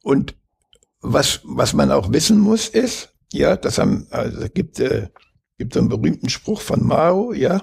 Und 0.02 0.34
was, 1.00 1.40
was 1.44 1.72
man 1.74 1.92
auch 1.92 2.12
wissen 2.12 2.38
muss, 2.38 2.68
ist, 2.68 3.14
ja, 3.32 3.56
das 3.56 3.78
haben, 3.78 4.06
also 4.10 4.46
gibt, 4.52 4.80
äh, 4.80 5.08
gibt 5.58 5.74
so 5.74 5.80
einen 5.80 5.88
berühmten 5.88 6.28
Spruch 6.28 6.60
von 6.60 6.84
Mao, 6.84 7.32
ja, 7.32 7.60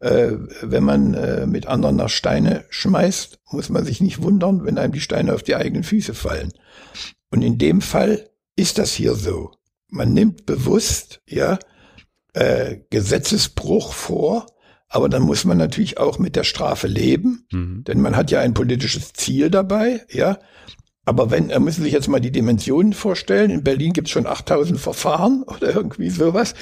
äh, 0.00 0.32
wenn 0.60 0.84
man 0.84 1.14
äh, 1.14 1.46
mit 1.46 1.66
anderen 1.66 1.96
nach 1.96 2.10
Steine 2.10 2.64
schmeißt, 2.68 3.38
muss 3.52 3.70
man 3.70 3.84
sich 3.84 4.00
nicht 4.00 4.22
wundern, 4.22 4.64
wenn 4.64 4.76
einem 4.76 4.92
die 4.92 5.00
Steine 5.00 5.34
auf 5.34 5.42
die 5.42 5.56
eigenen 5.56 5.84
Füße 5.84 6.14
fallen. 6.14 6.52
Und 7.30 7.42
in 7.42 7.58
dem 7.58 7.80
Fall 7.80 8.28
ist 8.56 8.78
das 8.78 8.92
hier 8.92 9.14
so. 9.14 9.52
Man 9.88 10.12
nimmt 10.12 10.46
bewusst, 10.46 11.20
ja, 11.26 11.58
äh, 12.32 12.78
Gesetzesbruch 12.90 13.92
vor, 13.92 14.46
aber 14.88 15.08
dann 15.08 15.22
muss 15.22 15.44
man 15.44 15.58
natürlich 15.58 15.98
auch 15.98 16.18
mit 16.18 16.36
der 16.36 16.44
Strafe 16.44 16.86
leben. 16.86 17.46
Mhm. 17.50 17.84
Denn 17.84 18.00
man 18.00 18.16
hat 18.16 18.30
ja 18.30 18.40
ein 18.40 18.54
politisches 18.54 19.12
Ziel 19.12 19.50
dabei, 19.50 20.04
ja. 20.10 20.38
Aber 21.04 21.30
wenn, 21.30 21.48
da 21.48 21.58
müssen 21.58 21.78
Sie 21.78 21.84
sich 21.84 21.92
jetzt 21.92 22.08
mal 22.08 22.20
die 22.20 22.32
Dimensionen 22.32 22.92
vorstellen. 22.92 23.50
In 23.50 23.64
Berlin 23.64 23.92
gibt 23.92 24.08
es 24.08 24.12
schon 24.12 24.26
8000 24.26 24.80
Verfahren 24.80 25.42
oder 25.46 25.74
irgendwie 25.74 26.10
sowas. 26.10 26.54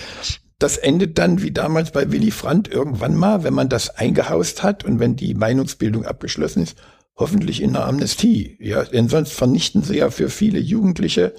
Das 0.59 0.77
endet 0.77 1.19
dann 1.19 1.43
wie 1.43 1.51
damals 1.51 1.91
bei 1.91 2.11
Willy 2.13 2.31
Brandt 2.31 2.69
irgendwann 2.69 3.17
mal, 3.17 3.43
wenn 3.45 3.55
man 3.55 3.69
das 3.69 3.91
eingehaust 3.91 4.63
hat 4.63 4.85
und 4.85 5.01
wenn 5.01 5.17
die 5.17 5.35
Meinungsbildung 5.35 6.07
abgeschlossen 6.07 6.63
ist, 6.63 6.77
hoffentlich 7.17 7.61
in 7.61 7.77
einer 7.77 7.87
Amnestie. 7.87 8.57
Ja, 8.61 8.85
denn 8.85 9.09
sonst 9.09 9.33
vernichten 9.33 9.83
sie 9.83 9.99
ja 9.99 10.11
für 10.11 10.31
viele 10.31 10.61
Jugendliche 10.61 11.35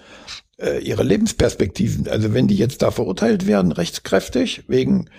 äh, 0.58 0.80
ihre 0.80 1.04
Lebensperspektiven. 1.04 2.08
Also 2.08 2.34
wenn 2.34 2.48
die 2.48 2.56
jetzt 2.56 2.82
da 2.82 2.92
verurteilt 2.92 3.48
werden, 3.48 3.72
rechtskräftig, 3.72 4.64
wegen 4.68 5.10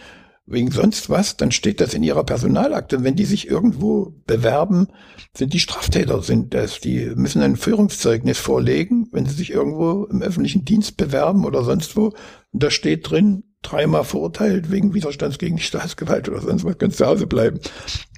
wegen 0.47 0.70
sonst 0.70 1.09
was, 1.09 1.37
dann 1.37 1.53
steht 1.53 1.80
das 1.80 1.95
in 1.95 2.03
ihrer 2.03 2.24
Personalakte. 2.24 3.03
Wenn 3.03 3.16
die 3.16 3.24
sich 3.24 3.49
irgendwo 3.49 4.14
bewerben, 4.26 4.89
sind 5.35 5.55
die 5.55 5.61
Straftäter, 5.61 6.22
sind 6.22 6.53
das, 6.53 6.80
die 6.80 7.12
müssen 7.14 7.43
ein 7.43 7.57
Führungszeugnis 7.57 8.39
vorlegen, 8.39 9.09
wenn 9.12 9.24
sie 9.24 9.35
sich 9.35 9.51
irgendwo 9.51 10.05
im 10.05 10.22
öffentlichen 10.22 10.64
Dienst 10.64 10.97
bewerben 10.97 11.47
oder 11.47 11.64
sonst 11.64 11.97
wo. 11.97 12.12
Und 12.53 12.62
da 12.62 12.70
steht 12.70 13.09
drin, 13.09 13.45
dreimal 13.62 14.05
verurteilt 14.05 14.70
wegen 14.70 14.93
Widerstands 14.93 15.39
gegen 15.39 15.59
Staatsgewalt 15.59 16.28
oder 16.28 16.43
sonst 16.43 16.64
was, 16.64 16.76
können 16.76 16.93
zu 16.93 17.07
Hause 17.07 17.26
bleiben. 17.26 17.61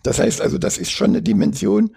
Das 0.03 0.19
heißt 0.19 0.41
also, 0.41 0.59
das 0.59 0.79
ist 0.79 0.91
schon 0.91 1.11
eine 1.11 1.23
Dimension, 1.23 1.91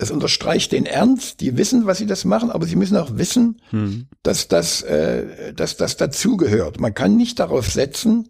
das 0.00 0.10
unterstreicht 0.10 0.72
den 0.72 0.86
Ernst. 0.86 1.40
Die 1.42 1.58
wissen, 1.58 1.84
was 1.84 1.98
sie 1.98 2.06
das 2.06 2.24
machen, 2.24 2.50
aber 2.50 2.64
sie 2.66 2.74
müssen 2.76 2.96
auch 2.96 3.18
wissen, 3.18 3.60
Mhm. 3.70 4.06
dass 4.22 4.48
das, 4.48 4.80
äh, 4.82 5.52
dass 5.52 5.76
das 5.76 5.98
dazugehört. 5.98 6.80
Man 6.80 6.94
kann 6.94 7.16
nicht 7.16 7.38
darauf 7.38 7.70
setzen, 7.70 8.28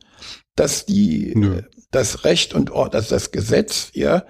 dass 0.56 0.84
die, 0.84 1.32
Nö. 1.36 1.58
äh, 1.58 1.62
das 1.92 2.24
Recht 2.24 2.54
und 2.54 2.72
Ord, 2.72 2.94
dass 2.94 3.06
das 3.08 3.30
Gesetz, 3.30 3.90
ja, 3.94 4.24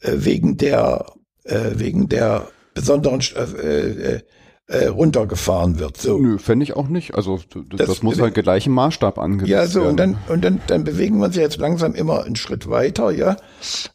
äh, 0.00 0.12
wegen 0.16 0.56
der, 0.56 1.04
äh, 1.44 1.72
wegen 1.74 2.08
der 2.08 2.48
besonderen, 2.72 3.20
äh, 3.20 4.20
äh, 4.68 4.84
äh, 4.84 4.86
runtergefahren 4.88 5.78
wird. 5.78 5.96
So. 5.96 6.18
Nö, 6.18 6.38
fände 6.38 6.62
ich 6.62 6.76
auch 6.76 6.88
nicht. 6.88 7.14
Also 7.14 7.40
das, 7.70 7.88
Das- 7.88 8.02
muss 8.02 8.20
halt 8.20 8.34
gleichem 8.34 8.72
Maßstab 8.74 9.18
angesetzt 9.18 9.50
Ja, 9.50 9.66
so, 9.66 9.80
werden. 9.80 9.90
und 9.90 9.96
dann, 9.96 10.18
und 10.28 10.44
dann, 10.44 10.60
dann 10.66 10.84
bewegen 10.84 11.18
wir 11.18 11.26
uns 11.26 11.36
jetzt 11.36 11.56
langsam 11.56 11.94
immer 11.94 12.24
einen 12.24 12.36
Schritt 12.36 12.68
weiter, 12.68 13.10
ja. 13.10 13.36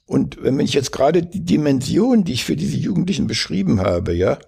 Und 0.06 0.38
wenn 0.42 0.60
ich 0.60 0.74
jetzt 0.74 0.92
gerade 0.92 1.24
die 1.24 1.46
Dimension, 1.46 2.24
die 2.24 2.34
ich 2.34 2.44
für 2.44 2.56
diese 2.56 2.78
Jugendlichen 2.78 3.28
beschrieben 3.28 3.82
habe, 3.82 4.14
ja, 4.14 4.40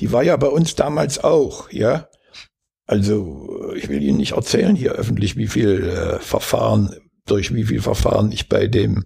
die 0.00 0.12
war 0.12 0.22
ja 0.22 0.36
bei 0.36 0.48
uns 0.48 0.74
damals 0.76 1.22
auch, 1.22 1.70
ja. 1.72 2.08
Also, 2.86 3.72
ich 3.74 3.88
will 3.88 4.00
Ihnen 4.02 4.18
nicht 4.18 4.32
erzählen 4.32 4.76
hier 4.76 4.92
öffentlich, 4.92 5.36
wie 5.36 5.48
viel 5.48 5.82
äh, 5.82 6.20
Verfahren, 6.20 6.94
durch 7.26 7.52
wie 7.52 7.64
viel 7.64 7.82
Verfahren 7.82 8.30
ich 8.30 8.48
bei 8.48 8.68
dem, 8.68 9.04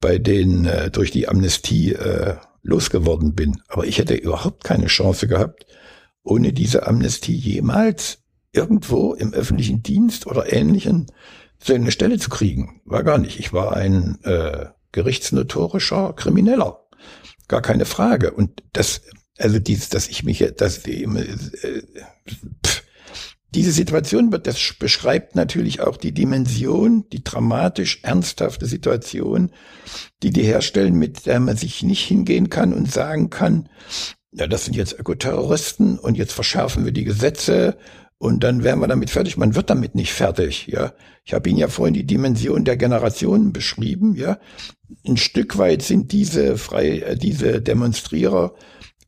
bei 0.00 0.18
den, 0.18 0.64
äh, 0.64 0.90
durch 0.90 1.12
die 1.12 1.28
Amnestie 1.28 1.92
äh, 1.92 2.34
losgeworden 2.62 3.34
bin. 3.34 3.60
Aber 3.68 3.86
ich 3.86 3.98
hätte 3.98 4.14
überhaupt 4.14 4.64
keine 4.64 4.86
Chance 4.86 5.28
gehabt, 5.28 5.66
ohne 6.22 6.52
diese 6.52 6.86
Amnestie 6.86 7.34
jemals 7.34 8.18
irgendwo 8.52 9.14
im 9.14 9.32
öffentlichen 9.32 9.82
Dienst 9.82 10.26
oder 10.26 10.52
ähnlichen 10.52 11.06
so 11.62 11.74
eine 11.74 11.92
Stelle 11.92 12.18
zu 12.18 12.30
kriegen. 12.30 12.80
War 12.84 13.04
gar 13.04 13.18
nicht. 13.18 13.38
Ich 13.38 13.52
war 13.52 13.76
ein 13.76 14.18
äh, 14.24 14.66
gerichtsnotorischer 14.92 16.14
Krimineller. 16.14 16.86
Gar 17.48 17.62
keine 17.62 17.84
Frage. 17.84 18.32
Und 18.32 18.62
das, 18.72 19.02
also 19.38 19.58
dieses, 19.58 19.88
dass 19.88 20.08
ich 20.08 20.24
mich, 20.24 20.44
dass 20.56 20.86
äh, 20.86 21.06
pff, 22.64 22.79
diese 23.54 23.72
Situation 23.72 24.30
wird, 24.30 24.46
das 24.46 24.74
beschreibt 24.78 25.34
natürlich 25.34 25.80
auch 25.80 25.96
die 25.96 26.12
Dimension, 26.12 27.04
die 27.12 27.24
dramatisch 27.24 28.00
ernsthafte 28.02 28.66
Situation, 28.66 29.50
die 30.22 30.30
die 30.30 30.42
herstellen, 30.42 30.94
mit 30.94 31.26
der 31.26 31.40
man 31.40 31.56
sich 31.56 31.82
nicht 31.82 32.04
hingehen 32.04 32.48
kann 32.48 32.72
und 32.72 32.90
sagen 32.90 33.30
kann, 33.30 33.68
ja, 34.32 34.46
das 34.46 34.64
sind 34.64 34.76
jetzt 34.76 34.98
Ökoterroristen 34.98 35.98
und 35.98 36.16
jetzt 36.16 36.32
verschärfen 36.32 36.84
wir 36.84 36.92
die 36.92 37.04
Gesetze 37.04 37.76
und 38.18 38.44
dann 38.44 38.62
wären 38.62 38.78
wir 38.80 38.86
damit 38.86 39.10
fertig. 39.10 39.36
Man 39.36 39.56
wird 39.56 39.70
damit 39.70 39.94
nicht 39.94 40.12
fertig, 40.12 40.66
ja. 40.68 40.92
Ich 41.24 41.34
habe 41.34 41.48
Ihnen 41.48 41.58
ja 41.58 41.68
vorhin 41.68 41.94
die 41.94 42.06
Dimension 42.06 42.64
der 42.64 42.76
Generationen 42.76 43.52
beschrieben, 43.52 44.14
ja. 44.14 44.38
Ein 45.06 45.16
Stück 45.16 45.58
weit 45.58 45.82
sind 45.82 46.12
diese 46.12 46.56
frei, 46.56 47.00
äh, 47.00 47.16
diese 47.16 47.60
Demonstrierer 47.60 48.54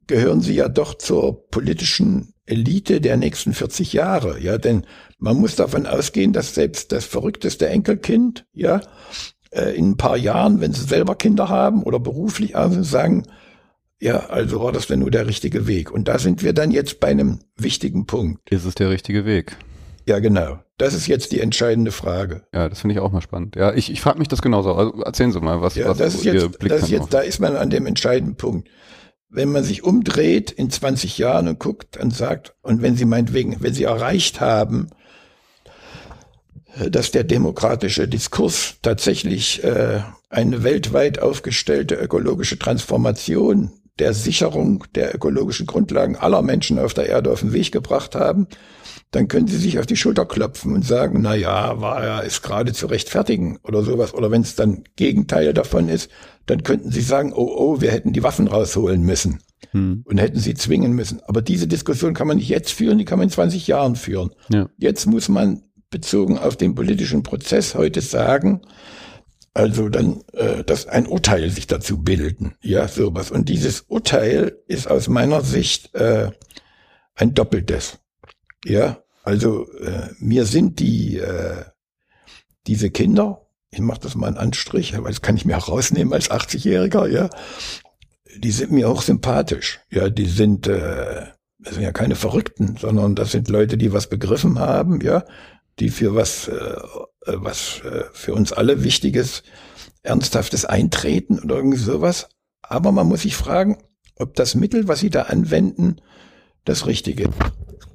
gehören 0.06 0.40
sie 0.40 0.54
ja 0.54 0.68
doch 0.68 0.94
zur 0.94 1.48
politischen 1.48 2.31
Elite 2.46 3.00
der 3.00 3.16
nächsten 3.16 3.54
40 3.54 3.92
Jahre, 3.92 4.40
ja, 4.40 4.58
denn 4.58 4.84
man 5.18 5.36
muss 5.36 5.54
davon 5.56 5.86
ausgehen, 5.86 6.32
dass 6.32 6.54
selbst 6.54 6.92
das 6.92 7.04
verrückteste 7.04 7.68
Enkelkind, 7.68 8.46
ja, 8.52 8.80
äh, 9.50 9.76
in 9.76 9.90
ein 9.90 9.96
paar 9.96 10.16
Jahren, 10.16 10.60
wenn 10.60 10.72
sie 10.72 10.84
selber 10.84 11.14
Kinder 11.14 11.48
haben 11.48 11.82
oder 11.82 12.00
beruflich 12.00 12.56
also 12.56 12.82
sagen, 12.82 13.24
ja, 14.00 14.26
also 14.30 14.60
war 14.60 14.72
das 14.72 14.88
denn 14.88 14.98
nur 14.98 15.12
der 15.12 15.28
richtige 15.28 15.68
Weg. 15.68 15.92
Und 15.92 16.08
da 16.08 16.18
sind 16.18 16.42
wir 16.42 16.52
dann 16.52 16.72
jetzt 16.72 16.98
bei 16.98 17.08
einem 17.08 17.38
wichtigen 17.56 18.06
Punkt. 18.06 18.50
Ist 18.50 18.64
es 18.64 18.74
der 18.74 18.90
richtige 18.90 19.24
Weg? 19.24 19.56
Ja, 20.08 20.18
genau. 20.18 20.58
Das 20.76 20.94
ist 20.94 21.06
jetzt 21.06 21.30
die 21.30 21.38
entscheidende 21.38 21.92
Frage. 21.92 22.42
Ja, 22.52 22.68
das 22.68 22.80
finde 22.80 22.94
ich 22.94 23.00
auch 23.00 23.12
mal 23.12 23.20
spannend. 23.20 23.54
Ja, 23.54 23.72
ich, 23.72 23.92
ich 23.92 24.00
frage 24.00 24.18
mich 24.18 24.26
das 24.26 24.42
genauso. 24.42 24.74
Also 24.74 25.00
erzählen 25.02 25.30
Sie 25.30 25.40
mal, 25.40 25.60
was, 25.60 25.76
Ja, 25.76 25.88
was 25.88 25.98
das 25.98 26.14
ist 26.14 26.24
jetzt, 26.24 26.58
Blick 26.58 26.72
das 26.72 26.82
ist 26.82 26.90
jetzt, 26.90 27.14
da 27.14 27.20
ist 27.20 27.38
man 27.38 27.54
an 27.54 27.70
dem 27.70 27.86
entscheidenden 27.86 28.34
Punkt. 28.34 28.68
Wenn 29.34 29.50
man 29.50 29.64
sich 29.64 29.82
umdreht 29.82 30.50
in 30.50 30.68
20 30.70 31.16
Jahren 31.16 31.48
und 31.48 31.58
guckt 31.58 31.96
und 31.96 32.14
sagt, 32.14 32.54
und 32.60 32.82
wenn 32.82 32.96
Sie 32.96 33.06
meinetwegen, 33.06 33.56
wenn 33.60 33.72
Sie 33.72 33.84
erreicht 33.84 34.42
haben, 34.42 34.90
äh, 36.76 36.90
dass 36.90 37.12
der 37.12 37.24
demokratische 37.24 38.06
Diskurs 38.08 38.74
tatsächlich 38.82 39.64
äh, 39.64 40.00
eine 40.28 40.62
weltweit 40.64 41.18
aufgestellte 41.18 41.94
ökologische 41.94 42.58
Transformation 42.58 43.70
der 43.98 44.12
Sicherung 44.12 44.84
der 44.94 45.14
ökologischen 45.14 45.66
Grundlagen 45.66 46.16
aller 46.16 46.42
Menschen 46.42 46.78
auf 46.78 46.92
der 46.92 47.08
Erde 47.08 47.30
auf 47.30 47.40
den 47.40 47.54
Weg 47.54 47.72
gebracht 47.72 48.14
haben, 48.14 48.48
dann 49.10 49.28
können 49.28 49.46
Sie 49.46 49.58
sich 49.58 49.78
auf 49.78 49.86
die 49.86 49.96
Schulter 49.96 50.26
klopfen 50.26 50.74
und 50.74 50.86
sagen, 50.86 51.20
na 51.22 51.34
ja, 51.34 51.80
war 51.80 52.04
ja, 52.04 52.20
ist 52.20 52.42
gerade 52.42 52.72
zu 52.72 52.86
rechtfertigen 52.86 53.58
oder 53.62 53.82
sowas. 53.82 54.14
Oder 54.14 54.30
wenn 54.30 54.42
es 54.42 54.54
dann 54.56 54.84
Gegenteil 54.96 55.54
davon 55.54 55.88
ist, 55.88 56.10
dann 56.46 56.62
könnten 56.62 56.90
Sie 56.90 57.02
sagen, 57.02 57.32
oh, 57.34 57.52
oh, 57.56 57.80
wir 57.80 57.90
hätten 57.90 58.12
die 58.12 58.22
Waffen 58.22 58.48
rausholen 58.48 59.02
müssen 59.02 59.40
Hm. 59.70 60.02
und 60.04 60.18
hätten 60.18 60.38
sie 60.38 60.54
zwingen 60.54 60.92
müssen. 60.92 61.20
Aber 61.26 61.40
diese 61.40 61.66
Diskussion 61.66 62.14
kann 62.14 62.26
man 62.26 62.36
nicht 62.36 62.48
jetzt 62.48 62.72
führen, 62.72 62.98
die 62.98 63.04
kann 63.04 63.18
man 63.18 63.28
in 63.28 63.32
20 63.32 63.66
Jahren 63.66 63.96
führen. 63.96 64.30
Ja. 64.50 64.68
Jetzt 64.76 65.06
muss 65.06 65.28
man 65.28 65.62
bezogen 65.90 66.38
auf 66.38 66.56
den 66.56 66.74
politischen 66.74 67.22
Prozess 67.22 67.74
heute 67.74 68.00
sagen, 68.00 68.62
also 69.54 69.88
dann, 69.88 70.22
äh, 70.32 70.64
dass 70.64 70.86
ein 70.86 71.06
Urteil 71.06 71.50
sich 71.50 71.66
dazu 71.66 72.02
bilden, 72.02 72.54
ja, 72.62 72.88
sowas. 72.88 73.30
Und 73.30 73.48
dieses 73.48 73.82
Urteil 73.82 74.56
ist 74.66 74.90
aus 74.90 75.08
meiner 75.08 75.42
Sicht 75.42 75.94
äh, 75.94 76.30
ein 77.14 77.34
doppeltes. 77.34 77.98
Ja, 78.64 79.02
also 79.24 79.70
äh, 79.78 80.08
mir 80.18 80.46
sind 80.46 80.78
die 80.78 81.18
äh, 81.18 81.64
diese 82.66 82.90
Kinder, 82.90 83.46
ich 83.70 83.80
mache 83.80 84.00
das 84.00 84.14
mal 84.14 84.28
einen 84.28 84.36
Anstrich, 84.36 84.94
weil 84.96 85.10
das 85.10 85.22
kann 85.22 85.36
ich 85.36 85.44
mir 85.44 85.56
herausnehmen 85.56 86.12
als 86.12 86.30
80-Jähriger, 86.30 87.08
ja, 87.08 87.30
die 88.36 88.50
sind 88.50 88.72
mir 88.72 88.88
auch 88.88 89.02
sympathisch. 89.02 89.80
Ja, 89.90 90.08
die 90.08 90.26
sind, 90.26 90.66
äh, 90.66 91.26
das 91.58 91.74
sind 91.74 91.82
ja 91.82 91.92
keine 91.92 92.14
Verrückten, 92.14 92.76
sondern 92.76 93.14
das 93.14 93.32
sind 93.32 93.48
Leute, 93.48 93.76
die 93.76 93.92
was 93.92 94.08
begriffen 94.08 94.58
haben, 94.58 95.00
ja, 95.00 95.24
die 95.78 95.90
für 95.90 96.14
was, 96.14 96.48
äh, 96.48 96.76
was 97.26 97.80
äh, 97.84 98.04
für 98.12 98.34
uns 98.34 98.52
alle 98.52 98.84
Wichtiges, 98.84 99.42
Ernsthaftes 100.02 100.64
eintreten 100.64 101.38
oder 101.38 101.56
irgendwie 101.56 101.78
sowas. 101.78 102.28
Aber 102.62 102.92
man 102.92 103.06
muss 103.06 103.22
sich 103.22 103.36
fragen, 103.36 103.78
ob 104.16 104.34
das 104.34 104.54
Mittel, 104.54 104.88
was 104.88 105.00
sie 105.00 105.10
da 105.10 105.22
anwenden, 105.22 105.96
das 106.64 106.86
Richtige 106.86 107.24
ist. 107.24 107.32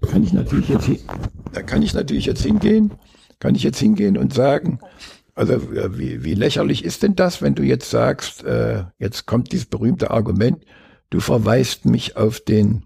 Kann 0.02 0.24
ich 0.24 0.34
natürlich 0.34 0.70
jetzt, 0.70 0.90
da 1.54 1.62
kann 1.62 1.82
ich 1.82 1.94
natürlich 1.94 2.26
jetzt 2.26 2.44
hingehen, 2.44 2.94
kann 3.40 3.56
ich 3.56 3.64
jetzt 3.64 3.80
hingehen 3.80 4.18
und 4.18 4.34
sagen, 4.34 4.80
also 5.36 5.62
wie, 5.98 6.24
wie 6.24 6.34
lächerlich 6.34 6.84
ist 6.84 7.04
denn 7.04 7.16
das, 7.16 7.42
wenn 7.42 7.56
du 7.56 7.64
jetzt 7.64 7.90
sagst, 7.90 8.44
äh, 8.44 8.86
jetzt 8.98 9.28
kommt 9.28 9.52
dieses 9.52 9.68
berühmte 9.68 10.10
Argument, 10.12 10.66
du 11.10 11.20
verweist 11.20 11.86
mich 11.86 12.18
auf 12.18 12.40
den 12.40 12.84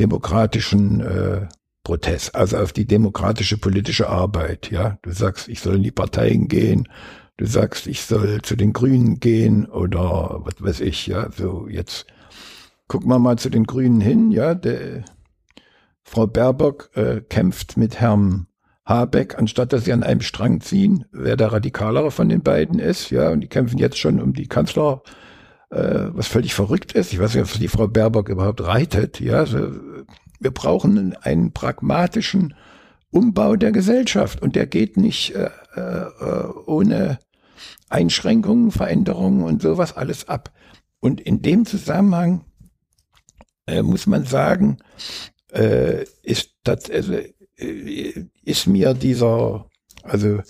demokratischen 0.00 1.00
äh, 1.00 1.46
Protest, 1.84 2.34
also 2.34 2.58
auf 2.58 2.72
die 2.72 2.86
demokratische 2.86 3.58
politische 3.58 4.08
Arbeit. 4.08 4.70
Ja, 4.70 4.98
du 5.02 5.12
sagst, 5.12 5.48
ich 5.48 5.60
soll 5.60 5.76
in 5.76 5.82
die 5.82 5.90
Parteien 5.90 6.48
gehen, 6.48 6.88
du 7.36 7.46
sagst, 7.46 7.86
ich 7.86 8.02
soll 8.02 8.42
zu 8.42 8.56
den 8.56 8.72
Grünen 8.72 9.20
gehen 9.20 9.66
oder 9.66 10.40
was 10.44 10.60
weiß 10.60 10.80
ich. 10.80 11.06
Ja, 11.06 11.30
so 11.30 11.68
jetzt 11.68 12.06
gucken 12.88 13.08
wir 13.08 13.18
mal 13.18 13.38
zu 13.38 13.50
den 13.50 13.64
Grünen 13.64 14.00
hin. 14.00 14.30
Ja, 14.30 14.54
der, 14.54 15.04
Frau 16.08 16.26
Baerbock 16.26 16.90
äh, 16.94 17.20
kämpft 17.20 17.76
mit 17.76 18.00
Herrn 18.00 18.46
Habeck, 18.84 19.38
anstatt 19.38 19.72
dass 19.72 19.84
sie 19.84 19.92
an 19.92 20.02
einem 20.02 20.22
Strang 20.22 20.60
ziehen, 20.60 21.04
wer 21.12 21.36
der 21.36 21.52
radikalere 21.52 22.10
von 22.10 22.28
den 22.28 22.42
beiden 22.42 22.78
ist. 22.78 23.10
Ja, 23.10 23.28
und 23.28 23.42
die 23.42 23.48
kämpfen 23.48 23.78
jetzt 23.78 23.98
schon 23.98 24.20
um 24.20 24.32
die 24.32 24.48
Kanzler 24.48 25.02
äh, 25.70 26.06
was 26.12 26.26
völlig 26.26 26.54
verrückt 26.54 26.92
ist. 26.92 27.12
Ich 27.12 27.18
weiß 27.18 27.34
nicht, 27.34 27.44
ob 27.44 27.60
die 27.60 27.68
Frau 27.68 27.88
Baerbock 27.88 28.30
überhaupt 28.30 28.62
reitet. 28.62 29.20
Ja, 29.20 29.40
also 29.40 29.70
wir 30.40 30.50
brauchen 30.50 31.14
einen 31.16 31.52
pragmatischen 31.52 32.54
Umbau 33.10 33.56
der 33.56 33.72
Gesellschaft 33.72 34.40
und 34.40 34.56
der 34.56 34.66
geht 34.66 34.96
nicht 34.96 35.34
äh, 35.34 35.50
äh, 35.74 36.44
ohne 36.66 37.18
Einschränkungen, 37.90 38.70
Veränderungen 38.70 39.42
und 39.42 39.60
sowas 39.60 39.96
alles 39.96 40.28
ab. 40.28 40.52
Und 41.00 41.20
in 41.20 41.42
dem 41.42 41.66
Zusammenhang 41.66 42.44
äh, 43.66 43.82
muss 43.82 44.06
man 44.06 44.24
sagen, 44.24 44.78
äh, 45.58 46.04
ist 46.22 46.52
das, 46.64 46.90
also, 46.90 47.14
äh, 47.56 48.24
ist 48.42 48.66
mir 48.66 48.94
dieser, 48.94 49.68
also 50.02 50.40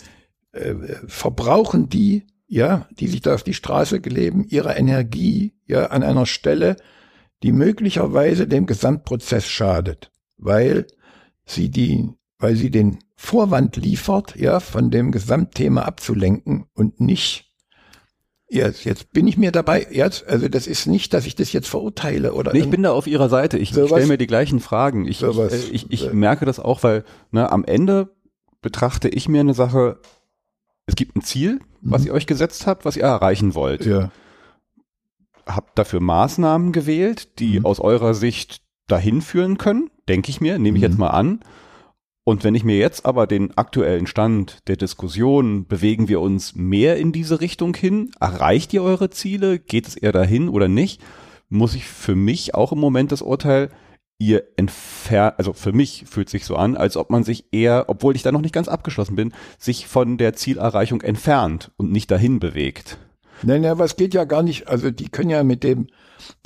äh, 0.53 0.75
verbrauchen 1.07 1.89
die 1.89 2.27
ja, 2.49 2.89
die 2.99 3.07
sich 3.07 3.21
da 3.21 3.35
auf 3.35 3.43
die 3.43 3.55
Straße 3.55 4.01
geleben, 4.01 4.45
ihre 4.49 4.75
Energie, 4.75 5.55
ja, 5.67 5.87
an 5.87 6.03
einer 6.03 6.27
Stelle, 6.27 6.77
die 7.43 7.53
möglicherweise 7.53 8.49
dem 8.49 8.67
Gesamtprozess 8.67 9.47
schadet, 9.47 10.11
weil 10.39 10.87
sie 11.45 11.71
die, 11.71 12.09
weil 12.39 12.57
sie 12.57 12.71
den 12.71 12.99
Vorwand 13.17 13.77
liefert, 13.77 14.35
ja, 14.37 14.61
von 14.61 14.91
dem 14.91 15.13
Gesamtthema 15.13 15.83
abzulenken 15.83 16.65
und 16.73 17.01
nicht 17.01 17.48
Jetzt, 18.51 18.85
jetzt 18.85 19.13
bin 19.13 19.27
ich 19.27 19.37
mir 19.37 19.53
dabei, 19.53 19.87
jetzt, 19.91 20.27
also 20.27 20.49
das 20.49 20.67
ist 20.67 20.87
nicht, 20.87 21.13
dass 21.13 21.27
ich 21.27 21.37
das 21.37 21.53
jetzt 21.53 21.69
verurteile 21.69 22.33
oder. 22.33 22.53
Nee, 22.53 22.61
ich 22.61 22.71
bin 22.71 22.83
da 22.83 22.93
auf 22.93 23.07
Ihrer 23.07 23.29
Seite. 23.29 23.59
Ich, 23.59 23.71
stelle 23.71 24.07
mir 24.07 24.17
die 24.17 24.27
gleichen 24.27 24.61
Fragen. 24.61 25.07
Ich, 25.07 25.23
ich, 25.23 25.39
äh, 25.39 25.55
ich, 25.71 25.91
ich 25.91 26.13
merke 26.15 26.47
das 26.47 26.59
auch, 26.59 26.83
weil 26.83 27.05
ne, 27.31 27.53
am 27.53 27.65
Ende 27.65 28.09
betrachte 28.63 29.09
ich 29.09 29.29
mir 29.29 29.41
eine 29.41 29.55
Sache 29.55 30.01
es 30.89 30.97
gibt 30.97 31.17
ein 31.17 31.23
Ziel, 31.23 31.61
was 31.83 32.01
mhm. 32.01 32.09
ihr 32.09 32.15
euch 32.15 32.27
gesetzt 32.27 32.67
habt, 32.67 32.87
was 32.87 32.97
ihr 32.97 33.03
erreichen 33.03 33.55
wollt. 33.55 33.85
Ja. 33.85 34.11
Habt 35.47 35.79
dafür 35.79 36.01
Maßnahmen 36.01 36.73
gewählt, 36.73 37.39
die 37.39 37.61
mhm. 37.61 37.67
aus 37.67 37.79
eurer 37.79 38.15
Sicht 38.15 38.63
dahin 38.87 39.21
führen 39.21 39.59
können, 39.59 39.91
denke 40.09 40.31
ich 40.31 40.41
mir, 40.41 40.59
nehme 40.59 40.79
ich 40.79 40.83
mhm. 40.83 40.89
jetzt 40.89 40.99
mal 40.99 41.11
an. 41.11 41.41
Und 42.29 42.45
wenn 42.45 42.55
ich 42.55 42.63
mir 42.63 42.77
jetzt 42.77 43.07
aber 43.07 43.27
den 43.27 43.57
aktuellen 43.57 44.07
Stand 44.07 44.59
der 44.69 44.77
Diskussion, 44.77 45.67
bewegen 45.67 46.09
wir 46.09 46.21
uns 46.21 46.55
mehr 46.55 46.99
in 46.99 47.11
diese 47.11 47.41
Richtung 47.41 47.75
hin? 47.75 48.11
Erreicht 48.21 48.75
ihr 48.75 48.83
eure 48.83 49.09
Ziele? 49.09 49.59
Geht 49.59 49.89
es 49.89 49.97
eher 49.97 50.13
dahin 50.13 50.51
oder 50.51 50.69
nicht? 50.69 51.01
Muss 51.49 51.75
ich 51.75 51.87
für 51.87 52.15
mich 52.15 52.55
auch 52.55 52.71
im 52.71 52.81
Moment 52.81 53.13
das 53.13 53.23
Urteil 53.23 53.71
ihr 54.19 54.43
entfernt, 54.59 55.37
also 55.39 55.55
für 55.55 55.73
mich 55.73 56.05
fühlt 56.07 56.29
sich 56.29 56.45
so 56.45 56.57
an, 56.57 56.77
als 56.77 56.99
ob 56.99 57.09
man 57.09 57.25
sich 57.25 57.47
eher, 57.51 57.87
obwohl 57.89 58.15
ich 58.15 58.25
da 58.25 58.31
noch 58.31 58.43
nicht 58.43 58.53
ganz 58.53 58.69
abgeschlossen 58.69 59.17
bin, 59.17 59.33
sich 59.57 59.87
von 59.87 60.19
der 60.19 60.35
Zielerreichung 60.35 61.01
entfernt 61.01 61.71
und 61.79 61.93
nicht 61.93 62.11
dahin 62.11 62.41
bewegt. 62.41 62.99
Nein, 63.43 63.65
ja, 63.65 63.79
was 63.79 63.97
geht 63.97 64.13
ja 64.13 64.25
gar 64.25 64.43
nicht, 64.43 64.69
also 64.69 64.91
die 64.91 65.09
können 65.09 65.31
ja 65.31 65.43
mit 65.45 65.65
dem, 65.65 65.87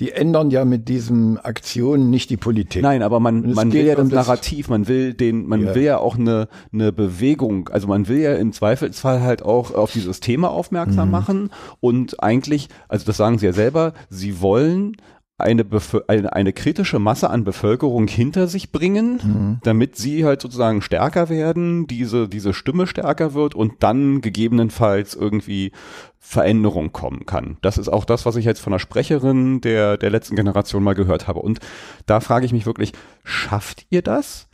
die 0.00 0.12
ändern 0.12 0.50
ja 0.50 0.64
mit 0.64 0.88
diesen 0.88 1.38
Aktionen 1.38 2.10
nicht 2.10 2.30
die 2.30 2.36
Politik. 2.36 2.82
Nein, 2.82 3.02
aber 3.02 3.20
man, 3.20 3.52
man 3.52 3.72
will 3.72 3.84
ja 3.84 3.94
das 3.94 4.08
Narrativ, 4.08 4.68
man 4.68 4.88
will 4.88 5.14
den, 5.14 5.46
man 5.46 5.64
ja. 5.64 5.74
will 5.74 5.82
ja 5.82 5.98
auch 5.98 6.16
eine, 6.16 6.48
eine 6.72 6.92
Bewegung, 6.92 7.68
also 7.68 7.86
man 7.86 8.08
will 8.08 8.18
ja 8.18 8.34
im 8.34 8.52
Zweifelsfall 8.52 9.22
halt 9.22 9.42
auch 9.42 9.74
auf 9.74 9.92
dieses 9.92 10.20
Thema 10.20 10.50
aufmerksam 10.50 11.08
mhm. 11.08 11.12
machen 11.12 11.50
und 11.80 12.22
eigentlich, 12.22 12.68
also 12.88 13.04
das 13.06 13.16
sagen 13.16 13.38
sie 13.38 13.46
ja 13.46 13.52
selber, 13.52 13.92
sie 14.08 14.40
wollen 14.40 14.96
eine, 15.42 15.66
eine, 16.08 16.32
eine 16.32 16.52
kritische 16.52 16.98
Masse 16.98 17.30
an 17.30 17.44
Bevölkerung 17.44 18.06
hinter 18.08 18.46
sich 18.48 18.72
bringen, 18.72 19.20
mhm. 19.22 19.58
damit 19.62 19.96
sie 19.96 20.24
halt 20.24 20.40
sozusagen 20.40 20.82
stärker 20.82 21.28
werden, 21.28 21.86
diese, 21.86 22.28
diese 22.28 22.54
Stimme 22.54 22.86
stärker 22.86 23.34
wird 23.34 23.54
und 23.54 23.82
dann 23.82 24.20
gegebenenfalls 24.20 25.14
irgendwie 25.14 25.72
Veränderung 26.18 26.92
kommen 26.92 27.26
kann. 27.26 27.58
Das 27.62 27.78
ist 27.78 27.88
auch 27.88 28.04
das, 28.04 28.24
was 28.24 28.36
ich 28.36 28.44
jetzt 28.44 28.60
von 28.60 28.72
der 28.72 28.78
Sprecherin 28.78 29.60
der, 29.60 29.96
der 29.96 30.10
letzten 30.10 30.36
Generation 30.36 30.82
mal 30.82 30.94
gehört 30.94 31.26
habe. 31.26 31.40
Und 31.40 31.58
da 32.06 32.20
frage 32.20 32.46
ich 32.46 32.52
mich 32.52 32.64
wirklich, 32.66 32.92
schafft 33.24 33.86
ihr 33.90 34.02
das? 34.02 34.48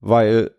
Weil 0.00 0.50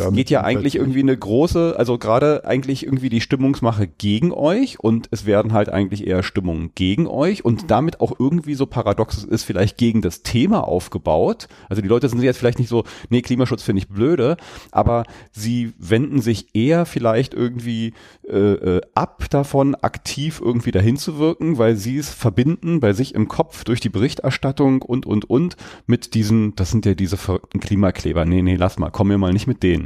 es 0.00 0.12
geht 0.12 0.30
ja 0.30 0.42
eigentlich 0.42 0.76
irgendwie 0.76 1.00
eine 1.00 1.16
große, 1.16 1.74
also 1.76 1.98
gerade 1.98 2.44
eigentlich 2.44 2.84
irgendwie 2.84 3.08
die 3.08 3.20
Stimmungsmache 3.20 3.86
gegen 3.86 4.32
euch 4.32 4.80
und 4.80 5.08
es 5.10 5.26
werden 5.26 5.52
halt 5.52 5.68
eigentlich 5.68 6.06
eher 6.06 6.22
Stimmungen 6.22 6.72
gegen 6.74 7.06
euch 7.06 7.44
und 7.44 7.70
damit 7.70 8.00
auch 8.00 8.12
irgendwie 8.18 8.54
so 8.54 8.66
paradox 8.66 9.24
ist 9.24 9.44
vielleicht 9.44 9.78
gegen 9.78 10.02
das 10.02 10.22
Thema 10.22 10.66
aufgebaut. 10.66 11.48
Also 11.68 11.82
die 11.82 11.88
Leute 11.88 12.08
sind 12.08 12.22
jetzt 12.22 12.38
vielleicht 12.38 12.58
nicht 12.58 12.68
so, 12.68 12.84
nee, 13.10 13.22
Klimaschutz 13.22 13.62
finde 13.62 13.80
ich 13.80 13.88
blöde, 13.88 14.36
aber 14.70 15.04
sie 15.32 15.72
wenden 15.78 16.20
sich 16.20 16.54
eher 16.54 16.86
vielleicht 16.86 17.34
irgendwie 17.34 17.92
äh, 18.28 18.36
äh, 18.36 18.80
ab 18.94 19.26
davon, 19.30 19.74
aktiv 19.74 20.40
irgendwie 20.42 20.70
dahin 20.70 20.96
zu 20.96 21.18
wirken, 21.18 21.58
weil 21.58 21.76
sie 21.76 21.98
es 21.98 22.10
verbinden 22.10 22.80
bei 22.80 22.92
sich 22.92 23.14
im 23.14 23.28
Kopf 23.28 23.64
durch 23.64 23.80
die 23.80 23.88
Berichterstattung 23.88 24.82
und 24.82 25.06
und 25.06 25.28
und 25.28 25.56
mit 25.86 26.14
diesen, 26.14 26.54
das 26.56 26.70
sind 26.70 26.86
ja 26.86 26.94
diese 26.94 27.16
verrückten 27.16 27.60
Klimakleber. 27.60 28.24
Nee, 28.24 28.42
nee, 28.42 28.56
lass 28.56 28.78
mal, 28.78 28.90
komm 28.90 29.08
mir 29.08 29.18
mal 29.18 29.32
nicht 29.32 29.46
mit 29.46 29.62
denen. 29.62 29.83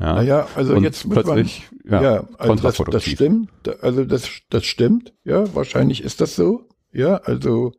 Ja. 0.00 0.14
Naja, 0.14 0.48
also 0.54 0.74
und 0.74 0.84
jetzt 0.84 1.08
plötzlich 1.10 1.68
man, 1.84 2.02
ja, 2.02 2.14
ja 2.14 2.28
also 2.38 2.54
das, 2.54 2.82
das 2.90 3.04
stimmt. 3.04 3.50
Also 3.82 4.04
das, 4.04 4.28
das 4.48 4.64
stimmt. 4.64 5.12
Ja, 5.24 5.52
wahrscheinlich 5.54 6.04
ist 6.04 6.20
das 6.20 6.36
so. 6.36 6.68
Ja, 6.92 7.16
also, 7.16 7.72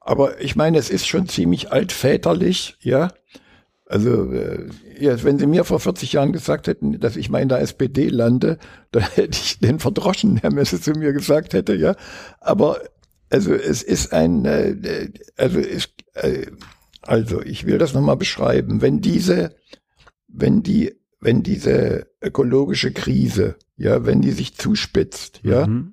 aber 0.00 0.40
ich 0.40 0.56
meine, 0.56 0.78
es 0.78 0.88
ist 0.88 1.06
schon 1.06 1.28
ziemlich 1.28 1.72
altväterlich. 1.72 2.76
Ja, 2.80 3.10
also 3.90 4.32
äh, 4.32 4.68
ja, 4.98 5.22
wenn 5.24 5.38
Sie 5.38 5.46
mir 5.46 5.64
vor 5.64 5.80
40 5.80 6.12
Jahren 6.12 6.32
gesagt 6.32 6.68
hätten, 6.68 7.00
dass 7.00 7.16
ich 7.16 7.28
mal 7.28 7.42
in 7.42 7.48
der 7.48 7.60
SPD 7.60 8.08
lande, 8.08 8.58
dann 8.92 9.02
hätte 9.02 9.36
ich 9.36 9.58
den 9.58 9.78
verdroschen, 9.78 10.36
Herr 10.36 10.52
Messe 10.52 10.80
zu 10.80 10.92
mir 10.92 11.12
gesagt 11.12 11.52
hätte. 11.54 11.74
Ja, 11.74 11.96
aber 12.40 12.78
also 13.30 13.52
es 13.52 13.82
ist 13.82 14.12
ein, 14.12 14.44
äh, 14.44 15.10
also 15.36 15.58
ist, 15.58 15.90
äh, 16.14 16.46
also 17.02 17.42
ich 17.42 17.66
will 17.66 17.78
das 17.78 17.92
nochmal 17.92 18.16
beschreiben. 18.16 18.80
Wenn 18.80 19.00
diese, 19.00 19.56
wenn 20.32 20.62
die 20.62 21.00
wenn 21.20 21.42
diese 21.42 22.06
ökologische 22.22 22.92
Krise, 22.92 23.56
ja, 23.76 24.06
wenn 24.06 24.22
die 24.22 24.30
sich 24.30 24.56
zuspitzt, 24.56 25.40
ja, 25.42 25.66
mhm. 25.66 25.92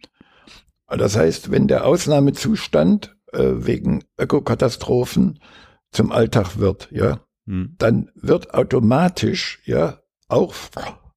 das 0.88 1.18
heißt, 1.18 1.52
wenn 1.52 1.68
der 1.68 1.86
Ausnahmezustand 1.86 3.18
äh, 3.34 3.52
wegen 3.56 4.04
Ökokatastrophen 4.18 5.40
zum 5.92 6.12
Alltag 6.12 6.60
wird, 6.60 6.88
ja, 6.92 7.20
mhm. 7.46 7.76
dann 7.78 8.10
wird 8.16 8.54
automatisch, 8.54 9.62
ja, 9.66 10.00
auch 10.30 10.54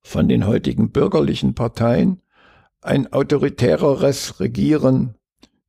von 0.03 0.29
den 0.29 0.47
heutigen 0.47 0.91
bürgerlichen 0.91 1.55
Parteien 1.55 2.21
ein 2.81 3.13
autoritäreres 3.13 4.41
Regieren 4.41 5.15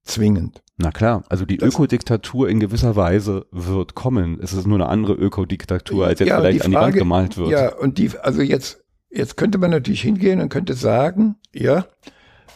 zwingend. 0.03 0.61
Na 0.77 0.91
klar, 0.91 1.23
also 1.29 1.45
die 1.45 1.59
Ökodiktatur 1.59 2.49
in 2.49 2.59
gewisser 2.59 2.95
Weise 2.95 3.45
wird 3.51 3.93
kommen. 3.93 4.39
Es 4.41 4.53
ist 4.53 4.65
nur 4.65 4.77
eine 4.77 4.87
andere 4.87 5.13
Ökodiktatur, 5.13 6.07
als 6.07 6.19
jetzt 6.19 6.29
ja, 6.29 6.39
vielleicht 6.39 6.65
die 6.65 6.71
Frage, 6.71 6.75
an 6.75 6.81
die 6.81 6.85
Wand 6.87 6.95
gemalt 6.95 7.37
wird. 7.37 7.49
Ja, 7.49 7.75
und 7.75 7.97
die, 7.97 8.11
also 8.19 8.41
jetzt, 8.41 8.83
jetzt 9.09 9.37
könnte 9.37 9.57
man 9.57 9.71
natürlich 9.71 10.01
hingehen 10.01 10.41
und 10.41 10.49
könnte 10.49 10.73
sagen, 10.73 11.35
ja, 11.53 11.85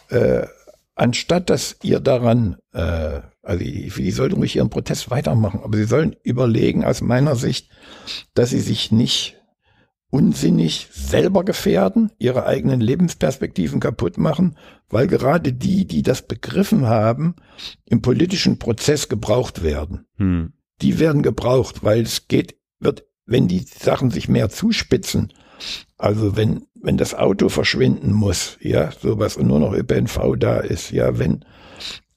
äh, 0.10 0.48
anstatt 0.96 1.50
dass 1.50 1.78
ihr 1.84 2.00
daran, 2.00 2.58
äh, 2.74 3.22
also 3.44 3.64
die, 3.64 3.92
die 3.96 4.12
sollten 4.12 4.38
ruhig 4.38 4.56
ihren 4.56 4.70
Protest 4.70 5.12
weitermachen, 5.12 5.62
aber 5.64 5.78
sie 5.78 5.86
sollen 5.86 6.16
überlegen 6.24 6.84
aus 6.84 7.02
meiner 7.02 7.36
Sicht, 7.36 7.70
dass 8.34 8.50
sie 8.50 8.60
sich 8.60 8.92
nicht 8.92 9.38
unsinnig 10.16 10.88
selber 10.94 11.44
gefährden, 11.44 12.10
ihre 12.18 12.46
eigenen 12.46 12.80
Lebensperspektiven 12.80 13.82
kaputt 13.82 14.18
machen, 14.18 14.56
weil 14.90 15.08
gerade 15.08 15.52
die, 15.52 15.86
die 15.86 16.04
das 16.04 16.22
begriffen 16.22 16.86
haben, 16.86 17.36
im 17.84 18.02
politischen 18.02 18.58
Prozess 18.58 19.10
gebraucht 19.10 19.62
werden. 19.62 20.06
Hm. 20.18 20.54
die 20.82 21.00
werden 21.00 21.22
gebraucht, 21.22 21.84
weil 21.84 22.04
es 22.04 22.30
geht, 22.30 22.56
wird, 22.80 23.06
wenn 23.26 23.50
die 23.50 23.60
Sachen 23.60 24.10
sich 24.10 24.30
mehr 24.30 24.50
zuspitzen, 24.50 25.34
also 25.98 26.38
wenn, 26.38 26.66
wenn 26.82 26.96
das 26.96 27.14
Auto 27.14 27.50
verschwinden 27.50 28.14
muss, 28.14 28.58
ja, 28.62 28.92
sowas 28.94 29.36
und 29.36 29.48
nur 29.48 29.60
noch 29.60 29.74
ÖPNV 29.74 30.38
da 30.38 30.60
ist, 30.60 30.92
ja, 30.92 31.20
wenn, 31.20 31.44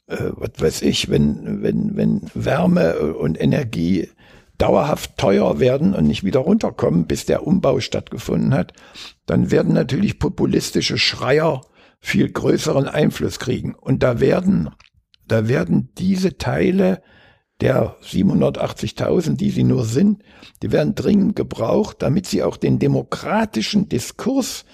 äh, 0.07 0.31
was 0.37 0.53
weiß 0.59 0.83
ich, 0.83 1.11
wenn, 1.11 1.63
wenn, 1.63 1.97
wenn 1.97 2.23
Wärme 2.35 3.15
und 3.15 3.41
Energie 3.41 4.09
dauerhaft 4.59 5.17
teuer 5.17 5.61
werden 5.61 5.95
und 5.95 6.07
nicht 6.07 6.25
wieder 6.25 6.41
runterkommen, 6.41 7.07
bis 7.07 7.27
der 7.27 7.47
Umbau 7.47 7.81
stattgefunden 7.81 8.55
hat, 8.55 8.73
dann 9.27 9.51
werden 9.51 9.73
natürlich 9.73 10.19
populistische 10.19 10.99
Schreier 10.99 11.63
viel 12.01 12.31
größeren 12.31 12.87
Einfluss 12.87 13.39
kriegen. 13.39 13.75
Und 13.75 14.03
da 14.03 14.21
werden, 14.21 14.71
da 15.27 15.49
werden 15.49 15.91
diese 15.97 16.37
Teile 16.39 17.03
der 17.61 17.97
780.000, 18.03 19.37
die 19.37 19.51
sie 19.51 19.65
nur 19.65 19.85
sind, 19.85 20.23
die 20.63 20.71
werden 20.71 20.95
dringend 20.95 21.35
gebraucht, 21.35 21.97
damit 22.01 22.27
sie 22.27 22.43
auch 22.43 22.57
den 22.57 22.79
demokratischen 22.79 23.89
Diskurs 23.89 24.65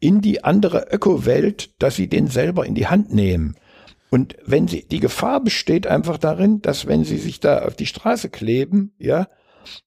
in 0.00 0.20
die 0.20 0.42
andere 0.42 0.88
Ökowelt, 0.90 1.80
dass 1.80 1.94
sie 1.94 2.08
den 2.08 2.26
selber 2.26 2.66
in 2.66 2.74
die 2.74 2.88
Hand 2.88 3.14
nehmen. 3.14 3.56
Und 4.12 4.36
wenn 4.44 4.68
sie, 4.68 4.86
die 4.86 5.00
Gefahr 5.00 5.42
besteht 5.42 5.86
einfach 5.86 6.18
darin, 6.18 6.60
dass 6.60 6.86
wenn 6.86 7.02
sie 7.02 7.16
sich 7.16 7.40
da 7.40 7.64
auf 7.64 7.76
die 7.76 7.86
Straße 7.86 8.28
kleben, 8.28 8.94
ja, 8.98 9.26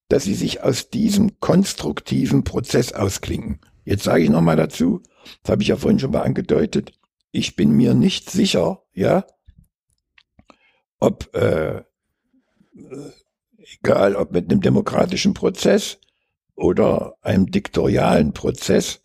dass 0.08 0.24
sie 0.24 0.34
sich 0.34 0.64
aus 0.64 0.90
diesem 0.90 1.40
konstruktiven 1.40 2.44
Prozess 2.44 2.92
ausklinken. 2.92 3.62
Jetzt 3.84 4.04
sage 4.04 4.24
ich 4.24 4.32
nochmal 4.32 4.56
dazu, 4.56 5.04
das 5.44 5.52
habe 5.52 5.62
ich 5.62 5.68
ja 5.68 5.76
vorhin 5.76 6.00
schon 6.00 6.10
mal 6.10 6.24
angedeutet, 6.24 6.94
ich 7.32 7.56
bin 7.56 7.74
mir 7.74 7.94
nicht 7.94 8.32
sicher, 8.32 8.82
ja, 8.94 9.28
ob 11.00 11.30
äh, 11.36 11.84
egal 13.80 14.16
ob 14.16 14.32
mit 14.32 14.50
einem 14.50 14.62
demokratischen 14.62 15.36
Prozess 15.36 16.00
oder 16.56 17.16
einem 17.22 17.52
diktorialen 17.52 18.34
Prozess, 18.34 19.04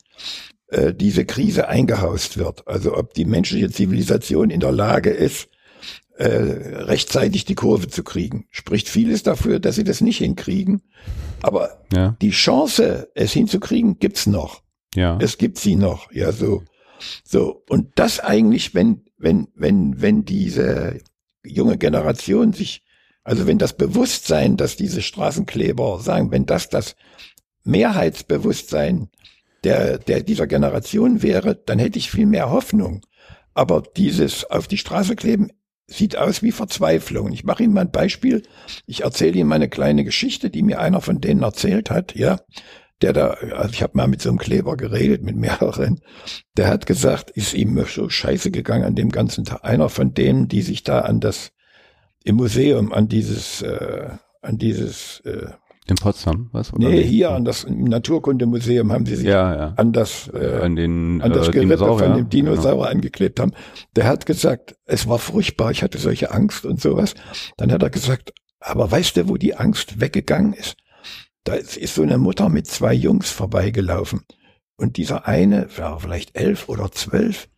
äh, 0.71 0.95
diese 0.95 1.25
Krise 1.25 1.69
eingehaust 1.69 2.39
wird. 2.39 2.67
Also 2.67 2.97
ob 2.97 3.15
die 3.15 3.25
menschliche 3.25 3.71
Zivilisation 3.71 4.51
in 4.51 4.61
der 4.61 4.73
Lage 4.73 5.11
ist, 5.11 5.49
äh, 6.17 6.27
rechtzeitig 6.27 7.45
die 7.45 7.55
Kurve 7.55 7.89
zu 7.89 8.03
kriegen. 8.03 8.47
Spricht 8.51 8.89
vieles 8.89 9.23
dafür, 9.23 9.59
dass 9.59 9.77
sie 9.77 9.85
das 9.85 10.01
nicht 10.01 10.19
hinkriegen. 10.19 10.83
Aber 11.43 11.85
ja. 11.93 12.17
die 12.21 12.31
Chance, 12.31 13.09
es 13.15 13.33
hinzukriegen, 13.33 13.99
gibt's 13.99 14.27
noch. 14.27 14.63
Ja. 14.95 15.19
Es 15.21 15.39
gibt 15.39 15.59
sie 15.59 15.77
noch. 15.77 16.13
Ja, 16.13 16.33
so. 16.33 16.63
So. 17.25 17.65
Und 17.69 17.93
das 17.95 18.21
eigentlich, 18.21 18.75
wenn, 18.75 19.05
wenn, 19.17 19.49
wenn, 19.55 20.03
wenn 20.03 20.25
diese 20.25 20.99
junge 21.43 21.79
Generation 21.79 22.53
sich 22.53 22.83
also 23.23 23.47
wenn 23.47 23.59
das 23.59 23.75
Bewusstsein, 23.75 24.57
dass 24.57 24.77
diese 24.77 25.03
Straßenkleber 25.03 26.01
sagen, 26.01 26.31
wenn 26.31 26.47
das 26.47 26.69
das 26.69 26.97
Mehrheitsbewusstsein 27.65 29.09
der, 29.65 29.99
der 29.99 30.23
dieser 30.23 30.47
Generation 30.47 31.23
wäre, 31.23 31.55
dann 31.55 31.79
hätte 31.79 31.99
ich 31.99 32.11
viel 32.11 32.27
mehr 32.27 32.51
Hoffnung. 32.51 33.03
Aber 33.55 33.83
dieses 33.97 34.49
auf 34.51 34.69
die 34.69 34.79
Straße 34.79 35.17
kleben 35.17 35.49
sieht 35.87 36.17
aus 36.17 36.43
wie 36.43 36.53
Verzweiflung. 36.53 37.33
Ich 37.33 37.45
mache 37.45 37.65
Ihnen 37.65 37.73
mal 37.73 37.83
ein 37.83 37.91
Beispiel. 37.91 38.43
Ich 38.87 39.03
erzähle 39.03 39.39
Ihnen 39.39 39.49
meine 39.49 39.69
kleine 39.69 40.05
Geschichte, 40.05 40.49
die 40.49 40.63
mir 40.63 40.81
einer 40.81 41.01
von 41.01 41.21
denen 41.21 41.43
erzählt 41.43 41.91
hat, 41.91 42.15
ja. 42.15 42.41
Der 43.03 43.13
da, 43.15 43.29
also 43.29 43.71
ich 43.73 43.83
habe 43.83 43.97
mal 43.97 44.07
mit 44.09 44.21
so 44.21 44.29
einem 44.29 44.39
Kleber 44.39 44.77
geredet, 44.77 45.23
mit 45.23 45.35
mehreren. 45.35 46.01
Der 46.57 46.69
hat 46.69 46.87
gesagt, 46.87 47.31
ist 47.31 47.55
ihm 47.55 47.83
so 47.87 48.11
scheiße 48.11 48.51
gegangen 48.51 48.85
an 48.85 48.95
dem 48.95 49.11
ganzen 49.11 49.47
Tag. 49.47 49.65
Einer 49.65 49.89
von 49.89 50.13
denen, 50.13 50.49
die 50.49 50.61
sich 50.61 50.85
da 50.85 51.01
an 51.01 51.19
das 51.19 51.53
im 52.25 52.37
Museum 52.37 52.93
an 52.93 53.09
dieses, 53.09 53.63
äh, 53.63 54.11
an 54.43 54.59
dieses 54.59 55.21
äh, 55.21 55.47
in 55.91 55.97
Potsdam, 55.97 56.49
was? 56.53 56.73
Oder 56.73 56.89
nee, 56.89 57.03
hier 57.03 57.31
an 57.31 57.45
das 57.45 57.67
Naturkundemuseum 57.69 58.93
haben 58.93 59.07
sie 59.07 59.17
sich 59.17 59.27
ja, 59.27 59.55
ja. 59.55 59.75
an 59.77 59.93
das 59.93 60.31
äh, 60.33 60.61
an, 60.63 60.77
den, 60.77 61.21
an 61.23 61.33
das 61.33 61.49
äh, 61.49 61.53
Gerippe 61.53 61.79
von 61.79 62.15
dem 62.17 62.29
Dinosaurier 62.29 62.85
ja. 62.85 62.91
angeklebt 62.91 63.41
haben. 63.41 63.53
Der 63.97 64.07
hat 64.07 64.27
gesagt, 64.27 64.77
es 64.85 65.09
war 65.09 65.19
furchtbar, 65.19 65.71
ich 65.71 65.83
hatte 65.83 65.99
solche 65.99 66.31
Angst 66.31 66.65
und 66.65 66.81
sowas. 66.81 67.15
Dann 67.57 67.73
hat 67.73 67.83
er 67.83 67.91
gesagt, 67.91 68.33
aber 68.61 68.91
weißt 68.91 69.17
du, 69.17 69.29
wo 69.29 69.37
die 69.37 69.57
Angst 69.57 70.01
weggegangen 70.01 70.53
ist? 70.53 70.77
Da 71.45 71.55
ist 71.55 71.95
so 71.95 72.03
eine 72.03 72.19
Mutter 72.19 72.49
mit 72.49 72.67
zwei 72.67 72.93
Jungs 72.93 73.31
vorbeigelaufen. 73.31 74.23
Und 74.77 74.97
dieser 74.97 75.27
eine, 75.27 75.69
war 75.77 76.01
vielleicht 76.01 76.37
elf 76.37 76.69
oder 76.69 76.91
zwölf, 76.93 77.49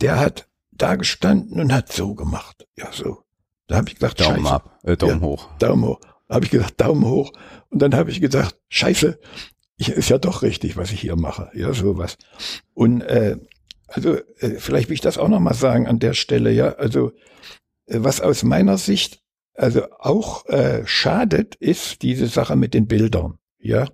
der 0.00 0.18
hat 0.18 0.48
da 0.70 0.96
gestanden 0.96 1.60
und 1.60 1.72
hat 1.72 1.92
so 1.92 2.14
gemacht. 2.14 2.66
Ja, 2.76 2.90
so. 2.92 3.18
Da 3.66 3.76
habe 3.76 3.88
ich 3.88 3.96
gesagt, 3.96 4.20
Daumen 4.20 4.42
Scheiße. 4.42 4.52
ab, 4.52 4.78
äh, 4.82 4.96
Daumen 4.96 5.20
ja, 5.20 5.26
hoch. 5.26 5.48
Daumen 5.58 5.84
hoch. 5.84 6.00
Habe 6.28 6.44
ich 6.44 6.50
gesagt, 6.50 6.80
Daumen 6.80 7.04
hoch. 7.04 7.32
Und 7.70 7.80
dann 7.80 7.94
habe 7.94 8.10
ich 8.10 8.20
gesagt, 8.20 8.56
Scheiße, 8.68 9.18
ich, 9.76 9.90
ist 9.90 10.08
ja 10.08 10.18
doch 10.18 10.42
richtig, 10.42 10.76
was 10.76 10.92
ich 10.92 11.00
hier 11.00 11.16
mache. 11.16 11.50
Ja, 11.54 11.72
sowas. 11.72 12.18
Und 12.74 13.02
äh, 13.02 13.36
also 13.86 14.16
äh, 14.38 14.56
vielleicht 14.58 14.88
will 14.88 14.94
ich 14.94 15.00
das 15.00 15.18
auch 15.18 15.28
noch 15.28 15.40
mal 15.40 15.54
sagen 15.54 15.86
an 15.86 15.98
der 15.98 16.14
Stelle. 16.14 16.52
Ja, 16.52 16.74
also 16.74 17.12
äh, 17.86 17.98
was 18.00 18.20
aus 18.20 18.42
meiner 18.42 18.78
Sicht 18.78 19.22
also 19.54 19.82
auch 19.98 20.46
äh, 20.46 20.86
schadet, 20.86 21.56
ist 21.56 22.02
diese 22.02 22.28
Sache 22.28 22.54
mit 22.54 22.74
den 22.74 22.86
Bildern. 22.86 23.38
Ja, 23.58 23.88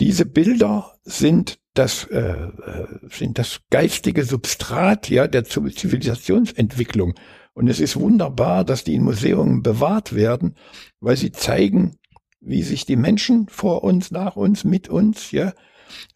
diese 0.00 0.24
Bilder 0.24 0.94
sind 1.04 1.58
das 1.74 2.04
äh, 2.04 2.32
äh 2.32 2.86
sind 3.10 3.38
das 3.38 3.60
geistige 3.70 4.24
Substrat 4.24 5.08
ja 5.08 5.26
der 5.26 5.44
Zivilisationsentwicklung 5.44 7.14
und 7.54 7.68
es 7.68 7.80
ist 7.80 7.96
wunderbar, 7.96 8.64
dass 8.64 8.84
die 8.84 8.94
in 8.94 9.04
Museum 9.04 9.62
bewahrt 9.62 10.14
werden, 10.14 10.56
weil 11.00 11.16
sie 11.16 11.32
zeigen, 11.32 11.98
wie 12.42 12.62
sich 12.62 12.84
die 12.84 12.96
Menschen 12.96 13.48
vor 13.48 13.84
uns, 13.84 14.10
nach 14.10 14.36
uns, 14.36 14.64
mit 14.64 14.88
uns, 14.88 15.30
ja, 15.30 15.52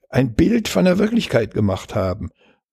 ein 0.08 0.34
Bild 0.34 0.68
von 0.68 0.84
der 0.84 0.98
Wirklichkeit 0.98 1.54
gemacht 1.54 1.94
haben. 1.94 2.30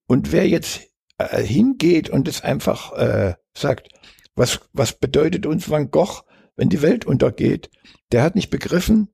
Und 0.08 0.32
wer 0.32 0.48
jetzt 0.48 0.82
äh, 1.18 1.42
hingeht 1.42 2.10
und 2.10 2.28
es 2.28 2.42
einfach 2.42 2.94
äh, 2.94 3.36
sagt, 3.56 3.90
was, 4.36 4.62
was 4.74 4.94
bedeutet 4.94 5.46
uns 5.46 5.70
Van 5.70 5.92
Gogh, 5.92 6.24
wenn 6.56 6.70
die 6.70 6.82
Welt 6.82 7.06
untergeht, 7.06 7.70
der 8.12 8.24
hat 8.24 8.36
nicht 8.36 8.50
begriffen, 8.50 9.10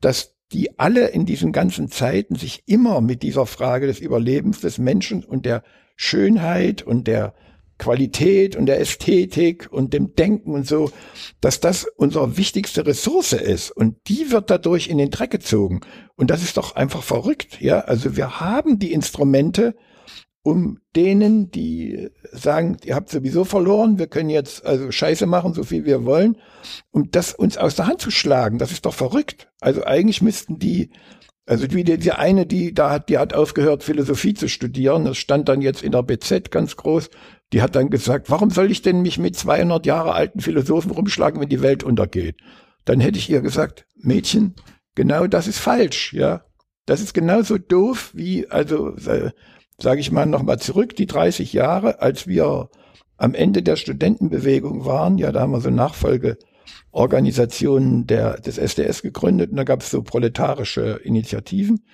dass 0.00 0.36
die 0.52 0.78
alle 0.78 1.08
in 1.08 1.26
diesen 1.26 1.52
ganzen 1.52 1.88
Zeiten 1.88 2.34
sich 2.34 2.62
immer 2.66 3.00
mit 3.00 3.22
dieser 3.22 3.46
Frage 3.46 3.86
des 3.86 4.00
Überlebens 4.00 4.60
des 4.60 4.78
Menschen 4.78 5.24
und 5.24 5.46
der 5.46 5.62
Schönheit 5.96 6.82
und 6.82 7.06
der 7.06 7.34
Qualität 7.80 8.54
und 8.54 8.66
der 8.66 8.78
Ästhetik 8.78 9.68
und 9.72 9.92
dem 9.92 10.14
Denken 10.14 10.52
und 10.52 10.68
so, 10.68 10.92
dass 11.40 11.58
das 11.58 11.86
unsere 11.96 12.36
wichtigste 12.36 12.86
Ressource 12.86 13.32
ist. 13.32 13.70
Und 13.70 13.96
die 14.06 14.30
wird 14.30 14.50
dadurch 14.50 14.88
in 14.88 14.98
den 14.98 15.10
Dreck 15.10 15.30
gezogen. 15.30 15.80
Und 16.14 16.30
das 16.30 16.42
ist 16.44 16.56
doch 16.56 16.76
einfach 16.76 17.02
verrückt, 17.02 17.60
ja. 17.60 17.80
Also 17.80 18.16
wir 18.16 18.38
haben 18.40 18.78
die 18.78 18.92
Instrumente, 18.92 19.74
um 20.42 20.78
denen, 20.94 21.50
die 21.50 22.10
sagen, 22.30 22.76
ihr 22.84 22.94
habt 22.94 23.10
sowieso 23.10 23.44
verloren, 23.44 23.98
wir 23.98 24.06
können 24.06 24.30
jetzt 24.30 24.64
also 24.64 24.90
Scheiße 24.90 25.26
machen, 25.26 25.52
so 25.52 25.64
viel 25.64 25.84
wir 25.84 26.04
wollen, 26.04 26.36
um 26.92 27.10
das 27.10 27.34
uns 27.34 27.58
aus 27.58 27.74
der 27.74 27.86
Hand 27.86 28.00
zu 28.00 28.10
schlagen. 28.10 28.58
Das 28.58 28.72
ist 28.72 28.86
doch 28.86 28.94
verrückt. 28.94 29.50
Also 29.60 29.84
eigentlich 29.84 30.22
müssten 30.22 30.58
die 30.58 30.90
also 31.50 31.66
wie 31.72 31.82
die, 31.82 31.98
die 31.98 32.12
eine, 32.12 32.46
die 32.46 32.72
da 32.72 32.90
hat, 32.90 33.08
die 33.08 33.18
hat 33.18 33.34
aufgehört, 33.34 33.82
Philosophie 33.82 34.34
zu 34.34 34.48
studieren. 34.48 35.04
Das 35.04 35.18
stand 35.18 35.48
dann 35.48 35.62
jetzt 35.62 35.82
in 35.82 35.90
der 35.90 36.04
BZ 36.04 36.52
ganz 36.52 36.76
groß. 36.76 37.10
Die 37.52 37.62
hat 37.62 37.74
dann 37.74 37.90
gesagt, 37.90 38.30
warum 38.30 38.50
soll 38.50 38.70
ich 38.70 38.82
denn 38.82 39.02
mich 39.02 39.18
mit 39.18 39.36
200 39.36 39.84
Jahre 39.86 40.12
alten 40.12 40.40
Philosophen 40.40 40.92
rumschlagen, 40.92 41.40
wenn 41.40 41.48
die 41.48 41.62
Welt 41.62 41.82
untergeht? 41.82 42.36
Dann 42.84 43.00
hätte 43.00 43.18
ich 43.18 43.28
ihr 43.28 43.40
gesagt, 43.40 43.86
Mädchen, 43.96 44.54
genau 44.94 45.26
das 45.26 45.48
ist 45.48 45.58
falsch, 45.58 46.12
ja. 46.12 46.44
Das 46.86 47.00
ist 47.00 47.12
genauso 47.12 47.58
doof 47.58 48.10
wie, 48.14 48.48
also, 48.48 48.96
äh, 48.96 49.30
sage 49.78 50.00
ich 50.00 50.12
mal 50.12 50.26
nochmal 50.26 50.58
zurück, 50.58 50.96
die 50.96 51.06
30 51.06 51.52
Jahre, 51.52 52.00
als 52.00 52.26
wir 52.26 52.68
am 53.16 53.34
Ende 53.34 53.62
der 53.62 53.76
Studentenbewegung 53.76 54.84
waren, 54.84 55.18
ja, 55.18 55.30
da 55.32 55.40
haben 55.40 55.52
wir 55.52 55.60
so 55.60 55.70
Nachfolge 55.70 56.38
Organisationen 56.92 58.06
der, 58.06 58.40
des 58.40 58.58
SDS 58.58 59.02
gegründet 59.02 59.50
und 59.50 59.56
da 59.56 59.64
gab 59.64 59.82
es 59.82 59.90
so 59.90 60.02
proletarische 60.02 61.00
Initiativen. 61.04 61.84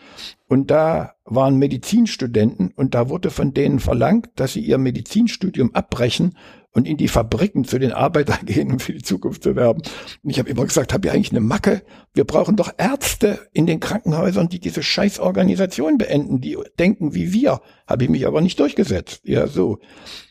Und 0.48 0.70
da 0.70 1.14
waren 1.24 1.56
Medizinstudenten 1.56 2.72
und 2.74 2.94
da 2.94 3.08
wurde 3.08 3.30
von 3.30 3.52
denen 3.52 3.80
verlangt, 3.80 4.28
dass 4.36 4.52
sie 4.52 4.60
ihr 4.60 4.78
Medizinstudium 4.78 5.74
abbrechen 5.74 6.36
und 6.76 6.86
in 6.86 6.98
die 6.98 7.08
Fabriken 7.08 7.64
zu 7.64 7.78
den 7.78 7.92
Arbeitern 7.92 8.38
gehen, 8.44 8.70
um 8.72 8.78
für 8.78 8.92
die 8.92 9.02
Zukunft 9.02 9.42
zu 9.42 9.56
werben. 9.56 9.82
Und 10.22 10.30
ich 10.30 10.38
habe 10.38 10.50
immer 10.50 10.64
gesagt, 10.64 10.92
habt 10.92 11.04
ihr 11.04 11.12
eigentlich 11.12 11.32
eine 11.32 11.40
Macke? 11.40 11.82
Wir 12.12 12.24
brauchen 12.24 12.56
doch 12.56 12.70
Ärzte 12.76 13.40
in 13.52 13.66
den 13.66 13.80
Krankenhäusern, 13.80 14.48
die 14.48 14.60
diese 14.60 14.82
Scheißorganisation 14.82 15.98
beenden, 15.98 16.40
die 16.40 16.58
denken 16.78 17.14
wie 17.14 17.32
wir. 17.32 17.60
Habe 17.86 18.04
ich 18.04 18.10
mich 18.10 18.26
aber 18.26 18.42
nicht 18.42 18.60
durchgesetzt. 18.60 19.22
Ja, 19.24 19.46
so. 19.46 19.78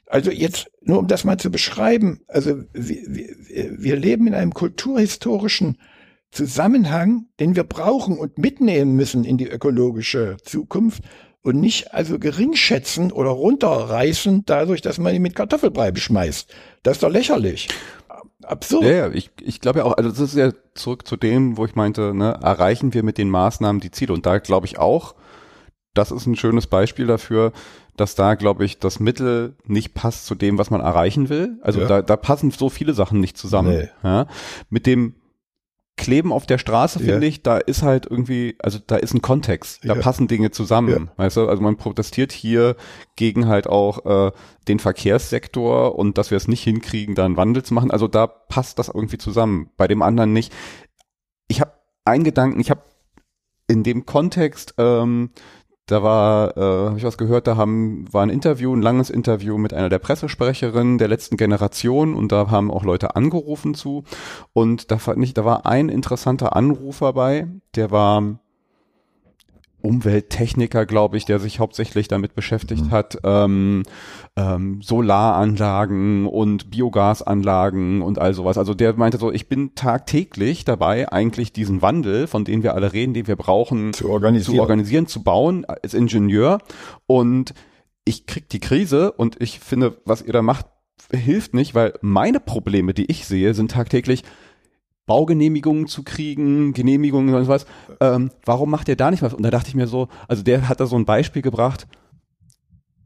Also 0.07 0.31
jetzt, 0.31 0.69
nur 0.81 0.99
um 0.99 1.07
das 1.07 1.23
mal 1.23 1.37
zu 1.37 1.49
beschreiben, 1.49 2.21
also 2.27 2.61
wir, 2.73 3.01
wir, 3.07 3.35
wir 3.77 3.95
leben 3.95 4.27
in 4.27 4.35
einem 4.35 4.53
kulturhistorischen 4.53 5.77
Zusammenhang, 6.31 7.27
den 7.39 7.55
wir 7.55 7.63
brauchen 7.63 8.17
und 8.17 8.37
mitnehmen 8.37 8.95
müssen 8.95 9.23
in 9.23 9.37
die 9.37 9.47
ökologische 9.47 10.37
Zukunft 10.43 11.01
und 11.41 11.59
nicht 11.59 11.93
also 11.93 12.19
geringschätzen 12.19 13.11
oder 13.11 13.29
runterreißen 13.29 14.43
dadurch, 14.45 14.81
dass 14.81 14.97
man 14.97 15.15
ihn 15.15 15.21
mit 15.21 15.35
Kartoffelbrei 15.35 15.91
beschmeißt. 15.91 16.53
Das 16.83 16.97
ist 16.97 17.03
doch 17.03 17.09
lächerlich. 17.09 17.69
absurd. 18.43 18.83
Ja, 18.83 18.91
ja, 18.91 19.11
ich, 19.11 19.31
ich 19.41 19.61
glaube 19.61 19.79
ja 19.79 19.85
auch, 19.85 19.93
also 19.93 20.09
das 20.09 20.19
ist 20.19 20.35
ja 20.35 20.51
zurück 20.73 21.07
zu 21.07 21.17
dem, 21.17 21.57
wo 21.57 21.65
ich 21.65 21.75
meinte, 21.75 22.13
ne, 22.13 22.37
erreichen 22.41 22.93
wir 22.93 23.03
mit 23.03 23.17
den 23.17 23.29
Maßnahmen 23.29 23.79
die 23.79 23.91
Ziele. 23.91 24.13
Und 24.13 24.25
da 24.25 24.39
glaube 24.39 24.65
ich 24.65 24.77
auch, 24.77 25.15
das 25.93 26.11
ist 26.11 26.25
ein 26.25 26.35
schönes 26.35 26.67
Beispiel 26.67 27.07
dafür, 27.07 27.53
dass 27.97 28.15
da, 28.15 28.35
glaube 28.35 28.65
ich, 28.65 28.79
das 28.79 28.99
Mittel 28.99 29.55
nicht 29.65 29.93
passt 29.93 30.25
zu 30.25 30.35
dem, 30.35 30.57
was 30.57 30.69
man 30.69 30.81
erreichen 30.81 31.29
will. 31.29 31.57
Also 31.61 31.81
Ja. 31.81 31.87
da, 31.87 32.01
da 32.01 32.17
passen 32.17 32.51
so 32.51 32.69
viele 32.69 32.93
Sachen 32.93 33.19
nicht 33.19 33.37
zusammen. 33.37 33.69
Nee. 33.77 33.89
Ja. 34.03 34.27
Mit 34.69 34.85
dem 34.85 35.15
Kleben 35.97 36.33
auf 36.33 36.45
der 36.45 36.57
Straße, 36.57 36.99
Ja. 36.99 37.13
finde 37.13 37.25
ich, 37.27 37.41
da 37.41 37.57
ist 37.57 37.81
halt 37.81 38.05
irgendwie, 38.05 38.55
also 38.59 38.79
da 38.85 38.97
ist 38.97 39.13
ein 39.13 39.21
Kontext, 39.21 39.79
da 39.85 39.95
Ja. 39.95 40.01
passen 40.01 40.27
Dinge 40.27 40.51
zusammen. 40.51 41.09
Weißt 41.15 41.37
du, 41.37 41.47
also 41.47 41.61
man 41.63 41.77
protestiert 41.77 42.33
hier 42.33 42.75
gegen 43.15 43.47
halt 43.47 43.67
auch 43.67 44.05
äh, 44.05 44.31
den 44.67 44.79
Verkehrssektor 44.79 45.97
und 45.97 46.17
dass 46.17 46.31
wir 46.31 46.35
es 46.37 46.49
nicht 46.49 46.63
hinkriegen, 46.63 47.15
da 47.15 47.23
einen 47.23 47.37
Wandel 47.37 47.63
zu 47.63 47.73
machen. 47.73 47.91
Also 47.91 48.09
da 48.09 48.27
passt 48.27 48.77
das 48.77 48.89
irgendwie 48.89 49.17
zusammen. 49.17 49.69
Bei 49.77 49.87
dem 49.87 50.01
anderen 50.01 50.33
nicht. 50.33 50.51
Ich 51.47 51.61
habe 51.61 51.71
einen 52.03 52.25
Gedanken, 52.25 52.59
ich 52.59 52.69
habe 52.71 52.81
in 53.67 53.83
dem 53.83 54.05
Kontext, 54.05 54.73
ähm, 54.77 55.29
da 55.85 56.01
war, 56.01 56.57
äh, 56.57 56.61
habe 56.61 56.97
ich 56.97 57.03
was 57.03 57.17
gehört, 57.17 57.47
da 57.47 57.57
haben, 57.57 58.05
war 58.11 58.23
ein 58.23 58.29
Interview, 58.29 58.75
ein 58.75 58.81
langes 58.81 59.09
Interview 59.09 59.57
mit 59.57 59.73
einer 59.73 59.89
der 59.89 59.99
Pressesprecherinnen 59.99 60.97
der 60.97 61.07
letzten 61.07 61.37
Generation 61.37 62.15
und 62.15 62.31
da 62.31 62.49
haben 62.49 62.71
auch 62.71 62.83
Leute 62.83 63.15
angerufen 63.15 63.75
zu. 63.75 64.03
Und 64.53 64.89
da 64.91 64.97
fand 64.97 65.23
ich, 65.23 65.33
da 65.33 65.45
war 65.45 65.65
ein 65.65 65.89
interessanter 65.89 66.55
Anrufer 66.55 67.13
bei, 67.13 67.47
der 67.75 67.91
war 67.91 68.39
Umwelttechniker, 69.85 70.85
glaube 70.85 71.17
ich, 71.17 71.25
der 71.25 71.39
sich 71.39 71.59
hauptsächlich 71.59 72.07
damit 72.07 72.35
beschäftigt 72.35 72.89
hat, 72.91 73.17
ähm, 73.23 73.83
ähm, 74.35 74.81
Solaranlagen 74.81 76.25
und 76.25 76.71
Biogasanlagen 76.71 78.01
und 78.01 78.19
all 78.19 78.33
sowas. 78.33 78.57
Also 78.57 78.73
der 78.73 78.93
meinte 78.95 79.17
so, 79.17 79.31
ich 79.31 79.47
bin 79.47 79.75
tagtäglich 79.75 80.65
dabei, 80.65 81.11
eigentlich 81.11 81.53
diesen 81.53 81.81
Wandel, 81.81 82.27
von 82.27 82.43
dem 82.43 82.63
wir 82.63 82.73
alle 82.73 82.93
reden, 82.93 83.13
den 83.13 83.27
wir 83.27 83.35
brauchen, 83.35 83.93
Zu 83.93 84.09
organisieren. 84.09 84.55
zu 84.55 84.61
organisieren, 84.61 85.07
zu 85.07 85.23
bauen 85.23 85.65
als 85.65 85.93
Ingenieur. 85.93 86.59
Und 87.05 87.53
ich 88.05 88.25
krieg 88.25 88.49
die 88.49 88.59
Krise 88.59 89.11
und 89.11 89.41
ich 89.41 89.59
finde, 89.59 89.97
was 90.05 90.21
ihr 90.21 90.33
da 90.33 90.41
macht, 90.41 90.65
hilft 91.11 91.53
nicht, 91.53 91.75
weil 91.75 91.93
meine 92.01 92.39
Probleme, 92.39 92.93
die 92.93 93.09
ich 93.11 93.25
sehe, 93.25 93.53
sind 93.53 93.71
tagtäglich 93.71 94.23
Baugenehmigungen 95.05 95.87
zu 95.87 96.03
kriegen, 96.03 96.73
Genehmigungen 96.73 97.33
und 97.33 97.47
was. 97.47 97.65
Ähm, 97.99 98.31
warum 98.43 98.71
macht 98.71 98.87
ihr 98.87 98.95
da 98.95 99.11
nicht 99.11 99.21
was? 99.21 99.33
Und 99.33 99.43
da 99.43 99.51
dachte 99.51 99.69
ich 99.69 99.75
mir 99.75 99.87
so, 99.87 100.07
also 100.27 100.43
der 100.43 100.67
hat 100.67 100.79
da 100.79 100.85
so 100.85 100.95
ein 100.95 101.05
Beispiel 101.05 101.41
gebracht. 101.41 101.87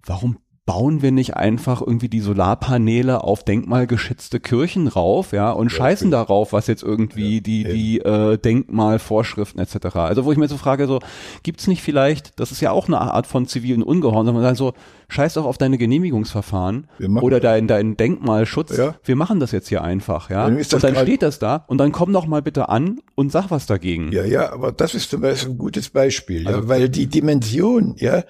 Warum 0.05 0.37
bauen 0.69 1.01
wir 1.01 1.11
nicht 1.11 1.35
einfach 1.35 1.81
irgendwie 1.81 2.09
die 2.09 2.19
Solarpaneele 2.19 3.23
auf 3.23 3.43
denkmalgeschützte 3.43 4.39
Kirchen 4.39 4.87
rauf, 4.87 5.31
ja, 5.31 5.49
und 5.51 5.71
scheißen 5.71 6.11
darauf, 6.11 6.53
was 6.53 6.67
jetzt 6.67 6.83
irgendwie 6.83 7.37
Ja, 7.37 7.41
die, 7.41 7.63
die 7.63 7.99
äh, 8.01 8.37
Denkmalvorschriften 8.37 9.59
etc. 9.59 9.95
Also 9.95 10.25
wo 10.25 10.31
ich 10.31 10.37
mir 10.37 10.47
so 10.47 10.57
frage, 10.57 10.85
so, 10.85 10.99
gibt's 11.41 11.65
nicht 11.65 11.81
vielleicht, 11.81 12.39
das 12.39 12.51
ist 12.51 12.61
ja 12.61 12.69
auch 12.69 12.87
eine 12.87 13.01
Art 13.01 13.25
von 13.25 13.47
zivilen 13.47 13.81
Ungehorsam, 13.81 14.35
man 14.35 14.43
sagt 14.43 14.57
so, 14.57 14.73
scheiß 15.07 15.33
doch 15.33 15.45
auf 15.45 15.57
deine 15.57 15.79
Genehmigungsverfahren 15.79 16.87
oder 17.19 17.39
deinen 17.39 17.67
dein 17.67 17.97
Denkmalschutz, 17.97 18.77
Ja. 18.77 18.93
wir 19.03 19.15
machen 19.15 19.39
das 19.39 19.51
jetzt 19.51 19.69
hier 19.69 19.83
einfach, 19.83 20.29
ja. 20.29 20.45
Dann 20.45 20.57
ist 20.57 20.71
das 20.71 20.83
und 20.83 20.93
dann 20.95 21.03
steht 21.03 21.23
das 21.23 21.39
da 21.39 21.65
und 21.67 21.79
dann 21.79 21.91
komm 21.91 22.13
doch 22.13 22.27
mal 22.27 22.43
bitte 22.43 22.69
an 22.69 22.99
und 23.15 23.31
sag 23.31 23.49
was 23.49 23.65
dagegen. 23.65 24.11
Ja, 24.11 24.23
ja, 24.23 24.53
aber 24.53 24.71
das 24.71 24.93
ist 24.93 25.09
zum 25.09 25.21
Beispiel 25.21 25.53
ein 25.53 25.57
gutes 25.57 25.89
Beispiel, 25.89 26.43
ja, 26.43 26.49
Also- 26.57 26.67
weil 26.69 26.89
die 26.89 27.07
Dimension, 27.07 27.95
ja, 27.97 28.23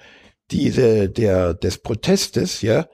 diese, 0.50 1.08
der, 1.08 1.54
des 1.54 1.78
Protestes, 1.78 2.62
ja, 2.62 2.88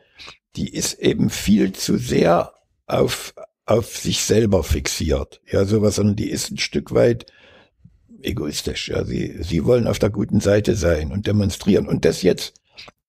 die 0.57 0.73
ist 0.73 0.95
eben 0.95 1.31
viel 1.31 1.73
zu 1.73 1.99
sehr 1.99 2.53
auf, 2.87 3.35
auf 3.65 3.97
sich 3.97 4.23
selber 4.23 4.63
fixiert, 4.63 5.41
ja, 5.51 5.65
sowas, 5.65 5.97
sondern 5.97 6.17
die 6.17 6.31
ist 6.31 6.51
ein 6.51 6.59
Stück 6.59 6.95
weit 6.95 7.27
egoistisch, 8.23 8.89
ja, 8.89 9.05
sie, 9.05 9.37
sie 9.43 9.65
wollen 9.65 9.87
auf 9.87 9.99
der 9.99 10.11
guten 10.11 10.41
Seite 10.41 10.75
sein 10.75 11.13
und 11.13 11.27
demonstrieren. 11.27 11.87
Und 11.87 12.05
das 12.05 12.23
jetzt, 12.23 12.55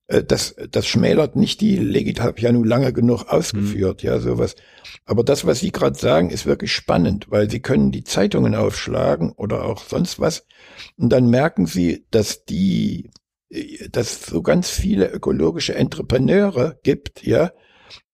äh, 0.08 0.24
das, 0.24 0.56
das 0.72 0.86
schmälert 0.86 1.36
nicht 1.36 1.62
die 1.62 1.78
Legit, 1.78 2.20
habe 2.20 2.40
ja 2.42 2.52
nun 2.52 2.66
lange 2.66 2.94
genug 2.94 3.26
ausgeführt, 3.30 4.04
ja, 4.04 4.20
sowas. 4.20 4.56
Aber 5.06 5.24
das, 5.24 5.46
was 5.46 5.60
Sie 5.60 5.72
gerade 5.72 5.98
sagen, 5.98 6.30
ist 6.30 6.46
wirklich 6.46 6.74
spannend, 6.74 7.28
weil 7.30 7.50
Sie 7.50 7.62
können 7.62 7.92
die 7.92 8.04
Zeitungen 8.04 8.56
aufschlagen 8.56 9.32
oder 9.32 9.64
auch 9.64 9.84
sonst 9.84 10.20
was 10.20 10.46
und 10.98 11.10
dann 11.10 11.30
merken 11.30 11.66
Sie, 11.66 12.06
dass 12.12 12.46
die, 12.46 13.06
äh, 13.06 13.10
dass 13.92 14.26
so 14.26 14.42
ganz 14.42 14.70
viele 14.70 15.10
ökologische 15.10 15.76
Entrepreneure 15.76 16.80
gibt, 16.84 17.26
ja, 17.26 17.52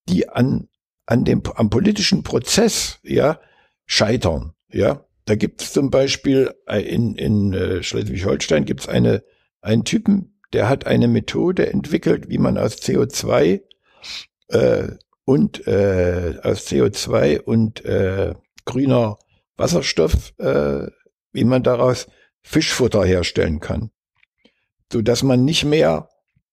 die 0.08 0.30
an, 0.30 0.68
an 1.06 1.26
dem, 1.26 1.42
am 1.56 1.70
politischen 1.70 2.24
Prozess, 2.24 3.00
ja, 3.04 3.40
scheitern, 3.86 4.54
ja. 4.70 5.06
Da 5.26 5.36
gibt 5.36 5.62
es 5.62 5.72
zum 5.72 5.90
Beispiel 5.90 6.54
äh, 6.68 6.82
in, 6.82 7.16
in 7.16 7.54
äh, 7.54 7.82
Schleswig-Holstein 7.82 8.66
gibt 8.66 8.82
es 8.82 8.90
eine, 8.90 9.24
einen 9.62 9.86
Typen, 9.86 10.38
der 10.52 10.68
hat 10.68 10.86
eine 10.86 11.08
Methode 11.08 11.72
entwickelt, 11.72 12.30
wie 12.30 12.38
man 12.38 12.58
aus 12.58 12.76
CO2 12.76 13.62
äh, 14.50 14.88
und 15.24 15.66
äh, 15.66 16.40
aus 16.44 16.68
CO2 16.68 17.40
und 17.40 17.86
äh, 17.86 18.34
grüner 18.66 19.18
Wasserstoff, 19.56 20.34
äh, 20.40 20.88
wie 21.32 21.46
man 21.46 21.64
daraus 21.64 22.08
Fischfutter 22.42 23.06
herstellen 23.06 23.62
kann, 23.62 23.92
so 24.94 25.02
dass 25.02 25.24
man 25.24 25.44
nicht 25.44 25.66
mehr 25.66 26.08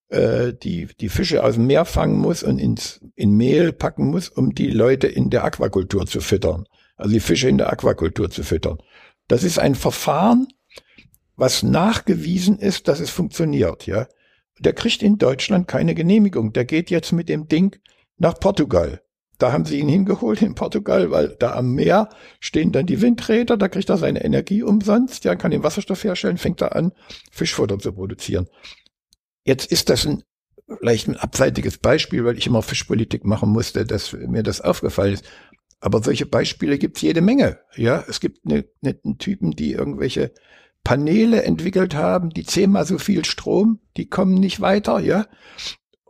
äh, 0.08 0.52
die 0.52 0.88
die 0.98 1.08
Fische 1.08 1.44
aus 1.44 1.54
dem 1.54 1.66
Meer 1.66 1.84
fangen 1.84 2.18
muss 2.18 2.42
und 2.42 2.58
ins 2.58 3.00
in 3.14 3.36
Mehl 3.36 3.72
packen 3.72 4.06
muss, 4.06 4.28
um 4.28 4.54
die 4.54 4.70
Leute 4.70 5.06
in 5.06 5.30
der 5.30 5.44
Aquakultur 5.44 6.06
zu 6.06 6.20
füttern, 6.20 6.66
also 6.96 7.12
die 7.12 7.20
Fische 7.20 7.48
in 7.48 7.58
der 7.58 7.72
Aquakultur 7.72 8.30
zu 8.30 8.42
füttern. 8.42 8.78
Das 9.28 9.44
ist 9.44 9.58
ein 9.58 9.76
Verfahren, 9.76 10.48
was 11.36 11.62
nachgewiesen 11.62 12.58
ist, 12.58 12.88
dass 12.88 12.98
es 12.98 13.10
funktioniert, 13.10 13.86
ja. 13.86 14.08
Der 14.58 14.72
kriegt 14.72 15.02
in 15.02 15.16
Deutschland 15.16 15.68
keine 15.68 15.94
Genehmigung. 15.94 16.52
Der 16.52 16.66
geht 16.66 16.90
jetzt 16.90 17.12
mit 17.12 17.30
dem 17.30 17.48
Ding 17.48 17.76
nach 18.18 18.38
Portugal. 18.38 19.00
Da 19.40 19.52
haben 19.52 19.64
sie 19.64 19.80
ihn 19.80 19.88
hingeholt 19.88 20.42
in 20.42 20.54
Portugal, 20.54 21.10
weil 21.10 21.36
da 21.38 21.54
am 21.54 21.72
Meer 21.74 22.10
stehen 22.38 22.72
dann 22.72 22.86
die 22.86 23.00
Windräder, 23.00 23.56
da 23.56 23.68
kriegt 23.68 23.88
er 23.88 23.96
seine 23.96 24.22
Energie 24.22 24.62
umsonst, 24.62 25.24
ja, 25.24 25.34
kann 25.34 25.50
den 25.50 25.62
Wasserstoff 25.62 26.04
herstellen, 26.04 26.38
fängt 26.38 26.60
er 26.60 26.76
an, 26.76 26.92
Fischfutter 27.32 27.78
zu 27.78 27.92
produzieren. 27.92 28.48
Jetzt 29.44 29.72
ist 29.72 29.88
das 29.88 30.06
ein 30.06 30.22
vielleicht 30.78 31.08
ein 31.08 31.16
abseitiges 31.16 31.78
Beispiel, 31.78 32.24
weil 32.24 32.38
ich 32.38 32.46
immer 32.46 32.62
Fischpolitik 32.62 33.24
machen 33.24 33.50
musste, 33.50 33.84
dass 33.84 34.12
mir 34.12 34.42
das 34.42 34.60
aufgefallen 34.60 35.14
ist. 35.14 35.24
Aber 35.80 36.02
solche 36.02 36.26
Beispiele 36.26 36.78
gibt's 36.78 37.00
jede 37.00 37.22
Menge. 37.22 37.58
Ja, 37.74 38.04
es 38.06 38.20
gibt 38.20 38.44
eine, 38.44 38.66
einen 38.84 39.18
Typen, 39.18 39.52
die 39.52 39.72
irgendwelche 39.72 40.32
Paneele 40.84 41.42
entwickelt 41.42 41.94
haben, 41.94 42.30
die 42.30 42.44
zehnmal 42.44 42.86
so 42.86 42.98
viel 42.98 43.24
Strom, 43.24 43.80
die 43.96 44.08
kommen 44.08 44.34
nicht 44.34 44.60
weiter, 44.60 45.00
ja. 45.00 45.26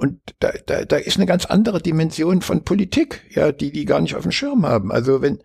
Und 0.00 0.18
da, 0.38 0.52
da, 0.64 0.86
da 0.86 0.96
ist 0.96 1.18
eine 1.18 1.26
ganz 1.26 1.44
andere 1.44 1.82
Dimension 1.82 2.40
von 2.40 2.64
Politik, 2.64 3.22
ja, 3.34 3.52
die 3.52 3.70
die 3.70 3.84
gar 3.84 4.00
nicht 4.00 4.16
auf 4.16 4.22
dem 4.22 4.32
Schirm 4.32 4.64
haben. 4.64 4.90
Also 4.90 5.20
wenn 5.20 5.42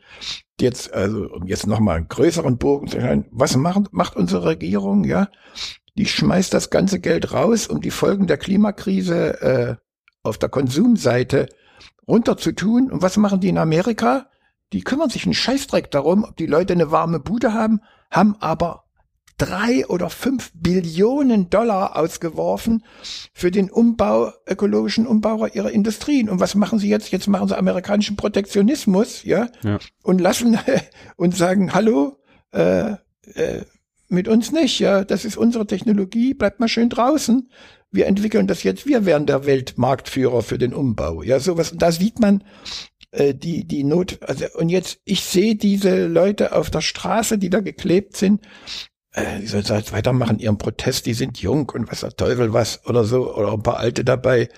jetzt, 0.62 0.93
also 0.93 1.30
um 1.30 1.45
jetzt 1.45 1.68
nochmal 1.68 1.97
einen 1.97 2.08
größeren 2.08 2.58
Bogen 2.58 2.88
zu 2.88 3.01
hören, 3.01 3.26
was 3.32 3.58
machen, 3.58 3.89
macht 3.91 4.16
unsere 4.16 4.45
Regierung, 4.45 5.03
ja? 5.03 5.28
Die 5.97 6.06
schmeißt 6.06 6.53
das 6.53 6.70
ganze 6.70 7.01
Geld 7.01 7.34
raus, 7.34 7.68
um 7.68 7.82
die 7.82 7.91
Folgen 7.91 8.28
der 8.28 8.38
Klimakrise 8.38 9.41
äh, 9.41 9.76
auf 10.24 10.38
der 10.38 10.47
Konsumseite 10.47 11.49
runterzutun. 12.08 12.89
Und 12.89 13.01
was 13.01 13.18
machen 13.18 13.41
die 13.41 13.49
in 13.49 13.58
Amerika? 13.58 14.30
Die 14.72 14.84
kümmern 14.84 15.10
sich 15.10 15.26
einen 15.26 15.34
Scheißdreck 15.34 15.91
darum, 15.91 16.24
ob 16.24 16.38
die 16.38 16.47
Leute 16.47 16.72
eine 16.72 16.91
warme 16.91 17.20
Bude 17.20 17.53
haben, 17.53 17.82
haben 18.10 18.38
aber 18.39 18.84
drei 19.38 19.86
oder 19.88 20.09
fünf 20.09 20.51
Billionen 20.53 21.49
Dollar 21.49 21.97
ausgeworfen 21.97 22.83
für 23.33 23.51
den 23.51 23.69
Umbau, 23.69 24.31
ökologischen 24.47 25.07
Umbau 25.07 25.45
ihrer 25.47 25.71
Industrien. 25.71 26.29
Und 26.29 26.39
was 26.39 26.55
machen 26.55 26.79
sie 26.79 26.89
jetzt? 26.89 27.11
Jetzt 27.11 27.27
machen 27.27 27.47
sie 27.47 27.57
amerikanischen 27.57 28.15
Protektionismus, 28.15 29.23
ja, 29.23 29.49
Ja. 29.63 29.79
und 30.03 30.21
lassen 30.21 30.57
und 31.17 31.36
sagen, 31.36 31.73
hallo, 31.73 32.17
äh, 32.51 32.91
äh, 33.33 33.61
mit 34.07 34.27
uns 34.27 34.51
nicht, 34.51 34.79
ja, 34.79 35.03
das 35.03 35.25
ist 35.25 35.36
unsere 35.36 35.65
Technologie, 35.65 36.33
bleibt 36.33 36.59
mal 36.59 36.67
schön 36.67 36.89
draußen. 36.89 37.49
Wir 37.91 38.05
entwickeln 38.05 38.47
das 38.47 38.63
jetzt, 38.63 38.86
wir 38.86 39.05
werden 39.05 39.25
der 39.25 39.45
Weltmarktführer 39.45 40.41
für 40.43 40.57
den 40.57 40.73
Umbau. 40.73 41.23
Ja, 41.23 41.39
sowas, 41.39 41.73
da 41.75 41.91
sieht 41.91 42.19
man 42.19 42.43
äh, 43.11 43.33
die, 43.33 43.65
die 43.65 43.83
Not, 43.83 44.19
also, 44.21 44.45
und 44.55 44.69
jetzt, 44.69 44.99
ich 45.05 45.23
sehe 45.23 45.55
diese 45.55 46.05
Leute 46.07 46.55
auf 46.55 46.69
der 46.69 46.81
Straße, 46.81 47.38
die 47.38 47.49
da 47.49 47.61
geklebt 47.61 48.15
sind, 48.15 48.41
äh, 49.16 49.39
die 49.39 49.47
sollen 49.47 49.68
halt 49.70 49.91
weitermachen 49.93 50.39
ihren 50.39 50.57
Protest, 50.57 51.05
die 51.05 51.13
sind 51.13 51.39
jung 51.39 51.70
und 51.70 51.89
was 51.89 52.01
der 52.01 52.16
Teufel 52.16 52.53
was 52.53 52.86
oder 52.86 53.05
so, 53.05 53.34
oder 53.34 53.53
ein 53.53 53.63
paar 53.63 53.78
Alte 53.78 54.03
dabei. 54.03 54.49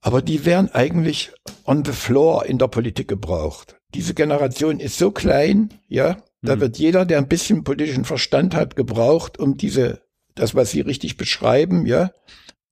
Aber 0.00 0.22
die 0.22 0.44
wären 0.44 0.70
eigentlich 0.70 1.32
on 1.64 1.84
the 1.84 1.92
floor 1.92 2.46
in 2.46 2.58
der 2.58 2.68
Politik 2.68 3.08
gebraucht. 3.08 3.76
Diese 3.94 4.14
Generation 4.14 4.78
ist 4.78 4.98
so 4.98 5.10
klein, 5.10 5.74
ja, 5.88 6.18
da 6.42 6.52
Hm. 6.54 6.60
wird 6.60 6.78
jeder, 6.78 7.04
der 7.04 7.18
ein 7.18 7.28
bisschen 7.28 7.64
politischen 7.64 8.04
Verstand 8.04 8.54
hat, 8.54 8.76
gebraucht, 8.76 9.38
um 9.38 9.56
diese, 9.56 10.02
das, 10.36 10.54
was 10.54 10.70
Sie 10.70 10.80
richtig 10.80 11.16
beschreiben, 11.16 11.86
ja, 11.86 12.12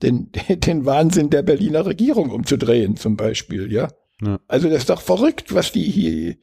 den, 0.02 0.30
den 0.48 0.86
Wahnsinn 0.86 1.30
der 1.30 1.42
Berliner 1.42 1.86
Regierung 1.86 2.30
umzudrehen, 2.30 2.96
zum 2.96 3.16
Beispiel, 3.16 3.72
ja. 3.72 3.88
Ja. 4.22 4.38
Also 4.46 4.68
das 4.68 4.78
ist 4.78 4.90
doch 4.90 5.00
verrückt, 5.00 5.52
was 5.54 5.72
die 5.72 5.82
hier, 5.82 6.36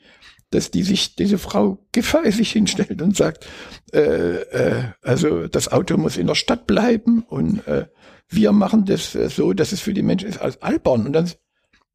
dass 0.51 0.69
die 0.69 0.83
sich, 0.83 1.15
diese 1.15 1.37
Frau 1.37 1.79
Giffey 1.91 2.31
sich 2.31 2.51
hinstellt 2.51 3.01
und 3.01 3.15
sagt, 3.15 3.47
äh, 3.93 3.99
äh, 3.99 4.83
also 5.01 5.47
das 5.47 5.71
Auto 5.71 5.97
muss 5.97 6.17
in 6.17 6.27
der 6.27 6.35
Stadt 6.35 6.67
bleiben 6.67 7.23
und 7.23 7.65
äh, 7.67 7.87
wir 8.29 8.51
machen 8.51 8.85
das 8.85 9.15
äh, 9.15 9.29
so, 9.29 9.53
dass 9.53 9.71
es 9.71 9.81
für 9.81 9.93
die 9.93 10.03
Menschen 10.03 10.29
ist 10.29 10.39
als 10.39 10.61
albern. 10.61 11.07
Und 11.07 11.13
dann 11.13 11.31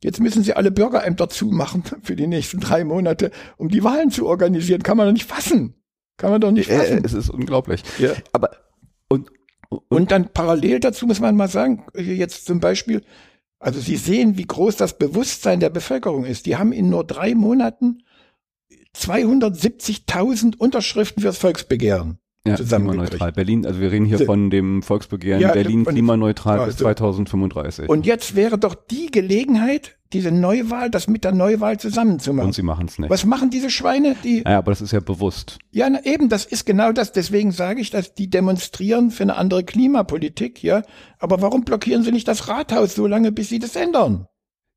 Jetzt 0.02 0.20
müssen 0.20 0.42
sie 0.42 0.52
alle 0.52 0.70
Bürgerämter 0.70 1.28
zumachen 1.28 1.82
für 2.02 2.16
die 2.16 2.26
nächsten 2.26 2.60
drei 2.60 2.84
Monate, 2.84 3.30
um 3.56 3.68
die 3.68 3.82
Wahlen 3.82 4.10
zu 4.10 4.26
organisieren. 4.26 4.82
Kann 4.82 4.96
man 4.96 5.06
doch 5.06 5.12
nicht 5.12 5.26
fassen. 5.26 5.74
Kann 6.16 6.30
man 6.30 6.40
doch 6.40 6.50
nicht 6.50 6.70
fassen. 6.70 6.98
Äh, 6.98 7.02
es 7.04 7.12
ist 7.12 7.30
unglaublich. 7.30 7.82
Ja. 7.98 8.12
Aber 8.32 8.50
und, 9.08 9.30
und, 9.68 9.82
und 9.88 10.10
dann 10.10 10.32
parallel 10.32 10.80
dazu 10.80 11.06
muss 11.06 11.20
man 11.20 11.34
mal 11.36 11.48
sagen, 11.48 11.86
jetzt 11.94 12.46
zum 12.46 12.60
Beispiel, 12.60 13.02
also 13.58 13.80
Sie 13.80 13.96
sehen, 13.96 14.36
wie 14.36 14.46
groß 14.46 14.76
das 14.76 14.98
Bewusstsein 14.98 15.60
der 15.60 15.70
Bevölkerung 15.70 16.24
ist. 16.24 16.46
Die 16.46 16.56
haben 16.56 16.72
in 16.72 16.90
nur 16.90 17.04
drei 17.04 17.34
Monaten 17.34 18.02
270.000 18.96 20.56
Unterschriften 20.56 21.22
fürs 21.22 21.38
Volksbegehren 21.38 22.18
ja, 22.46 22.56
klimaneutral. 22.56 23.32
Berlin, 23.32 23.66
also 23.66 23.80
wir 23.80 23.90
reden 23.90 24.06
hier 24.06 24.24
von 24.24 24.50
dem 24.50 24.82
Volksbegehren 24.82 25.40
ja, 25.40 25.52
Berlin 25.52 25.84
klimaneutral 25.84 26.66
bis 26.66 26.76
2035. 26.76 27.88
Und 27.88 28.06
jetzt 28.06 28.34
wäre 28.34 28.58
doch 28.58 28.74
die 28.74 29.10
Gelegenheit, 29.10 29.98
diese 30.12 30.30
Neuwahl, 30.30 30.90
das 30.90 31.08
mit 31.08 31.24
der 31.24 31.32
Neuwahl 31.32 31.78
zusammenzumachen. 31.78 32.48
Und 32.48 32.54
sie 32.54 32.62
machen 32.62 32.86
es 32.86 32.98
nicht. 32.98 33.10
Was 33.10 33.24
machen 33.24 33.50
diese 33.50 33.70
Schweine? 33.70 34.16
Die, 34.22 34.44
ja, 34.46 34.58
aber 34.58 34.70
das 34.70 34.80
ist 34.80 34.92
ja 34.92 35.00
bewusst. 35.00 35.58
Ja, 35.72 35.90
na, 35.90 36.04
eben, 36.04 36.28
das 36.28 36.44
ist 36.44 36.64
genau 36.64 36.92
das. 36.92 37.12
Deswegen 37.12 37.50
sage 37.50 37.80
ich, 37.80 37.90
dass 37.90 38.14
die 38.14 38.30
demonstrieren 38.30 39.10
für 39.10 39.24
eine 39.24 39.36
andere 39.36 39.64
Klimapolitik, 39.64 40.62
ja. 40.62 40.82
Aber 41.18 41.42
warum 41.42 41.64
blockieren 41.64 42.02
sie 42.02 42.12
nicht 42.12 42.28
das 42.28 42.48
Rathaus 42.48 42.94
so 42.94 43.06
lange, 43.06 43.32
bis 43.32 43.48
sie 43.48 43.58
das 43.58 43.74
ändern? 43.74 44.26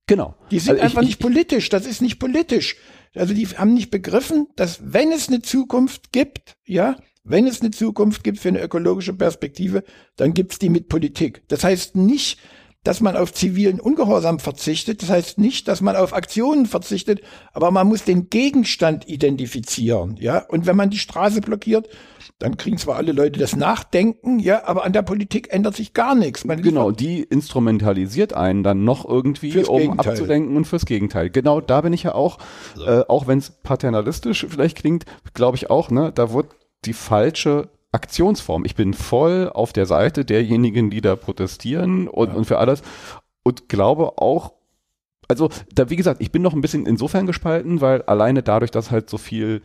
Genau. 0.08 0.34
Die 0.50 0.58
sind 0.58 0.72
also 0.72 0.84
einfach 0.84 1.02
ich, 1.04 1.10
nicht 1.10 1.20
politisch. 1.20 1.70
Das 1.70 1.86
ist 1.86 2.02
nicht 2.02 2.18
politisch. 2.18 2.78
Also 3.16 3.34
die 3.34 3.48
haben 3.48 3.74
nicht 3.74 3.92
begriffen, 3.92 4.48
dass 4.56 4.80
wenn 4.94 5.12
es 5.12 5.28
eine 5.28 5.42
Zukunft 5.42 6.12
gibt, 6.12 6.58
ja, 6.66 6.96
wenn 7.24 7.48
es 7.48 7.62
eine 7.62 7.72
Zukunft 7.72 8.24
gibt 8.24 8.40
für 8.40 8.50
eine 8.50 8.62
ökologische 8.62 9.14
Perspektive, 9.14 9.84
dann 10.16 10.34
gibt's 10.34 10.60
die 10.60 10.70
mit 10.70 10.90
Politik. 10.90 11.44
Das 11.48 11.64
heißt 11.64 11.96
nicht, 11.96 12.40
dass 12.84 13.02
man 13.02 13.18
auf 13.18 13.34
zivilen 13.34 13.80
Ungehorsam 13.80 14.40
verzichtet. 14.40 15.02
Das 15.02 15.10
heißt 15.10 15.38
nicht, 15.38 15.68
dass 15.68 15.82
man 15.82 15.96
auf 15.96 16.14
Aktionen 16.14 16.66
verzichtet, 16.66 17.22
aber 17.54 17.72
man 17.72 17.88
muss 17.88 18.06
den 18.06 18.30
Gegenstand 18.30 19.08
identifizieren, 19.08 20.16
ja. 20.18 20.46
Und 20.48 20.66
wenn 20.66 20.78
man 20.78 20.90
die 20.90 20.98
Straße 20.98 21.42
blockiert, 21.42 21.90
dann 22.38 22.56
kriegen 22.56 22.78
zwar 22.78 22.96
alle 22.96 23.12
Leute 23.12 23.38
das 23.38 23.56
Nachdenken, 23.56 24.40
ja, 24.40 24.66
aber 24.66 24.86
an 24.86 24.94
der 24.94 25.02
Politik 25.02 25.52
ändert 25.52 25.76
sich 25.76 25.94
gar 25.94 26.16
nichts. 26.16 26.46
Man 26.46 26.62
genau, 26.62 26.92
die 26.92 27.22
instrumentalisiert 27.22 28.34
einen 28.34 28.64
dann 28.64 28.86
noch 28.86 29.08
irgendwie, 29.08 29.58
um 29.66 29.78
Gegenteil. 29.80 30.14
abzulenken 30.14 30.56
und 30.56 30.66
fürs 30.66 30.86
Gegenteil. 30.86 31.30
Genau, 31.30 31.60
da 31.60 31.82
bin 31.82 31.92
ich 31.92 32.04
ja 32.04 32.16
auch, 32.16 32.38
so. 32.76 32.86
äh, 32.86 33.04
auch 33.10 33.28
wenn 33.28 33.40
es 33.40 33.52
paternalistisch 33.62 34.46
vielleicht 34.50 34.78
klingt, 34.78 35.06
glaube 35.34 35.58
ich 35.58 35.70
auch, 35.70 35.92
ne, 35.92 36.14
da 36.14 36.32
wird 36.32 36.56
die 36.86 36.94
falsche 36.94 37.70
Aktionsform. 37.92 38.66
Ich 38.66 38.76
bin 38.76 38.94
voll 38.94 39.50
auf 39.54 39.74
der 39.74 39.86
Seite 39.86 40.26
derjenigen, 40.26 40.90
die 40.90 41.02
da 41.02 41.16
protestieren 41.16 42.08
und, 42.08 42.30
ja. 42.30 42.36
und 42.36 42.46
für 42.46 42.60
alles 42.60 42.82
und 43.44 43.70
glaube 43.70 44.18
auch, 44.18 44.54
also 45.28 45.50
da 45.74 45.90
wie 45.90 45.96
gesagt, 45.96 46.22
ich 46.22 46.32
bin 46.32 46.42
noch 46.42 46.54
ein 46.54 46.62
bisschen 46.62 46.86
insofern 46.86 47.26
gespalten, 47.26 47.82
weil 47.82 48.02
alleine 48.04 48.44
dadurch, 48.44 48.72
dass 48.72 48.92
halt 48.92 49.10
so 49.10 49.18
viel, 49.18 49.62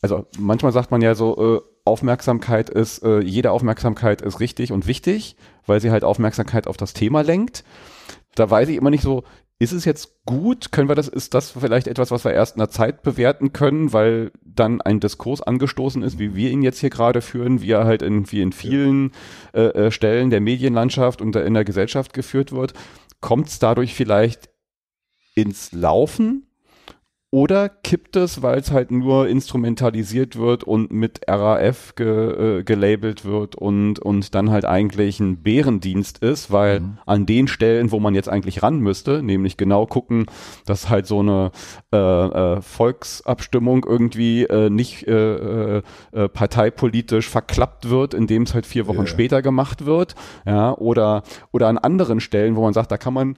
also 0.00 0.26
manchmal 0.38 0.72
sagt 0.72 0.90
man 0.90 1.02
ja 1.02 1.14
so, 1.14 1.56
äh, 1.56 1.60
Aufmerksamkeit 1.84 2.70
ist, 2.70 3.02
äh, 3.02 3.20
jede 3.20 3.50
Aufmerksamkeit 3.50 4.22
ist 4.22 4.40
richtig 4.40 4.70
und 4.70 4.86
wichtig, 4.86 5.36
weil 5.66 5.80
sie 5.80 5.90
halt 5.90 6.04
Aufmerksamkeit 6.04 6.66
auf 6.66 6.76
das 6.76 6.92
Thema 6.92 7.22
lenkt. 7.22 7.64
Da 8.34 8.48
weiß 8.48 8.68
ich 8.68 8.76
immer 8.76 8.90
nicht 8.90 9.02
so, 9.02 9.24
ist 9.62 9.72
es 9.72 9.84
jetzt 9.84 10.24
gut? 10.26 10.72
Können 10.72 10.88
wir 10.88 10.96
das, 10.96 11.06
ist 11.06 11.34
das 11.34 11.52
vielleicht 11.52 11.86
etwas, 11.86 12.10
was 12.10 12.24
wir 12.24 12.32
erst 12.32 12.56
in 12.56 12.58
der 12.58 12.68
Zeit 12.68 13.02
bewerten 13.02 13.52
können, 13.52 13.92
weil 13.92 14.32
dann 14.44 14.80
ein 14.80 14.98
Diskurs 14.98 15.40
angestoßen 15.40 16.02
ist, 16.02 16.18
wie 16.18 16.34
wir 16.34 16.50
ihn 16.50 16.62
jetzt 16.62 16.80
hier 16.80 16.90
gerade 16.90 17.22
führen, 17.22 17.62
wie 17.62 17.70
er 17.70 17.84
halt 17.84 18.02
in, 18.02 18.30
wie 18.32 18.42
in 18.42 18.50
vielen 18.50 19.12
äh, 19.54 19.86
äh 19.86 19.90
Stellen 19.92 20.30
der 20.30 20.40
Medienlandschaft 20.40 21.22
und 21.22 21.36
in 21.36 21.54
der 21.54 21.64
Gesellschaft 21.64 22.12
geführt 22.12 22.50
wird? 22.50 22.74
Kommt 23.20 23.46
es 23.46 23.60
dadurch 23.60 23.94
vielleicht 23.94 24.50
ins 25.36 25.70
Laufen? 25.70 26.48
Oder 27.34 27.70
kippt 27.70 28.16
es, 28.16 28.42
weil 28.42 28.58
es 28.58 28.72
halt 28.72 28.90
nur 28.90 29.26
instrumentalisiert 29.26 30.36
wird 30.36 30.64
und 30.64 30.92
mit 30.92 31.22
RAF 31.26 31.94
ge, 31.94 32.58
äh, 32.58 32.62
gelabelt 32.62 33.24
wird 33.24 33.54
und, 33.56 33.98
und 34.00 34.34
dann 34.34 34.50
halt 34.50 34.66
eigentlich 34.66 35.18
ein 35.18 35.38
Bärendienst 35.38 36.18
ist, 36.18 36.50
weil 36.52 36.80
mhm. 36.80 36.98
an 37.06 37.24
den 37.24 37.48
Stellen, 37.48 37.90
wo 37.90 38.00
man 38.00 38.14
jetzt 38.14 38.28
eigentlich 38.28 38.62
ran 38.62 38.80
müsste, 38.80 39.22
nämlich 39.22 39.56
genau 39.56 39.86
gucken, 39.86 40.26
dass 40.66 40.90
halt 40.90 41.06
so 41.06 41.20
eine 41.20 41.52
äh, 41.90 41.96
äh, 41.96 42.60
Volksabstimmung 42.60 43.86
irgendwie 43.88 44.42
äh, 44.42 44.68
nicht 44.68 45.08
äh, 45.08 45.78
äh, 45.78 45.82
äh 46.12 46.28
parteipolitisch 46.28 47.30
verklappt 47.30 47.88
wird, 47.88 48.12
indem 48.12 48.42
es 48.42 48.52
halt 48.52 48.66
vier 48.66 48.86
Wochen 48.86 48.98
yeah. 48.98 49.06
später 49.06 49.40
gemacht 49.40 49.86
wird, 49.86 50.16
ja, 50.44 50.76
oder, 50.76 51.22
oder 51.50 51.68
an 51.68 51.78
anderen 51.78 52.20
Stellen, 52.20 52.56
wo 52.56 52.62
man 52.62 52.74
sagt, 52.74 52.92
da 52.92 52.98
kann 52.98 53.14
man 53.14 53.36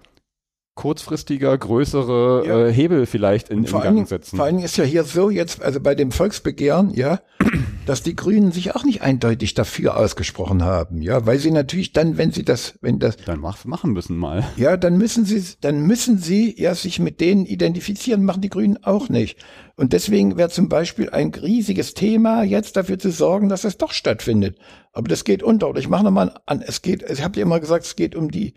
kurzfristiger, 0.75 1.57
größere 1.57 2.47
ja. 2.47 2.67
äh, 2.67 2.73
Hebel 2.73 3.07
vielleicht 3.07 3.49
in, 3.49 3.59
in 3.59 3.65
Gang 3.65 3.85
allen, 3.85 4.07
setzen. 4.07 4.37
Vor 4.37 4.45
allen 4.45 4.57
Dingen 4.57 4.67
ist 4.67 4.77
ja 4.77 4.85
hier 4.85 5.05
so 5.05 5.31
jetzt, 5.31 5.63
also 5.63 5.81
bei 5.81 5.95
dem 5.95 6.11
Volksbegehren, 6.11 6.93
ja, 6.95 7.21
dass 7.87 8.03
die 8.03 8.17
Grünen 8.17 8.51
sich 8.51 8.75
auch 8.75 8.83
nicht 8.83 9.03
eindeutig 9.03 9.55
dafür 9.55 9.97
ausgesprochen 9.97 10.65
haben, 10.65 11.01
ja, 11.01 11.27
weil 11.27 11.39
sie 11.39 11.53
natürlich 11.53 11.93
dann, 11.93 12.19
wenn 12.19 12.33
sie 12.33 12.45
das, 12.45 12.75
wenn 12.81 12.99
das 12.99 13.17
dann 13.19 13.39
mach, 13.39 13.65
machen 13.65 13.93
müssen 13.93 14.17
mal, 14.17 14.45
ja, 14.57 14.77
dann 14.77 14.99
müssen 14.99 15.25
sie, 15.25 15.45
dann 15.61 15.87
müssen 15.87 16.19
sie 16.19 16.61
ja 16.61 16.75
sich 16.75 16.99
mit 16.99 17.21
denen 17.21 17.47
identifizieren, 17.47 18.25
machen 18.25 18.43
die 18.43 18.51
Grünen 18.51 18.83
auch 18.83 19.09
nicht. 19.09 19.39
Und 19.77 19.93
deswegen 19.93 20.37
wäre 20.37 20.51
zum 20.51 20.69
Beispiel 20.69 21.11
ein 21.11 21.33
riesiges 21.35 21.95
Thema, 21.95 22.43
jetzt 22.43 22.77
dafür 22.77 22.99
zu 22.99 23.11
sorgen, 23.11 23.49
dass 23.49 23.65
es 23.65 23.77
doch 23.77 23.93
stattfindet. 23.93 24.57
Aber 24.93 25.09
das 25.09 25.25
geht 25.25 25.43
unter. 25.43 25.69
Oder 25.69 25.81
ich 25.81 25.89
mache 25.89 26.05
nochmal 26.05 26.35
an, 26.47 26.63
es 26.63 26.81
geht, 26.81 27.03
ich 27.09 27.23
habe 27.23 27.39
ja 27.39 27.43
immer 27.43 27.59
gesagt, 27.59 27.85
es 27.85 27.97
geht 27.97 28.15
um 28.15 28.31
die 28.31 28.55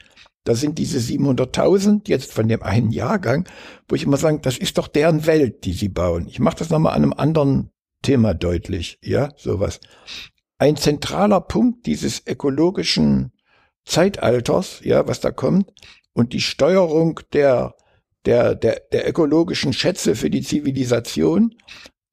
da 0.48 0.56
sind 0.56 0.78
diese 0.78 1.00
700.000 1.00 2.08
jetzt 2.08 2.32
von 2.32 2.48
dem 2.48 2.64
einen 2.64 2.92
Jahrgang, 2.92 3.50
wo 3.90 3.96
ich 3.96 4.04
immer 4.04 4.16
sage, 4.16 4.40
das 4.40 4.58
ist 4.58 4.78
doch 4.78 4.88
deren 4.88 5.26
Welt, 5.26 5.66
die 5.66 5.74
sie 5.74 5.90
bauen. 5.90 6.26
Ich 6.30 6.40
mache 6.40 6.56
das 6.56 6.70
nochmal 6.70 6.94
an 6.94 7.04
einem 7.04 7.14
anderen 7.14 7.72
Thema 8.02 8.34
deutlich, 8.34 8.98
ja, 9.04 9.34
sowas. 9.36 9.82
Ein 10.58 10.78
zentraler 10.78 11.42
Punkt 11.42 11.86
dieses 11.86 12.26
ökologischen 12.26 13.34
Zeitalters, 13.84 14.80
ja, 14.84 15.06
was 15.06 15.20
da 15.20 15.32
kommt, 15.32 15.74
und 16.14 16.32
die 16.32 16.40
Steuerung 16.40 17.20
der, 17.34 17.76
der, 18.26 18.56
der, 18.56 18.80
der 18.94 19.10
ökologischen 19.10 19.74
Schätze 19.74 20.16
für 20.16 20.30
die 20.30 20.44
Zivilisation, 20.44 21.56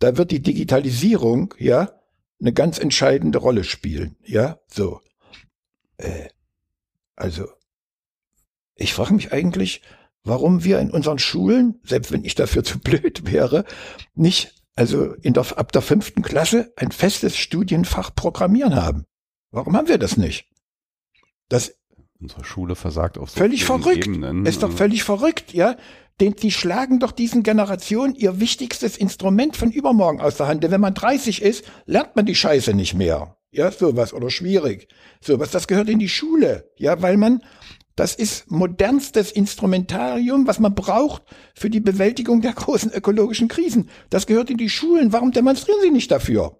da 0.01 0.17
wird 0.17 0.33
die 0.33 0.43
Digitalisierung, 0.43 1.55
ja, 1.57 1.93
eine 2.41 2.53
ganz 2.53 2.81
entscheidende 2.81 3.39
Rolle 3.39 3.63
spielen, 3.63 4.17
ja, 4.25 4.59
so. 4.67 5.01
Äh, 5.99 6.31
also, 7.15 7.47
ich 8.77 8.95
frage 8.95 9.15
mich 9.15 9.33
eigentlich, 9.33 9.83
warum 10.25 10.65
wir 10.65 10.81
in 10.81 10.91
unseren 10.91 11.19
Schulen, 11.19 11.81
selbst 11.85 12.13
wenn 12.13 12.25
ich 12.25 12.35
dafür 12.35 12.65
zu 12.65 12.79
blöd 12.79 13.31
wäre, 13.31 13.65
nicht, 14.15 14.55
also 14.75 15.13
in 15.15 15.35
der, 15.35 15.59
ab 15.59 15.73
der 15.73 15.83
fünften 15.83 16.23
Klasse 16.23 16.73
ein 16.77 16.91
festes 16.91 17.37
Studienfach 17.37 18.15
Programmieren 18.15 18.75
haben. 18.75 19.05
Warum 19.51 19.77
haben 19.77 19.89
wir 19.89 19.99
das 19.99 20.17
nicht? 20.17 20.49
Das 21.49 21.75
unsere 22.21 22.45
Schule 22.45 22.75
versagt 22.75 23.19
auf 23.19 23.31
so 23.31 23.39
völlig 23.39 23.65
verrückt. 23.65 24.07
Ebenen. 24.07 24.47
Ist 24.47 24.63
doch 24.63 24.69
also 24.69 24.79
völlig 24.79 25.05
verrückt, 25.05 25.53
ja. 25.53 25.77
Den, 26.21 26.35
die 26.35 26.53
schlagen 26.53 27.01
doch 27.01 27.13
diesen 27.13 27.43
Generationen 27.43 28.15
ihr 28.15 28.41
wichtigstes 28.41 28.97
Instrument 28.97 29.57
von 29.57 29.71
übermorgen 29.71 30.21
aus 30.21 30.37
der 30.37 30.47
Hand. 30.47 30.63
Denn 30.63 30.71
wenn 30.71 30.81
man 30.81 30.95
30 30.95 31.43
ist, 31.43 31.65
lernt 31.87 32.15
man 32.15 32.25
die 32.25 32.37
Scheiße 32.37 32.73
nicht 32.73 32.95
mehr. 32.95 33.37
Ja, 33.51 33.71
sowas 33.71 34.13
oder 34.13 34.31
schwierig. 34.31 34.89
Sowas, 35.21 35.51
das 35.51 35.67
gehört 35.67 35.89
in 35.89 35.99
die 35.99 36.09
Schule. 36.09 36.71
Ja, 36.77 37.03
weil 37.03 37.17
man 37.17 37.43
das 37.97 38.15
ist 38.15 38.51
modernstes 38.51 39.31
Instrumentarium, 39.31 40.47
was 40.47 40.59
man 40.59 40.75
braucht 40.75 41.23
für 41.55 41.71
die 41.71 41.81
Bewältigung 41.81 42.41
der 42.41 42.53
großen 42.53 42.93
ökologischen 42.93 43.49
Krisen. 43.49 43.89
Das 44.11 44.27
gehört 44.27 44.51
in 44.51 44.57
die 44.57 44.69
Schulen. 44.71 45.13
Warum 45.13 45.31
demonstrieren 45.31 45.81
Sie 45.81 45.91
nicht 45.91 46.11
dafür? 46.11 46.59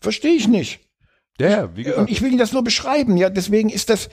Verstehe 0.00 0.34
ich 0.34 0.48
nicht. 0.48 0.80
Ja, 1.38 1.74
wie 1.74 1.84
gesagt. 1.84 2.00
Und 2.00 2.10
ich 2.10 2.20
will 2.20 2.28
Ihnen 2.28 2.38
das 2.38 2.52
nur 2.52 2.64
beschreiben. 2.64 3.16
Ja, 3.16 3.30
deswegen 3.30 3.70
ist 3.70 3.88
das, 3.88 4.10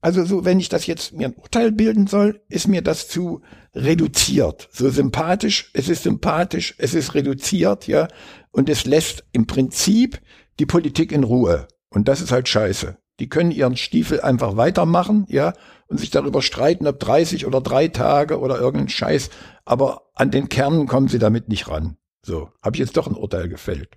also 0.00 0.24
so, 0.24 0.46
wenn 0.46 0.60
ich 0.60 0.70
das 0.70 0.86
jetzt 0.86 1.12
mir 1.12 1.28
ein 1.28 1.34
Urteil 1.34 1.72
bilden 1.72 2.06
soll, 2.06 2.40
ist 2.48 2.68
mir 2.68 2.80
das 2.80 3.08
zu 3.08 3.42
reduziert. 3.74 4.68
So 4.72 4.88
sympathisch, 4.88 5.70
es 5.74 5.90
ist 5.90 6.04
sympathisch, 6.04 6.74
es 6.78 6.94
ist 6.94 7.14
reduziert, 7.14 7.86
ja. 7.86 8.08
Und 8.50 8.70
es 8.70 8.86
lässt 8.86 9.24
im 9.32 9.46
Prinzip 9.46 10.20
die 10.58 10.66
Politik 10.66 11.12
in 11.12 11.24
Ruhe. 11.24 11.68
Und 11.90 12.08
das 12.08 12.22
ist 12.22 12.32
halt 12.32 12.48
scheiße. 12.48 12.96
Die 13.20 13.28
können 13.28 13.50
ihren 13.50 13.76
Stiefel 13.76 14.20
einfach 14.20 14.56
weitermachen, 14.56 15.26
ja, 15.28 15.52
und 15.92 15.98
sich 15.98 16.10
darüber 16.10 16.40
streiten, 16.40 16.86
ob 16.86 16.98
30 16.98 17.46
oder 17.46 17.60
drei 17.60 17.88
Tage 17.88 18.40
oder 18.40 18.58
irgendein 18.58 18.88
Scheiß. 18.88 19.28
Aber 19.66 20.02
an 20.14 20.30
den 20.30 20.48
Kernen 20.48 20.88
kommen 20.88 21.08
sie 21.08 21.18
damit 21.18 21.48
nicht 21.48 21.68
ran. 21.68 21.96
So, 22.24 22.50
habe 22.62 22.76
ich 22.76 22.80
jetzt 22.80 22.96
doch 22.96 23.06
ein 23.06 23.14
Urteil 23.14 23.48
gefällt. 23.50 23.90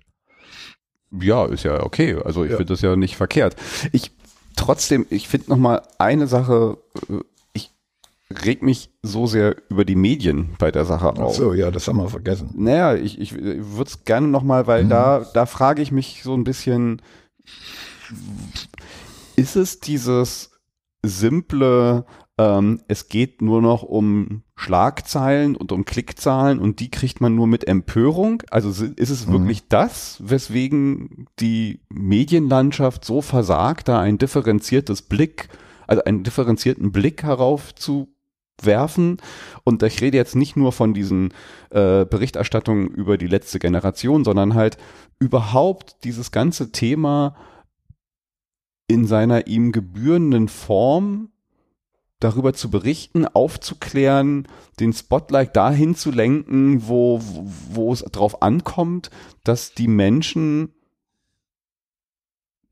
Ja, 1.10 1.46
ist 1.46 1.64
ja 1.64 1.82
okay. 1.82 2.18
Also 2.22 2.44
ich 2.44 2.50
ja. 2.50 2.58
finde 2.58 2.74
das 2.74 2.82
ja 2.82 2.96
nicht 2.96 3.16
verkehrt. 3.16 3.56
Ich 3.92 4.10
trotzdem, 4.56 5.06
ich 5.08 5.26
finde 5.26 5.48
noch 5.48 5.56
mal 5.56 5.82
eine 5.98 6.26
Sache. 6.26 6.76
Äh, 7.08 7.20
ich 7.54 7.70
reg 8.30 8.62
mich 8.62 8.90
so 9.02 9.26
sehr 9.26 9.56
über 9.70 9.86
die 9.86 9.96
Medien 9.96 10.54
bei 10.58 10.70
der 10.70 10.84
Sache 10.84 11.08
auf. 11.08 11.32
Ach 11.32 11.34
so, 11.34 11.54
ja, 11.54 11.70
das 11.70 11.88
haben 11.88 11.96
wir 11.96 12.10
vergessen. 12.10 12.50
Naja, 12.56 12.94
ich, 12.94 13.18
ich, 13.18 13.34
würde 13.34 13.88
es 13.88 14.04
gerne 14.04 14.28
nochmal, 14.28 14.66
weil 14.66 14.84
mhm. 14.84 14.90
da, 14.90 15.26
da 15.32 15.46
frage 15.46 15.80
ich 15.80 15.92
mich 15.92 16.20
so 16.22 16.34
ein 16.34 16.44
bisschen, 16.44 17.00
ist 19.36 19.56
es 19.56 19.80
dieses 19.80 20.50
simple, 21.08 22.04
ähm, 22.38 22.80
es 22.88 23.08
geht 23.08 23.40
nur 23.40 23.62
noch 23.62 23.82
um 23.82 24.42
Schlagzeilen 24.56 25.56
und 25.56 25.72
um 25.72 25.84
Klickzahlen 25.84 26.58
und 26.58 26.80
die 26.80 26.90
kriegt 26.90 27.20
man 27.20 27.34
nur 27.34 27.46
mit 27.46 27.66
Empörung. 27.66 28.42
Also 28.50 28.70
ist 28.70 29.10
es 29.10 29.26
mhm. 29.26 29.32
wirklich 29.32 29.68
das, 29.68 30.18
weswegen 30.22 31.26
die 31.40 31.80
Medienlandschaft 31.88 33.04
so 33.04 33.22
versagt, 33.22 33.88
da 33.88 34.00
ein 34.00 34.18
differenziertes 34.18 35.02
Blick, 35.02 35.48
also 35.86 36.04
einen 36.04 36.24
differenzierten 36.24 36.92
Blick 36.92 37.22
herauf 37.22 37.74
zu 37.74 38.08
werfen. 38.62 39.18
Und 39.64 39.82
ich 39.82 40.00
rede 40.00 40.16
jetzt 40.16 40.36
nicht 40.36 40.56
nur 40.56 40.72
von 40.72 40.94
diesen 40.94 41.32
äh, 41.70 42.04
Berichterstattungen 42.04 42.88
über 42.88 43.18
die 43.18 43.26
letzte 43.26 43.58
Generation, 43.58 44.24
sondern 44.24 44.54
halt 44.54 44.78
überhaupt 45.18 46.04
dieses 46.04 46.32
ganze 46.32 46.72
Thema 46.72 47.36
in 48.88 49.06
seiner 49.06 49.46
ihm 49.46 49.72
gebührenden 49.72 50.48
Form 50.48 51.30
darüber 52.20 52.54
zu 52.54 52.70
berichten, 52.70 53.26
aufzuklären, 53.26 54.48
den 54.80 54.92
Spotlight 54.92 55.54
dahin 55.54 55.94
zu 55.94 56.10
lenken, 56.10 56.88
wo, 56.88 57.20
wo 57.70 57.92
es 57.92 58.00
drauf 58.00 58.42
ankommt, 58.42 59.10
dass 59.44 59.74
die 59.74 59.88
Menschen 59.88 60.72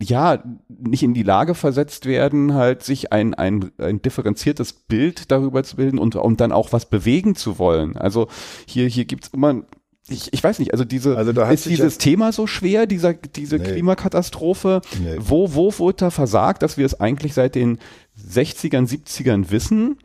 ja, 0.02 0.42
nicht 0.68 1.02
in 1.02 1.14
die 1.14 1.22
Lage 1.22 1.54
versetzt 1.54 2.06
werden, 2.06 2.54
halt 2.54 2.82
sich 2.82 3.12
ein, 3.12 3.34
ein, 3.34 3.70
ein 3.78 4.02
differenziertes 4.02 4.72
Bild 4.72 5.30
darüber 5.30 5.62
zu 5.62 5.76
bilden 5.76 5.98
und, 5.98 6.16
und 6.16 6.40
dann 6.40 6.52
auch 6.52 6.72
was 6.72 6.86
bewegen 6.86 7.36
zu 7.36 7.58
wollen. 7.58 7.96
Also 7.96 8.28
hier, 8.66 8.88
hier 8.88 9.04
gibt's 9.04 9.28
immer 9.28 9.62
ich, 10.08 10.32
ich 10.32 10.44
weiß 10.44 10.58
nicht, 10.58 10.72
also 10.72 10.84
diese 10.84 11.16
also 11.16 11.32
ist 11.32 11.66
dieses 11.66 11.98
Thema 11.98 12.32
so 12.32 12.46
schwer, 12.46 12.86
dieser 12.86 13.14
diese 13.14 13.56
nee. 13.56 13.64
Klimakatastrophe, 13.64 14.82
nee. 15.00 15.16
wo 15.18 15.54
wo 15.54 15.78
wurde 15.78 15.96
da 15.96 16.10
versagt, 16.10 16.62
dass 16.62 16.76
wir 16.76 16.84
es 16.84 17.00
eigentlich 17.00 17.32
seit 17.32 17.54
den 17.54 17.78
60ern, 18.18 18.86
70ern 18.86 19.50
wissen 19.50 19.98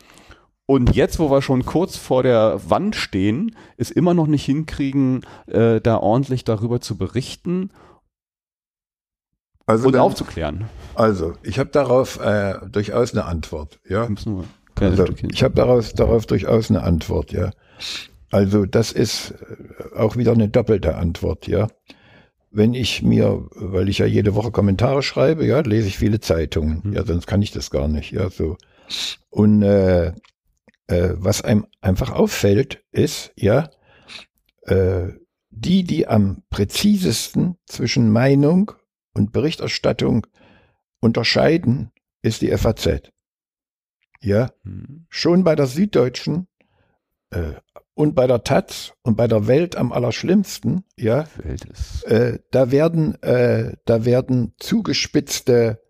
und 0.65 0.95
jetzt, 0.95 1.19
wo 1.19 1.31
wir 1.31 1.41
schon 1.41 1.65
kurz 1.65 1.97
vor 1.97 2.23
der 2.23 2.61
Wand 2.69 2.95
stehen, 2.95 3.55
es 3.75 3.91
immer 3.91 4.13
noch 4.13 4.27
nicht 4.27 4.45
hinkriegen, 4.45 5.21
äh, 5.47 5.81
da 5.81 5.97
ordentlich 5.97 6.43
darüber 6.43 6.79
zu 6.79 6.95
berichten 6.95 7.71
also 9.65 9.87
und 9.87 9.93
dann, 9.93 10.01
aufzuklären. 10.01 10.65
Also, 10.95 11.33
ich 11.43 11.59
habe 11.59 11.71
darauf 11.71 12.19
äh, 12.19 12.55
durchaus 12.71 13.13
eine 13.13 13.25
Antwort, 13.25 13.79
ja. 13.87 14.07
Also, 14.75 15.05
ich 15.29 15.43
habe 15.43 15.55
daraus 15.55 15.93
darauf 15.93 16.25
durchaus 16.25 16.69
eine 16.69 16.83
Antwort, 16.83 17.31
ja. 17.31 17.51
Also 18.31 18.65
das 18.65 18.91
ist 18.91 19.31
äh, 19.31 19.95
auch 19.95 20.15
wieder 20.15 20.33
eine 20.33 20.49
doppelte 20.49 20.95
Antwort, 20.95 21.47
ja. 21.47 21.67
Wenn 22.51 22.73
ich 22.73 23.03
mir, 23.03 23.47
weil 23.51 23.89
ich 23.89 23.99
ja 23.99 24.05
jede 24.05 24.33
Woche 24.33 24.51
Kommentare 24.51 25.03
schreibe, 25.03 25.45
ja, 25.45 25.59
lese 25.59 25.87
ich 25.87 25.97
viele 25.97 26.19
Zeitungen, 26.19 26.81
mhm. 26.83 26.93
ja, 26.93 27.05
sonst 27.05 27.27
kann 27.27 27.41
ich 27.41 27.51
das 27.51 27.69
gar 27.69 27.87
nicht, 27.87 28.11
ja, 28.11 28.29
so. 28.29 28.57
Und 29.29 29.61
äh, 29.61 30.13
äh, 30.87 31.13
was 31.15 31.43
einem 31.43 31.67
einfach 31.81 32.11
auffällt, 32.11 32.83
ist, 32.91 33.31
ja, 33.35 33.69
äh, 34.63 35.09
die, 35.51 35.83
die 35.83 36.07
am 36.07 36.43
präzisesten 36.49 37.57
zwischen 37.65 38.11
Meinung 38.11 38.71
und 39.13 39.31
Berichterstattung 39.31 40.25
unterscheiden, 40.99 41.91
ist 42.21 42.41
die 42.41 42.55
FAZ. 42.55 43.11
Ja, 44.21 44.51
mhm. 44.63 45.05
schon 45.09 45.43
bei 45.43 45.55
der 45.55 45.67
Süddeutschen 45.67 46.47
äh, 47.31 47.53
und 47.99 48.15
bei 48.15 48.27
der 48.27 48.45
Taz 48.45 48.93
und 49.03 49.17
bei 49.17 49.27
der 49.27 49.47
Welt 49.47 49.75
am 49.75 49.91
allerschlimmsten, 49.91 50.85
ja, 50.95 51.25
äh, 52.05 52.39
da 52.49 52.71
werden, 52.71 53.21
äh, 53.21 53.73
da 53.83 54.05
werden 54.05 54.53
zugespitzte 54.57 55.81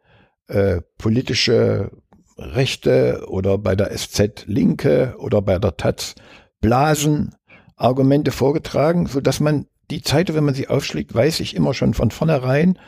äh, 0.47 0.82
politische 0.97 1.91
Rechte 2.36 3.26
oder 3.28 3.60
bei 3.60 3.76
der 3.76 3.95
SZ 3.95 4.45
Linke 4.47 5.18
oder 5.20 5.43
bei 5.43 5.60
der 5.60 5.78
Taz 5.78 6.16
Blasen 6.62 7.36
Argumente 7.76 8.32
vorgetragen, 8.32 9.05
so 9.05 9.22
dass 9.22 9.39
man 9.39 9.68
die 9.91 10.01
Zeitung, 10.01 10.36
wenn 10.36 10.45
man 10.45 10.55
sie 10.55 10.68
aufschlägt, 10.68 11.14
weiß 11.14 11.41
ich 11.41 11.55
immer 11.55 11.76
schon 11.76 11.93
von 11.93 12.10
vornherein, 12.10 12.80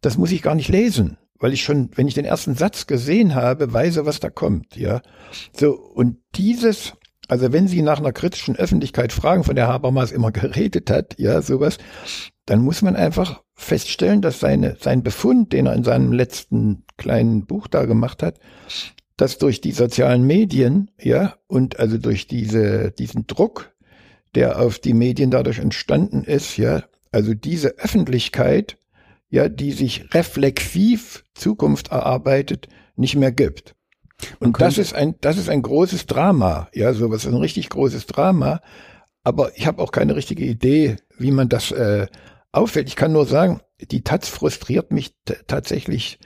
das 0.00 0.18
muss 0.18 0.32
ich 0.32 0.42
gar 0.42 0.56
nicht 0.56 0.68
lesen, 0.68 1.16
weil 1.38 1.52
ich 1.52 1.62
schon, 1.62 1.90
wenn 1.94 2.08
ich 2.08 2.14
den 2.14 2.24
ersten 2.24 2.56
Satz 2.56 2.88
gesehen 2.88 3.36
habe, 3.36 3.72
weiß, 3.72 4.04
was 4.04 4.18
da 4.18 4.30
kommt, 4.30 4.74
ja. 4.76 5.00
So, 5.52 5.74
und 5.74 6.16
dieses, 6.34 6.94
also 7.28 7.52
wenn 7.52 7.68
Sie 7.68 7.82
nach 7.82 7.98
einer 7.98 8.12
kritischen 8.12 8.56
Öffentlichkeit 8.56 9.12
fragen, 9.12 9.44
von 9.44 9.56
der 9.56 9.68
Habermas 9.68 10.12
immer 10.12 10.32
geredet 10.32 10.90
hat, 10.90 11.14
ja, 11.18 11.42
sowas, 11.42 11.78
dann 12.46 12.60
muss 12.60 12.82
man 12.82 12.96
einfach 12.96 13.42
feststellen, 13.54 14.20
dass 14.20 14.40
seine, 14.40 14.76
sein 14.80 15.02
Befund, 15.02 15.52
den 15.52 15.66
er 15.66 15.74
in 15.74 15.84
seinem 15.84 16.12
letzten 16.12 16.84
kleinen 16.96 17.46
Buch 17.46 17.68
da 17.68 17.84
gemacht 17.84 18.22
hat, 18.22 18.38
dass 19.16 19.38
durch 19.38 19.60
die 19.60 19.72
sozialen 19.72 20.24
Medien, 20.26 20.90
ja, 21.00 21.36
und 21.46 21.78
also 21.78 21.98
durch 21.98 22.26
diese, 22.26 22.90
diesen 22.90 23.26
Druck, 23.26 23.72
der 24.34 24.60
auf 24.60 24.78
die 24.78 24.94
Medien 24.94 25.30
dadurch 25.30 25.60
entstanden 25.60 26.24
ist, 26.24 26.56
ja, 26.56 26.84
also 27.12 27.32
diese 27.32 27.78
Öffentlichkeit, 27.78 28.76
ja, 29.30 29.48
die 29.48 29.72
sich 29.72 30.12
reflexiv 30.12 31.24
Zukunft 31.34 31.88
erarbeitet, 31.88 32.68
nicht 32.96 33.14
mehr 33.16 33.32
gibt. 33.32 33.74
Und 34.40 34.60
das 34.60 34.78
ist 34.78 34.94
ein, 34.94 35.14
das 35.20 35.38
ist 35.38 35.48
ein 35.48 35.62
großes 35.62 36.06
Drama, 36.06 36.68
ja, 36.72 36.92
sowas 36.92 37.24
ist 37.24 37.32
ein 37.32 37.40
richtig 37.40 37.68
großes 37.68 38.06
Drama. 38.06 38.60
Aber 39.22 39.56
ich 39.56 39.66
habe 39.66 39.82
auch 39.82 39.90
keine 39.90 40.16
richtige 40.16 40.44
Idee, 40.44 40.96
wie 41.16 41.30
man 41.30 41.48
das 41.48 41.70
äh, 41.70 42.06
auffällt. 42.52 42.88
Ich 42.88 42.96
kann 42.96 43.12
nur 43.12 43.26
sagen, 43.26 43.60
die 43.80 44.02
Taz 44.02 44.28
frustriert 44.28 44.92
mich 44.92 45.16
tatsächlich, 45.46 46.18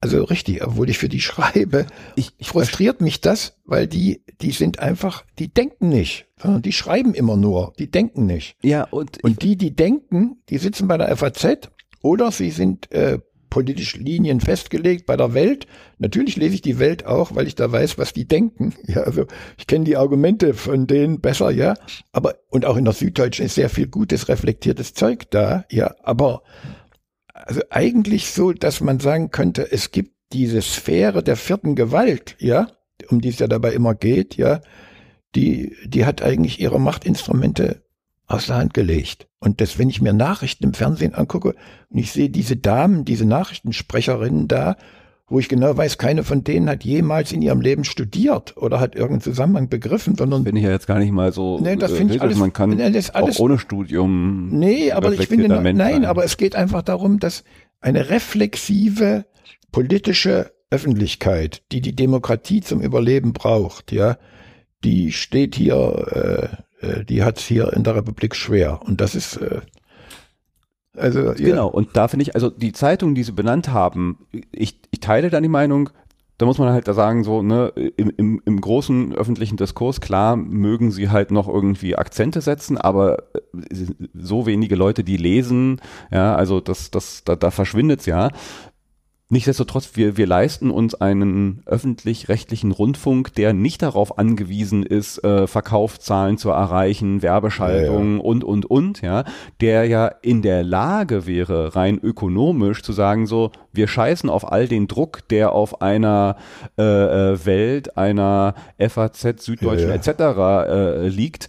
also 0.00 0.24
richtig, 0.24 0.64
obwohl 0.64 0.88
ich 0.88 0.98
für 0.98 1.08
die 1.08 1.20
schreibe, 1.22 1.86
ich, 2.16 2.32
ich 2.38 2.48
frustriert 2.48 3.00
mich 3.00 3.20
das, 3.20 3.58
weil 3.64 3.86
die, 3.86 4.24
die 4.40 4.52
sind 4.52 4.78
einfach, 4.78 5.24
die 5.38 5.52
denken 5.52 5.90
nicht, 5.90 6.26
sondern 6.40 6.62
die 6.62 6.72
schreiben 6.72 7.14
immer 7.14 7.36
nur, 7.36 7.74
die 7.78 7.90
denken 7.90 8.26
nicht. 8.26 8.56
Ja, 8.62 8.84
und, 8.84 9.22
und 9.22 9.42
die, 9.42 9.56
die 9.56 9.74
denken, 9.74 10.42
die 10.48 10.58
sitzen 10.58 10.88
bei 10.88 10.96
der 10.96 11.14
FAZ 11.16 11.70
oder 12.02 12.32
sie 12.32 12.50
sind 12.50 12.90
äh, 12.92 13.18
politisch 13.52 13.96
Linien 13.96 14.40
festgelegt 14.40 15.04
bei 15.04 15.14
der 15.14 15.34
Welt. 15.34 15.66
Natürlich 15.98 16.36
lese 16.36 16.54
ich 16.54 16.62
die 16.62 16.78
Welt 16.78 17.04
auch, 17.04 17.34
weil 17.34 17.46
ich 17.46 17.54
da 17.54 17.70
weiß, 17.70 17.98
was 17.98 18.14
die 18.14 18.26
denken. 18.26 18.74
Ja, 18.86 19.02
also 19.02 19.26
ich 19.58 19.66
kenne 19.66 19.84
die 19.84 19.98
Argumente 19.98 20.54
von 20.54 20.86
denen 20.86 21.20
besser, 21.20 21.50
ja. 21.50 21.74
Aber 22.12 22.36
und 22.48 22.64
auch 22.64 22.78
in 22.78 22.86
der 22.86 22.94
Süddeutschen 22.94 23.44
ist 23.44 23.54
sehr 23.54 23.68
viel 23.68 23.88
gutes, 23.88 24.30
reflektiertes 24.30 24.94
Zeug 24.94 25.30
da, 25.30 25.66
ja. 25.70 25.94
Aber 26.02 26.44
also 27.34 27.60
eigentlich 27.68 28.30
so, 28.30 28.52
dass 28.52 28.80
man 28.80 29.00
sagen 29.00 29.30
könnte, 29.30 29.70
es 29.70 29.90
gibt 29.90 30.14
diese 30.32 30.62
Sphäre 30.62 31.22
der 31.22 31.36
vierten 31.36 31.74
Gewalt, 31.74 32.36
ja, 32.38 32.68
um 33.10 33.20
die 33.20 33.28
es 33.28 33.38
ja 33.38 33.48
dabei 33.48 33.72
immer 33.72 33.94
geht, 33.94 34.36
ja, 34.38 34.62
die, 35.34 35.76
die 35.84 36.06
hat 36.06 36.22
eigentlich 36.22 36.58
ihre 36.58 36.80
Machtinstrumente 36.80 37.81
aus 38.32 38.46
der 38.46 38.56
Hand 38.56 38.74
gelegt. 38.74 39.26
Und 39.38 39.60
das, 39.60 39.78
wenn 39.78 39.90
ich 39.90 40.00
mir 40.00 40.12
Nachrichten 40.12 40.64
im 40.64 40.74
Fernsehen 40.74 41.14
angucke 41.14 41.54
und 41.90 41.98
ich 41.98 42.12
sehe 42.12 42.30
diese 42.30 42.56
Damen, 42.56 43.04
diese 43.04 43.26
Nachrichtensprecherinnen 43.26 44.48
da, 44.48 44.76
wo 45.28 45.38
ich 45.38 45.48
genau 45.48 45.76
weiß, 45.76 45.98
keine 45.98 46.24
von 46.24 46.44
denen 46.44 46.68
hat 46.68 46.84
jemals 46.84 47.32
in 47.32 47.42
ihrem 47.42 47.60
Leben 47.60 47.84
studiert 47.84 48.56
oder 48.56 48.80
hat 48.80 48.94
irgendeinen 48.94 49.22
Zusammenhang 49.22 49.68
begriffen, 49.68 50.14
sondern 50.14 50.44
bin 50.44 50.56
ich 50.56 50.64
ja 50.64 50.70
jetzt 50.70 50.86
gar 50.86 50.98
nicht 50.98 51.10
mal 51.10 51.32
so. 51.32 51.58
Nee, 51.58 51.76
das 51.76 51.92
finde 51.92 52.14
ich 52.14 52.22
alles. 52.22 52.36
Man 52.36 52.52
kann 52.52 52.76
das 52.76 53.10
alles, 53.10 53.36
auch 53.36 53.40
ohne 53.40 53.58
Studium. 53.58 54.48
Nee, 54.50 54.92
aber 54.92 55.12
ich 55.12 55.26
finde, 55.26 55.48
nein, 55.48 55.76
sein. 55.76 56.04
aber 56.04 56.24
es 56.24 56.36
geht 56.36 56.54
einfach 56.54 56.82
darum, 56.82 57.18
dass 57.18 57.44
eine 57.80 58.10
reflexive 58.10 59.24
politische 59.72 60.52
Öffentlichkeit, 60.70 61.62
die 61.72 61.80
die 61.80 61.96
Demokratie 61.96 62.60
zum 62.60 62.80
Überleben 62.80 63.32
braucht, 63.32 63.90
ja, 63.90 64.18
die 64.84 65.12
steht 65.12 65.54
hier 65.54 66.52
äh, 66.58 66.62
äh, 66.82 67.04
die 67.04 67.22
hat 67.22 67.38
es 67.38 67.44
hier 67.44 67.72
in 67.72 67.84
der 67.84 67.94
Republik 67.94 68.34
schwer. 68.36 68.80
Und 68.82 69.00
das 69.00 69.14
ist 69.14 69.36
äh, 69.36 69.60
also 70.96 71.32
genau. 71.36 71.68
Und 71.68 71.96
da 71.96 72.08
finde 72.08 72.24
ich 72.24 72.34
also 72.34 72.50
die 72.50 72.72
Zeitungen, 72.72 73.14
die 73.14 73.22
Sie 73.22 73.32
benannt 73.32 73.68
haben, 73.68 74.26
ich, 74.50 74.78
ich 74.90 75.00
teile 75.00 75.30
da 75.30 75.40
die 75.40 75.48
Meinung. 75.48 75.90
Da 76.38 76.46
muss 76.46 76.58
man 76.58 76.72
halt 76.72 76.88
da 76.88 76.92
sagen, 76.94 77.22
so, 77.22 77.40
ne, 77.40 77.68
im, 77.96 78.10
im, 78.16 78.42
im 78.44 78.60
großen 78.60 79.14
öffentlichen 79.14 79.56
Diskurs, 79.56 80.00
klar, 80.00 80.34
mögen 80.34 80.90
sie 80.90 81.08
halt 81.08 81.30
noch 81.30 81.46
irgendwie 81.46 81.94
Akzente 81.94 82.40
setzen, 82.40 82.76
aber 82.76 83.22
äh, 83.34 83.40
so 84.12 84.44
wenige 84.44 84.74
Leute, 84.74 85.04
die 85.04 85.18
lesen, 85.18 85.80
ja, 86.10 86.34
also 86.34 86.60
das, 86.60 86.90
das, 86.90 87.22
da, 87.22 87.36
da 87.36 87.52
verschwindet's 87.52 88.06
ja 88.06 88.30
Nichtsdestotrotz, 89.32 89.92
wir, 89.94 90.18
wir 90.18 90.26
leisten 90.26 90.70
uns 90.70 90.94
einen 90.94 91.62
öffentlich-rechtlichen 91.64 92.70
Rundfunk, 92.70 93.32
der 93.32 93.54
nicht 93.54 93.80
darauf 93.80 94.18
angewiesen 94.18 94.82
ist, 94.82 95.24
äh, 95.24 95.46
Verkaufszahlen 95.46 96.36
zu 96.36 96.50
erreichen, 96.50 97.22
Werbeschaltungen 97.22 98.18
ja, 98.18 98.22
ja. 98.22 98.28
und, 98.28 98.44
und, 98.44 98.66
und, 98.66 99.00
ja, 99.00 99.24
der 99.62 99.86
ja 99.86 100.08
in 100.08 100.42
der 100.42 100.62
Lage 100.62 101.24
wäre, 101.26 101.74
rein 101.74 101.98
ökonomisch 101.98 102.82
zu 102.82 102.92
sagen, 102.92 103.26
so, 103.26 103.52
wir 103.72 103.88
scheißen 103.88 104.28
auf 104.28 104.52
all 104.52 104.68
den 104.68 104.86
Druck, 104.86 105.26
der 105.28 105.52
auf 105.52 105.80
einer 105.80 106.36
äh, 106.76 106.82
äh 106.82 107.46
Welt, 107.46 107.96
einer 107.96 108.54
FAZ, 108.78 109.42
Süddeutschen 109.42 109.88
ja, 109.88 109.94
etc. 109.94 110.10
Äh, 110.68 111.08
liegt. 111.08 111.48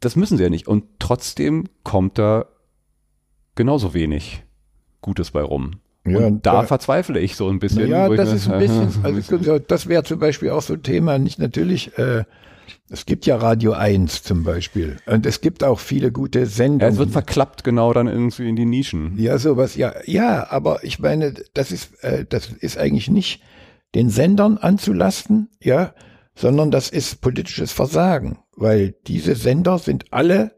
Das 0.00 0.14
müssen 0.14 0.36
sie 0.36 0.42
ja 0.42 0.50
nicht. 0.50 0.68
Und 0.68 0.84
trotzdem 0.98 1.70
kommt 1.84 2.18
da 2.18 2.44
genauso 3.54 3.94
wenig 3.94 4.44
Gutes 5.00 5.30
bei 5.30 5.40
rum. 5.40 5.80
Ja, 6.06 6.18
und 6.18 6.46
da, 6.46 6.60
da 6.60 6.62
verzweifle 6.66 7.20
ich 7.20 7.36
so 7.36 7.48
ein 7.48 7.58
bisschen. 7.58 7.88
Ja, 7.88 8.08
das 8.08 8.32
ist 8.32 8.48
ein 8.48 8.58
bisschen, 8.58 8.88
also 9.02 9.58
das 9.58 9.88
wäre 9.88 10.04
zum 10.04 10.18
Beispiel 10.18 10.50
auch 10.50 10.62
so 10.62 10.74
ein 10.74 10.82
Thema, 10.82 11.18
nicht 11.18 11.38
natürlich, 11.38 11.96
äh, 11.98 12.24
es 12.88 13.06
gibt 13.06 13.26
ja 13.26 13.36
Radio 13.36 13.72
1 13.72 14.22
zum 14.22 14.44
Beispiel 14.44 14.96
und 15.06 15.26
es 15.26 15.40
gibt 15.40 15.64
auch 15.64 15.80
viele 15.80 16.12
gute 16.12 16.46
Sendungen. 16.46 16.80
Ja, 16.80 16.88
es 16.88 16.98
wird 16.98 17.10
verklappt 17.10 17.64
genau 17.64 17.92
dann 17.92 18.06
irgendwie 18.06 18.48
in 18.48 18.56
die 18.56 18.64
Nischen. 18.64 19.18
Ja, 19.18 19.38
sowas, 19.38 19.76
ja, 19.76 19.94
ja, 20.04 20.48
aber 20.50 20.84
ich 20.84 20.98
meine, 20.98 21.34
das 21.54 21.72
ist, 21.72 22.02
äh, 22.04 22.24
das 22.28 22.48
ist 22.48 22.78
eigentlich 22.78 23.10
nicht 23.10 23.42
den 23.94 24.10
Sendern 24.10 24.58
anzulasten, 24.58 25.48
ja, 25.60 25.94
sondern 26.34 26.70
das 26.70 26.90
ist 26.90 27.20
politisches 27.20 27.72
Versagen, 27.72 28.38
weil 28.56 28.94
diese 29.06 29.34
Sender 29.34 29.78
sind 29.78 30.12
alle 30.12 30.55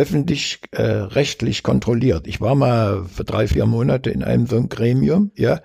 öffentlich 0.00 0.60
äh, 0.70 0.82
rechtlich 0.82 1.62
kontrolliert. 1.62 2.26
Ich 2.26 2.40
war 2.40 2.54
mal 2.54 3.04
für 3.04 3.24
drei, 3.24 3.46
vier 3.46 3.66
Monate 3.66 4.08
in 4.08 4.24
einem 4.24 4.46
so 4.46 4.56
einem 4.56 4.70
Gremium, 4.70 5.30
ja, 5.36 5.60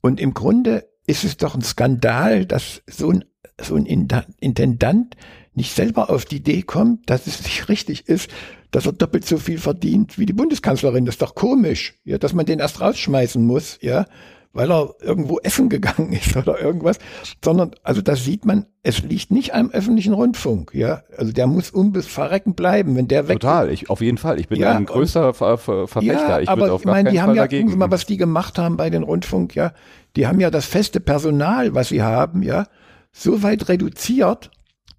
und 0.00 0.20
im 0.20 0.32
Grunde 0.32 0.88
ist 1.06 1.22
es 1.22 1.36
doch 1.36 1.54
ein 1.54 1.60
Skandal, 1.60 2.46
dass 2.46 2.82
so 2.86 3.10
ein, 3.10 3.24
so 3.60 3.76
ein 3.76 3.84
Intendant 3.84 5.16
nicht 5.52 5.74
selber 5.74 6.08
auf 6.08 6.24
die 6.24 6.36
Idee 6.36 6.62
kommt, 6.62 7.10
dass 7.10 7.26
es 7.26 7.42
nicht 7.42 7.68
richtig 7.68 8.08
ist, 8.08 8.30
dass 8.70 8.86
er 8.86 8.92
doppelt 8.92 9.26
so 9.26 9.36
viel 9.36 9.58
verdient 9.58 10.18
wie 10.18 10.24
die 10.24 10.32
Bundeskanzlerin. 10.32 11.04
Das 11.04 11.16
ist 11.16 11.22
doch 11.22 11.34
komisch, 11.34 12.00
ja, 12.04 12.16
dass 12.16 12.32
man 12.32 12.46
den 12.46 12.60
erst 12.60 12.80
rausschmeißen 12.80 13.44
muss, 13.44 13.78
ja 13.82 14.06
weil 14.54 14.70
er 14.70 14.94
irgendwo 15.02 15.38
essen 15.40 15.68
gegangen 15.68 16.12
ist 16.12 16.36
oder 16.36 16.60
irgendwas, 16.60 16.98
sondern 17.44 17.72
also 17.82 18.00
das 18.00 18.24
sieht 18.24 18.46
man, 18.46 18.66
es 18.82 19.02
liegt 19.02 19.30
nicht 19.30 19.52
am 19.54 19.70
öffentlichen 19.70 20.14
Rundfunk, 20.14 20.72
ja, 20.72 21.02
also 21.18 21.32
der 21.32 21.46
muss 21.46 21.70
unbes 21.70 22.06
Verrecken 22.06 22.54
bleiben, 22.54 22.96
wenn 22.96 23.08
der 23.08 23.28
weg. 23.28 23.40
Total, 23.40 23.70
ich 23.70 23.90
auf 23.90 24.00
jeden 24.00 24.18
Fall, 24.18 24.40
ich 24.40 24.48
bin 24.48 24.60
ja, 24.60 24.72
ein 24.72 24.86
größter 24.86 25.34
Ver 25.34 25.58
Ver 25.58 25.88
Verfechter. 25.88 26.28
Ja, 26.28 26.40
ich 26.40 26.48
aber 26.48 26.74
ich 26.74 26.84
meine, 26.84 27.10
die 27.10 27.20
haben 27.20 27.28
Fall 27.28 27.36
ja, 27.36 27.42
dagegen. 27.42 27.76
mal, 27.76 27.90
was 27.90 28.06
die 28.06 28.16
gemacht 28.16 28.58
haben 28.58 28.76
bei 28.76 28.88
den 28.88 29.02
Rundfunk, 29.02 29.54
ja, 29.54 29.72
die 30.16 30.26
haben 30.26 30.40
ja 30.40 30.50
das 30.50 30.64
feste 30.64 31.00
Personal, 31.00 31.74
was 31.74 31.88
sie 31.88 32.02
haben, 32.02 32.42
ja, 32.42 32.66
so 33.12 33.42
weit 33.42 33.68
reduziert, 33.68 34.50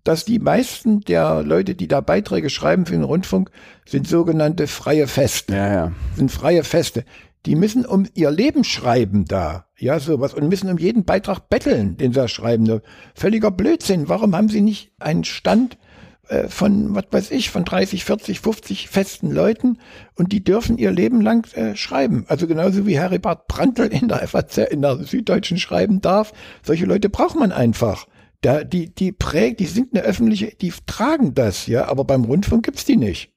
dass 0.04 0.24
die 0.24 0.40
meisten 0.40 1.02
der 1.02 1.42
Leute, 1.42 1.74
die 1.74 1.88
da 1.88 2.00
Beiträge 2.00 2.50
schreiben 2.50 2.86
für 2.86 2.94
den 2.94 3.04
Rundfunk, 3.04 3.50
sind 3.88 4.08
sogenannte 4.08 4.68
freie 4.68 5.08
Feste. 5.08 5.56
Ja, 5.56 5.74
ja. 5.74 5.92
Sind 6.16 6.32
freie 6.32 6.64
Feste 6.64 7.06
die 7.46 7.56
müssen 7.56 7.86
um 7.86 8.08
ihr 8.14 8.32
Leben 8.32 8.64
schreiben 8.64 9.26
da, 9.26 9.66
ja, 9.78 10.00
sowas, 10.00 10.34
und 10.34 10.50
müssen 10.50 10.70
um 10.70 10.78
jeden 10.78 11.06
Beitrag 11.06 11.50
betteln, 11.50 11.98
den 11.98 12.12
sie 12.12 12.20
da 12.20 12.28
schreiben. 12.28 12.82
Völliger 13.14 13.52
Blödsinn. 13.52 14.10
Warum 14.10 14.36
haben 14.36 14.50
sie 14.50 14.62
nicht 14.62 14.92
einen 15.00 15.24
Stand 15.24 15.78
äh, 16.28 16.48
von, 16.48 16.96
was 16.96 17.06
weiß 17.12 17.32
ich, 17.32 17.52
von 17.52 17.66
30, 17.66 18.04
40, 18.04 18.40
50 18.40 18.90
festen 18.90 19.30
Leuten 19.30 19.78
und 20.16 20.32
die 20.32 20.44
dürfen 20.44 20.78
ihr 20.78 20.92
Leben 20.92 21.22
lang 21.22 21.48
äh, 21.54 21.76
schreiben. 21.76 22.26
Also 22.28 22.48
genauso 22.48 22.88
wie 22.88 22.98
Heribert 22.98 23.48
Brandl 23.48 23.86
in 23.86 24.08
der 24.08 24.28
FAZ, 24.28 24.58
in 24.58 24.82
der 24.82 25.04
Süddeutschen 25.04 25.58
schreiben 25.58 26.02
darf. 26.02 26.34
Solche 26.64 26.86
Leute 26.86 27.10
braucht 27.10 27.36
man 27.36 27.52
einfach. 27.52 28.08
Da, 28.42 28.64
die, 28.64 28.94
die 28.94 29.12
prägt, 29.12 29.60
die 29.60 29.66
sind 29.66 29.94
eine 29.94 30.04
öffentliche, 30.04 30.54
die 30.60 30.74
tragen 30.86 31.36
das, 31.36 31.68
ja, 31.68 31.88
aber 31.88 32.06
beim 32.06 32.26
Rundfunk 32.26 32.66
gibt's 32.66 32.86
die 32.86 32.98
nicht. 32.98 33.32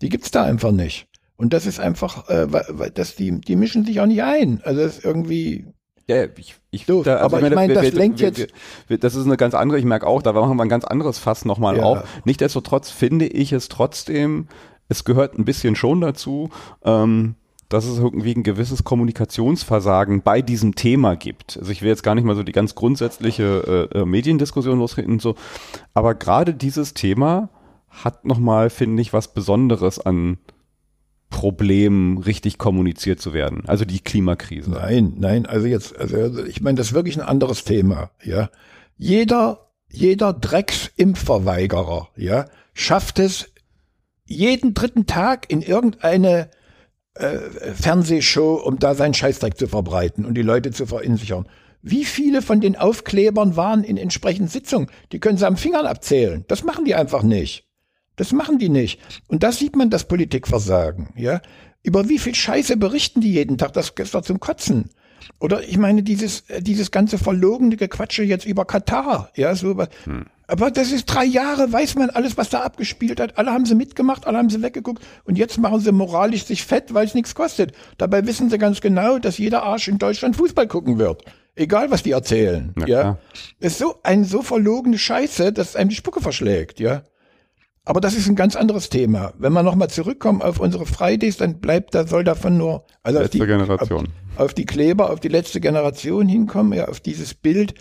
Die 0.00 0.08
gibt's 0.08 0.30
da 0.32 0.42
einfach 0.42 0.72
nicht. 0.72 1.06
Und 1.42 1.52
das 1.52 1.66
ist 1.66 1.80
einfach, 1.80 2.28
äh, 2.28 2.46
dass 2.94 3.16
die, 3.16 3.40
die 3.40 3.56
mischen 3.56 3.84
sich 3.84 4.00
auch 4.00 4.06
nicht 4.06 4.22
ein. 4.22 4.60
Also 4.62 4.80
das 4.80 4.98
ist 4.98 5.04
irgendwie. 5.04 5.66
Ja, 6.06 6.26
ich, 6.36 6.54
ich, 6.70 6.86
so, 6.86 7.02
da, 7.02 7.16
also 7.16 7.36
aber 7.36 7.48
ich 7.48 7.52
meine, 7.52 7.74
das 7.74 7.82
wir, 7.82 7.90
lenkt 7.90 8.20
wir, 8.20 8.28
jetzt. 8.28 8.54
Wir, 8.86 8.96
das 8.96 9.16
ist 9.16 9.26
eine 9.26 9.36
ganz 9.36 9.52
andere, 9.54 9.80
ich 9.80 9.84
merke 9.84 10.06
auch, 10.06 10.22
da 10.22 10.32
machen 10.32 10.56
wir 10.56 10.62
ein 10.62 10.68
ganz 10.68 10.84
anderes 10.84 11.18
Fass 11.18 11.44
nochmal 11.44 11.78
ja. 11.78 11.82
auf. 11.82 12.04
Nichtsdestotrotz 12.24 12.90
finde 12.90 13.26
ich 13.26 13.52
es 13.52 13.68
trotzdem, 13.68 14.46
es 14.88 15.02
gehört 15.04 15.36
ein 15.36 15.44
bisschen 15.44 15.74
schon 15.74 16.00
dazu, 16.00 16.50
ähm, 16.84 17.34
dass 17.68 17.86
es 17.86 17.98
irgendwie 17.98 18.36
ein 18.36 18.44
gewisses 18.44 18.84
Kommunikationsversagen 18.84 20.22
bei 20.22 20.42
diesem 20.42 20.76
Thema 20.76 21.16
gibt. 21.16 21.56
Also 21.58 21.72
ich 21.72 21.82
will 21.82 21.88
jetzt 21.88 22.04
gar 22.04 22.14
nicht 22.14 22.24
mal 22.24 22.36
so 22.36 22.44
die 22.44 22.52
ganz 22.52 22.76
grundsätzliche 22.76 23.88
äh, 23.92 23.98
äh 23.98 24.04
Mediendiskussion 24.04 24.78
losreden 24.78 25.14
und 25.14 25.22
so, 25.22 25.34
aber 25.92 26.14
gerade 26.14 26.54
dieses 26.54 26.94
Thema 26.94 27.48
hat 27.88 28.24
nochmal, 28.24 28.70
finde 28.70 29.02
ich, 29.02 29.12
was 29.12 29.34
Besonderes 29.34 29.98
an 29.98 30.38
Problem 31.32 32.18
richtig 32.18 32.58
kommuniziert 32.58 33.20
zu 33.20 33.32
werden. 33.32 33.64
Also 33.66 33.84
die 33.84 33.98
Klimakrise. 33.98 34.70
Nein, 34.70 35.14
nein, 35.16 35.46
also 35.46 35.66
jetzt, 35.66 35.96
also 35.98 36.44
ich 36.44 36.60
meine, 36.60 36.76
das 36.76 36.88
ist 36.88 36.92
wirklich 36.92 37.16
ein 37.16 37.26
anderes 37.26 37.64
Thema, 37.64 38.12
ja. 38.22 38.50
Jeder, 38.96 39.70
jeder 39.90 40.32
Drecksimpfverweigerer, 40.32 42.10
ja, 42.16 42.44
schafft 42.74 43.18
es 43.18 43.50
jeden 44.24 44.74
dritten 44.74 45.06
Tag 45.06 45.50
in 45.50 45.62
irgendeine 45.62 46.50
äh, 47.14 47.38
Fernsehshow, 47.74 48.54
um 48.54 48.78
da 48.78 48.94
seinen 48.94 49.14
Scheißdreck 49.14 49.58
zu 49.58 49.66
verbreiten 49.66 50.24
und 50.24 50.34
die 50.34 50.42
Leute 50.42 50.70
zu 50.70 50.86
verunsichern. 50.86 51.48
Wie 51.80 52.04
viele 52.04 52.42
von 52.42 52.60
den 52.60 52.76
Aufklebern 52.76 53.56
waren 53.56 53.82
in 53.82 53.96
entsprechenden 53.96 54.48
Sitzungen? 54.48 54.88
Die 55.10 55.18
können 55.18 55.38
sie 55.38 55.46
am 55.46 55.56
Fingern 55.56 55.86
abzählen. 55.86 56.44
Das 56.46 56.62
machen 56.62 56.84
die 56.84 56.94
einfach 56.94 57.24
nicht. 57.24 57.66
Das 58.22 58.30
machen 58.30 58.60
die 58.60 58.68
nicht. 58.68 59.00
Und 59.26 59.42
da 59.42 59.50
sieht 59.50 59.74
man 59.74 59.90
das 59.90 60.04
Politikversagen, 60.04 61.08
ja. 61.16 61.40
Über 61.82 62.08
wie 62.08 62.20
viel 62.20 62.36
Scheiße 62.36 62.76
berichten 62.76 63.20
die 63.20 63.32
jeden 63.32 63.58
Tag? 63.58 63.72
Das 63.72 63.92
ist 63.98 64.14
doch 64.14 64.22
zum 64.22 64.38
Kotzen. 64.38 64.90
Oder 65.40 65.64
ich 65.64 65.76
meine, 65.76 66.04
dieses, 66.04 66.48
äh, 66.48 66.62
dieses 66.62 66.92
ganze 66.92 67.18
verlogene 67.18 67.74
Gequatsche 67.74 68.22
jetzt 68.22 68.46
über 68.46 68.64
Katar, 68.64 69.30
ja, 69.34 69.56
so 69.56 69.76
was. 69.76 69.88
Hm. 70.04 70.26
Aber 70.46 70.70
das 70.70 70.92
ist 70.92 71.06
drei 71.06 71.24
Jahre, 71.24 71.72
weiß 71.72 71.96
man 71.96 72.10
alles, 72.10 72.36
was 72.36 72.48
da 72.48 72.60
abgespielt 72.60 73.18
hat. 73.18 73.38
Alle 73.38 73.50
haben 73.50 73.66
sie 73.66 73.74
mitgemacht, 73.74 74.24
alle 74.24 74.38
haben 74.38 74.50
sie 74.50 74.62
weggeguckt. 74.62 75.02
Und 75.24 75.36
jetzt 75.36 75.58
machen 75.58 75.80
sie 75.80 75.90
moralisch 75.90 76.44
sich 76.44 76.64
fett, 76.64 76.94
weil 76.94 77.06
es 77.06 77.14
nichts 77.14 77.34
kostet. 77.34 77.72
Dabei 77.98 78.24
wissen 78.24 78.50
sie 78.50 78.58
ganz 78.58 78.80
genau, 78.80 79.18
dass 79.18 79.38
jeder 79.38 79.64
Arsch 79.64 79.88
in 79.88 79.98
Deutschland 79.98 80.36
Fußball 80.36 80.68
gucken 80.68 81.00
wird. 81.00 81.24
Egal, 81.56 81.90
was 81.90 82.04
die 82.04 82.12
erzählen, 82.12 82.72
ja. 82.78 82.86
ja. 82.86 83.18
Ist 83.58 83.78
so 83.78 83.96
ein 84.04 84.22
so 84.22 84.42
verlogene 84.42 84.96
Scheiße, 84.96 85.52
dass 85.52 85.74
einem 85.74 85.90
die 85.90 85.96
Spucke 85.96 86.20
verschlägt, 86.20 86.78
ja. 86.78 87.02
Aber 87.84 88.00
das 88.00 88.14
ist 88.14 88.28
ein 88.28 88.36
ganz 88.36 88.54
anderes 88.54 88.90
Thema. 88.90 89.32
Wenn 89.38 89.52
wir 89.52 89.62
nochmal 89.64 89.90
zurückkommen 89.90 90.40
auf 90.40 90.60
unsere 90.60 90.86
Fridays, 90.86 91.36
dann 91.36 91.60
bleibt 91.60 91.94
da, 91.94 92.06
soll 92.06 92.22
davon 92.22 92.56
nur, 92.56 92.84
also 93.02 93.18
letzte 93.18 93.38
auf 93.38 93.46
die, 93.46 93.52
Generation. 93.52 94.08
Auf, 94.36 94.40
auf 94.44 94.54
die 94.54 94.66
Kleber, 94.66 95.10
auf 95.10 95.18
die 95.18 95.28
letzte 95.28 95.60
Generation 95.60 96.28
hinkommen, 96.28 96.74
ja, 96.74 96.86
auf 96.86 97.00
dieses 97.00 97.34
Bild. 97.34 97.74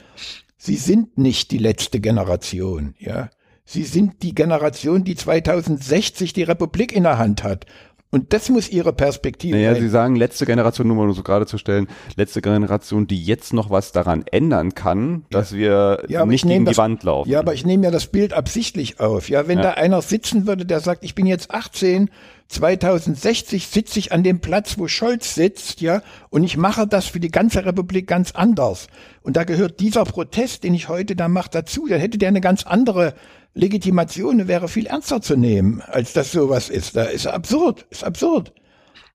Sie 0.57 0.75
sind 0.75 1.17
nicht 1.17 1.51
die 1.51 1.59
letzte 1.59 1.99
Generation, 1.99 2.95
ja. 2.97 3.29
Sie 3.63 3.83
sind 3.83 4.23
die 4.23 4.35
Generation, 4.35 5.03
die 5.03 5.15
2060 5.15 6.33
die 6.33 6.43
Republik 6.43 6.91
in 6.91 7.03
der 7.03 7.19
Hand 7.19 7.43
hat. 7.43 7.67
Und 8.13 8.33
das 8.33 8.49
muss 8.49 8.69
ihre 8.69 8.91
Perspektive 8.91 9.55
naja, 9.55 9.73
sein. 9.73 9.81
Sie 9.81 9.89
sagen, 9.89 10.15
letzte 10.17 10.45
Generation, 10.45 10.85
nur 10.85 10.97
mal 10.97 11.13
so 11.13 11.23
gerade 11.23 11.45
zu 11.45 11.57
stellen, 11.57 11.87
letzte 12.17 12.41
Generation, 12.41 13.07
die 13.07 13.23
jetzt 13.23 13.53
noch 13.53 13.69
was 13.69 13.93
daran 13.93 14.25
ändern 14.29 14.75
kann, 14.75 15.23
dass 15.29 15.53
wir 15.53 16.03
ja, 16.09 16.25
nicht 16.25 16.45
gegen 16.45 16.65
das, 16.65 16.75
die 16.75 16.77
Wand 16.77 17.03
laufen. 17.03 17.29
Ja, 17.29 17.39
aber 17.39 17.53
ich 17.53 17.65
nehme 17.65 17.85
ja 17.85 17.91
das 17.91 18.07
Bild 18.07 18.33
absichtlich 18.33 18.99
auf. 18.99 19.29
Ja, 19.29 19.47
wenn 19.47 19.59
ja. 19.59 19.63
da 19.63 19.71
einer 19.71 20.01
sitzen 20.01 20.45
würde, 20.45 20.65
der 20.65 20.81
sagt, 20.81 21.05
ich 21.05 21.15
bin 21.15 21.25
jetzt 21.25 21.51
18, 21.51 22.09
2060 22.49 23.67
sitze 23.67 23.97
ich 23.97 24.11
an 24.11 24.23
dem 24.23 24.41
Platz, 24.41 24.77
wo 24.77 24.89
Scholz 24.89 25.33
sitzt, 25.33 25.79
ja, 25.79 26.01
und 26.29 26.43
ich 26.43 26.57
mache 26.57 26.85
das 26.85 27.05
für 27.05 27.21
die 27.21 27.31
ganze 27.31 27.65
Republik 27.65 28.07
ganz 28.07 28.33
anders. 28.33 28.87
Und 29.23 29.37
da 29.37 29.45
gehört 29.45 29.79
dieser 29.79 30.03
Protest, 30.03 30.65
den 30.65 30.73
ich 30.73 30.89
heute 30.89 31.15
da 31.15 31.29
mache, 31.29 31.49
dazu. 31.49 31.87
Dann 31.87 32.01
hätte 32.01 32.17
der 32.17 32.27
eine 32.27 32.41
ganz 32.41 32.65
andere 32.65 33.13
Legitimation 33.53 34.47
wäre 34.47 34.67
viel 34.67 34.85
ernster 34.85 35.21
zu 35.21 35.35
nehmen, 35.35 35.81
als 35.81 36.13
das 36.13 36.31
sowas 36.31 36.69
ist. 36.69 36.95
Da 36.95 37.03
ist 37.03 37.27
absurd, 37.27 37.85
ist 37.89 38.03
absurd. 38.03 38.53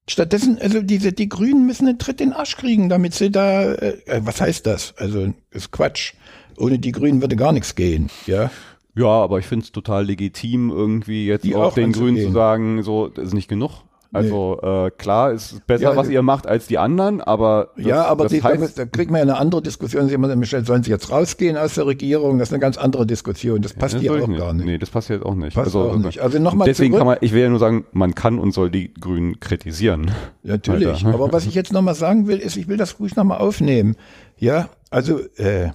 Stattdessen, 0.08 0.58
also 0.60 0.82
diese, 0.82 1.12
die 1.12 1.28
Grünen 1.28 1.66
müssen 1.66 1.88
einen 1.88 1.98
Tritt 1.98 2.20
in 2.20 2.30
den 2.30 2.36
Arsch 2.36 2.56
kriegen, 2.56 2.88
damit 2.88 3.14
sie 3.14 3.30
da, 3.30 3.72
äh, 3.72 3.98
äh 4.06 4.20
was 4.22 4.40
heißt 4.40 4.66
das? 4.66 4.94
Also, 4.98 5.32
ist 5.50 5.72
Quatsch. 5.72 6.12
Ohne 6.58 6.78
die 6.78 6.92
Grünen 6.92 7.20
würde 7.20 7.36
gar 7.36 7.52
nichts 7.52 7.74
gehen, 7.74 8.08
ja. 8.26 8.50
Ja, 8.94 9.08
aber 9.08 9.38
ich 9.38 9.46
finde 9.46 9.64
es 9.64 9.72
total 9.72 10.06
legitim, 10.06 10.70
irgendwie 10.70 11.26
jetzt 11.26 11.44
die 11.44 11.54
auch, 11.54 11.64
auch 11.64 11.74
den 11.74 11.92
Grünen 11.92 12.16
zu 12.18 12.32
sagen, 12.32 12.82
so, 12.82 13.08
das 13.08 13.26
ist 13.26 13.34
nicht 13.34 13.48
genug. 13.48 13.82
Also 14.12 14.60
äh, 14.62 14.90
klar, 14.90 15.32
ist 15.32 15.66
besser, 15.66 15.82
Ja, 15.82 15.96
was 15.96 16.08
äh, 16.08 16.14
ihr 16.14 16.22
macht 16.22 16.46
als 16.46 16.66
die 16.66 16.78
anderen, 16.78 17.20
aber 17.20 17.70
das, 17.76 17.86
ja, 17.86 18.04
aber 18.04 18.24
das 18.24 18.32
die, 18.32 18.42
heißt, 18.42 18.78
da 18.78 18.86
kriegt 18.86 19.10
man 19.10 19.18
ja 19.18 19.22
eine 19.22 19.36
andere 19.36 19.62
Diskussion. 19.62 20.08
Sie 20.08 20.14
immer, 20.14 20.34
Michel, 20.36 20.64
sollen 20.64 20.82
sie 20.82 20.90
jetzt 20.90 21.10
rausgehen 21.10 21.56
aus 21.56 21.74
der 21.74 21.86
Regierung? 21.86 22.38
Das 22.38 22.48
ist 22.48 22.54
eine 22.54 22.60
ganz 22.60 22.78
andere 22.78 23.06
Diskussion. 23.06 23.62
Das 23.62 23.74
passt 23.74 23.94
das 23.94 24.02
hier 24.02 24.12
auch 24.12 24.28
ich 24.28 24.38
gar 24.38 24.52
nicht. 24.52 24.66
Nee, 24.66 24.78
das 24.78 24.90
passt 24.90 25.08
jetzt 25.08 25.24
auch 25.24 25.34
nicht. 25.34 25.54
Passt 25.54 25.74
auch 25.74 25.96
nicht. 25.96 26.20
Also 26.20 26.38
nochmal 26.38 26.66
deswegen 26.66 26.92
zurück. 26.92 27.00
kann 27.00 27.06
man, 27.06 27.18
ich 27.20 27.32
will 27.32 27.42
ja 27.42 27.48
nur 27.48 27.58
sagen, 27.58 27.84
man 27.92 28.14
kann 28.14 28.38
und 28.38 28.52
soll 28.52 28.70
die 28.70 28.94
Grünen 28.94 29.40
kritisieren. 29.40 30.10
Natürlich. 30.42 31.04
Alter. 31.04 31.14
Aber 31.14 31.32
was 31.32 31.46
ich 31.46 31.54
jetzt 31.54 31.72
nochmal 31.72 31.94
sagen 31.94 32.26
will, 32.26 32.38
ist, 32.38 32.56
ich 32.56 32.68
will 32.68 32.76
das 32.76 32.98
ruhig 33.00 33.16
nochmal 33.16 33.38
aufnehmen. 33.38 33.96
Ja, 34.38 34.68
also 34.90 35.20
äh, 35.36 35.70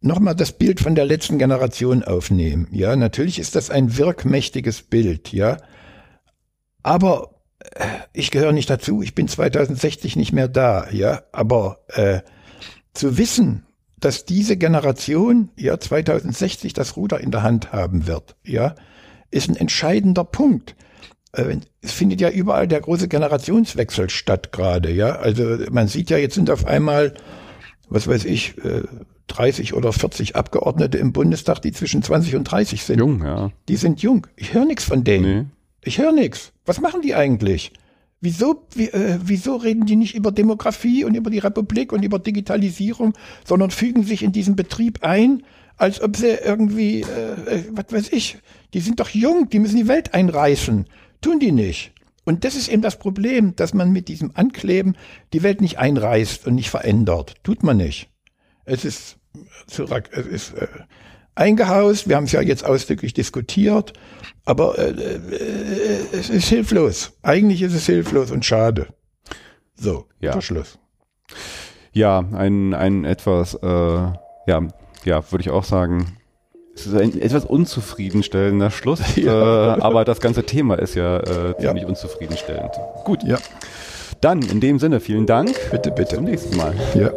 nochmal 0.00 0.34
das 0.34 0.52
Bild 0.52 0.80
von 0.80 0.94
der 0.94 1.04
letzten 1.04 1.38
Generation 1.38 2.02
aufnehmen. 2.02 2.68
Ja, 2.70 2.96
natürlich 2.96 3.38
ist 3.38 3.54
das 3.54 3.70
ein 3.70 3.96
wirkmächtiges 3.96 4.82
Bild, 4.82 5.32
ja. 5.32 5.56
Aber 6.82 7.33
ich 8.12 8.30
gehöre 8.30 8.52
nicht 8.52 8.70
dazu, 8.70 9.02
ich 9.02 9.14
bin 9.14 9.28
2060 9.28 10.16
nicht 10.16 10.32
mehr 10.32 10.48
da, 10.48 10.88
ja. 10.90 11.22
Aber 11.32 11.80
äh, 11.88 12.20
zu 12.92 13.18
wissen, 13.18 13.66
dass 13.98 14.24
diese 14.24 14.56
Generation, 14.56 15.50
ja, 15.56 15.78
2060 15.78 16.72
das 16.72 16.96
Ruder 16.96 17.20
in 17.20 17.30
der 17.30 17.42
Hand 17.42 17.72
haben 17.72 18.06
wird, 18.06 18.36
ja, 18.44 18.74
ist 19.30 19.48
ein 19.48 19.56
entscheidender 19.56 20.24
Punkt. 20.24 20.76
Äh, 21.32 21.56
Es 21.80 21.92
findet 21.92 22.20
ja 22.20 22.30
überall 22.30 22.68
der 22.68 22.80
große 22.80 23.08
Generationswechsel 23.08 24.10
statt 24.10 24.52
gerade, 24.52 24.90
ja. 24.92 25.16
Also 25.16 25.58
man 25.70 25.88
sieht 25.88 26.10
ja, 26.10 26.18
jetzt 26.18 26.34
sind 26.34 26.50
auf 26.50 26.66
einmal, 26.66 27.14
was 27.88 28.06
weiß 28.06 28.24
ich, 28.26 28.58
äh, 28.64 28.82
30 29.28 29.74
oder 29.74 29.92
40 29.92 30.36
Abgeordnete 30.36 30.98
im 30.98 31.12
Bundestag, 31.12 31.60
die 31.60 31.72
zwischen 31.72 32.02
20 32.02 32.36
und 32.36 32.44
30 32.44 32.82
sind. 32.84 32.98
Jung, 32.98 33.24
ja. 33.24 33.50
Die 33.68 33.76
sind 33.76 34.02
jung. 34.02 34.26
Ich 34.36 34.52
höre 34.52 34.66
nichts 34.66 34.84
von 34.84 35.02
denen. 35.02 35.38
Nee. 35.38 35.46
Ich 35.84 35.98
höre 35.98 36.12
nichts. 36.12 36.52
Was 36.64 36.80
machen 36.80 37.02
die 37.02 37.14
eigentlich? 37.14 37.72
Wieso, 38.20 38.66
wie, 38.74 38.88
äh, 38.88 39.18
wieso 39.22 39.56
reden 39.56 39.84
die 39.84 39.96
nicht 39.96 40.14
über 40.14 40.32
Demografie 40.32 41.04
und 41.04 41.14
über 41.14 41.30
die 41.30 41.40
Republik 41.40 41.92
und 41.92 42.02
über 42.02 42.18
Digitalisierung, 42.18 43.12
sondern 43.44 43.70
fügen 43.70 44.02
sich 44.02 44.22
in 44.22 44.32
diesen 44.32 44.56
Betrieb 44.56 45.04
ein, 45.04 45.42
als 45.76 46.00
ob 46.00 46.16
sie 46.16 46.38
irgendwie, 46.42 47.02
äh, 47.02 47.56
äh, 47.56 47.64
was 47.72 47.86
weiß 47.90 48.12
ich, 48.12 48.38
die 48.72 48.80
sind 48.80 48.98
doch 49.00 49.10
jung, 49.10 49.50
die 49.50 49.58
müssen 49.58 49.76
die 49.76 49.88
Welt 49.88 50.14
einreißen. 50.14 50.86
Tun 51.20 51.38
die 51.38 51.52
nicht. 51.52 51.92
Und 52.24 52.44
das 52.44 52.54
ist 52.54 52.68
eben 52.68 52.80
das 52.80 52.98
Problem, 52.98 53.54
dass 53.56 53.74
man 53.74 53.92
mit 53.92 54.08
diesem 54.08 54.30
Ankleben 54.34 54.96
die 55.34 55.42
Welt 55.42 55.60
nicht 55.60 55.78
einreißt 55.78 56.46
und 56.46 56.54
nicht 56.54 56.70
verändert. 56.70 57.34
Tut 57.42 57.62
man 57.62 57.76
nicht. 57.76 58.08
Es 58.64 58.86
ist, 58.86 59.18
zurück, 59.66 60.08
es 60.12 60.26
ist 60.26 60.54
äh, 60.54 60.66
eingehaust. 61.34 62.08
Wir 62.08 62.16
haben 62.16 62.24
es 62.24 62.32
ja 62.32 62.40
jetzt 62.40 62.64
ausdrücklich 62.64 63.14
diskutiert. 63.14 63.92
Aber 64.44 64.78
äh, 64.78 64.90
äh, 64.90 65.18
es 66.12 66.28
ist 66.30 66.48
hilflos. 66.48 67.12
Eigentlich 67.22 67.62
ist 67.62 67.74
es 67.74 67.86
hilflos 67.86 68.30
und 68.30 68.44
schade. 68.44 68.88
So, 69.76 70.06
Ja. 70.20 70.34
ja. 70.34 70.40
Schluss. 70.40 70.78
Ja, 71.92 72.24
ein, 72.32 72.74
ein 72.74 73.04
etwas, 73.04 73.54
äh, 73.54 73.66
ja, 73.66 74.14
ja, 75.04 75.32
würde 75.32 75.40
ich 75.42 75.50
auch 75.50 75.64
sagen, 75.64 76.16
es 76.74 76.86
ist 76.86 76.94
ein 76.94 77.20
etwas 77.20 77.44
unzufriedenstellender 77.44 78.70
Schluss, 78.70 79.00
äh, 79.16 79.28
aber 79.28 80.04
das 80.04 80.20
ganze 80.20 80.42
Thema 80.44 80.74
ist 80.74 80.94
ja 80.96 81.18
äh, 81.20 81.56
ziemlich 81.58 81.86
unzufriedenstellend. 81.86 82.72
Gut, 83.04 83.22
Ja, 83.22 83.38
dann 84.20 84.42
in 84.42 84.60
dem 84.60 84.78
Sinne 84.78 85.00
vielen 85.00 85.26
Dank. 85.26 85.54
bitte, 85.70 85.90
Bis 85.92 86.08
zum 86.08 86.24
bitte. 86.24 86.30
nächsten 86.30 86.56
Mal. 86.56 86.74
Ja. 86.94 87.10